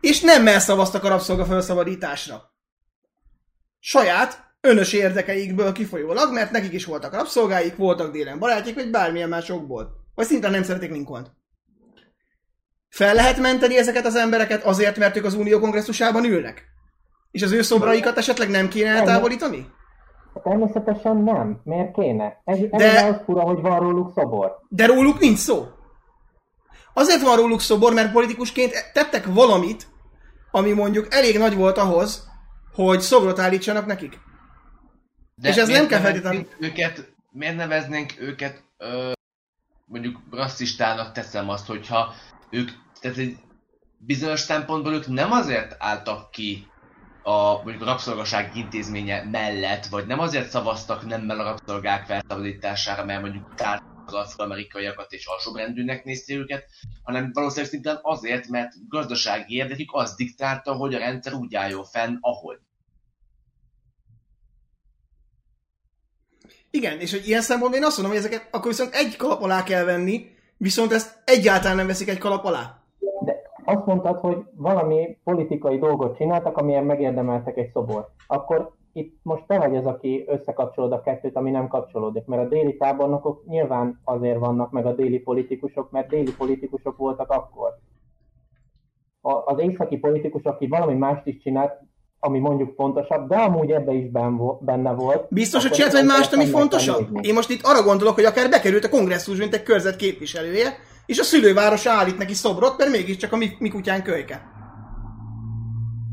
és 0.00 0.20
nem 0.20 0.46
szavaztak 0.58 1.04
a 1.04 1.08
rabszolga 1.08 1.44
felszabadításra. 1.44 2.52
Saját 3.78 4.44
önös 4.60 4.92
érdekeikből 4.92 5.72
kifolyólag, 5.72 6.32
mert 6.32 6.50
nekik 6.50 6.72
is 6.72 6.84
voltak 6.84 7.12
rabszolgáik, 7.14 7.76
voltak 7.76 8.12
délen 8.12 8.38
barátjuk, 8.38 8.74
vagy 8.74 8.90
bármilyen 8.90 9.28
másokból. 9.28 9.90
Vagy 10.14 10.26
szinte 10.26 10.48
nem 10.48 10.62
szeretik 10.62 10.90
Lincoln. 10.90 11.26
Fel 12.88 13.14
lehet 13.14 13.38
menteni 13.38 13.78
ezeket 13.78 14.06
az 14.06 14.14
embereket 14.14 14.64
azért, 14.64 14.96
mert 14.96 15.16
ők 15.16 15.24
az 15.24 15.34
Unió 15.34 15.60
kongresszusában 15.60 16.24
ülnek? 16.24 16.64
És 17.30 17.42
az 17.42 17.52
ő 17.52 17.62
szobraikat 17.62 18.18
esetleg 18.18 18.48
nem 18.48 18.68
kéne 18.68 18.90
eltávolítani? 18.90 19.66
Természetesen 20.42 21.16
nem. 21.16 21.60
Miért 21.64 21.94
kéne? 21.94 22.40
Ez, 22.44 22.58
ez 22.70 22.80
De- 22.80 23.04
az 23.04 23.16
fura, 23.24 23.40
hogy 23.40 23.60
van 23.60 23.78
róluk 23.78 24.12
szobor. 24.14 24.58
De 24.68 24.86
róluk 24.86 25.18
nincs 25.18 25.38
szó. 25.38 25.66
Azért 26.92 27.22
van 27.22 27.36
róluk 27.36 27.60
szobor, 27.60 27.92
mert 27.92 28.12
politikusként 28.12 28.90
tettek 28.92 29.26
valamit, 29.26 29.86
ami 30.50 30.72
mondjuk 30.72 31.14
elég 31.14 31.38
nagy 31.38 31.56
volt 31.56 31.78
ahhoz, 31.78 32.28
hogy 32.74 33.00
szobrot 33.00 33.38
állítsanak 33.38 33.86
nekik. 33.86 34.18
De 35.34 35.48
És 35.48 35.56
ez 35.56 35.68
nem 35.68 35.86
kell 35.86 36.00
neveznénk 36.00 36.56
Őket, 36.60 37.12
miért 37.30 37.56
neveznénk 37.56 38.12
őket 38.18 38.62
ö, 38.78 39.12
mondjuk 39.84 40.20
rasszistának 40.30 41.12
teszem 41.12 41.48
azt, 41.48 41.66
hogyha 41.66 42.14
ők, 42.50 42.70
tehát 43.00 43.16
egy 43.16 43.36
bizonyos 43.98 44.40
szempontból 44.40 44.92
ők 44.92 45.06
nem 45.06 45.32
azért 45.32 45.76
álltak 45.78 46.30
ki 46.30 46.66
a 47.26 47.62
mondjuk 47.62 47.82
a 47.82 47.84
rabszolgaság 47.84 48.56
intézménye 48.56 49.22
mellett, 49.22 49.86
vagy 49.86 50.06
nem 50.06 50.18
azért 50.18 50.48
szavaztak 50.48 51.06
nemmel 51.06 51.40
a 51.40 51.44
rabszolgák 51.44 52.06
felszabadítására, 52.06 53.04
mert 53.04 53.20
mondjuk 53.20 53.54
tárt 53.54 53.82
az 54.06 54.14
afroamerikaiakat 54.14 55.12
és 55.12 55.26
alsóbrendűnek 55.26 56.04
nézték 56.04 56.38
őket, 56.38 56.64
hanem 57.02 57.30
valószínűleg 57.32 57.70
szintén 57.70 57.98
azért, 58.02 58.48
mert 58.48 58.72
gazdasági 58.88 59.54
érdekük 59.54 59.90
az 59.92 60.14
diktálta, 60.14 60.72
hogy 60.72 60.94
a 60.94 60.98
rendszer 60.98 61.32
úgy 61.32 61.54
álljon 61.54 61.84
fenn, 61.84 62.16
ahogy. 62.20 62.58
Igen, 66.70 67.00
és 67.00 67.10
hogy 67.10 67.26
ilyen 67.28 67.42
szempontból 67.42 67.80
én 67.80 67.86
azt 67.86 67.96
mondom, 67.96 68.16
hogy 68.16 68.24
ezeket 68.24 68.48
akkor 68.50 68.70
viszont 68.70 68.94
egy 68.94 69.16
kalap 69.16 69.42
alá 69.42 69.62
kell 69.62 69.84
venni, 69.84 70.26
viszont 70.56 70.92
ezt 70.92 71.22
egyáltalán 71.24 71.76
nem 71.76 71.86
veszik 71.86 72.08
egy 72.08 72.18
kalap 72.18 72.44
alá. 72.44 72.83
Azt 73.64 73.86
mondtad, 73.86 74.18
hogy 74.20 74.36
valami 74.56 75.18
politikai 75.24 75.78
dolgot 75.78 76.16
csináltak, 76.16 76.56
amilyen 76.56 76.84
megérdemeltek 76.84 77.56
egy 77.56 77.70
szobor. 77.72 78.08
Akkor 78.26 78.72
itt 78.92 79.18
most 79.22 79.42
te 79.46 79.58
vagy 79.58 79.76
az, 79.76 79.86
aki 79.86 80.24
összekapcsolod 80.28 80.92
a 80.92 81.00
kettőt, 81.00 81.36
ami 81.36 81.50
nem 81.50 81.68
kapcsolódik. 81.68 82.24
Mert 82.26 82.42
a 82.42 82.48
déli 82.48 82.76
tábornokok 82.76 83.44
nyilván 83.46 84.00
azért 84.04 84.38
vannak 84.38 84.70
meg 84.70 84.86
a 84.86 84.92
déli 84.94 85.18
politikusok, 85.18 85.90
mert 85.90 86.08
déli 86.08 86.32
politikusok 86.38 86.96
voltak 86.96 87.30
akkor. 87.30 87.70
A- 89.20 89.52
Az 89.52 89.58
északi 89.60 89.96
politikus, 89.96 90.42
aki 90.42 90.66
valami 90.66 90.94
mást 90.94 91.26
is 91.26 91.38
csinált, 91.42 91.72
ami 92.20 92.38
mondjuk 92.38 92.74
fontosabb, 92.74 93.28
de 93.28 93.36
amúgy 93.36 93.70
ebbe 93.70 93.92
is 93.92 94.10
benne 94.60 94.92
volt. 94.92 95.26
Biztos, 95.30 95.62
hogy 95.62 95.72
csinált 95.72 95.92
vagy 95.92 96.04
mást, 96.04 96.32
ami 96.32 96.46
fontosabb? 96.46 97.08
Én 97.20 97.34
most 97.34 97.50
itt 97.50 97.60
arra 97.62 97.82
gondolok, 97.82 98.14
hogy 98.14 98.24
akár 98.24 98.50
bekerült 98.50 98.84
a 98.84 98.88
kongresszus, 98.88 99.38
mint 99.38 99.54
egy 99.54 99.62
körzet 99.62 99.96
képviselője, 99.96 100.68
és 101.06 101.18
a 101.18 101.22
szülővárosa 101.22 101.90
állít 101.90 102.18
neki 102.18 102.34
szobrot, 102.34 102.78
mert 102.78 102.90
mégiscsak 102.90 103.32
a 103.32 103.36
mi, 103.36 103.50
mi 103.58 103.68
kutyán 103.68 104.02
kölyke. 104.02 104.52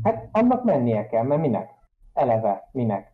Hát 0.02 0.28
annak 0.32 0.64
mennie 0.64 1.06
kell, 1.06 1.22
mert 1.24 1.40
minek? 1.40 1.68
Eleve, 2.14 2.68
minek? 2.72 3.10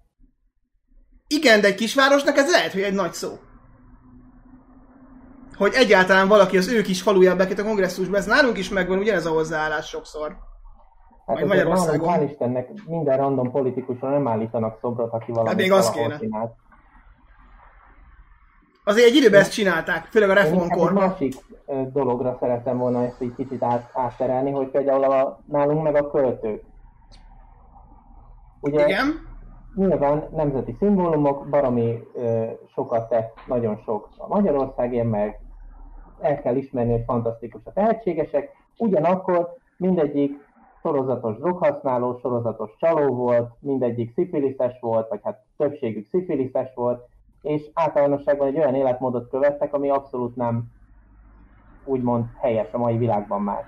Igen, 1.26 1.60
de 1.60 1.66
egy 1.66 1.74
kisvárosnak 1.74 2.36
ez 2.36 2.50
lehet, 2.50 2.72
hogy 2.72 2.82
egy 2.82 2.94
nagy 2.94 3.12
szó. 3.12 3.28
Hogy 5.56 5.72
egyáltalán 5.74 6.28
valaki 6.28 6.56
az 6.56 6.68
ő 6.68 6.82
kis 6.82 7.02
falujába 7.02 7.36
bekerült 7.36 7.58
a 7.66 7.68
kongresszusba, 7.68 8.16
ez 8.16 8.26
nálunk 8.26 8.58
is 8.58 8.68
megvan 8.68 8.98
ugyanez 8.98 9.26
a 9.26 9.30
hozzáállás 9.30 9.86
sokszor. 9.88 10.36
Hát 11.26 11.36
Majd 11.36 11.46
Magyarországon. 11.46 12.14
hál' 12.14 12.28
Istennek 12.30 12.68
minden 12.86 13.16
random 13.16 13.50
politikusra 13.50 14.10
nem 14.10 14.28
állítanak 14.28 14.78
szobrot, 14.80 15.12
aki 15.12 15.30
valami 15.32 15.48
Hát 15.48 15.56
még 15.56 15.72
az 15.72 15.90
kéne. 15.90 16.18
csinált. 16.18 16.52
Azért 18.84 19.06
egy 19.08 19.14
időben 19.14 19.40
ezt 19.40 19.52
csinálták, 19.52 20.04
főleg 20.04 20.30
a 20.30 20.44
Én 20.44 20.54
inkább 20.54 20.78
egy 20.78 20.92
másik 20.92 21.34
dologra 21.92 22.36
szeretem 22.40 22.78
volna 22.78 23.04
ezt 23.04 23.20
egy 23.20 23.34
kicsit 23.36 23.62
át, 23.62 23.90
átterelni, 23.92 24.50
hogy 24.50 24.68
például 24.68 25.04
a, 25.04 25.38
nálunk 25.44 25.82
meg 25.82 25.96
a 25.96 26.10
költők. 26.10 26.64
Ugye 28.60 28.86
Igen. 28.86 29.06
nyilván 29.74 30.28
nemzeti 30.30 30.76
szimbólumok, 30.78 31.48
baromi 31.48 32.02
ö, 32.14 32.44
sokat 32.74 33.08
tett, 33.08 33.32
nagyon 33.46 33.76
sok 33.84 34.08
a 34.16 34.26
Magyarországért, 34.28 35.10
meg 35.10 35.40
el 36.20 36.40
kell 36.40 36.56
ismerni, 36.56 36.92
hogy 36.92 37.04
fantasztikus 37.06 37.60
a 37.64 37.72
tehetségesek, 37.72 38.50
ugyanakkor 38.78 39.54
mindegyik 39.76 40.46
sorozatos 40.82 41.36
droghasználó, 41.36 42.18
sorozatos 42.20 42.70
csaló 42.78 43.14
volt, 43.14 43.50
mindegyik 43.60 44.12
szifiliszes 44.12 44.80
volt, 44.80 45.08
vagy 45.08 45.20
hát 45.22 45.42
többségük 45.56 46.06
szifiliszes 46.06 46.74
volt, 46.74 47.06
és 47.42 47.70
általánosságban 47.74 48.46
egy 48.46 48.58
olyan 48.58 48.74
életmódot 48.74 49.28
követtek, 49.28 49.74
ami 49.74 49.90
abszolút 49.90 50.36
nem 50.36 50.64
úgymond 51.88 52.24
helyes 52.40 52.72
a 52.72 52.78
mai 52.78 52.96
világban 52.96 53.42
már. 53.42 53.64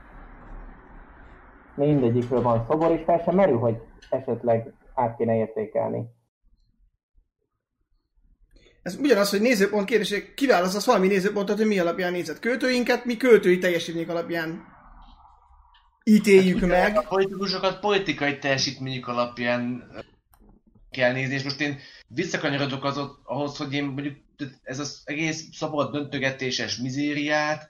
Mindegyikről 1.74 2.42
van 2.42 2.66
szobor, 2.68 2.90
és 2.90 3.04
fel 3.04 3.22
sem 3.24 3.34
merül, 3.34 3.58
hogy 3.58 3.76
esetleg 4.10 4.72
át 4.94 5.16
kéne 5.16 5.34
értékelni. 5.34 6.04
Ez 8.82 8.96
ugyanaz, 8.96 9.30
hogy 9.30 9.40
nézőpont 9.40 9.84
kérdés, 9.84 10.34
kiválasztasz 10.34 10.86
valami 10.86 11.06
nézőpontot, 11.06 11.56
hogy 11.56 11.66
mi 11.66 11.78
alapján 11.78 12.12
nézed 12.12 12.38
költőinket, 12.38 13.04
mi 13.04 13.16
költői 13.16 13.58
teljesítmények 13.58 14.08
alapján 14.10 14.64
ítéljük 16.04 16.60
meg. 16.60 16.96
A 16.96 17.02
politikusokat 17.08 17.80
politikai 17.80 18.38
teljesítményük 18.38 19.08
alapján 19.08 19.90
kell 20.90 21.12
nézni, 21.12 21.34
és 21.34 21.42
most 21.42 21.60
én 21.60 21.78
visszakanyarodok 22.08 22.84
az, 22.84 23.00
ahhoz, 23.24 23.56
hogy 23.56 23.72
én 23.72 23.84
mondjuk 23.84 24.16
ez 24.62 24.78
az 24.78 25.02
egész 25.04 25.48
szabad 25.52 25.92
döntögetéses 25.92 26.76
mizériát 26.76 27.68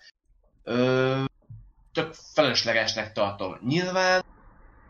ö, 0.64 1.22
tök 1.92 2.14
feleslegesnek 2.34 3.12
tartom. 3.12 3.58
Nyilván 3.66 4.22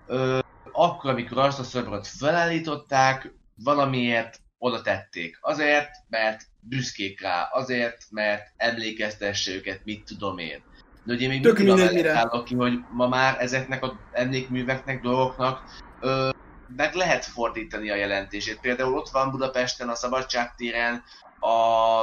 ö, 0.06 0.38
akkor, 0.72 1.10
amikor 1.10 1.38
azt 1.38 1.58
a 1.58 1.62
szobrot 1.62 2.06
felállították, 2.06 3.34
valamiért 3.64 4.40
oda 4.58 4.80
tették. 4.80 5.38
Azért, 5.40 5.90
mert 6.08 6.42
büszkék 6.60 7.20
rá, 7.20 7.48
azért, 7.52 8.04
mert 8.10 8.52
emlékeztesse 8.56 9.52
őket, 9.52 9.80
mit 9.84 10.04
tudom 10.04 10.38
én. 10.38 10.62
De 11.04 11.12
ugye 11.12 11.28
még 11.28 11.42
Tök 11.42 11.58
mindig 11.58 12.06
állok 12.06 12.44
ki, 12.44 12.54
hogy 12.54 12.78
ma 12.92 13.08
már 13.08 13.36
ezeknek 13.40 13.82
az 13.82 13.92
emlékműveknek, 14.12 15.00
dolgoknak 15.00 15.62
ö, 16.00 16.30
meg 16.76 16.94
lehet 16.94 17.24
fordítani 17.24 17.90
a 17.90 17.94
jelentését. 17.94 18.60
Például 18.60 18.94
ott 18.94 19.08
van 19.08 19.30
Budapesten 19.30 19.88
a 19.88 19.94
Szabadságtéren 19.94 21.02
a 21.40 22.02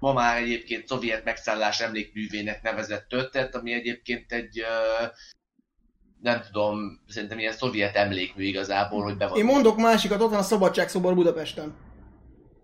ma 0.00 0.12
már 0.12 0.36
egyébként 0.36 0.86
szovjet 0.86 1.24
megszállás 1.24 1.80
emlékművének 1.80 2.62
nevezett 2.62 3.08
történet, 3.08 3.54
ami 3.54 3.72
egyébként 3.72 4.32
egy 4.32 4.64
nem 6.20 6.40
tudom, 6.40 7.00
szerintem 7.06 7.38
ilyen 7.38 7.52
szovjet 7.52 7.96
emlékmű 7.96 8.44
igazából, 8.44 9.02
hogy 9.02 9.16
be 9.16 9.26
van 9.26 9.38
Én 9.38 9.44
mondok 9.44 9.76
másikat, 9.76 10.20
ott 10.20 10.30
van 10.30 10.38
a 10.38 10.42
Szabadságszobor 10.42 11.14
Budapesten. 11.14 11.74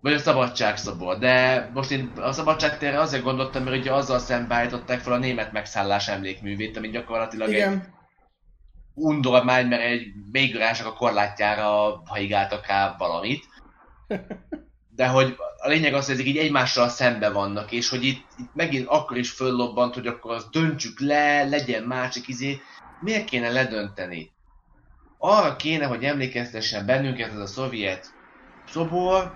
vagy 0.01 0.13
a 0.13 0.17
szabadságszobor, 0.17 1.17
de 1.17 1.69
most 1.73 1.91
én 1.91 2.11
a 2.15 2.31
szabadságtérre 2.31 2.99
azért 2.99 3.23
gondoltam, 3.23 3.63
mert 3.63 3.77
ugye 3.77 3.93
azzal 3.93 4.19
szembeállították 4.19 4.99
fel 4.99 5.13
a 5.13 5.17
német 5.17 5.51
megszállás 5.51 6.07
emlékművét, 6.07 6.77
ami 6.77 6.89
gyakorlatilag 6.89 7.47
egy 7.47 7.53
Igen. 7.53 7.95
undormány, 8.93 9.67
mert 9.67 9.81
egy 9.81 10.05
végülások 10.31 10.87
a 10.87 10.93
korlátjára 10.93 12.01
haigáltak 12.05 12.67
rá 12.67 12.95
valamit. 12.97 13.45
de 14.97 15.07
hogy 15.07 15.35
a 15.57 15.67
lényeg 15.67 15.93
az, 15.93 16.05
hogy 16.05 16.13
ezek 16.13 16.25
így 16.25 16.37
egymással 16.37 16.89
szembe 16.89 17.29
vannak, 17.29 17.71
és 17.71 17.89
hogy 17.89 18.03
itt, 18.03 18.25
itt 18.37 18.49
megint 18.53 18.87
akkor 18.87 19.17
is 19.17 19.29
föllobbant, 19.29 19.93
hogy 19.93 20.07
akkor 20.07 20.31
azt 20.33 20.49
döntsük 20.51 20.99
le, 20.99 21.43
legyen 21.43 21.83
másik 21.83 22.27
izé. 22.27 22.61
Miért 23.01 23.25
kéne 23.25 23.49
ledönteni? 23.49 24.31
Arra 25.17 25.55
kéne, 25.55 25.85
hogy 25.85 26.03
emlékeztessen 26.03 26.85
bennünket 26.85 27.31
ez 27.31 27.39
a 27.39 27.45
szovjet 27.45 28.13
szobor, 28.69 29.33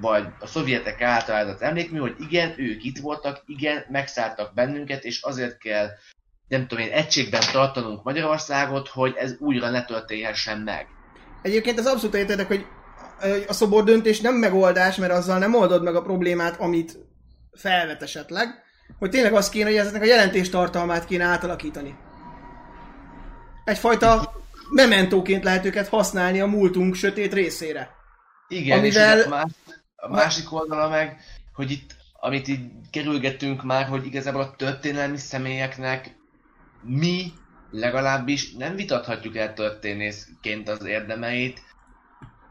vagy 0.00 0.26
a 0.38 0.46
szovjetek 0.46 1.02
által 1.02 1.34
áldott 1.34 1.60
emlékmű, 1.60 1.98
hogy 1.98 2.14
igen, 2.18 2.54
ők 2.56 2.84
itt 2.84 2.98
voltak, 2.98 3.42
igen, 3.46 3.84
megszálltak 3.88 4.54
bennünket, 4.54 5.04
és 5.04 5.22
azért 5.22 5.58
kell, 5.58 5.88
nem 6.48 6.66
tudom 6.66 6.84
én, 6.84 6.92
egységben 6.92 7.42
tartanunk 7.52 8.04
Magyarországot, 8.04 8.88
hogy 8.88 9.14
ez 9.16 9.36
újra 9.38 9.70
ne 9.70 9.84
történhessen 9.84 10.58
meg. 10.58 10.86
Egyébként 11.42 11.78
ez 11.78 11.86
abszolút 11.86 12.14
értedek, 12.14 12.46
hogy 12.46 12.66
a 13.46 13.52
szobor 13.52 13.84
döntés 13.84 14.20
nem 14.20 14.34
megoldás, 14.34 14.96
mert 14.96 15.12
azzal 15.12 15.38
nem 15.38 15.54
oldod 15.54 15.82
meg 15.82 15.94
a 15.94 16.02
problémát, 16.02 16.60
amit 16.60 16.98
felvet 17.52 18.02
esetleg, 18.02 18.48
hogy 18.98 19.10
tényleg 19.10 19.32
az 19.32 19.48
kéne, 19.48 19.68
hogy 19.68 19.76
ezeknek 19.76 20.02
a 20.02 20.06
jelentés 20.06 20.48
tartalmát 20.48 21.04
kéne 21.04 21.24
átalakítani. 21.24 21.96
Egyfajta 23.64 24.32
mementóként 24.70 25.44
lehet 25.44 25.64
őket 25.64 25.88
használni 25.88 26.40
a 26.40 26.46
múltunk 26.46 26.94
sötét 26.94 27.34
részére. 27.34 27.90
Igen, 28.48 28.78
Amivel- 28.78 29.18
és 29.18 29.24
a, 29.24 29.28
más, 29.28 29.50
a 29.96 30.08
másik 30.08 30.52
oldala 30.52 30.88
meg, 30.88 31.20
hogy 31.52 31.70
itt, 31.70 31.94
amit 32.12 32.48
így 32.48 32.60
kerülgetünk 32.90 33.62
már, 33.62 33.86
hogy 33.86 34.06
igazából 34.06 34.40
a 34.40 34.54
történelmi 34.56 35.16
személyeknek 35.16 36.16
mi 36.82 37.32
legalábbis 37.70 38.52
nem 38.52 38.76
vitathatjuk 38.76 39.36
el 39.36 39.54
történészként 39.54 40.68
az 40.68 40.84
érdemeit, 40.84 41.62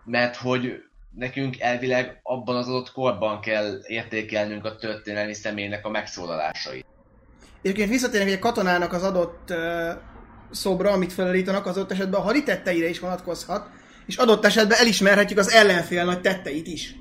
mert 0.10 0.36
hogy 0.36 0.84
nekünk 1.16 1.60
elvileg 1.60 2.20
abban 2.24 2.56
az 2.56 2.68
adott 2.68 2.92
korban 2.92 3.40
kell 3.40 3.80
értékelnünk 3.88 4.66
a 4.66 4.76
történelmi 4.76 5.34
személynek 5.34 5.86
a 5.86 5.90
megszólalásait. 5.90 6.86
Egyébként 7.62 7.90
visszatérnek, 7.90 8.28
hogy 8.28 8.38
egy 8.38 8.44
katonának 8.44 8.94
az 8.94 9.04
adott 9.04 9.50
ö, 9.50 9.92
szobra, 10.52 10.92
amit 10.92 11.14
felállítanak, 11.14 11.66
az 11.66 11.78
ott 11.78 11.92
esetben 11.92 12.20
a 12.20 12.24
haditenteire 12.24 12.90
is 12.90 13.00
vonatkozhat, 13.00 13.70
és 14.06 14.18
adott 14.18 14.46
esetben 14.46 14.78
elismerhetjük 14.78 15.40
az 15.40 15.52
ellenfél 15.52 16.06
nagy 16.06 16.22
tetteit 16.22 16.68
is. 16.68 16.96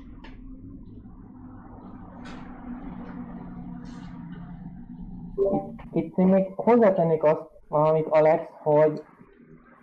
Itt 5.93 6.17
én 6.17 6.27
még 6.27 6.45
hozzátennék 6.55 7.23
azt, 7.23 7.41
amit 7.67 8.07
Alex, 8.09 8.43
hogy 8.63 9.01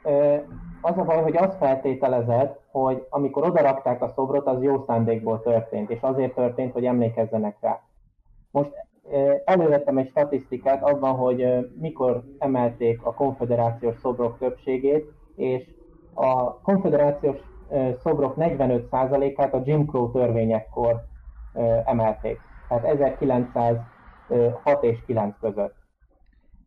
ö, 0.02 0.36
az 0.80 0.98
a 0.98 1.02
baj, 1.02 1.22
hogy 1.22 1.36
azt 1.36 1.56
feltételezed, 1.56 2.56
hogy 2.70 3.06
amikor 3.08 3.44
odarakták 3.44 4.02
a 4.02 4.12
szobrot, 4.14 4.46
az 4.46 4.62
jó 4.62 4.84
szándékból 4.86 5.42
történt, 5.42 5.90
és 5.90 6.00
azért 6.00 6.34
történt, 6.34 6.72
hogy 6.72 6.84
emlékezzenek 6.84 7.56
rá. 7.60 7.80
Most 8.50 8.70
elővettem 9.44 9.98
egy 9.98 10.08
statisztikát 10.08 10.82
abban, 10.82 11.14
hogy 11.14 11.46
mikor 11.80 12.22
emelték 12.38 13.02
a 13.02 13.14
konfederációs 13.14 13.96
szobrok 14.02 14.38
többségét, 14.38 15.04
és 15.36 15.64
a 16.14 16.60
konfederációs 16.60 17.36
szobrok 18.02 18.34
45%-át 18.38 19.54
a 19.54 19.62
Jim 19.64 19.86
Crow 19.86 20.10
törvényekkor 20.10 21.04
emelték. 21.84 22.40
Tehát 22.68 22.84
1906 22.84 24.82
és 24.82 24.98
9 25.06 25.34
között. 25.40 25.74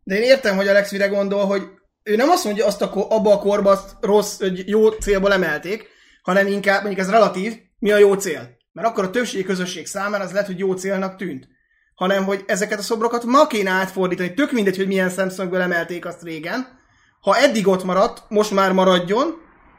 De 0.04 0.14
én 0.14 0.22
értem, 0.22 0.56
hogy 0.56 0.66
Alex 0.66 0.92
mire 0.92 1.08
gondol, 1.08 1.44
hogy 1.44 1.62
ő 2.02 2.16
nem 2.16 2.28
azt 2.28 2.44
mondja, 2.44 2.66
azt 2.66 2.82
a, 2.82 3.06
abba 3.08 3.32
a 3.32 3.38
korba 3.38 3.70
azt 3.70 3.96
rossz, 4.00 4.38
hogy 4.38 4.68
jó 4.68 4.88
célból 4.88 5.32
emelték, 5.32 5.88
hanem 6.22 6.46
inkább, 6.46 6.82
mondjuk 6.82 7.06
ez 7.06 7.10
relatív, 7.10 7.56
mi 7.78 7.90
a 7.90 7.98
jó 7.98 8.14
cél. 8.14 8.58
Mert 8.72 8.88
akkor 8.88 9.04
a 9.04 9.10
többségi 9.10 9.44
közösség 9.44 9.86
számára 9.86 10.24
az 10.24 10.32
lehet, 10.32 10.46
hogy 10.46 10.58
jó 10.58 10.72
célnak 10.72 11.16
tűnt. 11.16 11.48
Hanem, 11.94 12.24
hogy 12.24 12.44
ezeket 12.46 12.78
a 12.78 12.82
szobrokat 12.82 13.24
ma 13.24 13.46
kéne 13.46 13.70
átfordítani. 13.70 14.34
Tök 14.34 14.52
mindegy, 14.52 14.76
hogy 14.76 14.86
milyen 14.86 15.10
szemszögből 15.10 15.60
emelték 15.60 16.06
azt 16.06 16.22
régen. 16.22 16.78
Ha 17.20 17.36
eddig 17.36 17.66
ott 17.66 17.84
maradt, 17.84 18.22
most 18.28 18.50
már 18.50 18.72
maradjon, 18.72 19.34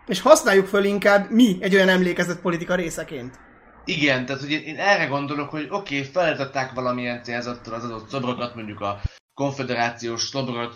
és 0.08 0.22
használjuk 0.22 0.68
föl 0.68 0.84
inkább 0.84 1.32
mi 1.32 1.58
egy 1.60 1.76
olyan 1.76 1.90
emlékezett 1.90 2.42
politika 2.42 2.76
részeként. 2.76 3.40
Igen, 3.86 4.26
tehát 4.26 4.42
hogy 4.42 4.52
én- 4.52 4.78
erre 4.78 5.06
gondolok, 5.06 5.50
hogy 5.50 5.68
oké, 5.70 6.10
okay, 6.14 6.66
valamilyen 6.74 7.24
célzattal 7.24 7.74
az 7.74 7.84
adott 7.84 8.10
szobrokat, 8.10 8.56
mondjuk 8.56 8.80
a 8.80 9.02
konfederációs 9.34 10.22
szobrot, 10.22 10.76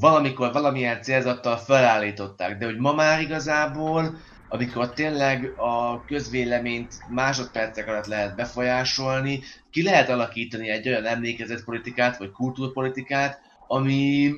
valamikor 0.00 0.52
valamilyen 0.52 1.02
célzattal 1.02 1.56
felállították, 1.56 2.58
de 2.58 2.64
hogy 2.64 2.78
ma 2.78 2.92
már 2.92 3.20
igazából, 3.20 4.16
amikor 4.48 4.92
tényleg 4.92 5.52
a 5.56 6.04
közvéleményt 6.04 6.94
másodpercek 7.08 7.88
alatt 7.88 8.06
lehet 8.06 8.36
befolyásolni, 8.36 9.40
ki 9.70 9.82
lehet 9.82 10.08
alakítani 10.08 10.68
egy 10.68 10.88
olyan 10.88 11.04
emlékezett 11.04 11.64
politikát, 11.64 12.18
vagy 12.18 12.30
kultúrpolitikát, 12.30 13.40
ami 13.66 14.32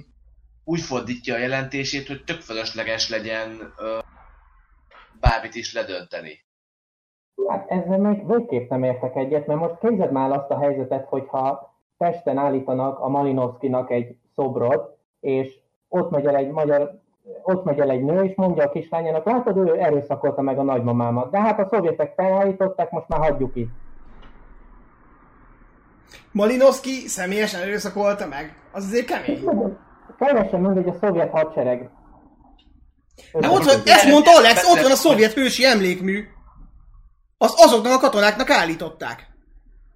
úgy 0.65 0.81
fordítja 0.81 1.35
a 1.35 1.39
jelentését, 1.39 2.07
hogy 2.07 2.25
tök 2.25 2.41
fölösleges 2.41 3.11
legyen 3.11 3.73
ö, 3.77 3.99
bármit 5.21 5.55
is 5.55 5.75
ledönteni. 5.75 6.45
Hát 7.49 7.71
ezzel 7.71 7.99
meg 7.99 8.27
végképp 8.27 8.71
nem 8.71 8.83
értek 8.83 9.17
egyet, 9.17 9.47
mert 9.47 9.61
most 9.61 9.79
képzeld 9.81 10.13
már 10.13 10.31
azt 10.31 10.51
a 10.51 10.59
helyzetet, 10.59 11.09
hogyha 11.09 11.75
Pesten 11.97 12.39
állítanak 12.39 12.99
a 12.99 13.09
Malinowskinak 13.09 13.91
egy 13.91 14.17
szobrot, 14.35 14.94
és 15.25 15.55
ott 15.89 16.11
megy 16.11 16.27
el 16.27 16.37
egy 16.37 16.51
magyar 16.51 17.03
ott 17.43 17.65
megy 17.65 17.79
el 17.79 17.91
egy 17.91 18.03
nő, 18.03 18.25
és 18.25 18.33
mondja 18.37 18.65
a 18.65 18.71
kislányának, 18.71 19.25
látod, 19.25 19.57
ő 19.57 19.81
erőszakolta 19.81 20.43
meg 20.43 20.59
a 20.59 20.63
nagymamámat. 20.63 21.31
De 21.31 21.41
hát 21.41 21.59
a 21.59 21.69
szovjetek 21.71 22.13
felállították, 22.17 22.91
most 22.91 23.09
már 23.09 23.21
hagyjuk 23.21 23.57
itt. 23.57 23.71
Malinowski 26.33 26.91
személyesen 26.91 27.63
erőszakolta 27.63 28.27
meg. 28.27 28.57
Az 28.73 28.85
azért 28.85 29.07
kemény. 29.07 29.45
Teljesen 30.19 30.61
mindegy 30.61 30.89
a 30.89 30.97
szovjet 31.01 31.31
hadsereg. 31.31 31.91
De 33.33 33.49
ott 33.49 33.65
van, 33.65 33.81
ezt 33.85 34.11
mondta 34.11 34.31
Alex, 34.37 34.71
ott 34.73 34.83
van 34.83 34.91
a 34.91 34.95
szovjet 34.95 35.33
hősi 35.33 35.65
emlékmű. 35.65 36.25
Azt 37.39 37.65
azoknak 37.65 37.93
a 37.93 37.99
katonáknak 37.99 38.51
állították. 38.51 39.34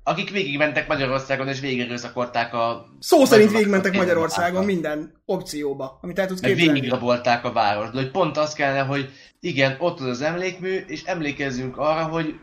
Akik 0.08 0.30
végigmentek 0.30 0.88
Magyarországon 0.88 1.48
és 1.48 1.60
végigőszakolták 1.60 2.54
a... 2.54 2.86
Szó 2.98 3.24
szerint 3.24 3.50
végigmentek 3.50 3.96
Magyarországon 3.96 4.64
minden 4.64 5.12
opcióba, 5.24 5.98
amit 6.02 6.18
el 6.18 6.26
tudsz 6.26 6.40
Meg 6.40 6.50
képzelni. 6.50 6.72
végigrabolták 6.72 7.44
a 7.44 7.52
várost. 7.52 7.92
De 7.92 7.98
hogy 8.00 8.10
pont 8.10 8.36
az 8.36 8.52
kellene, 8.52 8.80
hogy 8.80 9.10
igen, 9.40 9.76
ott 9.78 10.00
az 10.00 10.06
az 10.06 10.22
emlékmű, 10.22 10.76
és 10.86 11.04
emlékezzünk 11.04 11.76
arra, 11.76 12.04
hogy 12.04 12.34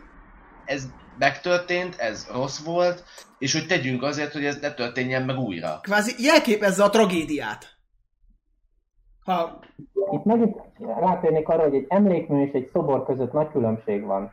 ez 0.66 0.90
megtörtént, 1.18 1.96
ez 1.98 2.28
rossz 2.34 2.64
volt, 2.64 3.04
és 3.38 3.54
hogy 3.54 3.68
tegyünk 3.68 4.04
azért, 4.04 4.34
hogy 4.34 4.46
ez 4.46 4.60
ne 4.62 4.74
történjen 4.74 5.24
meg 5.24 5.38
újra. 5.38 5.80
Kvázi 5.82 6.24
jelképezze 6.24 6.84
a 6.84 6.90
tragédiát. 6.90 7.78
Ha 9.26 9.60
Itt 10.12 10.24
megint 10.24 10.56
rátérnék 11.00 11.48
arra, 11.48 11.64
hogy 11.64 11.76
egy 11.76 11.86
emlékmű 11.88 12.46
és 12.46 12.52
egy 12.52 12.70
szobor 12.74 13.06
között 13.06 13.32
nagy 13.32 13.52
különbség 13.52 14.04
van. 14.04 14.32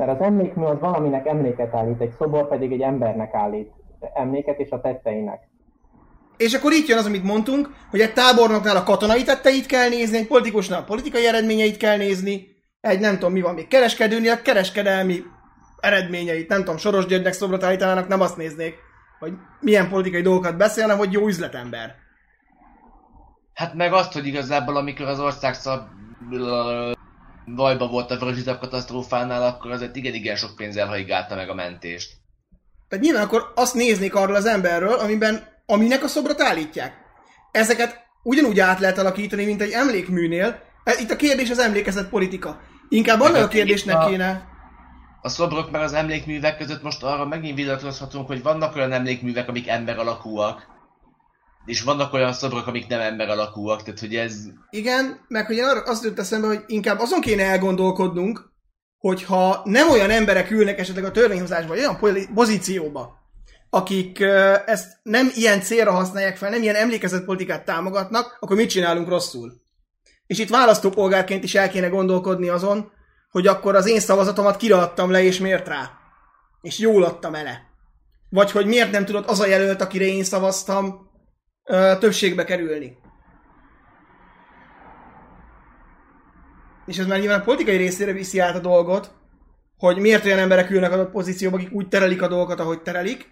Mert 0.00 0.20
az 0.20 0.26
emlékmű 0.26 0.64
az 0.64 0.78
valaminek 0.80 1.26
emléket 1.26 1.74
állít, 1.74 2.00
egy 2.00 2.12
szobor 2.18 2.48
pedig 2.48 2.72
egy 2.72 2.80
embernek 2.80 3.34
állít 3.34 3.70
emléket 4.14 4.58
és 4.58 4.70
a 4.70 4.80
tetteinek. 4.80 5.40
És 6.36 6.54
akkor 6.54 6.72
itt 6.72 6.86
jön 6.86 6.98
az, 6.98 7.06
amit 7.06 7.24
mondtunk, 7.24 7.70
hogy 7.90 8.00
egy 8.00 8.12
tábornoknál 8.12 8.76
a 8.76 8.82
katonai 8.82 9.22
tetteit 9.22 9.66
kell 9.66 9.88
nézni, 9.88 10.16
egy 10.16 10.26
politikusnál 10.26 10.80
a 10.80 10.84
politikai 10.84 11.26
eredményeit 11.26 11.76
kell 11.76 11.96
nézni, 11.96 12.46
egy 12.80 13.00
nem 13.00 13.14
tudom 13.14 13.32
mi 13.32 13.40
van 13.40 13.54
még 13.54 13.68
kereskedőnél, 13.68 14.32
a 14.32 14.42
kereskedelmi 14.42 15.22
eredményeit, 15.80 16.48
nem 16.48 16.58
tudom, 16.58 16.76
Soros 16.76 17.06
Györgynek 17.06 17.32
szobrot 17.32 17.62
állítanának, 17.62 18.08
nem 18.08 18.20
azt 18.20 18.36
néznék, 18.36 18.74
hogy 19.18 19.32
milyen 19.60 19.88
politikai 19.88 20.22
dolgokat 20.22 20.56
beszél, 20.56 20.82
hanem 20.82 20.98
hogy 20.98 21.12
jó 21.12 21.26
üzletember. 21.26 21.94
Hát 23.54 23.74
meg 23.74 23.92
azt, 23.92 24.12
hogy 24.12 24.26
igazából 24.26 24.76
amikor 24.76 25.06
az 25.06 25.20
ország 25.20 25.54
szab... 25.54 25.80
bajba 27.46 27.88
volt 27.88 28.10
a 28.10 28.18
Vörösitab 28.18 28.58
katasztrófánál, 28.58 29.42
akkor 29.42 29.70
azért 29.70 29.96
igen-igen 29.96 30.36
sok 30.36 30.56
pénzzel 30.56 30.86
haigálta 30.86 31.34
meg 31.34 31.48
a 31.48 31.54
mentést. 31.54 32.12
Tehát 32.88 33.04
nyilván 33.04 33.24
akkor 33.24 33.52
azt 33.54 33.74
néznék 33.74 34.14
arról 34.14 34.36
az 34.36 34.46
emberről, 34.46 34.92
amiben, 34.98 35.46
aminek 35.66 36.02
a 36.02 36.08
szobrot 36.08 36.40
állítják. 36.40 36.94
Ezeket 37.50 38.00
ugyanúgy 38.22 38.60
át 38.60 38.80
lehet 38.80 38.98
alakítani, 38.98 39.44
mint 39.44 39.62
egy 39.62 39.70
emlékműnél. 39.70 40.62
Itt 41.00 41.10
a 41.10 41.16
kérdés 41.16 41.50
az 41.50 41.58
emlékezett 41.58 42.08
politika. 42.08 42.60
Inkább 42.88 43.20
annak 43.20 43.44
a 43.44 43.48
kérdésnek 43.48 43.96
a- 43.96 44.06
kéne... 44.06 44.48
A 45.22 45.28
szobrok 45.28 45.70
meg 45.70 45.80
az 45.80 45.92
emlékművek 45.92 46.56
között 46.56 46.82
most 46.82 47.02
arra 47.02 47.26
megint 47.26 47.56
vitatkozhatunk, 47.56 48.26
hogy 48.26 48.42
vannak 48.42 48.76
olyan 48.76 48.92
emlékművek, 48.92 49.48
amik 49.48 49.68
ember 49.68 49.98
alakúak, 49.98 50.66
és 51.64 51.82
vannak 51.82 52.12
olyan 52.12 52.32
szobrok, 52.32 52.66
amik 52.66 52.86
nem 52.86 53.00
ember 53.00 53.28
alakúak, 53.28 53.82
tehát 53.82 54.00
hogy 54.00 54.14
ez... 54.14 54.36
Igen, 54.70 55.24
meg 55.28 55.46
hogy 55.46 55.56
én 55.56 55.64
arra 55.64 55.80
azt 55.80 56.04
jött 56.04 56.18
eszembe, 56.18 56.46
hogy 56.46 56.62
inkább 56.66 56.98
azon 56.98 57.20
kéne 57.20 57.44
elgondolkodnunk, 57.44 58.52
hogyha 58.98 59.60
nem 59.64 59.90
olyan 59.90 60.10
emberek 60.10 60.50
ülnek 60.50 60.78
esetleg 60.78 61.04
a 61.04 61.10
törvényhozásban, 61.10 61.68
vagy 61.68 61.78
olyan 61.78 62.26
pozícióba, 62.34 63.18
akik 63.70 64.20
ezt 64.66 64.98
nem 65.02 65.30
ilyen 65.34 65.60
célra 65.60 65.92
használják 65.92 66.36
fel, 66.36 66.50
nem 66.50 66.62
ilyen 66.62 66.74
emlékezett 66.74 67.24
politikát 67.24 67.64
támogatnak, 67.64 68.36
akkor 68.40 68.56
mit 68.56 68.70
csinálunk 68.70 69.08
rosszul? 69.08 69.52
És 70.26 70.38
itt 70.38 70.48
választópolgárként 70.48 71.44
is 71.44 71.54
el 71.54 71.70
kéne 71.70 71.88
gondolkodni 71.88 72.48
azon, 72.48 72.92
hogy 73.30 73.46
akkor 73.46 73.74
az 73.74 73.86
én 73.86 74.00
szavazatomat 74.00 74.56
kiraadtam 74.56 75.10
le, 75.10 75.22
és 75.22 75.38
miért 75.38 75.68
rá. 75.68 75.90
És 76.60 76.78
jól 76.78 77.04
adtam 77.04 77.34
ele. 77.34 77.68
Vagy 78.28 78.50
hogy 78.50 78.66
miért 78.66 78.90
nem 78.90 79.04
tudott 79.04 79.28
az 79.28 79.40
a 79.40 79.46
jelölt, 79.46 79.80
akire 79.80 80.04
én 80.04 80.24
szavaztam, 80.24 81.09
ö, 81.70 81.96
többségbe 81.98 82.44
kerülni. 82.44 82.96
És 86.86 86.98
ez 86.98 87.06
már 87.06 87.18
nyilván 87.18 87.40
a 87.40 87.44
politikai 87.44 87.76
részére 87.76 88.12
viszi 88.12 88.38
át 88.38 88.54
a 88.54 88.60
dolgot, 88.60 89.10
hogy 89.78 89.98
miért 89.98 90.24
olyan 90.24 90.38
emberek 90.38 90.70
ülnek 90.70 90.92
adott 90.92 91.10
pozícióba, 91.10 91.56
akik 91.56 91.72
úgy 91.72 91.88
terelik 91.88 92.22
a 92.22 92.28
dolgokat, 92.28 92.60
ahogy 92.60 92.82
terelik. 92.82 93.30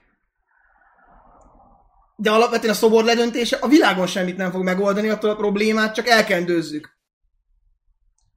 De 2.17 2.31
alapvetően 2.31 2.73
a 2.73 2.77
szobor 2.77 3.05
ledöntése 3.05 3.57
a 3.57 3.69
világon 3.69 4.07
semmit 4.07 4.37
nem 4.37 4.51
fog 4.51 4.63
megoldani, 4.63 5.09
attól 5.09 5.31
a 5.31 5.37
problémát 5.37 5.95
csak 5.95 6.09
elkendőzzük. 6.09 6.97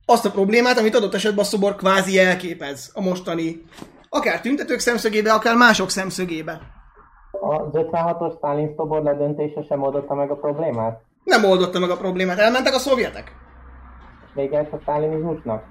Azt 0.06 0.26
a 0.26 0.32
problémát, 0.32 0.78
amit 0.78 0.96
adott 0.96 1.14
esetben 1.14 1.46
a 1.46 1.48
szobor 1.48 1.76
kvázi 1.76 2.20
elképez 2.20 2.92
a 2.94 3.02
mostani, 3.02 3.66
akár 4.10 4.42
tüntetők 4.42 4.80
szemszögébe, 4.80 5.34
akár 5.34 5.56
mások 5.56 5.90
szemszögébe. 5.90 6.81
Az 7.44 7.70
56-os 7.72 8.36
Stalin 8.36 8.74
szobor 8.76 9.04
ledöntése 9.04 9.64
sem 9.64 9.82
oldotta 9.82 10.14
meg 10.14 10.32
a 10.32 10.36
problémát? 10.36 11.02
Nem 11.24 11.44
oldotta 11.44 11.80
meg 11.80 11.90
a 11.90 11.98
problémát, 11.98 12.38
elmentek 12.38 12.74
a 12.74 12.78
szovjetek. 12.78 13.36
És 14.26 14.34
vége 14.34 14.68
a 14.72 14.78
sztálinizmusnak? 14.82 15.64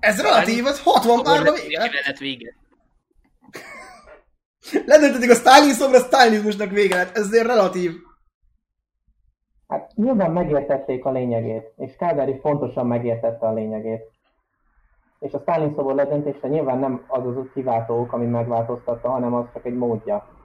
Ez 0.00 0.22
relatív, 0.22 0.66
az 0.66 0.82
60 0.82 1.22
párba 1.22 1.52
vége. 1.52 1.82
Vége 1.82 2.00
lett 2.06 2.18
vége. 2.18 2.54
Ledöntötték 4.86 5.30
a 5.30 5.34
Stalin 5.34 5.72
szobra, 5.72 5.98
a 5.98 6.00
Stalinizmusnak 6.00 6.70
vége 6.70 6.96
lett. 6.96 7.16
Ez 7.16 7.24
azért 7.26 7.46
relatív. 7.46 7.92
Hát 9.68 9.90
nyilván 9.94 10.30
megértették 10.30 11.04
a 11.04 11.10
lényegét, 11.10 11.72
és 11.76 11.96
Kádár 11.98 12.38
fontosan 12.40 12.86
megértette 12.86 13.46
a 13.46 13.52
lényegét. 13.52 14.00
És 15.18 15.32
a 15.32 15.38
Stalin 15.38 15.74
szobor 15.76 15.94
ledöntése 15.94 16.48
nyilván 16.48 16.78
nem 16.78 17.04
az 17.08 17.36
az 17.36 17.46
kiváltó 17.54 18.00
ok, 18.00 18.12
ami 18.12 18.26
megváltoztatta, 18.26 19.10
hanem 19.10 19.34
az 19.34 19.44
csak 19.52 19.64
egy 19.64 19.76
módja. 19.76 20.37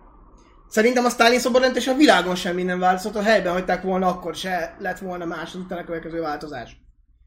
Szerintem 0.74 1.06
a 1.06 1.10
Stalin 1.10 1.40
szobor 1.40 1.62
döntés 1.62 1.88
a 1.88 1.94
világon 1.94 2.36
semmi 2.36 2.64
nem 2.64 2.80
változott, 2.80 3.14
ha 3.14 3.22
helyben 3.22 3.54
hagyták 3.54 3.82
volna, 3.82 4.08
akkor 4.08 4.36
se 4.36 4.76
lett 4.80 5.00
volna 5.00 5.26
más 5.26 5.54
az 5.54 5.60
utána 5.60 5.84
következő 5.84 6.22
változás. 6.22 6.78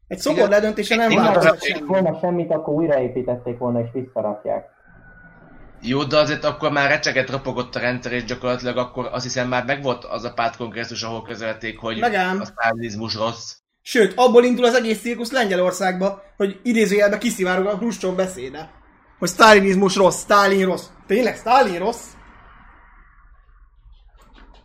Egy 0.07 0.19
szobor 0.19 0.37
Igen. 0.37 0.49
ledöntése 0.49 0.95
nem 0.95 1.15
változott 1.15 1.63
igen. 1.63 1.77
semmi. 1.77 1.87
volna 1.87 2.19
semmit, 2.19 2.51
akkor 2.51 2.73
újraépítették 2.73 3.57
volna 3.57 3.79
és 3.79 3.87
visszarakják. 3.93 4.65
Jó, 5.81 6.03
de 6.03 6.17
azért 6.17 6.43
akkor 6.43 6.71
már 6.71 6.89
recseget 6.89 7.29
ropogott 7.29 7.75
a 7.75 7.79
rendszer, 7.79 8.11
és 8.11 8.23
gyakorlatilag 8.23 8.77
akkor 8.77 9.09
azt 9.11 9.23
hiszem 9.23 9.47
már 9.47 9.65
megvolt 9.65 10.03
az 10.03 10.23
a 10.23 10.33
pártkongresszus, 10.33 11.03
ahol 11.03 11.21
közölték, 11.21 11.79
hogy 11.79 11.99
Megám. 11.99 12.39
a 12.41 12.45
sztálinizmus 12.45 13.15
rossz. 13.15 13.53
Sőt, 13.81 14.13
abból 14.15 14.43
indul 14.43 14.65
az 14.65 14.75
egész 14.75 15.01
cirkusz 15.01 15.31
Lengyelországba, 15.31 16.21
hogy 16.37 16.59
idézőjelben 16.63 17.19
kiszivárog 17.19 17.65
a 17.65 17.77
Hruscsov 17.77 18.15
beszéde. 18.15 18.69
Hogy 19.19 19.29
sztálinizmus 19.29 19.95
rossz, 19.95 20.21
Stálin 20.21 20.65
rossz. 20.65 20.87
Tényleg, 21.07 21.35
Stálin 21.35 21.79
rossz? 21.79 22.15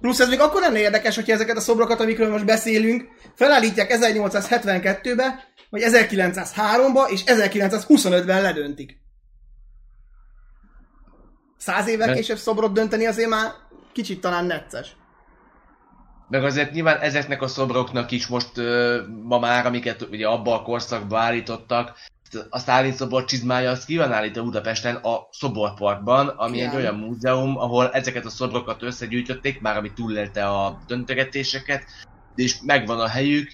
Plusz 0.03 0.21
ez 0.21 0.29
még 0.29 0.41
akkor 0.41 0.61
lenne 0.61 0.79
érdekes, 0.79 1.15
hogyha 1.15 1.33
ezeket 1.33 1.57
a 1.57 1.61
szobrokat, 1.61 2.01
amikről 2.01 2.31
most 2.31 2.45
beszélünk, 2.45 3.09
felállítják 3.35 3.93
1872-be, 3.95 5.45
vagy 5.71 5.83
1903-ba, 5.85 7.09
és 7.11 7.23
1925-ben 7.27 8.43
ledöntik. 8.43 9.01
Száz 11.57 11.89
évvel 11.89 12.07
De- 12.07 12.15
később 12.15 12.37
szobrot 12.37 12.73
dönteni 12.73 13.07
azért 13.07 13.29
már 13.29 13.53
kicsit 13.93 14.21
talán 14.21 14.45
necces. 14.45 14.97
Meg 16.29 16.45
azért 16.45 16.73
nyilván 16.73 17.01
ezeknek 17.01 17.43
a 17.43 17.49
szobroknak 17.49 18.11
is 18.11 18.27
most 18.27 18.51
ma 19.23 19.39
már, 19.39 19.67
amiket 19.67 20.03
ugye 20.03 20.27
abban 20.27 20.59
a 20.59 20.63
korszakban 20.63 21.21
állítottak, 21.21 21.99
a 22.51 22.59
Sztálin 22.59 22.93
szobor 22.93 23.25
csizmája 23.25 23.71
az 23.71 23.85
ki 23.85 23.97
van 23.97 24.13
állítva 24.13 24.43
Budapesten 24.43 24.95
a 24.95 25.29
szoborparkban, 25.31 26.29
ami 26.29 26.57
Igen. 26.57 26.71
egy 26.71 26.77
olyan 26.77 26.95
múzeum, 26.95 27.59
ahol 27.59 27.91
ezeket 27.91 28.25
a 28.25 28.31
szobrokat 28.31 28.83
összegyűjtötték, 28.83 29.61
már 29.61 29.77
ami 29.77 29.93
túlélte 29.93 30.47
a 30.47 30.83
döntögetéseket, 30.87 31.85
és 32.35 32.61
megvan 32.61 33.01
a 33.01 33.09
helyük, 33.09 33.51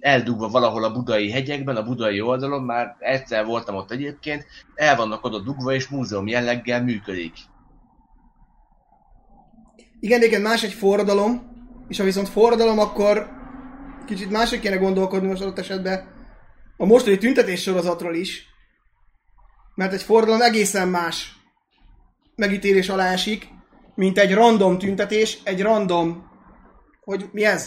eldugva 0.00 0.48
valahol 0.48 0.84
a 0.84 0.92
budai 0.92 1.30
hegyekben, 1.30 1.76
a 1.76 1.84
budai 1.84 2.20
oldalon, 2.20 2.62
már 2.62 2.96
egyszer 2.98 3.44
voltam 3.44 3.74
ott 3.74 3.90
egyébként, 3.90 4.46
el 4.74 4.96
vannak 4.96 5.24
oda 5.24 5.38
dugva, 5.38 5.72
és 5.72 5.88
múzeum 5.88 6.26
jelleggel 6.26 6.82
működik. 6.82 7.34
Igen, 10.00 10.18
egyébként 10.18 10.42
más 10.42 10.62
egy 10.62 10.72
forradalom, 10.72 11.54
és 11.88 11.98
ha 11.98 12.04
viszont 12.04 12.28
forradalom, 12.28 12.78
akkor 12.78 13.28
kicsit 14.06 14.30
máshogy 14.30 14.60
kéne 14.60 14.76
gondolkodni 14.76 15.28
most 15.28 15.42
adott 15.42 15.58
esetben 15.58 16.15
a 16.76 16.84
mostani 16.84 17.18
tüntetés 17.18 17.62
sorozatról 17.62 18.14
is, 18.14 18.46
mert 19.74 19.92
egy 19.92 20.02
forradalom 20.02 20.42
egészen 20.42 20.88
más 20.88 21.36
megítélés 22.34 22.88
alá 22.88 23.12
esik, 23.12 23.48
mint 23.94 24.18
egy 24.18 24.34
random 24.34 24.78
tüntetés, 24.78 25.38
egy 25.44 25.62
random, 25.62 26.30
hogy 27.00 27.28
mi 27.32 27.44
ez? 27.44 27.66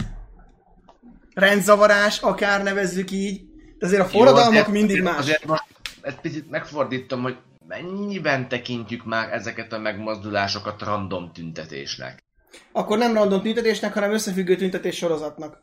Rendzavarás, 1.34 2.20
akár 2.20 2.64
nevezzük 2.64 3.12
így, 3.12 3.42
de 3.80 3.86
azért 3.86 4.02
a 4.02 4.06
forradalmak 4.06 4.52
azért- 4.52 4.68
mindig 4.68 5.02
más. 5.02 5.18
Azért 5.18 5.46
most 5.46 5.64
ezt 6.02 6.20
picit 6.20 6.50
megfordítom, 6.50 7.22
hogy 7.22 7.38
mennyiben 7.68 8.48
tekintjük 8.48 9.06
már 9.06 9.34
ezeket 9.34 9.74
a 9.74 9.80
megmozdulásokat 9.80 10.82
random 10.82 11.32
tüntetésnek. 11.34 12.24
akkor 12.72 12.98
nem 12.98 13.14
random 13.14 13.42
tüntetésnek, 13.42 13.94
hanem 13.94 14.12
összefüggő 14.12 14.56
tüntetés 14.56 14.96
sorozatnak. 14.98 15.62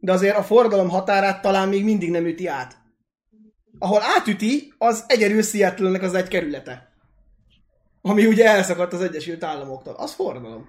De 0.00 0.12
azért 0.12 0.36
a 0.36 0.42
forradalom 0.42 0.88
határát 0.88 1.42
talán 1.42 1.68
még 1.68 1.84
mindig 1.84 2.10
nem 2.10 2.26
üti 2.26 2.46
át. 2.46 2.76
Ahol 3.78 4.02
átüti, 4.02 4.74
az 4.78 5.04
egyedül 5.06 5.42
seattle 5.42 5.98
az 5.98 6.14
egy 6.14 6.28
kerülete. 6.28 6.92
Ami 8.02 8.26
ugye 8.26 8.46
elszakadt 8.46 8.92
az 8.92 9.00
Egyesült 9.00 9.44
Államoktól. 9.44 9.94
Az 9.94 10.12
forradalom. 10.12 10.68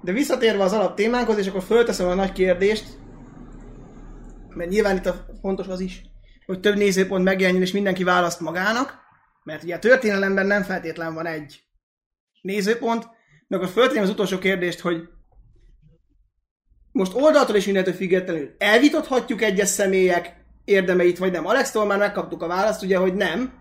De 0.00 0.12
visszatérve 0.12 0.62
az 0.62 0.72
alap 0.72 0.96
témánkhoz, 0.96 1.38
és 1.38 1.46
akkor 1.46 1.62
fölteszem 1.62 2.08
a 2.08 2.14
nagy 2.14 2.32
kérdést, 2.32 2.98
mert 4.48 4.70
nyilván 4.70 4.96
itt 4.96 5.06
a 5.06 5.26
fontos 5.40 5.66
az 5.66 5.80
is, 5.80 6.02
hogy 6.46 6.60
több 6.60 6.76
nézőpont 6.76 7.24
megjelenjen, 7.24 7.62
és 7.62 7.72
mindenki 7.72 8.04
választ 8.04 8.40
magának, 8.40 8.98
mert 9.44 9.62
ugye 9.62 9.74
a 9.74 9.78
történelemben 9.78 10.46
nem 10.46 10.62
feltétlen 10.62 11.14
van 11.14 11.26
egy 11.26 11.67
nézőpont, 12.40 13.08
de 13.48 13.56
akkor 13.56 13.68
föltenném 13.68 14.02
az 14.02 14.10
utolsó 14.10 14.38
kérdést, 14.38 14.80
hogy 14.80 15.08
most 16.92 17.14
oldaltól 17.14 17.56
és 17.56 17.64
mindentől 17.64 17.94
függetlenül 17.94 18.54
elvitathatjuk 18.58 19.42
egyes 19.42 19.68
személyek 19.68 20.44
érdemeit, 20.64 21.18
vagy 21.18 21.32
nem. 21.32 21.46
Alextól 21.46 21.86
már 21.86 21.98
megkaptuk 21.98 22.42
a 22.42 22.46
választ, 22.46 22.82
ugye, 22.82 22.98
hogy 22.98 23.14
nem. 23.14 23.52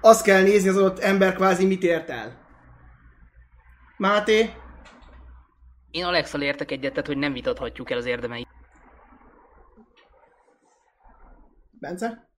Azt 0.00 0.24
kell 0.24 0.42
nézni 0.42 0.68
az 0.68 0.76
adott 0.76 0.98
ember 0.98 1.34
kvázi 1.34 1.66
mit 1.66 1.82
ért 1.82 2.10
el. 2.10 2.40
Máté? 3.96 4.50
Én 5.90 6.04
Alexal 6.04 6.42
értek 6.42 6.70
egyet, 6.70 6.92
tehát 6.92 7.06
hogy 7.06 7.16
nem 7.16 7.32
vitathatjuk 7.32 7.90
el 7.90 7.98
az 7.98 8.06
érdemeit. 8.06 8.48
Bence? 11.70 12.28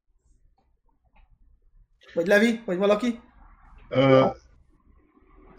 Vagy 2.14 2.26
Levi? 2.26 2.62
Vagy 2.64 2.76
valaki? 2.76 3.20
Ö, 3.88 4.26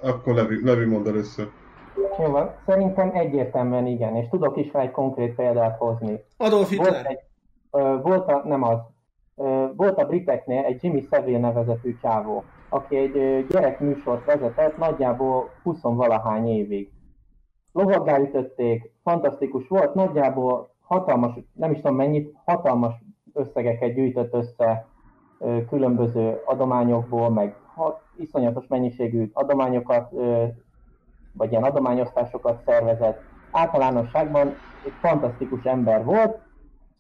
akkor 0.02 0.34
Levi, 0.34 0.66
Levi 0.66 0.86
mond 0.86 1.08
először. 1.08 1.50
Jó 2.20 2.26
van, 2.32 2.56
szerintem 2.66 3.10
egyértelműen 3.14 3.86
igen, 3.86 4.16
és 4.16 4.28
tudok 4.30 4.58
is 4.58 4.74
rá 4.74 4.82
egy 4.82 4.92
konkrét 4.92 5.36
példát 5.36 5.78
hozni. 5.78 6.24
Adolf 6.38 6.76
Volt, 6.76 6.90
Hitler. 6.96 7.06
egy, 7.06 7.20
ö, 7.72 7.98
volt 8.02 8.28
a, 8.28 8.42
nem 8.48 8.64
az, 8.64 8.80
ö, 9.36 9.66
volt 9.76 9.98
a 9.98 10.06
briteknél 10.06 10.64
egy 10.64 10.84
Jimmy 10.84 11.08
Savile 11.12 11.40
nevezetű 11.40 11.98
csávó, 12.02 12.44
aki 12.70 12.96
egy 12.96 13.46
gyerekműsort 13.50 14.26
vezetett 14.26 14.78
nagyjából 14.78 15.50
20 15.64 15.82
valahány 15.82 16.48
évig. 16.48 16.92
Lovaggá 17.72 18.20
ütötték, 18.20 18.92
fantasztikus 19.04 19.68
volt, 19.68 19.94
nagyjából 19.94 20.70
hatalmas, 20.82 21.34
nem 21.54 21.72
is 21.72 21.78
tudom 21.82 21.96
mennyit, 21.96 22.34
hatalmas 22.46 22.94
összegeket 23.34 23.94
gyűjtött 23.94 24.34
össze 24.34 24.88
különböző 25.70 26.42
adományokból, 26.46 27.30
meg 27.30 27.56
ha, 27.76 28.02
iszonyatos 28.16 28.68
mennyiségű 28.68 29.30
adományokat, 29.34 30.12
vagy 31.34 31.52
ilyen 31.52 31.64
adományosztásokat 31.64 32.62
szervezett. 32.66 33.22
Általánosságban 33.52 34.48
egy 34.86 34.94
fantasztikus 35.02 35.64
ember 35.64 36.06
volt, 36.06 36.40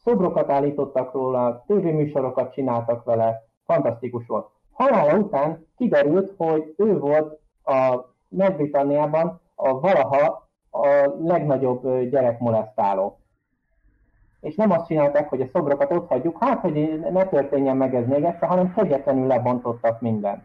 szobrokat 0.03 0.49
állítottak 0.49 1.13
róla, 1.13 1.63
tévéműsorokat 1.67 2.53
csináltak 2.53 3.03
vele, 3.03 3.43
fantasztikus 3.65 4.27
volt. 4.27 4.47
Halála 4.71 5.17
után 5.17 5.65
kiderült, 5.77 6.33
hogy 6.37 6.73
ő 6.77 6.99
volt 6.99 7.39
a 7.63 7.99
Nagy-Britanniában 8.27 9.39
a 9.55 9.79
valaha 9.79 10.47
a 10.71 10.87
legnagyobb 11.19 12.09
gyerekmolesztáló. 12.09 13.19
És 14.45 14.55
nem 14.55 14.71
azt 14.71 14.85
csinálták, 14.87 15.29
hogy 15.29 15.41
a 15.41 15.47
szobrokat 15.53 15.91
ott 15.91 16.07
hagyjuk, 16.07 16.43
hát, 16.43 16.59
hogy 16.59 16.99
ne 17.11 17.25
történjen 17.25 17.77
meg 17.77 17.95
ez 17.95 18.07
még 18.07 18.23
egyszer, 18.23 18.49
hanem 18.49 18.73
kegyetlenül 18.73 19.27
lebontottak 19.27 20.01
mindent. 20.01 20.43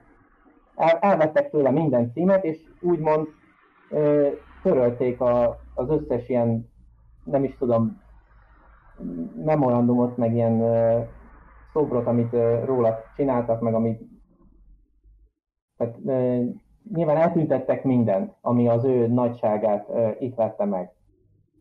El, 0.76 0.98
elvettek 1.00 1.50
tőle 1.50 1.70
minden 1.70 2.12
címet, 2.12 2.44
és 2.44 2.58
úgymond 2.80 3.26
ö, 3.90 4.28
törölték 4.62 5.20
a, 5.20 5.60
az 5.74 5.90
összes 5.90 6.28
ilyen, 6.28 6.70
nem 7.24 7.44
is 7.44 7.56
tudom, 7.58 8.00
memorandumot, 9.44 10.16
meg 10.16 10.34
ilyen 10.34 10.52
uh, 10.52 11.06
szobrot, 11.72 12.06
amit 12.06 12.32
uh, 12.32 12.64
róla 12.64 12.98
csináltak, 13.16 13.60
meg 13.60 13.74
amit 13.74 14.02
tehát, 15.76 15.96
uh, 16.02 16.44
nyilván 16.94 17.16
eltüntettek 17.16 17.84
mindent, 17.84 18.34
ami 18.40 18.68
az 18.68 18.84
ő 18.84 19.06
nagyságát 19.06 19.88
uh, 19.88 20.10
itt 20.18 20.34
vette 20.34 20.64
meg. 20.64 20.92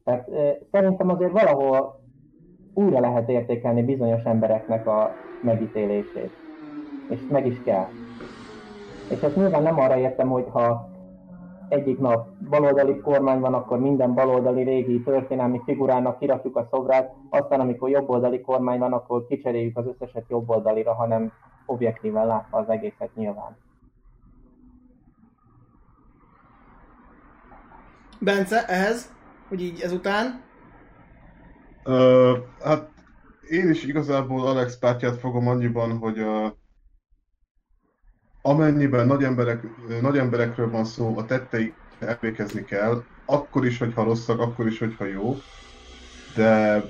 Tehát 0.04 0.28
uh, 0.28 0.50
szerintem 0.72 1.10
azért 1.10 1.32
valahol 1.32 2.00
újra 2.80 3.00
lehet 3.00 3.30
értékelni 3.30 3.84
bizonyos 3.84 4.24
embereknek 4.24 4.88
a 4.88 5.12
megítélését. 5.42 6.32
És 7.10 7.20
meg 7.30 7.46
is 7.46 7.64
kell. 7.64 7.88
És 9.10 9.22
ezt 9.22 9.36
nyilván 9.36 9.64
nem 9.64 9.80
arra 9.80 9.98
értem, 9.98 10.30
hogy 10.30 10.46
ha 10.52 10.90
egyik 11.70 12.00
nap 12.00 12.28
baloldali 12.50 13.00
kormány 13.00 13.40
van, 13.40 13.54
akkor 13.54 13.80
minden 13.80 14.14
baloldali 14.14 14.64
régi 14.64 15.02
történelmi 15.02 15.62
figurának 15.66 16.20
kirakjuk 16.20 16.56
a 16.56 16.68
szobrát, 16.72 17.14
aztán 17.30 17.60
amikor 17.60 17.90
jobboldali 17.90 18.42
kormány 18.42 18.80
van, 18.80 18.94
akkor 18.94 19.28
kicseréljük 19.28 19.78
az 19.78 19.86
összeset 19.86 20.26
jobboldalira, 20.28 20.94
hanem 20.94 21.32
objektíven 21.66 22.28
látva 22.28 22.58
az 22.58 22.70
egészet 22.70 23.16
nyilván. 23.16 23.58
Bence, 28.20 28.66
ehhez, 28.68 29.14
hogy 29.48 29.62
így 29.62 29.82
ezután? 29.82 30.48
Uh, 31.90 32.38
hát 32.64 32.90
én 33.48 33.70
is 33.70 33.84
igazából 33.84 34.48
Alex 34.48 34.78
pártját 34.78 35.20
fogom 35.20 35.48
annyiban, 35.48 35.98
hogy 35.98 36.20
uh, 36.20 36.52
amennyiben 38.42 39.08
nagy, 39.08 39.24
emberek, 39.24 39.64
nagy 40.02 40.18
emberekről 40.18 40.70
van 40.70 40.86
szó, 40.86 41.18
a 41.18 41.26
tettei 41.26 41.74
emlékezni 42.00 42.64
kell, 42.64 43.04
akkor 43.26 43.66
is, 43.66 43.78
hogyha 43.78 44.04
rosszak, 44.04 44.40
akkor 44.40 44.68
is, 44.68 44.80
hogyha 44.80 45.06
jó, 45.06 45.36
de 46.36 46.84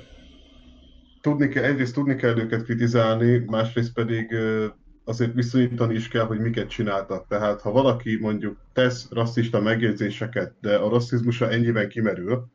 tudni 1.20 1.48
kell, 1.48 1.64
egyrészt 1.64 1.94
tudni 1.94 2.16
kell 2.16 2.38
őket 2.38 2.64
kritizálni, 2.64 3.44
másrészt 3.46 3.92
pedig 3.92 4.34
azért 5.04 5.34
viszonyítani 5.34 5.94
is 5.94 6.08
kell, 6.08 6.24
hogy 6.24 6.40
miket 6.40 6.68
csináltak. 6.68 7.26
Tehát 7.26 7.60
ha 7.60 7.70
valaki 7.70 8.18
mondjuk 8.20 8.58
tesz 8.72 9.08
rasszista 9.10 9.60
megjegyzéseket, 9.60 10.54
de 10.60 10.76
a 10.76 10.88
rasszizmusa 10.88 11.50
ennyiben 11.50 11.88
kimerül, 11.88 12.46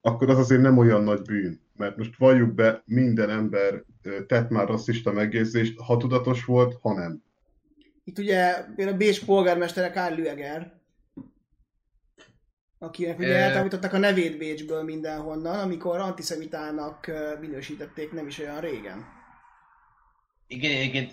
akkor 0.00 0.30
az 0.30 0.38
azért 0.38 0.62
nem 0.62 0.78
olyan 0.78 1.02
nagy 1.02 1.22
bűn. 1.22 1.64
Mert 1.76 1.96
most 1.96 2.16
valljuk 2.16 2.54
be, 2.54 2.82
minden 2.84 3.30
ember 3.30 3.82
tett 4.26 4.50
már 4.50 4.66
rasszista 4.66 5.12
megjegyzést, 5.12 5.78
ha 5.80 5.96
tudatos 5.96 6.44
volt, 6.44 6.78
ha 6.80 6.94
nem. 6.94 7.22
Itt 8.04 8.18
ugye 8.18 8.64
például 8.76 8.96
Bécs 8.96 9.24
polgármestere 9.24 9.90
Karl 9.90 10.14
Lüeger, 10.14 10.74
akinek 12.78 13.18
ugye 13.18 13.36
eltávolították 13.36 13.92
a 13.92 13.98
nevét 13.98 14.38
Bécsből 14.38 14.82
mindenhonnan, 14.82 15.58
amikor 15.58 15.98
antiszemitának 15.98 17.10
minősítették 17.40 18.12
nem 18.12 18.26
is 18.26 18.38
olyan 18.38 18.60
régen. 18.60 19.04
Igen, 20.46 20.70
egyébként 20.70 21.12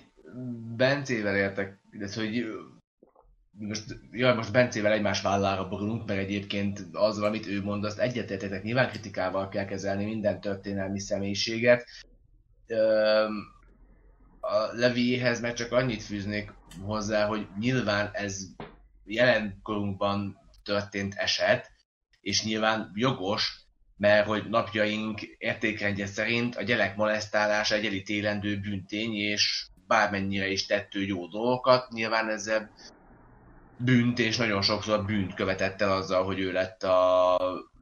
Bencével 0.75 1.35
értek, 1.35 1.79
illetve 1.91 2.21
hogy 2.21 2.45
most, 3.59 3.99
jaj, 4.11 4.35
most 4.35 4.51
Bencével 4.51 4.91
egymás 4.91 5.21
vállára 5.21 5.67
borulunk, 5.67 6.07
mert 6.07 6.19
egyébként 6.19 6.85
azzal, 6.91 7.23
amit 7.23 7.47
ő 7.47 7.63
mond, 7.63 7.85
azt 7.85 7.99
egyetértetek, 7.99 8.63
nyilván 8.63 8.89
kritikával 8.89 9.49
kell 9.49 9.65
kezelni 9.65 10.05
minden 10.05 10.41
történelmi 10.41 10.99
személyiséget. 10.99 11.85
A 14.39 14.75
Leviéhez 14.75 15.41
meg 15.41 15.53
csak 15.53 15.71
annyit 15.71 16.03
fűznék 16.03 16.53
hozzá, 16.81 17.25
hogy 17.25 17.47
nyilván 17.59 18.09
ez 18.13 18.41
jelenkorunkban 19.05 20.37
történt 20.63 21.13
eset, 21.13 21.71
és 22.21 22.43
nyilván 22.43 22.91
jogos, 22.93 23.61
mert 23.97 24.27
hogy 24.27 24.49
napjaink 24.49 25.21
értékrendje 25.21 26.05
szerint 26.05 26.55
a 26.55 26.63
gyerek 26.63 26.95
molesztálása 26.95 27.75
egy 27.75 27.85
elítélendő 27.85 28.59
bűntény, 28.59 29.13
és 29.13 29.67
bármennyire 29.87 30.47
is 30.47 30.65
tettő 30.65 31.05
jó 31.05 31.27
dolgokat, 31.27 31.89
nyilván 31.89 32.29
ezzel 32.29 32.71
bűnt, 33.83 34.19
és 34.19 34.37
nagyon 34.37 34.61
sokszor 34.61 35.05
bűnt 35.05 35.33
követett 35.33 35.81
el 35.81 35.91
azzal, 35.91 36.23
hogy 36.23 36.39
ő 36.39 36.51
lett 36.51 36.83
a 36.83 37.37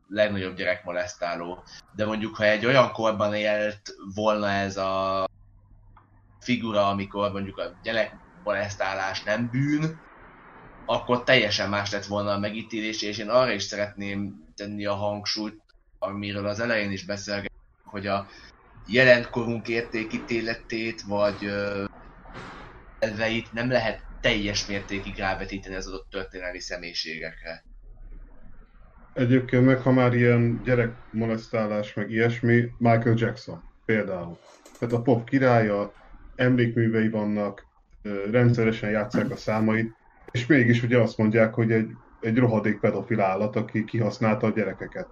legnagyobb 0.07 0.55
gyerekmolesztáló. 0.55 1.63
De 1.95 2.05
mondjuk, 2.05 2.35
ha 2.35 2.43
egy 2.43 2.65
olyan 2.65 2.91
korban 2.91 3.33
élt 3.33 3.95
volna 4.13 4.49
ez 4.49 4.77
a 4.77 5.25
figura, 6.39 6.87
amikor 6.87 7.31
mondjuk 7.31 7.57
a 7.57 7.79
gyerekmolesztálás 7.83 9.23
nem 9.23 9.49
bűn, 9.49 9.99
akkor 10.85 11.23
teljesen 11.23 11.69
más 11.69 11.91
lett 11.91 12.05
volna 12.05 12.31
a 12.31 12.39
megítélés, 12.39 13.01
és 13.01 13.17
én 13.17 13.29
arra 13.29 13.51
is 13.51 13.63
szeretném 13.63 14.45
tenni 14.55 14.85
a 14.85 14.93
hangsúlyt, 14.93 15.61
amiről 15.99 16.47
az 16.47 16.59
elején 16.59 16.91
is 16.91 17.05
beszélgetünk, 17.05 17.51
hogy 17.83 18.07
a 18.07 18.27
jelentkorunk 18.85 19.67
értékítéletét, 19.67 21.01
vagy 21.01 21.45
elveit 22.99 23.51
nem 23.51 23.69
lehet 23.69 24.10
teljes 24.21 24.67
mértékig 24.67 25.15
rávetíteni 25.17 25.75
az 25.75 25.87
adott 25.87 26.09
történelmi 26.09 26.59
személyiségekre. 26.59 27.63
Egyébként 29.13 29.65
meg, 29.65 29.79
ha 29.79 29.91
már 29.91 30.13
ilyen 30.13 30.61
gyerekmolesztálás, 30.63 31.93
meg 31.93 32.11
ilyesmi, 32.11 32.69
Michael 32.77 33.15
Jackson 33.17 33.63
például. 33.85 34.37
Tehát 34.79 34.95
a 34.95 35.01
pop 35.01 35.29
királya, 35.29 35.93
emlékművei 36.35 37.09
vannak, 37.09 37.65
rendszeresen 38.31 38.89
játszák 38.89 39.31
a 39.31 39.35
számait, 39.35 39.95
és 40.31 40.45
mégis 40.45 40.83
ugye 40.83 40.97
azt 40.97 41.17
mondják, 41.17 41.53
hogy 41.53 41.71
egy, 41.71 41.91
egy 42.21 42.37
rohadék 42.37 42.79
pedofil 42.79 43.21
állat, 43.21 43.55
aki 43.55 43.83
kihasználta 43.83 44.47
a 44.47 44.51
gyerekeket. 44.51 45.07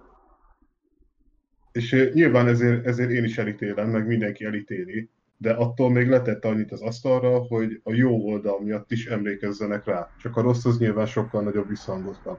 És 1.72 2.10
nyilván 2.12 2.48
ezért, 2.48 2.86
ezért 2.86 3.10
én 3.10 3.24
is 3.24 3.38
elítélem, 3.38 3.88
meg 3.88 4.06
mindenki 4.06 4.44
elítéli, 4.44 5.10
de 5.42 5.52
attól 5.52 5.90
még 5.90 6.08
letett 6.08 6.44
annyit 6.44 6.72
az 6.72 6.80
asztalra, 6.80 7.38
hogy 7.38 7.80
a 7.84 7.92
jó 7.92 8.30
oldal 8.30 8.60
miatt 8.62 8.90
is 8.90 9.06
emlékezzenek 9.06 9.84
rá. 9.84 10.10
Csak 10.22 10.36
a 10.36 10.40
rossz 10.40 10.64
az 10.64 10.78
nyilván 10.78 11.06
sokkal 11.06 11.42
nagyobb 11.42 11.68
visszhangot 11.68 12.20
kap. 12.22 12.38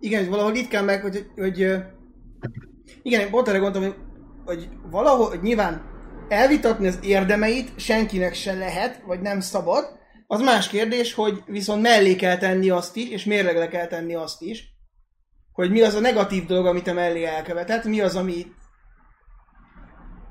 Igen, 0.00 0.28
valahol 0.28 0.54
itt 0.54 0.68
kell 0.68 0.84
meg, 0.84 1.02
hogy, 1.02 1.26
hogy 1.36 1.58
igen, 3.02 3.30
pont 3.30 3.48
erre 3.48 3.58
gondolom, 3.58 3.88
hogy, 3.88 3.98
hogy 4.44 4.68
valahol, 4.90 5.28
hogy 5.28 5.42
nyilván 5.42 5.82
elvitatni 6.28 6.86
az 6.86 6.98
érdemeit 7.02 7.78
senkinek 7.78 8.34
se 8.34 8.54
lehet, 8.54 9.02
vagy 9.06 9.20
nem 9.20 9.40
szabad. 9.40 9.84
Az 10.26 10.40
más 10.40 10.68
kérdés, 10.68 11.14
hogy 11.14 11.42
viszont 11.46 11.82
mellé 11.82 12.16
kell 12.16 12.36
tenni 12.36 12.70
azt 12.70 12.96
is, 12.96 13.08
és 13.08 13.24
mérlegre 13.24 13.68
kell 13.68 13.86
tenni 13.86 14.14
azt 14.14 14.42
is, 14.42 14.73
hogy 15.54 15.70
mi 15.70 15.82
az 15.82 15.94
a 15.94 16.00
negatív 16.00 16.46
dolog, 16.46 16.66
amit 16.66 16.94
mellé 16.94 17.24
elkövetett, 17.24 17.84
mi 17.84 18.00
az, 18.00 18.16
ami 18.16 18.46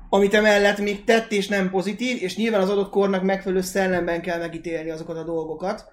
amit 0.08 0.34
emellett 0.34 0.78
még 0.78 1.04
tett 1.04 1.32
és 1.32 1.48
nem 1.48 1.70
pozitív, 1.70 2.22
és 2.22 2.36
nyilván 2.36 2.60
az 2.60 2.70
adott 2.70 2.90
kornak 2.90 3.22
megfelelő 3.22 3.60
szellemben 3.60 4.22
kell 4.22 4.38
megítélni 4.38 4.90
azokat 4.90 5.16
a 5.16 5.24
dolgokat. 5.24 5.92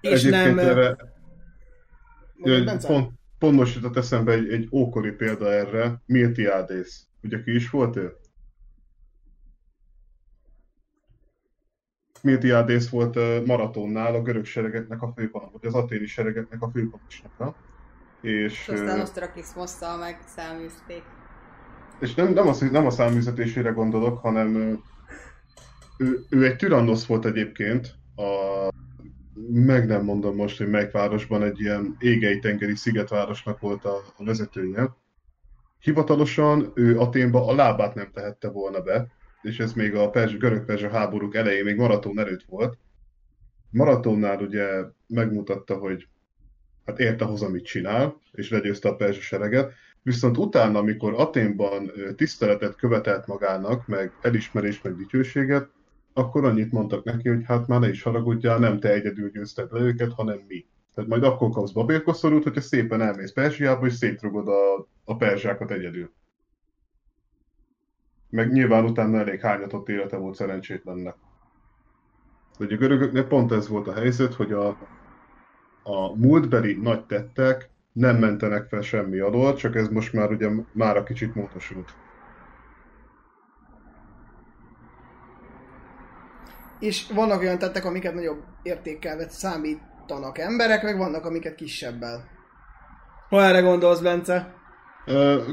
És 0.00 0.24
Egyébként 0.24 0.54
nem... 0.54 0.68
Erre, 0.68 0.96
Mondod, 2.36 2.86
pont, 2.86 3.10
pont 3.38 3.56
most 3.56 3.74
jutott 3.74 3.96
eszembe 3.96 4.32
egy, 4.32 4.48
egy 4.48 4.68
ókori 4.72 5.10
példa 5.10 5.52
erre, 5.52 6.02
Miltiades. 6.06 7.06
Ugye 7.22 7.42
ki 7.42 7.54
is 7.54 7.70
volt 7.70 7.96
ő? 7.96 8.12
Miltiades 12.22 12.90
volt 12.90 13.46
maratonnál 13.46 14.14
a 14.14 14.22
görög 14.22 14.44
seregeknek 14.44 15.02
a 15.02 15.12
főparancs, 15.16 15.52
vagy 15.52 15.66
az 15.66 15.74
aténi 15.74 16.06
seregeknek 16.06 16.62
a 16.62 16.70
főparancsnoka. 16.70 17.56
És, 18.24 18.68
és 18.68 18.68
aztán 18.68 19.00
Osztrakismosszal 19.00 19.98
meg 19.98 20.18
száműzték. 20.26 21.02
És 22.00 22.14
nem, 22.14 22.32
nem, 22.32 22.48
az, 22.48 22.60
nem 22.60 22.86
a 22.86 22.90
száműzetésére 22.90 23.70
gondolok, 23.70 24.18
hanem 24.18 24.80
ő, 25.96 26.24
ő 26.28 26.44
egy 26.44 26.56
Tyrannosz 26.56 27.06
volt 27.06 27.24
egyébként, 27.24 27.94
a, 28.16 28.68
meg 29.52 29.86
nem 29.86 30.04
mondom 30.04 30.36
most, 30.36 30.58
hogy 30.58 30.68
melyik 30.68 30.90
városban 30.90 31.42
egy 31.42 31.60
ilyen 31.60 31.96
égei 31.98 32.38
tengeri 32.38 32.76
szigetvárosnak 32.76 33.60
volt 33.60 33.84
a, 33.84 33.96
a 34.16 34.24
vezetője. 34.24 34.96
Hivatalosan 35.78 36.72
ő 36.74 36.98
Aténba 36.98 37.46
a 37.46 37.54
lábát 37.54 37.94
nem 37.94 38.10
tehette 38.12 38.48
volna 38.48 38.80
be, 38.80 39.06
és 39.42 39.58
ez 39.58 39.72
még 39.72 39.94
a 39.94 40.10
görög-perzsa 40.38 40.90
háborúk 40.90 41.34
elején 41.34 41.64
még 41.64 41.76
maraton 41.76 42.18
előtt 42.18 42.42
volt. 42.48 42.78
Maratonnál 43.70 44.40
ugye 44.40 44.66
megmutatta, 45.06 45.76
hogy 45.76 46.08
hát 46.86 46.98
érte 46.98 47.24
hozzá, 47.24 47.46
amit 47.46 47.64
csinál, 47.64 48.20
és 48.32 48.50
legyőzte 48.50 48.88
a 48.88 48.96
perzsa 48.96 49.20
sereget. 49.20 49.72
Viszont 50.02 50.38
utána, 50.38 50.78
amikor 50.78 51.14
Aténban 51.16 51.90
tiszteletet 52.16 52.76
követelt 52.76 53.26
magának, 53.26 53.86
meg 53.86 54.12
elismerés, 54.20 54.82
meg 54.82 54.96
dicsőséget, 54.96 55.68
akkor 56.12 56.44
annyit 56.44 56.72
mondtak 56.72 57.04
neki, 57.04 57.28
hogy 57.28 57.44
hát 57.44 57.66
már 57.66 57.80
ne 57.80 57.88
is 57.88 58.02
haragudjál, 58.02 58.58
nem 58.58 58.80
te 58.80 58.92
egyedül 58.92 59.30
győzted 59.30 59.72
le 59.72 59.80
őket, 59.80 60.12
hanem 60.12 60.40
mi. 60.48 60.66
Tehát 60.94 61.10
majd 61.10 61.24
akkor 61.24 61.50
kapsz 61.50 61.70
babérkoszorút, 61.70 62.42
hogyha 62.42 62.60
szépen 62.60 63.00
elmész 63.00 63.32
Perzsiába, 63.32 63.86
és 63.86 63.92
szétrugod 63.92 64.48
a, 64.48 64.88
a 65.04 65.16
perzsákat 65.16 65.70
egyedül. 65.70 66.12
Meg 68.30 68.52
nyilván 68.52 68.84
utána 68.84 69.18
elég 69.18 69.40
hányatott 69.40 69.88
élete 69.88 70.16
volt 70.16 70.34
szerencsétlennek. 70.34 71.14
hogy 72.56 72.72
a 72.72 72.76
görögöknek 72.76 73.28
pont 73.28 73.52
ez 73.52 73.68
volt 73.68 73.88
a 73.88 73.94
helyzet, 73.94 74.34
hogy 74.34 74.52
a, 74.52 74.78
a 75.84 76.16
múltbeli 76.16 76.78
nagy 76.82 77.04
tettek 77.04 77.70
nem 77.92 78.16
mentenek 78.16 78.68
fel 78.68 78.80
semmi 78.80 79.18
alól, 79.18 79.54
csak 79.54 79.76
ez 79.76 79.88
most 79.88 80.12
már 80.12 80.30
ugye 80.30 80.48
már 80.72 80.96
a 80.96 81.02
kicsit 81.02 81.34
módosult. 81.34 81.88
És 86.78 87.06
vannak 87.14 87.40
olyan 87.40 87.58
tettek, 87.58 87.84
amiket 87.84 88.14
nagyobb 88.14 88.42
értékkel 88.62 89.16
vett 89.16 89.30
számítanak 89.30 90.38
emberek, 90.38 90.82
meg 90.82 90.96
vannak, 90.96 91.24
amiket 91.24 91.54
kisebbel. 91.54 92.28
Ha 93.28 93.42
erre 93.42 93.60
gondolsz, 93.60 94.00
Bence? 94.00 94.54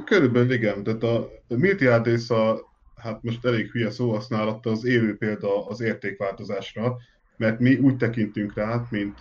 Körülbelül 0.06 0.52
igen, 0.52 0.84
tehát 0.84 1.04
a 1.04 1.28
Miltiades 1.48 2.30
a, 2.30 2.60
hát 2.96 3.24
most 3.24 3.46
elég 3.46 3.72
hülye 3.72 3.92
szóhasználata 3.92 4.70
az 4.70 4.86
élő 4.86 5.18
példa 5.18 5.68
az 5.68 5.82
értékváltozásra, 5.82 6.98
mert 7.38 7.60
mi 7.60 7.76
úgy 7.76 7.98
tekintünk 7.98 8.54
rá, 8.54 8.82
mint, 8.90 9.20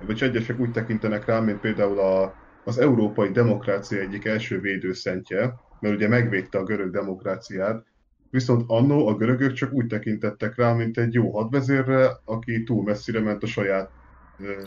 vagy 0.00 0.22
egyesek 0.22 0.58
úgy 0.58 0.70
tekintenek 0.70 1.24
rá, 1.24 1.40
mint 1.40 1.60
például 1.60 1.98
a, 1.98 2.34
az 2.64 2.78
európai 2.78 3.30
demokrácia 3.30 4.00
egyik 4.00 4.24
első 4.24 4.60
védőszentje, 4.60 5.54
mert 5.80 5.94
ugye 5.94 6.08
megvédte 6.08 6.58
a 6.58 6.64
görög 6.64 6.90
demokráciát, 6.90 7.86
viszont 8.30 8.64
annó 8.66 9.06
a 9.06 9.16
görögök 9.16 9.52
csak 9.52 9.72
úgy 9.72 9.86
tekintettek 9.86 10.56
rá, 10.56 10.72
mint 10.72 10.98
egy 10.98 11.14
jó 11.14 11.30
hadvezérre, 11.30 12.10
aki 12.24 12.62
túl 12.62 12.82
messzire 12.82 13.20
ment 13.20 13.42
a 13.42 13.46
saját... 13.46 13.90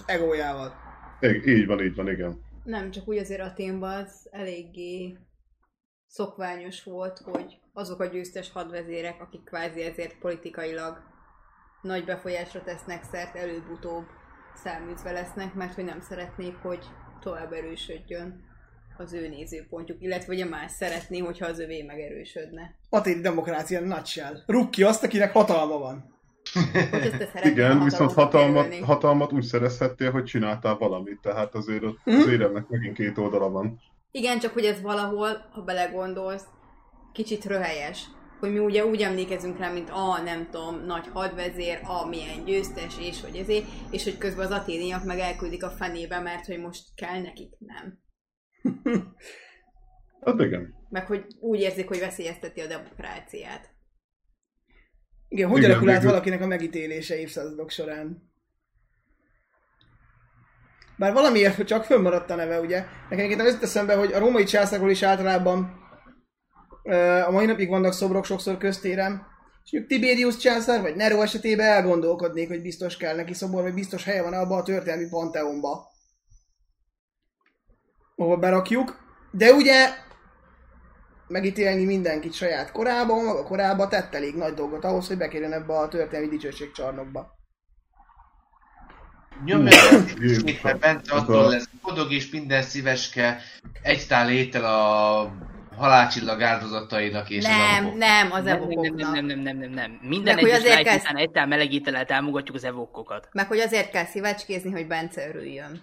Egójával. 0.05 0.73
Így, 1.21 1.47
így 1.47 1.65
van, 1.65 1.83
így 1.83 1.95
van, 1.95 2.09
igen. 2.09 2.39
Nem, 2.63 2.91
csak 2.91 3.07
úgy 3.07 3.17
azért 3.17 3.41
Aténban 3.41 4.03
az 4.03 4.27
eléggé 4.31 5.17
szokványos 6.07 6.83
volt, 6.83 7.17
hogy 7.17 7.59
azok 7.73 7.99
a 7.99 8.05
győztes 8.05 8.51
hadvezérek, 8.51 9.21
akik 9.21 9.43
kvázi 9.43 9.81
ezért 9.81 10.19
politikailag 10.19 10.97
nagy 11.81 12.05
befolyásra 12.05 12.63
tesznek 12.63 13.03
szert, 13.03 13.35
előbb-utóbb 13.35 14.05
száműzve 14.63 15.11
lesznek, 15.11 15.53
mert 15.53 15.73
hogy 15.73 15.83
nem 15.83 16.01
szeretnék, 16.01 16.55
hogy 16.61 16.85
tovább 17.19 17.51
erősödjön 17.53 18.45
az 18.97 19.13
ő 19.13 19.27
nézőpontjuk, 19.27 20.01
illetve 20.01 20.33
ugye 20.33 20.45
más 20.45 20.71
szeretné, 20.71 21.17
hogyha 21.19 21.45
az 21.45 21.59
övé 21.59 21.81
megerősödne. 21.81 22.75
Aténi 22.89 23.21
demokrácia 23.21 23.79
nutshell. 23.79 24.33
Rúg 24.45 24.69
ki 24.69 24.83
azt, 24.83 25.03
akinek 25.03 25.31
hatalma 25.31 25.77
van. 25.77 26.15
Igen, 27.43 27.83
viszont 27.83 28.13
hatalmat, 28.13 28.63
kerülni. 28.63 28.85
hatalmat 28.85 29.31
úgy 29.33 29.43
szerezhettél, 29.43 30.11
hogy 30.11 30.23
csináltál 30.23 30.77
valamit, 30.77 31.19
tehát 31.21 31.55
azért 31.55 31.83
ott 31.83 31.97
Mhm. 32.03 32.15
az 32.17 32.27
éremnek 32.27 32.67
megint 32.67 32.95
két 32.97 33.17
oldala 33.17 33.49
van. 33.49 33.79
Igen, 34.11 34.39
csak 34.39 34.53
hogy 34.53 34.65
ez 34.65 34.81
valahol, 34.81 35.29
ha 35.51 35.61
belegondolsz, 35.61 36.45
kicsit 37.13 37.45
röhelyes. 37.45 38.03
Hogy 38.39 38.51
mi 38.51 38.59
ugye 38.59 38.85
úgy 38.85 39.01
emlékezünk 39.01 39.57
rá, 39.57 39.71
mint 39.71 39.89
a, 39.89 40.21
nem 40.23 40.49
tudom, 40.51 40.85
nagy 40.85 41.07
hadvezér, 41.07 41.79
a 41.83 42.07
milyen 42.07 42.45
győztes, 42.45 42.99
és 42.99 43.21
hogy 43.21 43.35
ezért, 43.35 43.65
és 43.91 44.03
hogy 44.03 44.17
közben 44.17 44.45
az 44.45 44.51
aténiak 44.51 45.03
meg 45.03 45.19
elküldik 45.19 45.63
a 45.63 45.69
fenébe, 45.69 46.19
mert 46.19 46.45
hogy 46.45 46.59
most 46.59 46.83
kell 46.95 47.21
nekik, 47.21 47.53
nem. 47.59 47.99
Hát 50.21 50.39
igen. 50.39 50.73
Meg 50.89 51.05
hogy 51.05 51.25
úgy 51.39 51.59
érzik, 51.59 51.87
hogy 51.87 51.99
veszélyezteti 51.99 52.61
a 52.61 52.67
demokráciát. 52.67 53.69
Igen, 55.27 55.49
hogy 55.49 55.57
Igen, 55.57 55.69
alakulált 55.71 55.97
végül- 55.97 56.11
valakinek 56.13 56.41
a 56.41 56.47
megítélése 56.47 57.19
évszázadok 57.19 57.69
során? 57.69 58.31
Bár 60.97 61.13
valamiért 61.13 61.55
hogy 61.55 61.65
csak 61.65 61.83
fönnmaradt 61.83 62.29
a 62.29 62.35
neve, 62.35 62.59
ugye? 62.59 62.79
Nekem 63.09 63.25
egyébként 63.25 63.41
az 63.41 63.61
eszembe, 63.61 63.95
hogy 63.95 64.13
a 64.13 64.19
római 64.19 64.43
császárról 64.43 64.89
is 64.89 65.03
általában 65.03 65.86
a 67.25 67.31
mai 67.31 67.45
napig 67.45 67.69
vannak 67.69 67.93
szobrok 67.93 68.25
sokszor 68.25 68.57
köztéren. 68.57 69.35
És 69.63 69.71
mondjuk 69.71 69.91
Tiberius 69.91 70.37
császár, 70.37 70.81
vagy 70.81 70.95
Nero 70.95 71.21
esetében 71.21 71.67
elgondolkodnék, 71.67 72.47
hogy 72.47 72.61
biztos 72.61 72.97
kell 72.97 73.15
neki 73.15 73.33
szobor, 73.33 73.61
vagy 73.61 73.73
biztos 73.73 74.03
helye 74.03 74.23
van 74.23 74.33
abba 74.33 74.55
a 74.55 74.63
történelmi 74.63 75.07
panteonba. 75.09 75.87
Ahol 78.15 78.37
berakjuk. 78.37 79.05
De 79.31 79.51
ugye 79.51 79.89
megítélni 81.27 81.85
mindenkit 81.85 82.33
saját 82.33 82.71
korában, 82.71 83.23
maga 83.23 83.43
korában 83.43 83.89
tett 83.89 84.15
elég 84.15 84.35
nagy 84.35 84.53
dolgot 84.53 84.83
ahhoz, 84.83 85.07
hogy 85.07 85.17
bekerüljön 85.17 85.53
ebbe 85.53 85.73
a 85.73 85.87
történelmi 85.87 86.27
dicsőségcsarnokba. 86.27 87.35
Nyomja 89.45 89.75
Bence 90.79 91.13
attól 91.13 91.49
lesz 91.49 91.69
boldog 91.81 92.11
és 92.11 92.29
minden 92.29 92.61
szíveske 92.61 93.39
egy 93.81 94.07
tál 94.07 94.31
étel 94.31 94.65
a 94.65 95.31
halálcsillag 95.77 96.41
áldozatainak 96.41 97.29
és 97.29 97.43
az 97.45 97.49
nem, 97.51 97.83
alapok. 97.83 97.97
nem, 97.97 98.31
az 98.31 98.43
Nem, 98.43 98.59
nem, 98.59 98.67
nem, 98.67 98.73
evokoknak. 98.73 99.11
nem, 99.13 99.25
nem, 99.25 99.39
nem, 99.39 99.57
nem, 99.57 99.69
nem. 99.69 99.99
Minden 100.01 100.35
Meg 100.35 100.43
egyes 100.43 100.61
live 100.61 100.83
kezd- 100.83 100.99
után 101.01 101.57
egy 101.57 101.81
tál 101.81 102.05
támogatjuk 102.05 102.55
az 102.55 102.63
evokokat. 102.63 103.29
Meg 103.31 103.47
hogy 103.47 103.59
azért 103.59 103.89
kell 103.91 104.05
szívecskézni, 104.05 104.71
hogy 104.71 104.87
Bence 104.87 105.27
örüljön. 105.27 105.81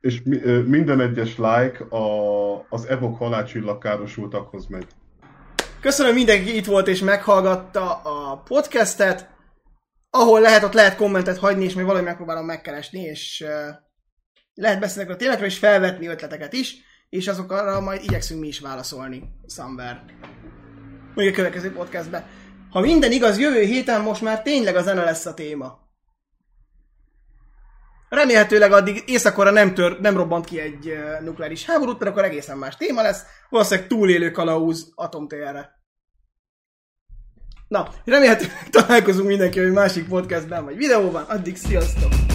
És 0.00 0.22
mi, 0.24 0.36
minden 0.66 1.00
egyes 1.00 1.36
like 1.36 1.96
a, 1.96 2.66
az 2.68 2.86
Evok 2.88 3.18
halálcsillag 3.18 3.82
károsultakhoz 3.82 4.66
megy. 4.66 4.86
Köszönöm 5.80 6.14
mindenki 6.14 6.56
itt 6.56 6.66
volt 6.66 6.88
és 6.88 7.00
meghallgatta 7.00 7.94
a 7.94 8.36
podcastet. 8.36 9.30
Ahol 10.10 10.40
lehet, 10.40 10.62
ott 10.62 10.72
lehet 10.72 10.96
kommentet 10.96 11.38
hagyni, 11.38 11.64
és 11.64 11.74
még 11.74 11.84
valahogy 11.84 12.06
megpróbálom 12.06 12.44
megkeresni, 12.46 13.00
és 13.00 13.44
uh, 13.46 13.74
lehet 14.54 14.80
beszélni 14.80 15.10
a 15.10 15.16
tényekről, 15.16 15.46
és 15.46 15.58
felvetni 15.58 16.06
ötleteket 16.06 16.52
is, 16.52 16.76
és 17.12 17.28
azokra 17.28 17.80
majd 17.80 18.02
igyekszünk 18.02 18.40
mi 18.40 18.46
is 18.46 18.60
válaszolni, 18.60 19.22
somewhere. 19.48 20.04
Még 21.14 21.28
a 21.28 21.34
következő 21.34 21.72
podcastben. 21.72 22.26
Ha 22.70 22.80
minden 22.80 23.12
igaz, 23.12 23.38
jövő 23.38 23.60
héten 23.60 24.00
most 24.00 24.22
már 24.22 24.42
tényleg 24.42 24.76
a 24.76 24.82
zene 24.82 25.04
lesz 25.04 25.26
a 25.26 25.34
téma. 25.34 25.78
Remélhetőleg 28.08 28.72
addig 28.72 29.02
északora 29.06 29.50
nem, 29.50 29.74
tör, 29.74 30.00
nem 30.00 30.16
robbant 30.16 30.44
ki 30.44 30.60
egy 30.60 30.92
nukleáris 31.20 31.64
háborút, 31.66 31.98
mert 31.98 32.10
akkor 32.10 32.24
egészen 32.24 32.58
más 32.58 32.76
téma 32.76 33.02
lesz. 33.02 33.22
Valószínűleg 33.48 33.88
túlélő 33.88 34.30
kalauz 34.30 34.92
atomtérre. 34.94 35.80
Na, 37.68 37.88
remélhetőleg 38.04 38.68
találkozunk 38.70 39.28
mindenki 39.28 39.60
egy 39.60 39.72
másik 39.72 40.08
podcastben 40.08 40.64
vagy 40.64 40.76
videóban. 40.76 41.22
Addig 41.22 41.56
sziasztok! 41.56 42.31